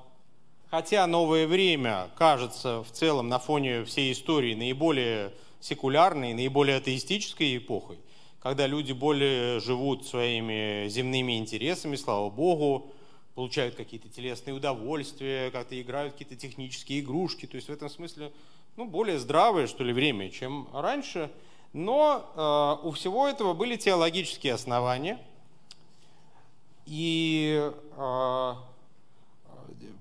Хотя 0.70 1.06
новое 1.06 1.46
время 1.46 2.10
кажется 2.16 2.82
в 2.82 2.90
целом 2.90 3.28
на 3.28 3.38
фоне 3.38 3.84
всей 3.84 4.12
истории 4.12 4.54
наиболее 4.54 5.32
секулярной, 5.60 6.34
наиболее 6.34 6.76
атеистической 6.76 7.56
эпохой, 7.56 7.98
когда 8.40 8.66
люди 8.66 8.92
более 8.92 9.60
живут 9.60 10.06
своими 10.06 10.88
земными 10.88 11.38
интересами, 11.38 11.94
слава 11.94 12.30
богу, 12.30 12.92
получают 13.36 13.76
какие-то 13.76 14.08
телесные 14.08 14.54
удовольствия, 14.54 15.50
как-то 15.50 15.80
играют 15.80 16.14
какие-то 16.14 16.36
технические 16.36 17.00
игрушки. 17.00 17.46
То 17.46 17.56
есть 17.56 17.68
в 17.68 17.72
этом 17.72 17.88
смысле 17.88 18.32
ну, 18.76 18.86
более 18.86 19.20
здравое, 19.20 19.68
что 19.68 19.84
ли, 19.84 19.92
время, 19.92 20.30
чем 20.30 20.68
раньше. 20.72 21.30
Но 21.72 22.80
э, 22.82 22.86
у 22.86 22.90
всего 22.92 23.28
этого 23.28 23.52
были 23.52 23.76
теологические 23.76 24.54
основания. 24.54 25.18
И 26.86 27.72
э, 27.96 28.54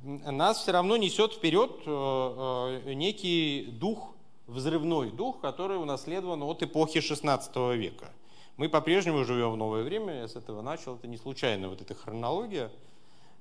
нас 0.06 0.60
все 0.60 0.72
равно 0.72 0.98
несет 0.98 1.34
вперед 1.34 1.72
э, 1.86 2.82
э, 2.86 2.94
некий 2.94 3.66
дух, 3.72 4.14
взрывной 4.48 5.10
дух, 5.10 5.42
который 5.42 5.78
унаследован 5.78 6.44
от 6.44 6.62
эпохи 6.62 7.00
XVI 7.00 7.76
века. 7.76 8.12
Мы 8.58 8.70
по-прежнему 8.70 9.26
живем 9.26 9.52
в 9.52 9.58
новое 9.58 9.84
время, 9.84 10.22
я 10.22 10.28
с 10.28 10.36
этого 10.36 10.62
начал, 10.62 10.96
это 10.96 11.08
не 11.08 11.18
случайно, 11.18 11.70
вот 11.70 11.82
эта 11.82 11.96
хронология. 11.96 12.72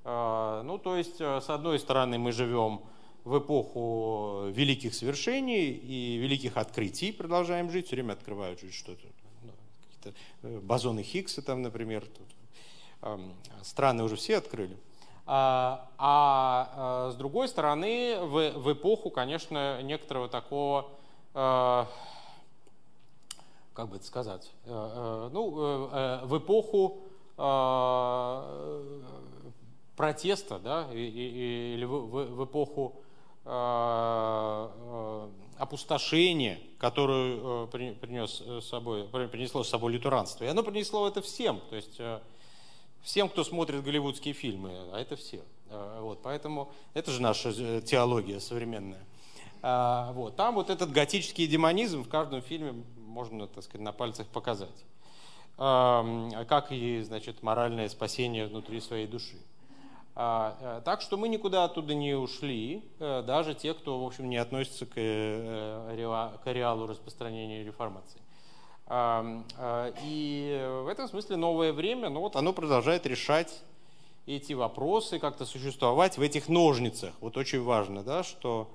Э, 0.04 0.62
ну, 0.64 0.78
то 0.78 0.96
есть, 0.96 1.20
с 1.20 1.50
одной 1.50 1.78
стороны, 1.78 2.18
мы 2.18 2.32
живем 2.32 2.80
в 3.24 3.38
эпоху 3.38 4.48
великих 4.50 4.94
свершений 4.94 5.70
и 5.70 6.16
великих 6.18 6.56
открытий, 6.56 7.10
продолжаем 7.10 7.70
жить, 7.70 7.86
все 7.86 7.96
время 7.96 8.12
открывают 8.12 8.60
что-то, 8.72 9.06
ну, 9.42 9.52
какие-то 9.88 10.60
бозоны 10.60 11.02
Хиггса 11.02 11.40
там, 11.42 11.62
например, 11.62 12.04
тут, 12.06 13.18
страны 13.62 14.02
уже 14.02 14.16
все 14.16 14.36
открыли. 14.36 14.76
А, 15.26 15.88
а, 15.96 16.72
а 16.76 17.10
с 17.12 17.16
другой 17.16 17.48
стороны, 17.48 18.18
в, 18.20 18.50
в 18.58 18.72
эпоху, 18.72 19.10
конечно, 19.10 19.80
некоторого 19.80 20.28
такого, 20.28 20.90
э, 21.32 21.84
как 23.72 23.88
бы 23.88 23.96
это 23.96 24.04
сказать, 24.04 24.52
э, 24.66 24.68
э, 24.68 25.30
ну, 25.32 25.50
в 26.26 26.38
эпоху 26.38 27.00
протеста, 29.96 30.58
да, 30.60 30.88
или 30.92 31.84
в, 31.84 31.90
в, 31.90 32.24
в 32.36 32.44
эпоху 32.44 33.00
опустошения, 35.58 36.58
которую 36.78 37.68
принес 37.68 38.40
с 38.40 38.64
собой, 38.66 39.04
принесло 39.28 39.62
с 39.62 39.68
собой 39.68 39.92
лютеранство. 39.92 40.44
И 40.44 40.48
оно 40.48 40.62
принесло 40.62 41.06
это 41.06 41.20
всем. 41.20 41.60
То 41.70 41.76
есть 41.76 42.00
всем, 43.02 43.28
кто 43.28 43.44
смотрит 43.44 43.82
голливудские 43.84 44.32
фильмы, 44.34 44.70
а 44.92 44.98
это 44.98 45.16
все. 45.16 45.42
Вот, 46.00 46.22
поэтому 46.22 46.72
это 46.94 47.10
же 47.10 47.20
наша 47.20 47.80
теология 47.82 48.40
современная. 48.40 49.04
Вот, 49.62 50.36
там 50.36 50.54
вот 50.54 50.70
этот 50.70 50.90
готический 50.90 51.46
демонизм 51.46 52.02
в 52.04 52.08
каждом 52.08 52.40
фильме 52.42 52.84
можно, 52.96 53.46
так 53.46 53.64
сказать, 53.64 53.82
на 53.82 53.92
пальцах 53.92 54.26
показать. 54.28 54.84
Как 55.56 56.72
и, 56.72 57.02
значит, 57.02 57.42
моральное 57.42 57.88
спасение 57.88 58.46
внутри 58.46 58.80
своей 58.80 59.06
души. 59.06 59.36
А, 60.16 60.56
э, 60.60 60.82
так 60.84 61.00
что 61.00 61.16
мы 61.16 61.28
никуда 61.28 61.64
оттуда 61.64 61.92
не 61.94 62.14
ушли, 62.14 62.84
э, 63.00 63.22
даже 63.26 63.54
те, 63.54 63.74
кто, 63.74 64.00
в 64.00 64.06
общем, 64.06 64.30
не 64.30 64.36
относится 64.36 64.86
к, 64.86 64.92
э, 64.94 66.38
к 66.42 66.46
ареалу 66.46 66.86
распространения 66.86 67.64
реформации. 67.64 68.20
И 68.86 70.82
в 70.84 70.88
этом 70.88 71.08
смысле 71.08 71.36
новое 71.36 71.72
время, 71.72 72.10
ну 72.10 72.20
вот 72.20 72.36
оно 72.36 72.52
продолжает 72.52 73.06
решать 73.06 73.62
эти 74.26 74.52
вопросы, 74.52 75.18
как-то 75.18 75.46
существовать 75.46 76.18
в 76.18 76.20
этих 76.20 76.50
ножницах. 76.50 77.14
Вот 77.22 77.38
очень 77.38 77.62
важно, 77.62 78.02
да, 78.02 78.22
что 78.22 78.70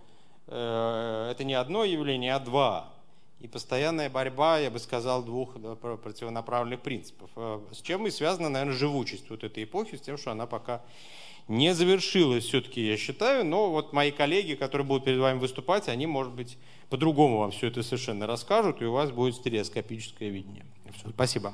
это 0.47 1.43
не 1.43 1.53
одно 1.53 1.83
явление, 1.83 2.33
а 2.33 2.39
два. 2.39 2.91
И 3.39 3.47
постоянная 3.47 4.09
борьба, 4.09 4.57
я 4.57 4.71
бы 4.71 4.79
сказал, 4.79 5.21
двух 5.21 5.53
противонаправленных 5.53 6.81
принципов. 6.81 7.29
С 7.71 7.79
чем 7.83 8.07
и 8.07 8.09
связана, 8.09 8.49
наверное, 8.49 8.75
живучесть 8.75 9.29
вот 9.29 9.43
этой 9.43 9.65
эпохи, 9.65 9.97
с 9.97 10.01
тем, 10.01 10.17
что 10.17 10.31
она 10.31 10.47
пока 10.47 10.81
не 11.49 11.73
завершилась 11.73 12.45
все-таки, 12.45 12.85
я 12.87 12.95
считаю, 12.95 13.43
но 13.43 13.71
вот 13.71 13.91
мои 13.91 14.11
коллеги, 14.11 14.53
которые 14.53 14.85
будут 14.85 15.03
перед 15.03 15.19
вами 15.19 15.39
выступать, 15.39 15.89
они, 15.89 16.05
может 16.07 16.31
быть, 16.33 16.57
по-другому 16.89 17.39
вам 17.39 17.51
все 17.51 17.67
это 17.67 17.83
совершенно 17.83 18.27
расскажут, 18.27 18.81
и 18.81 18.85
у 18.85 18.93
вас 18.93 19.11
будет 19.11 19.35
стереоскопическое 19.35 20.29
видение. 20.29 20.65
Все, 20.95 21.09
спасибо. 21.09 21.53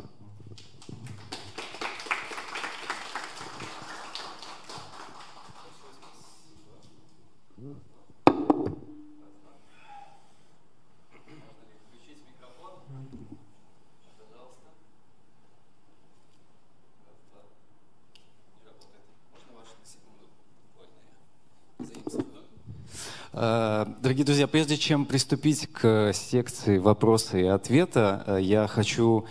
Дорогие 23.36 24.24
друзья, 24.24 24.48
прежде 24.48 24.78
чем 24.78 25.06
приступить 25.06 25.68
к 25.68 26.14
секции 26.14 26.78
вопроса 26.78 27.38
и 27.38 27.44
ответа, 27.44 28.24
э, 28.28 28.38
я 28.42 28.66
хочу 28.66 29.26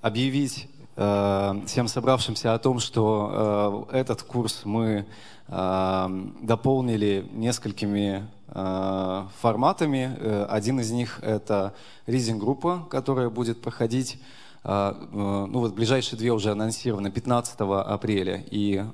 объявить 0.00 0.70
э, 0.96 1.60
всем 1.66 1.86
собравшимся 1.86 2.54
о 2.54 2.58
том, 2.58 2.78
что 2.80 3.88
этот 3.92 4.22
курс 4.22 4.62
мы 4.64 5.04
дополнили 5.48 7.28
несколькими 7.30 8.26
форматами. 8.48 10.44
Один 10.48 10.80
из 10.80 10.90
них— 10.90 11.20
это 11.22 11.72
ризинг-группа, 12.06 12.86
которая 12.90 13.30
будет 13.30 13.60
проходить 13.60 14.18
ну 14.64 15.60
вот 15.60 15.74
ближайшие 15.74 16.18
две 16.18 16.32
уже 16.32 16.50
анонсированы 16.50 17.12
15 17.12 17.60
апреля 17.60 18.42
и, 18.50 18.84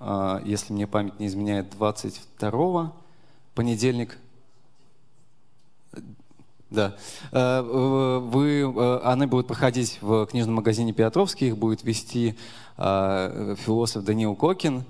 если 0.44 0.74
мне 0.74 0.86
память 0.86 1.18
не 1.18 1.28
изменяет, 1.28 1.70
22 1.70 2.92
понедельник 3.54 4.18
да. 6.72 6.96
Э, 7.30 7.60
вы, 7.62 8.60
э, 8.62 9.00
они 9.04 9.26
будут 9.26 9.46
проходить 9.46 9.98
в 10.00 10.26
книжном 10.26 10.56
магазине 10.56 10.92
Петровский, 10.92 11.48
их 11.48 11.58
будет 11.58 11.84
вести 11.84 12.36
э, 12.78 13.54
философ 13.58 14.04
Даниил 14.04 14.34
Кокин. 14.34 14.84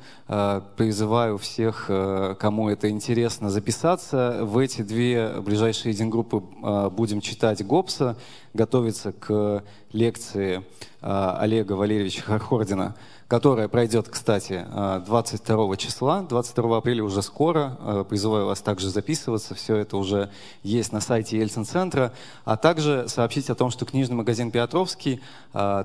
Призываю 0.76 1.36
всех, 1.36 1.90
кому 2.38 2.70
это 2.70 2.88
интересно, 2.88 3.50
записаться. 3.50 4.38
В 4.42 4.56
эти 4.56 4.80
две 4.80 5.40
ближайшие 5.40 5.94
группы 6.08 6.42
будем 6.90 7.20
читать 7.20 7.62
Гоббса, 7.66 8.16
готовиться 8.54 9.12
к 9.12 9.62
лекции 9.92 10.64
Олега 11.02 11.72
Валерьевича 11.72 12.22
Хархордина– 12.22 12.94
которая 13.32 13.66
пройдет, 13.66 14.10
кстати, 14.10 14.66
22 15.06 15.76
числа, 15.78 16.20
22 16.20 16.76
апреля 16.76 17.02
уже 17.02 17.22
скоро. 17.22 18.04
Призываю 18.10 18.44
вас 18.44 18.60
также 18.60 18.90
записываться, 18.90 19.54
все 19.54 19.76
это 19.76 19.96
уже 19.96 20.28
есть 20.62 20.92
на 20.92 21.00
сайте 21.00 21.38
Ельцин-центра. 21.38 22.12
А 22.44 22.58
также 22.58 23.08
сообщить 23.08 23.48
о 23.48 23.54
том, 23.54 23.70
что 23.70 23.86
книжный 23.86 24.16
магазин 24.16 24.50
Петровский 24.50 25.22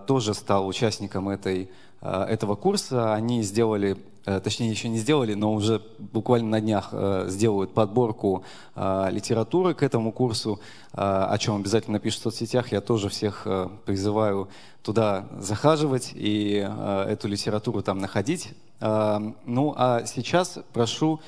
тоже 0.08 0.34
стал 0.34 0.68
участником 0.68 1.30
этой 1.30 1.70
этого 2.02 2.56
курса. 2.56 3.14
Они 3.14 3.44
сделали 3.44 3.98
Э, 4.28 4.42
точнее 4.42 4.70
еще 4.70 4.90
не 4.90 4.98
сделали, 4.98 5.36
но 5.36 5.54
уже 5.54 5.82
буквально 6.00 6.50
на 6.50 6.62
днях 6.62 6.90
э, 6.92 7.28
сделают 7.30 7.74
подборку 7.74 8.44
э, 8.76 9.08
литературы 9.10 9.74
к 9.74 9.84
этому 9.84 10.12
курсу, 10.12 10.60
о 10.92 11.38
чем 11.38 11.56
обязательно 11.56 11.94
напишут 11.94 12.20
в 12.20 12.24
соцсетях. 12.24 12.74
Я 12.74 12.82
тоже 12.82 13.08
всех 13.08 13.48
призываю 13.86 14.50
туда 14.82 15.28
захаживать 15.40 16.12
и 16.16 16.68
эту 17.08 17.28
литературу 17.28 17.84
там 17.84 18.00
находить. 18.00 18.54
Ну 18.82 19.76
а 19.78 20.06
сейчас 20.06 20.58
прошу 20.74 21.20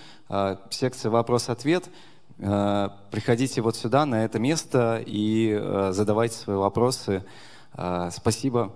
секция 0.71 1.11
«Вопрос-ответ». 1.11 1.87
Приходите 2.37 3.61
вот 3.61 3.75
сюда, 3.75 4.07
на 4.07 4.25
это 4.25 4.39
место, 4.39 5.03
и 5.05 5.55
задавайте 5.91 6.35
свои 6.35 6.57
вопросы. 6.57 7.23
Спасибо. 8.11 8.71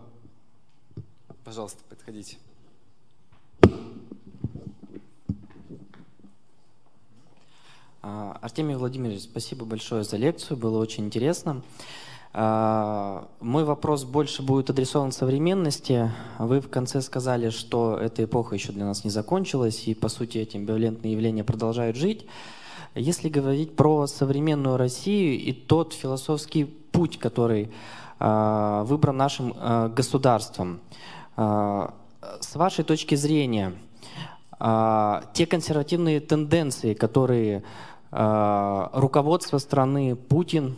Пожалуйста, 1.43 1.79
подходите. 1.89 2.37
А, 8.01 8.37
Артемий 8.41 8.75
Владимирович, 8.75 9.23
спасибо 9.23 9.65
большое 9.65 10.05
за 10.05 10.15
лекцию, 10.15 10.55
было 10.55 10.77
очень 10.79 11.05
интересно. 11.05 11.61
А, 12.31 13.27
мой 13.41 13.65
вопрос 13.65 14.05
больше 14.05 14.41
будет 14.41 14.69
адресован 14.69 15.11
современности. 15.11 16.11
Вы 16.39 16.61
в 16.61 16.69
конце 16.69 17.01
сказали, 17.01 17.49
что 17.49 17.97
эта 17.97 18.23
эпоха 18.23 18.55
еще 18.55 18.71
для 18.71 18.85
нас 18.85 19.03
не 19.03 19.09
закончилась, 19.09 19.85
и, 19.85 19.93
по 19.93 20.07
сути, 20.07 20.37
эти 20.37 20.55
амбивалентные 20.55 21.11
явления 21.11 21.43
продолжают 21.43 21.97
жить. 21.97 22.25
Если 22.95 23.27
говорить 23.27 23.75
про 23.75 24.07
современную 24.07 24.77
Россию 24.77 25.39
и 25.39 25.51
тот 25.51 25.93
философский 25.93 26.63
путь, 26.63 27.19
который 27.19 27.69
а, 28.19 28.85
выбран 28.85 29.17
нашим 29.17 29.53
государством, 29.93 30.79
с 31.35 32.55
вашей 32.55 32.83
точки 32.83 33.15
зрения, 33.15 33.73
те 34.59 35.45
консервативные 35.45 36.19
тенденции, 36.19 36.93
которые 36.93 37.63
Э, 38.15 38.89
руководство 38.93 39.57
страны, 39.57 40.15
Путин 40.15 40.77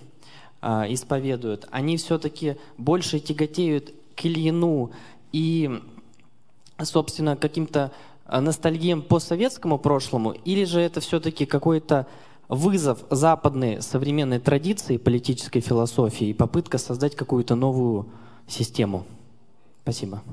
исповедуют, 0.64 1.68
они 1.70 1.98
все-таки 1.98 2.58
больше 2.78 3.20
тяготеют 3.20 3.94
к 4.16 4.26
Ильину 4.26 4.92
и, 5.32 5.80
собственно, 6.82 7.36
каким-то 7.36 7.92
ностальгиям 8.28 9.04
по 9.04 9.20
советскому 9.20 9.78
прошлому, 9.78 10.32
или 10.32 10.64
же 10.64 10.80
это 10.80 11.02
все-таки 11.02 11.46
какой-то 11.46 12.08
вызов 12.48 13.04
западной 13.12 13.80
современной 13.84 14.40
традиции 14.40 14.98
политической 14.98 15.60
философии 15.60 16.30
и 16.30 16.34
попытка 16.34 16.80
создать 16.80 17.16
какую-то 17.16 17.54
новую 17.54 18.08
систему? 18.48 19.06
Спасибо. 19.84 20.24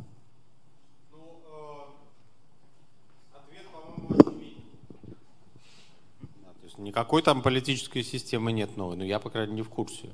Никакой 6.83 7.23
там 7.23 7.43
политической 7.43 8.03
системы 8.03 8.53
нет 8.53 8.77
новой, 8.77 8.97
но 8.97 9.05
я, 9.05 9.19
по 9.19 9.31
крайней 9.31 9.53
мере, 9.53 9.63
не 9.63 9.67
в 9.67 9.71
курсе. 9.71 10.11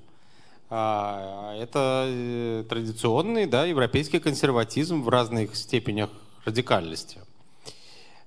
А, 0.70 1.57
это 1.57 2.05
э, 2.09 2.65
традиционный 2.69 3.47
да, 3.47 3.65
европейский 3.65 4.19
консерватизм 4.19 5.03
в 5.03 5.09
разных 5.09 5.57
степенях 5.57 6.11
радикальности. 6.45 7.20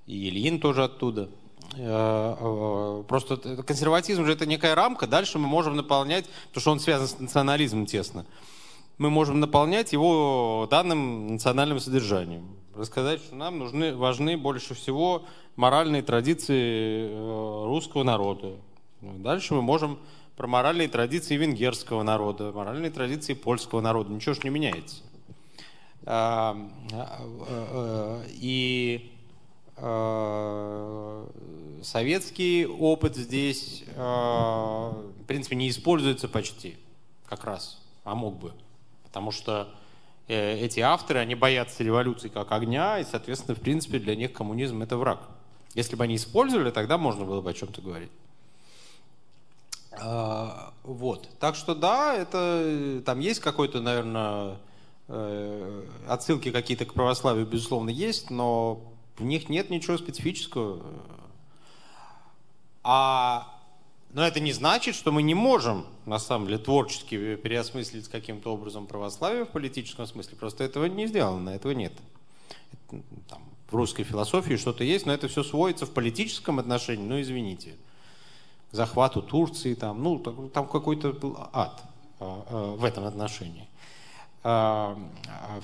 И 0.07 0.29
Ильин 0.29 0.59
тоже 0.59 0.83
оттуда. 0.83 1.29
Э, 1.77 2.35
э, 2.39 3.03
просто 3.07 3.37
консерватизм 3.37 4.25
же 4.25 4.33
это 4.33 4.47
некая 4.47 4.73
рамка, 4.73 5.05
дальше 5.05 5.37
мы 5.37 5.47
можем 5.47 5.75
наполнять, 5.75 6.25
потому 6.47 6.61
что 6.61 6.71
он 6.71 6.79
связан 6.79 7.07
с 7.07 7.19
национализмом 7.19 7.85
тесно, 7.85 8.25
мы 8.97 9.11
можем 9.11 9.39
наполнять 9.39 9.93
его 9.93 10.67
данным 10.69 11.27
национальным 11.27 11.79
содержанием. 11.79 12.60
Рассказать, 12.75 13.19
что 13.21 13.35
нам 13.35 13.59
нужны, 13.59 13.93
важны 13.95 14.37
больше 14.37 14.73
всего 14.75 15.25
моральные 15.57 16.03
традиции 16.03 17.09
э, 17.09 17.63
русского 17.65 18.03
народа. 18.03 18.53
Дальше 19.01 19.53
мы 19.53 19.61
можем 19.61 19.99
про 20.37 20.47
моральные 20.47 20.87
традиции 20.87 21.35
венгерского 21.35 22.03
народа, 22.03 22.51
моральные 22.53 22.89
традиции 22.89 23.33
польского 23.33 23.81
народа. 23.81 24.13
Ничего 24.13 24.33
же 24.35 24.41
не 24.43 24.49
меняется. 24.49 25.03
А, 26.05 26.57
а, 26.93 28.23
и 28.29 29.11
а, 29.77 31.27
советский 31.83 32.65
опыт 32.65 33.17
здесь, 33.17 33.83
в 33.95 35.25
принципе, 35.27 35.55
не 35.57 35.69
используется 35.69 36.27
почти, 36.27 36.77
как 37.25 37.43
раз, 37.43 37.81
а 38.03 38.15
мог 38.15 38.37
бы. 38.37 38.53
Потому 39.03 39.31
что 39.31 39.67
э, 39.67 39.80
эти 40.33 40.79
авторы, 40.79 41.19
они 41.19 41.35
боятся 41.35 41.83
революции 41.83 42.29
как 42.29 42.51
огня, 42.51 42.99
и, 42.99 43.03
соответственно, 43.03 43.55
в 43.55 43.61
принципе, 43.61 43.99
для 43.99 44.15
них 44.15 44.33
коммунизм 44.33 44.81
это 44.81 44.97
враг. 44.97 45.19
Если 45.73 45.95
бы 45.95 46.03
они 46.03 46.15
использовали, 46.15 46.71
тогда 46.71 46.97
можно 46.97 47.25
было 47.25 47.41
бы 47.41 47.49
о 47.49 47.53
чем-то 47.53 47.81
говорить. 47.81 48.11
А, 49.93 50.73
вот. 50.83 51.29
Так 51.39 51.55
что 51.55 51.75
да, 51.75 52.15
это 52.15 53.01
там 53.05 53.19
есть 53.19 53.39
какой-то, 53.39 53.81
наверное, 53.81 54.57
э, 55.07 55.85
отсылки 56.07 56.51
какие-то 56.51 56.85
к 56.85 56.93
православию, 56.93 57.45
безусловно, 57.45 57.89
есть, 57.89 58.29
но 58.29 58.81
в 59.17 59.23
них 59.23 59.49
нет 59.49 59.69
ничего 59.69 59.97
специфического. 59.97 60.81
А 62.83 63.50
но 64.13 64.27
это 64.27 64.39
не 64.39 64.51
значит, 64.51 64.95
что 64.95 65.11
мы 65.11 65.23
не 65.23 65.33
можем, 65.33 65.85
на 66.05 66.19
самом 66.19 66.47
деле, 66.47 66.57
творчески 66.57 67.35
переосмыслить 67.35 68.09
каким-то 68.09 68.53
образом 68.53 68.85
православие 68.85 69.45
в 69.45 69.49
политическом 69.49 70.05
смысле. 70.05 70.37
Просто 70.37 70.63
этого 70.63 70.85
не 70.85 71.07
сделано, 71.07 71.49
этого 71.51 71.71
нет. 71.71 71.93
Там, 73.29 73.41
в 73.69 73.75
русской 73.75 74.03
философии 74.03 74.57
что-то 74.57 74.83
есть, 74.83 75.05
но 75.05 75.13
это 75.13 75.29
все 75.29 75.43
сводится 75.43 75.85
в 75.85 75.91
политическом 75.91 76.59
отношении, 76.59 77.07
ну 77.07 77.21
извините, 77.21 77.77
к 78.69 78.75
захвату 78.75 79.21
Турции, 79.21 79.75
там, 79.75 80.03
ну, 80.03 80.19
там 80.19 80.67
какой-то 80.67 81.49
ад 81.53 81.81
а, 82.19 82.45
а, 82.49 82.75
в 82.75 82.83
этом 82.83 83.05
отношении 83.05 83.67
а, 84.43 84.97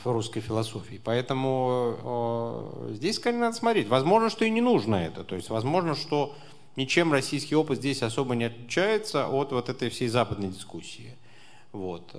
в 0.03 0.09
русской 0.09 0.39
философии. 0.39 1.01
Поэтому 1.03 2.71
здесь, 2.91 3.19
конечно, 3.19 3.47
надо 3.47 3.57
смотреть. 3.57 3.89
Возможно, 3.89 4.29
что 4.29 4.45
и 4.45 4.49
не 4.49 4.61
нужно 4.61 4.95
это. 4.95 5.25
То 5.25 5.35
есть, 5.35 5.49
возможно, 5.49 5.95
что 5.95 6.33
ничем 6.77 7.11
российский 7.11 7.55
опыт 7.55 7.79
здесь 7.79 8.01
особо 8.01 8.35
не 8.35 8.45
отличается 8.45 9.27
от 9.27 9.51
вот 9.51 9.67
этой 9.67 9.89
всей 9.89 10.07
западной 10.07 10.47
дискуссии. 10.47 11.17
Вот. 11.73 12.15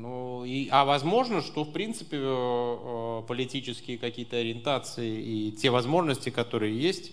Ну, 0.00 0.46
и, 0.46 0.68
а 0.70 0.86
возможно, 0.86 1.42
что 1.42 1.64
в 1.64 1.72
принципе 1.72 2.16
э, 2.16 2.22
э, 2.22 3.22
политические 3.28 3.98
какие-то 3.98 4.38
ориентации 4.38 5.20
и 5.20 5.52
те 5.52 5.68
возможности, 5.68 6.30
которые 6.30 6.80
есть, 6.80 7.12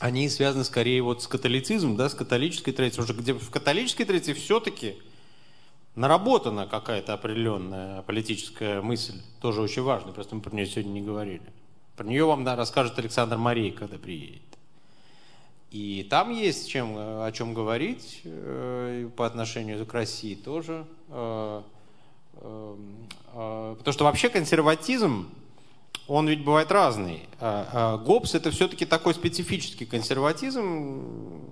они 0.00 0.28
связаны 0.30 0.64
скорее 0.64 1.02
вот 1.02 1.22
с 1.22 1.26
католицизмом, 1.26 1.96
да, 1.96 2.08
с 2.08 2.14
католической 2.14 2.72
традицией. 2.72 3.04
Уже 3.04 3.12
где 3.12 3.34
в 3.34 3.50
католической 3.50 4.04
традиции 4.04 4.32
все-таки 4.32 4.96
наработана 5.96 6.66
какая-то 6.66 7.12
определенная 7.12 8.00
политическая 8.02 8.80
мысль, 8.80 9.20
тоже 9.42 9.60
очень 9.60 9.82
важная, 9.82 10.14
просто 10.14 10.34
мы 10.34 10.40
про 10.40 10.54
нее 10.54 10.66
сегодня 10.66 10.92
не 10.92 11.02
говорили. 11.02 11.52
Про 11.94 12.06
нее 12.06 12.24
вам 12.24 12.44
да, 12.44 12.56
расскажет 12.56 12.98
Александр 12.98 13.36
Марей, 13.36 13.70
когда 13.70 13.98
приедет. 13.98 14.55
И 15.70 16.06
там 16.08 16.30
есть 16.30 16.68
чем, 16.68 16.94
о 16.96 17.30
чем 17.32 17.52
говорить 17.52 18.20
э, 18.24 19.08
по 19.16 19.26
отношению 19.26 19.84
к 19.84 19.92
России 19.92 20.34
тоже. 20.34 20.86
Э, 21.08 21.62
э, 22.34 22.76
э, 23.34 23.74
потому 23.78 23.92
что 23.92 24.04
вообще 24.04 24.28
консерватизм, 24.28 25.28
он 26.06 26.28
ведь 26.28 26.44
бывает 26.44 26.70
разный. 26.70 27.28
А, 27.40 27.68
а 27.72 27.98
ГОПС 27.98 28.36
это 28.36 28.52
все-таки 28.52 28.86
такой 28.86 29.12
специфический 29.14 29.86
консерватизм 29.86 31.42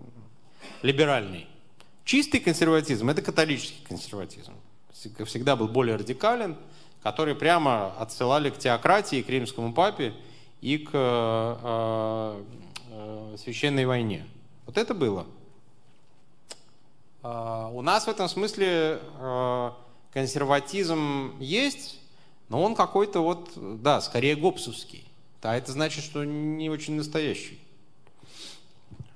либеральный. 0.82 1.49
Чистый 2.05 2.39
консерватизм 2.39 3.11
это 3.11 3.20
католический 3.20 3.85
консерватизм. 3.89 4.53
Всегда 5.27 5.57
был 5.57 5.66
более 5.66 5.97
радикален, 5.97 6.57
который 7.03 7.35
прямо 7.35 7.93
отсылали 7.99 8.51
к 8.51 8.59
теократии, 8.59 9.23
к 9.23 9.28
римскому 9.28 9.73
папе 9.73 10.15
и 10.61 10.78
к 10.78 10.93
э, 13.05 13.36
священной 13.39 13.86
войне. 13.86 14.26
Вот 14.66 14.78
это 14.78 14.94
было. 14.94 15.26
Э, 17.22 17.68
у 17.72 17.82
нас 17.82 18.06
в 18.06 18.09
этом 18.09 18.28
смысле 18.28 19.01
э, 19.18 19.70
консерватизм 20.12 21.39
есть, 21.39 22.01
но 22.48 22.62
он 22.62 22.74
какой-то 22.74 23.20
вот, 23.20 23.51
да, 23.82 24.01
скорее 24.01 24.36
гопсовский. 24.36 25.06
А 25.43 25.56
это 25.56 25.72
значит, 25.72 26.02
что 26.05 26.24
не 26.24 26.70
очень 26.70 26.94
настоящий. 26.94 27.60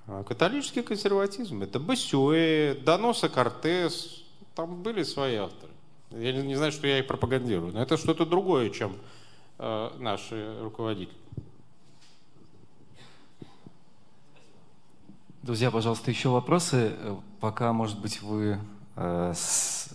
А 0.06 0.22
католический 0.24 0.82
консерватизм– 0.82 1.62
это 1.64 1.78
Басюэ, 1.80 2.74
Доноса 2.84 3.28
Кортес, 3.28 4.24
там 4.54 4.82
были 4.82 5.02
свои 5.02 5.36
авторы. 5.36 5.72
Я 6.10 6.32
не, 6.32 6.54
знаю, 6.54 6.72
что 6.72 6.86
я 6.86 6.98
их 6.98 7.06
пропагандирую, 7.06 7.72
но 7.72 7.82
это 7.82 7.96
что-то 7.96 8.24
другое, 8.26 8.70
чем 8.70 8.96
наши 9.58 10.58
руководители. 10.62 11.16
Друзья, 15.48 15.70
пожалуйста, 15.70 16.10
еще 16.10 16.28
вопросы. 16.28 16.92
Пока, 17.40 17.72
может 17.72 17.98
быть, 18.02 18.20
вы 18.20 18.58
э, 18.96 19.34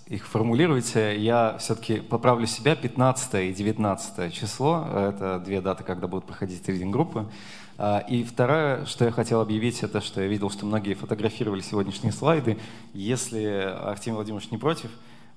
их 0.07 0.25
формулируете, 0.25 1.15
я 1.15 1.57
все-таки 1.59 1.99
поправлю 1.99 2.47
себя. 2.47 2.75
15 2.75 3.35
и 3.35 3.53
19 3.53 4.34
число– 4.34 4.88
это 4.95 5.38
две 5.38 5.61
даты, 5.61 5.84
когда 5.84 6.07
будут 6.07 6.25
проходить 6.25 6.67
рейдинг-группы. 6.67 7.30
А, 7.77 7.99
и 7.99 8.23
второе, 8.23 8.85
что 8.85 9.05
я 9.05 9.11
хотел 9.11 9.41
объявить, 9.41 9.84
это 9.84 10.01
что 10.01 10.21
я 10.21 10.27
видел, 10.27 10.49
что 10.49 10.65
многие 10.65 10.95
фотографировали 10.95 11.61
сегодняшние 11.61 12.13
слайды. 12.13 12.57
Если 12.95 13.45
Артемий 13.45 14.15
Владимирович 14.15 14.49
не 14.49 14.57
против, 14.57 14.89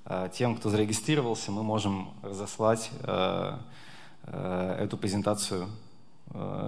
а, 0.07 0.31
тем, 0.31 0.57
кто 0.57 0.71
зарегистрировался, 0.71 1.53
мы 1.53 1.63
можем 1.63 2.15
разослать 2.23 2.91
эту 4.27 4.97
презентацию 4.97 5.69
Э, 5.69 5.86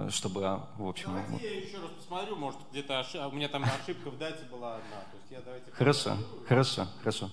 чтобы, 0.09 0.41
в 0.77 0.87
общем... 0.87 1.13
Давайте 1.13 1.59
я 1.59 1.61
еще 1.61 1.77
раз 1.77 1.91
посмотрю, 1.91 2.35
может, 2.35 2.59
где-то 2.71 2.99
ошиб... 2.99 3.21
у 3.27 3.31
меня 3.31 3.47
там 3.49 3.63
ошибка 3.63 4.09
в 4.09 4.17
дате 4.17 4.45
была 4.45 4.75
одна. 4.75 5.01
То 5.11 5.17
есть 5.17 5.31
я 5.31 5.41
давайте 5.41 5.71
хорошо, 5.71 6.17
хорошо, 6.47 6.87
хорошо. 6.99 7.29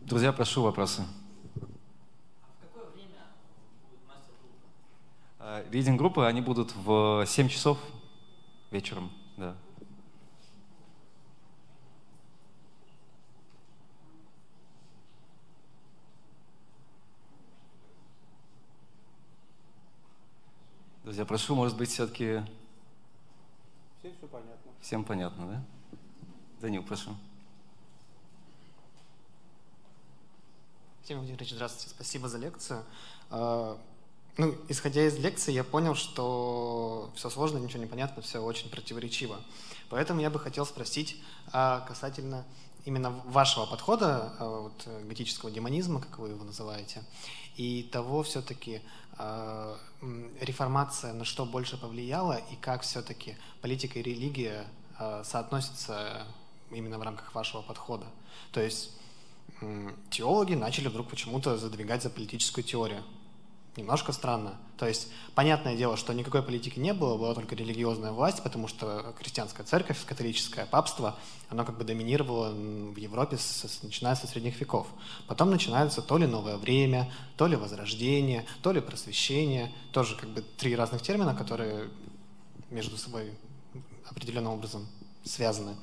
Друзья, 0.00 0.32
прошу 0.32 0.62
вопросы. 0.62 1.02
Ридинг-группы, 5.70 6.24
они 6.24 6.40
будут 6.42 6.74
в 6.76 7.24
7 7.26 7.48
часов 7.48 7.78
вечером, 8.70 9.10
да. 9.36 9.56
Друзья, 21.08 21.24
прошу, 21.24 21.54
может 21.54 21.74
быть, 21.74 21.88
все-таки... 21.88 22.42
Всем 23.98 24.12
все 24.18 24.26
понятно. 24.26 24.70
Всем 24.82 25.04
понятно, 25.04 25.46
да? 25.46 25.64
Данил, 26.60 26.82
прошу. 26.82 27.16
Артемий 31.00 31.20
Владимирович, 31.20 31.52
здравствуйте. 31.52 31.88
Спасибо 31.88 32.28
за 32.28 32.36
лекцию. 32.36 32.84
А, 33.30 33.78
ну, 34.36 34.54
исходя 34.68 35.06
из 35.06 35.16
лекции, 35.16 35.50
я 35.50 35.64
понял, 35.64 35.94
что 35.94 37.10
все 37.14 37.30
сложно, 37.30 37.56
ничего 37.56 37.80
не 37.80 37.88
понятно, 37.88 38.20
все 38.20 38.40
очень 38.42 38.68
противоречиво. 38.68 39.40
Поэтому 39.88 40.20
я 40.20 40.28
бы 40.28 40.38
хотел 40.38 40.66
спросить 40.66 41.22
а, 41.52 41.80
касательно 41.88 42.44
именно 42.84 43.08
вашего 43.24 43.64
подхода, 43.64 44.34
а, 44.38 44.60
вот, 44.60 44.86
готического 45.06 45.50
демонизма, 45.50 46.02
как 46.02 46.18
вы 46.18 46.28
его 46.28 46.44
называете, 46.44 47.02
и 47.56 47.84
того 47.84 48.22
все-таки, 48.24 48.82
реформация 50.40 51.12
на 51.12 51.24
что 51.24 51.44
больше 51.44 51.76
повлияла 51.76 52.40
и 52.52 52.56
как 52.56 52.82
все-таки 52.82 53.36
политика 53.60 53.98
и 53.98 54.02
религия 54.02 54.66
а, 54.96 55.24
соотносятся 55.24 56.26
именно 56.70 56.98
в 56.98 57.02
рамках 57.02 57.34
вашего 57.34 57.62
подхода. 57.62 58.06
То 58.52 58.60
есть 58.60 58.92
теологи 60.10 60.54
начали 60.54 60.88
вдруг 60.88 61.08
почему-то 61.08 61.56
задвигать 61.56 62.02
за 62.02 62.10
политическую 62.10 62.62
теорию 62.62 63.02
немножко 63.78 64.12
странно. 64.12 64.56
То 64.76 64.86
есть, 64.86 65.08
понятное 65.34 65.76
дело, 65.76 65.96
что 65.96 66.12
никакой 66.12 66.42
политики 66.42 66.78
не 66.78 66.92
было, 66.92 67.16
была 67.16 67.34
только 67.34 67.54
религиозная 67.54 68.12
власть, 68.12 68.42
потому 68.42 68.68
что 68.68 69.14
христианская 69.18 69.62
церковь, 69.62 70.04
католическое 70.04 70.66
папство, 70.66 71.16
оно 71.48 71.64
как 71.64 71.78
бы 71.78 71.84
доминировало 71.84 72.50
в 72.50 72.96
Европе, 72.96 73.38
с, 73.38 73.82
начиная 73.82 74.14
со 74.14 74.26
средних 74.26 74.60
веков. 74.60 74.86
Потом 75.26 75.50
начинается 75.50 76.02
то 76.02 76.18
ли 76.18 76.26
новое 76.26 76.56
время, 76.58 77.10
то 77.36 77.46
ли 77.46 77.56
возрождение, 77.56 78.44
то 78.62 78.72
ли 78.72 78.80
просвещение. 78.80 79.72
Тоже 79.92 80.16
как 80.16 80.28
бы 80.28 80.42
три 80.42 80.76
разных 80.76 81.02
термина, 81.02 81.34
которые 81.34 81.88
между 82.70 82.96
собой 82.96 83.32
определенным 84.10 84.52
образом 84.52 84.86
связаны. 85.24 85.74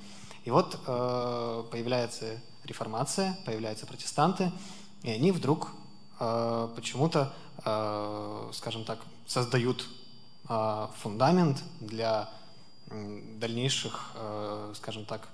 И 0.44 0.52
вот 0.52 0.80
э, 0.86 1.64
появляется 1.72 2.42
реформация, 2.64 3.38
появляются 3.46 3.86
протестанты, 3.86 4.52
и 5.04 5.10
они 5.10 5.32
вдруг 5.32 5.72
э, 6.20 6.70
почему-то 6.76 7.34
скажем 8.54 8.84
так, 8.86 9.00
создают 9.26 9.88
э, 10.48 10.88
фундамент 11.02 11.64
для 11.80 12.30
дальнейших, 13.40 14.12
э, 14.16 14.74
скажем 14.76 15.06
так, 15.06 15.28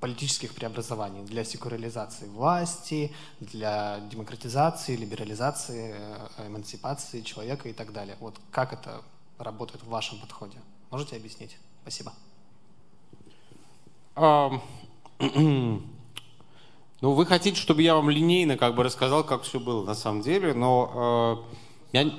политических 0.00 0.52
преобразований, 0.54 1.22
для 1.24 1.44
секурализации 1.44 2.26
власти, 2.26 3.12
для 3.40 4.00
демократизации, 4.10 4.96
либерализации, 4.96 5.94
эмансипации 6.38 7.22
человека 7.22 7.68
и 7.68 7.72
так 7.72 7.92
далее. 7.92 8.16
Вот 8.20 8.34
как 8.50 8.72
это 8.72 9.00
работает 9.38 9.84
в 9.84 9.88
вашем 9.88 10.18
подходе? 10.18 10.58
Можете 10.90 11.16
объяснить? 11.16 11.56
Спасибо. 11.82 12.12
Ну, 17.04 17.12
вы 17.12 17.26
хотите, 17.26 17.60
чтобы 17.60 17.82
я 17.82 17.96
вам 17.96 18.08
линейно 18.08 18.56
как 18.56 18.74
бы 18.74 18.82
рассказал, 18.82 19.24
как 19.24 19.42
все 19.42 19.60
было 19.60 19.84
на 19.84 19.94
самом 19.94 20.22
деле, 20.22 20.54
но 20.54 21.44
э, 21.92 21.98
я 21.98 22.10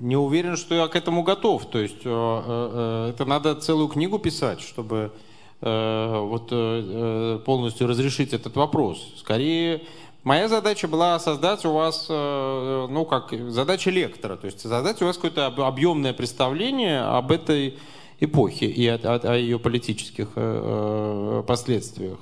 не 0.00 0.16
уверен, 0.16 0.56
что 0.56 0.74
я 0.74 0.88
к 0.88 0.96
этому 0.96 1.22
готов. 1.22 1.66
То 1.66 1.78
есть 1.78 2.00
э, 2.04 2.08
э, 2.08 3.10
это 3.10 3.24
надо 3.24 3.54
целую 3.54 3.86
книгу 3.86 4.18
писать, 4.18 4.60
чтобы 4.60 5.12
э, 5.60 6.18
вот 6.18 6.48
э, 6.50 7.38
полностью 7.44 7.86
разрешить 7.86 8.32
этот 8.32 8.56
вопрос. 8.56 9.14
Скорее, 9.16 9.82
моя 10.24 10.48
задача 10.48 10.88
была 10.88 11.20
создать 11.20 11.64
у 11.64 11.70
вас, 11.70 12.06
э, 12.10 12.86
ну, 12.90 13.04
как 13.04 13.32
задача 13.48 13.90
лектора, 13.90 14.36
то 14.36 14.46
есть 14.46 14.58
создать 14.58 15.00
у 15.02 15.04
вас 15.04 15.18
какое-то 15.18 15.46
объемное 15.46 16.12
представление 16.12 17.02
об 17.02 17.30
этой 17.30 17.78
эпохе 18.18 18.66
и 18.66 18.88
о, 18.88 18.96
о, 18.96 19.20
о 19.34 19.36
ее 19.36 19.60
политических 19.60 20.30
э, 20.34 21.44
последствиях. 21.46 22.18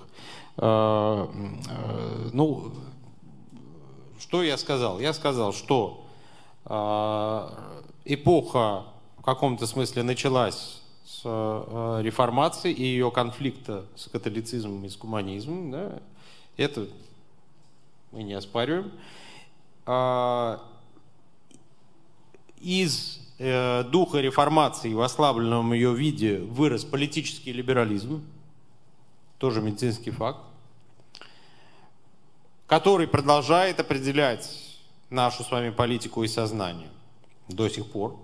Э, 0.57 1.27
э, 1.69 2.29
ну, 2.33 2.73
что 4.19 4.43
я 4.43 4.57
сказал? 4.57 5.01
Я 5.01 5.13
сказал, 5.13 5.53
что 5.53 6.07
э, 6.65 7.49
эпоха 8.05 8.85
в 9.19 9.23
каком-то 9.23 9.67
смысле 9.67 10.03
началась 10.03 10.81
с 11.07 11.23
реформации 12.03 12.73
и 12.73 12.83
ее 12.83 13.11
конфликта 13.11 13.85
с 13.95 14.09
католицизмом 14.09 14.85
и 14.85 14.89
с 14.89 14.97
гуманизмом. 14.97 15.71
Да? 15.71 15.99
Это 16.57 16.87
мы 18.13 18.23
не 18.23 18.35
оспариваем. 18.35 18.93
Из 22.61 23.21
духа 23.39 24.21
реформации 24.21 24.95
в 24.95 25.01
ослабленном 25.01 25.73
ее 25.73 25.95
виде 25.95 26.39
вырос 26.39 26.85
политический 26.85 27.53
либерализм, 27.53 28.23
тоже 29.45 29.61
медицинский 29.61 30.11
факт, 30.11 30.41
который 32.67 33.07
продолжает 33.07 33.79
определять 33.79 34.81
нашу 35.11 35.45
с 35.45 35.51
вами 35.51 35.69
политику 35.69 36.25
и 36.25 36.29
сознание 36.29 36.89
до 37.49 37.69
сих 37.69 37.87
пор, 37.93 38.19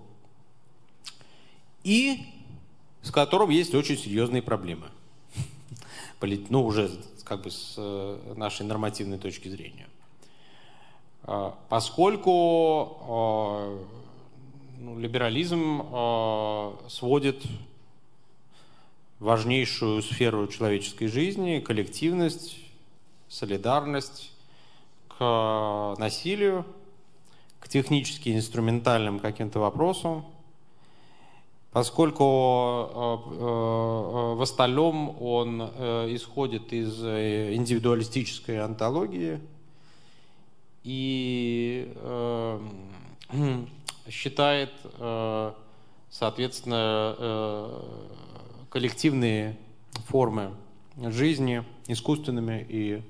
и 1.84 2.24
с 3.02 3.10
которым 3.10 3.50
есть 3.50 3.74
очень 3.74 3.98
серьезные 3.98 4.40
проблемы. 4.40 4.86
Ну, 6.22 6.64
уже 6.64 6.90
как 7.24 7.42
бы 7.42 7.50
с 7.50 7.74
э, 7.76 8.32
нашей 8.36 8.64
нормативной 8.64 9.18
точки 9.18 9.48
зрения. 9.48 9.90
А, 11.24 11.54
поскольку 11.68 12.96
а, 13.02 13.86
ну, 14.78 14.98
либерализм 14.98 15.82
а, 15.82 16.78
сводит 16.88 17.42
важнейшую 19.20 20.02
сферу 20.02 20.46
человеческой 20.48 21.06
жизни, 21.06 21.60
коллективность, 21.60 22.56
солидарность 23.28 24.32
к 25.08 25.94
насилию, 25.98 26.64
к 27.60 27.68
технически 27.68 28.30
инструментальным 28.34 29.20
каким-то 29.20 29.60
вопросам, 29.60 30.24
поскольку 31.70 32.24
в 34.34 34.42
остальном 34.42 35.22
он 35.22 35.60
исходит 35.62 36.72
из 36.72 37.00
э, 37.04 37.54
индивидуалистической 37.54 38.60
антологии 38.60 39.38
и 40.82 41.92
считает, 44.08 44.72
соответственно, 46.10 47.14
коллективные 48.70 49.56
формы 50.06 50.52
жизни 50.96 51.64
искусственными 51.88 52.64
и 52.68 53.02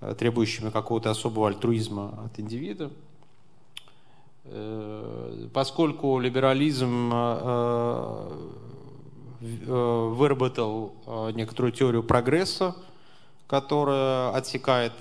э, 0.00 0.14
требующими 0.18 0.70
какого-то 0.70 1.10
особого 1.10 1.48
альтруизма 1.48 2.26
от 2.26 2.38
индивида. 2.38 2.90
Э, 4.44 5.48
поскольку 5.52 6.18
либерализм 6.18 7.10
э, 7.12 8.46
выработал 9.40 10.92
некоторую 11.34 11.72
теорию 11.72 12.02
прогресса, 12.02 12.76
которая 13.46 14.32
отсекает 14.32 14.92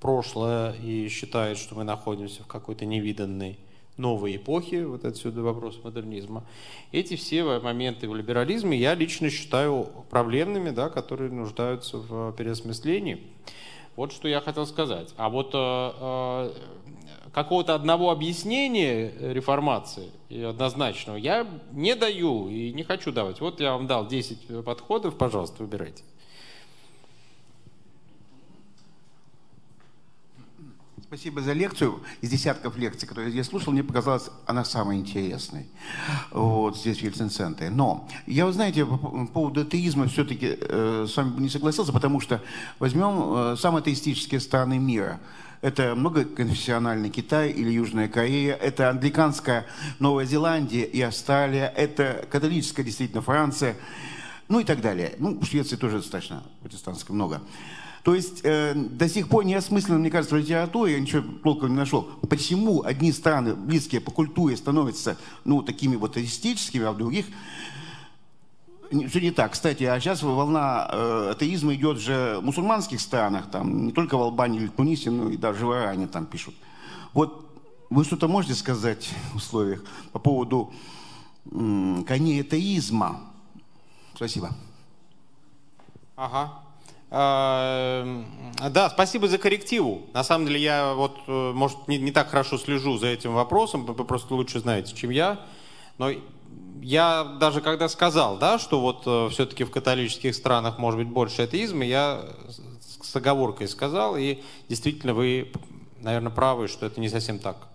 прошлое 0.00 0.72
и 0.72 1.08
считает, 1.08 1.56
что 1.56 1.76
мы 1.76 1.84
находимся 1.84 2.42
в 2.42 2.48
какой-то 2.48 2.86
невиданной 2.86 3.56
новой 3.96 4.36
эпохи, 4.36 4.84
вот 4.84 5.04
отсюда 5.04 5.42
вопрос 5.42 5.80
модернизма. 5.82 6.44
Эти 6.92 7.16
все 7.16 7.44
моменты 7.60 8.08
в 8.08 8.14
либерализме 8.14 8.76
я 8.76 8.94
лично 8.94 9.30
считаю 9.30 9.88
проблемными, 10.10 10.70
да, 10.70 10.88
которые 10.90 11.30
нуждаются 11.30 11.98
в 11.98 12.32
переосмыслении. 12.32 13.22
Вот 13.96 14.12
что 14.12 14.28
я 14.28 14.40
хотел 14.40 14.66
сказать. 14.66 15.14
А 15.16 15.30
вот 15.30 15.52
э, 15.54 15.58
э, 15.58 16.52
какого-то 17.32 17.74
одного 17.74 18.10
объяснения 18.10 19.10
реформации 19.18 20.10
однозначного 20.30 21.16
я 21.16 21.46
не 21.72 21.94
даю 21.94 22.48
и 22.48 22.72
не 22.72 22.82
хочу 22.82 23.10
давать. 23.12 23.40
Вот 23.40 23.60
я 23.60 23.72
вам 23.72 23.86
дал 23.86 24.06
10 24.06 24.64
подходов, 24.64 25.16
пожалуйста, 25.16 25.62
выбирайте. 25.62 26.02
Спасибо 31.08 31.40
за 31.40 31.52
лекцию. 31.52 32.02
Из 32.20 32.30
десятков 32.30 32.76
лекций, 32.76 33.06
которые 33.06 33.32
я 33.32 33.44
слушал, 33.44 33.72
мне 33.72 33.84
показалась 33.84 34.28
она 34.44 34.64
самой 34.64 34.96
интересной. 34.96 35.68
Вот 36.32 36.76
здесь 36.76 36.98
в 36.98 37.02
Ельцин-центре. 37.02 37.70
Но 37.70 38.08
я, 38.26 38.44
вы 38.44 38.52
знаете, 38.52 38.84
по 38.84 38.96
поводу 39.26 39.60
атеизма 39.60 40.08
все-таки 40.08 40.58
э, 40.60 41.06
с 41.08 41.16
вами 41.16 41.42
не 41.42 41.48
согласился, 41.48 41.92
потому 41.92 42.18
что 42.18 42.42
возьмем 42.80 43.52
э, 43.52 43.56
самые 43.56 43.82
атеистические 43.82 44.40
страны 44.40 44.80
мира. 44.80 45.20
Это 45.60 45.94
многоконфессиональный 45.94 47.08
Китай 47.08 47.50
или 47.50 47.70
Южная 47.70 48.08
Корея, 48.08 48.54
это 48.54 48.90
англиканская 48.90 49.64
Новая 50.00 50.24
Зеландия 50.24 50.82
и 50.82 51.00
Австралия, 51.02 51.72
это 51.76 52.26
католическая 52.32 52.84
действительно 52.84 53.22
Франция, 53.22 53.76
ну 54.48 54.58
и 54.58 54.64
так 54.64 54.80
далее. 54.80 55.14
Ну, 55.18 55.38
в 55.38 55.46
Швеции 55.46 55.76
тоже 55.76 55.98
достаточно 55.98 56.42
протестантских 56.62 57.10
много. 57.10 57.42
То 58.06 58.14
есть 58.14 58.42
э, 58.44 58.72
до 58.76 59.08
сих 59.08 59.28
пор 59.28 59.44
неосмысленно, 59.44 59.98
мне 59.98 60.10
кажется, 60.10 60.36
в 60.36 60.38
литературе, 60.38 60.92
я 60.92 61.00
ничего 61.00 61.24
толком 61.42 61.70
не 61.70 61.74
нашел, 61.74 62.04
почему 62.30 62.84
одни 62.84 63.10
страны, 63.10 63.56
близкие 63.56 64.00
по 64.00 64.12
культуре, 64.12 64.56
становятся 64.56 65.18
ну, 65.44 65.60
такими 65.60 65.96
вот 65.96 66.12
атеистическими, 66.12 66.84
а 66.84 66.92
в 66.92 66.98
других 66.98 67.26
все 69.08 69.20
не 69.20 69.32
так. 69.32 69.54
Кстати, 69.54 69.82
а 69.82 69.98
сейчас 69.98 70.22
волна 70.22 70.88
э, 70.88 71.30
атеизма 71.32 71.74
идет 71.74 71.98
же 71.98 72.38
в 72.40 72.44
мусульманских 72.44 73.00
странах, 73.00 73.50
там, 73.50 73.86
не 73.86 73.90
только 73.90 74.16
в 74.16 74.22
Албании 74.22 74.60
или 74.60 74.68
Тунисе, 74.68 75.10
но 75.10 75.28
и 75.28 75.36
даже 75.36 75.66
в 75.66 75.72
Иране 75.72 76.06
там 76.06 76.26
пишут. 76.26 76.54
Вот 77.12 77.50
вы 77.90 78.04
что-то 78.04 78.28
можете 78.28 78.54
сказать 78.54 79.10
в 79.32 79.38
условиях 79.38 79.82
по 80.12 80.20
поводу 80.20 80.72
коней 81.50 82.40
атеизма? 82.42 83.20
Спасибо. 84.14 84.50
Ага. 86.14 86.65
Эм, 87.10 88.26
да, 88.70 88.90
спасибо 88.90 89.28
за 89.28 89.38
коррективу. 89.38 90.02
На 90.12 90.24
самом 90.24 90.46
деле 90.46 90.60
я 90.60 90.94
вот, 90.94 91.16
э, 91.28 91.52
может, 91.52 91.86
не, 91.86 91.98
не 91.98 92.10
так 92.10 92.30
хорошо 92.30 92.58
слежу 92.58 92.98
за 92.98 93.06
этим 93.06 93.34
вопросом, 93.34 93.84
вы 93.84 94.04
просто 94.04 94.34
лучше 94.34 94.58
знаете, 94.58 94.94
чем 94.94 95.10
я. 95.10 95.40
Но 95.98 96.10
я 96.82 97.24
даже 97.24 97.60
когда 97.60 97.88
сказал, 97.88 98.38
да, 98.38 98.58
что 98.58 98.80
вот 98.80 99.02
э, 99.06 99.28
все-таки 99.30 99.62
в 99.62 99.70
католических 99.70 100.34
странах 100.34 100.78
может 100.78 100.98
быть 100.98 101.08
больше 101.08 101.42
атеизма, 101.42 101.84
я 101.84 102.24
с 103.02 103.14
оговоркой 103.14 103.68
сказал, 103.68 104.16
и 104.16 104.42
действительно 104.68 105.14
вы, 105.14 105.52
наверное, 106.00 106.32
правы, 106.32 106.66
что 106.66 106.86
это 106.86 107.00
не 107.00 107.08
совсем 107.08 107.38
так. 107.38 107.68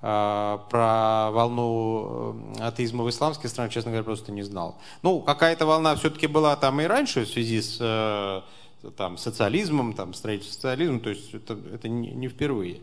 А, 0.00 0.58
про 0.70 1.32
волну 1.32 2.36
э, 2.56 2.62
атеизма 2.62 3.02
в 3.02 3.10
исламских 3.10 3.50
странах, 3.50 3.72
честно 3.72 3.90
говоря, 3.90 4.04
просто 4.04 4.30
не 4.30 4.42
знал. 4.42 4.76
Ну, 5.02 5.20
какая-то 5.20 5.66
волна 5.66 5.96
все-таки 5.96 6.28
была 6.28 6.54
там 6.54 6.80
и 6.80 6.84
раньше 6.84 7.24
в 7.24 7.28
связи 7.28 7.60
с 7.60 7.78
э, 7.80 8.90
там, 8.96 9.18
социализмом, 9.18 9.94
там, 9.94 10.14
строительством 10.14 10.54
социализма, 10.54 11.00
то 11.00 11.10
есть 11.10 11.34
это, 11.34 11.58
это 11.74 11.88
не, 11.88 12.10
не 12.12 12.28
впервые. 12.28 12.78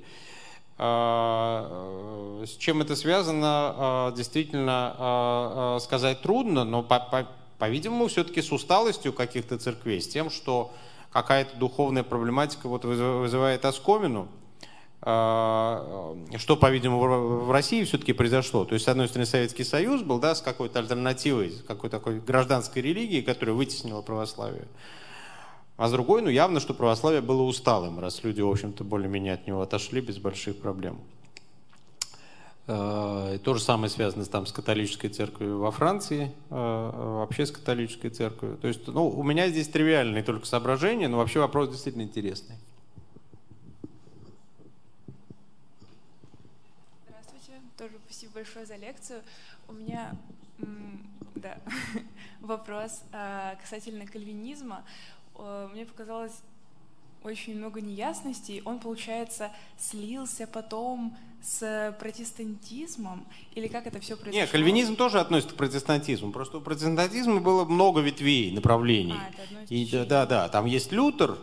А, 0.78 2.44
с 2.46 2.58
чем 2.58 2.82
это 2.82 2.98
связано, 2.98 3.48
а, 3.48 4.12
действительно 4.12 5.78
сказать 5.82 6.22
трудно, 6.22 6.66
но, 6.66 6.84
по, 6.84 7.00
по, 7.00 7.30
по-видимому, 7.60 8.08
все-таки 8.08 8.42
с 8.42 8.52
усталостью 8.52 9.14
каких-то 9.14 9.58
церквей, 9.58 10.02
с 10.02 10.08
тем, 10.10 10.30
что 10.30 10.74
какая-то 11.14 11.56
духовная 11.56 12.04
проблематика 12.04 12.68
вот 12.68 12.84
вызывает 12.84 13.64
оскомину, 13.64 14.28
что, 15.02 16.58
по-видимому, 16.60 17.46
в 17.46 17.52
России 17.52 17.84
все-таки 17.84 18.14
произошло. 18.14 18.66
То 18.66 18.74
есть, 18.74 18.86
с 18.86 18.88
одной 18.88 19.08
стороны, 19.08 19.26
Советский 19.26 19.64
Союз 19.64 20.02
был 20.02 20.20
да, 20.20 20.34
с 20.34 20.42
какой-то 20.42 20.80
альтернативой, 20.80 21.54
какой-то 21.68 22.00
такой 22.00 22.20
гражданской 22.20 22.82
религией, 22.82 23.22
которая 23.22 23.56
вытеснила 23.56 24.02
православие. 24.02 24.68
А 25.78 25.90
с 25.90 25.92
другой, 25.92 26.22
ну, 26.22 26.30
явно, 26.30 26.60
что 26.60 26.74
православие 26.74 27.22
было 27.22 27.42
усталым, 27.42 28.00
раз 28.00 28.24
люди, 28.24 28.42
в 28.42 28.50
общем-то, 28.50 28.84
более-менее 28.84 29.34
от 29.34 29.46
него 29.46 29.62
отошли 29.62 30.00
без 30.00 30.18
больших 30.18 30.58
проблем. 30.60 31.00
Э, 32.68 33.38
то 33.44 33.54
же 33.54 33.62
самое 33.62 33.90
связано 33.90 34.26
там 34.26 34.48
с 34.48 34.52
католической 34.52 35.10
церковью 35.10 35.60
во 35.60 35.70
Франции, 35.72 36.32
э, 36.50 36.92
вообще 37.20 37.46
с 37.46 37.52
католической 37.52 38.10
церковью. 38.10 38.58
То 38.58 38.68
есть, 38.68 38.88
ну, 38.88 39.08
у 39.08 39.22
меня 39.22 39.50
здесь 39.50 39.68
тривиальные 39.68 40.24
только 40.24 40.48
соображения, 40.48 41.08
но 41.08 41.18
вообще 41.18 41.40
вопрос 41.40 41.70
действительно 41.70 42.04
интересный. 42.04 42.56
Здравствуйте, 47.06 47.62
тоже 47.78 47.94
спасибо 48.06 48.16
большое 48.36 48.66
за 48.66 48.76
лекцию. 48.76 49.24
У 49.68 49.74
меня 49.74 50.16
да, 51.36 51.58
вопрос 52.42 53.02
э, 53.12 53.56
касательно 53.62 54.06
кальвинизма. 54.06 54.84
Мне 55.74 55.86
показалось 55.86 56.32
очень 57.26 57.58
много 57.58 57.82
неясностей. 57.82 58.62
Он, 58.66 58.80
получается, 58.80 59.52
слился 59.78 60.48
потом 60.48 61.18
с 61.42 61.96
протестантизмом? 62.00 63.26
Или 63.54 63.68
как 63.68 63.88
это 63.88 64.00
все 64.00 64.16
произошло? 64.16 64.40
Нет, 64.40 64.50
кальвинизм 64.50 64.96
тоже 64.96 65.20
относится 65.20 65.56
к 65.56 65.58
протестантизму. 65.58 66.32
Просто 66.32 66.60
у 66.60 66.62
протестантизма 66.62 67.42
было 67.42 67.66
много 67.66 68.00
ветвей, 68.02 68.52
направлений. 68.52 69.16
А, 69.20 69.30
это 69.30 69.44
одно 69.44 69.62
из 69.62 69.72
И, 69.72 70.06
да, 70.06 70.26
да, 70.26 70.50
там 70.50 70.66
есть 70.66 70.92
Лютер, 70.92 71.38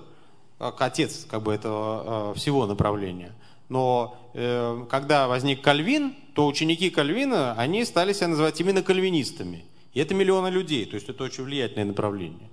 как 0.58 0.80
отец 0.80 1.26
как 1.28 1.42
бы 1.42 1.52
этого 1.52 2.32
э, 2.32 2.38
всего 2.38 2.66
направления. 2.66 3.34
Но 3.72 4.18
э, 4.34 4.84
когда 4.90 5.26
возник 5.28 5.62
Кальвин, 5.62 6.14
то 6.34 6.46
ученики 6.46 6.90
Кальвина, 6.90 7.54
они 7.54 7.86
стали 7.86 8.12
себя 8.12 8.28
называть 8.28 8.60
именно 8.60 8.82
кальвинистами. 8.82 9.64
И 9.94 10.00
это 10.00 10.14
миллионы 10.14 10.48
людей, 10.48 10.84
то 10.84 10.96
есть 10.96 11.08
это 11.08 11.24
очень 11.24 11.44
влиятельное 11.44 11.86
направление. 11.86 12.50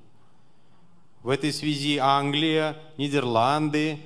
В 1.22 1.28
этой 1.28 1.52
связи 1.52 1.98
Англия, 1.98 2.78
Нидерланды, 2.98 4.00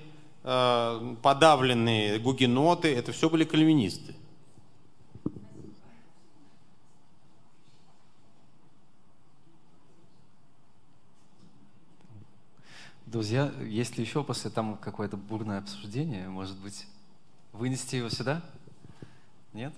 э, 0.43 1.15
подавленные 1.21 2.17
гугеноты, 2.17 2.91
это 2.95 3.11
все 3.11 3.29
были 3.29 3.43
кальвинисты. 3.43 4.15
Друзья, 13.05 13.51
есть 13.61 13.99
ли 13.99 14.03
еще 14.03 14.23
после 14.23 14.49
там 14.49 14.77
какое-то 14.77 15.15
бурное 15.15 15.59
обсуждение, 15.59 16.27
может 16.27 16.57
быть, 16.57 16.87
вынести 17.53 17.97
его 17.97 18.09
сюда? 18.09 18.41
Нет? 19.53 19.73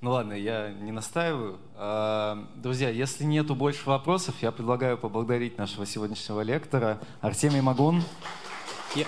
Ну 0.00 0.10
ладно, 0.10 0.32
я 0.32 0.70
не 0.70 0.92
настаиваю. 0.92 1.58
А, 1.76 2.46
друзья, 2.56 2.90
если 2.90 3.24
нету 3.24 3.54
больше 3.54 3.86
вопросов, 3.86 4.34
я 4.42 4.50
предлагаю 4.50 4.98
поблагодарить 4.98 5.58
нашего 5.58 5.86
сегодняшнего 5.86 6.40
лектора 6.40 6.98
Артемий 7.20 7.60
Магун. 7.60 8.02
Я... 8.94 9.06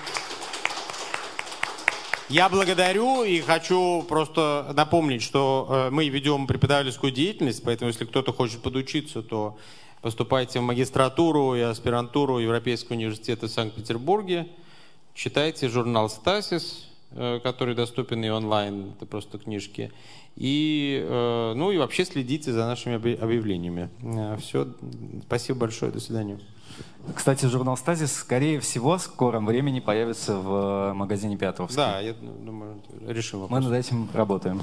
Я 2.29 2.47
благодарю 2.47 3.23
и 3.23 3.41
хочу 3.41 4.03
просто 4.03 4.71
напомнить, 4.75 5.21
что 5.21 5.67
э, 5.69 5.89
мы 5.89 6.07
ведем 6.07 6.47
преподавательскую 6.47 7.11
деятельность, 7.11 7.63
поэтому 7.63 7.89
если 7.89 8.05
кто-то 8.05 8.31
хочет 8.31 8.61
подучиться, 8.61 9.21
то 9.21 9.57
поступайте 10.01 10.59
в 10.59 10.63
магистратуру 10.63 11.53
и 11.55 11.59
аспирантуру 11.59 12.39
Европейского 12.39 12.95
университета 12.95 13.47
в 13.47 13.51
Санкт-Петербурге, 13.51 14.47
читайте 15.13 15.67
журнал 15.67 16.09
«Стасис», 16.09 16.92
который 17.43 17.75
доступен 17.75 18.23
и 18.23 18.29
онлайн, 18.29 18.93
это 18.95 19.05
просто 19.05 19.37
книжки. 19.37 19.91
И, 20.35 21.05
э, 21.07 21.53
ну 21.55 21.71
и 21.71 21.77
вообще 21.77 22.05
следите 22.05 22.51
за 22.51 22.65
нашими 22.65 22.95
объявлениями. 22.95 23.89
Э, 24.01 24.37
Все, 24.37 24.67
спасибо 25.25 25.59
большое, 25.59 25.91
до 25.91 25.99
свидания. 25.99 26.39
Кстати, 27.13 27.45
журнал 27.45 27.77
«Стазис» 27.77 28.13
скорее 28.13 28.59
всего 28.59 28.97
в 28.97 29.01
скором 29.01 29.45
времени 29.45 29.79
появится 29.79 30.37
в 30.37 30.93
магазине 30.93 31.37
Петровский. 31.37 31.75
Да, 31.77 31.99
я 31.99 32.13
думаю, 32.13 32.81
решим 33.07 33.41
вопрос. 33.41 33.63
Мы 33.63 33.69
над 33.69 33.77
этим 33.77 34.09
работаем. 34.13 34.61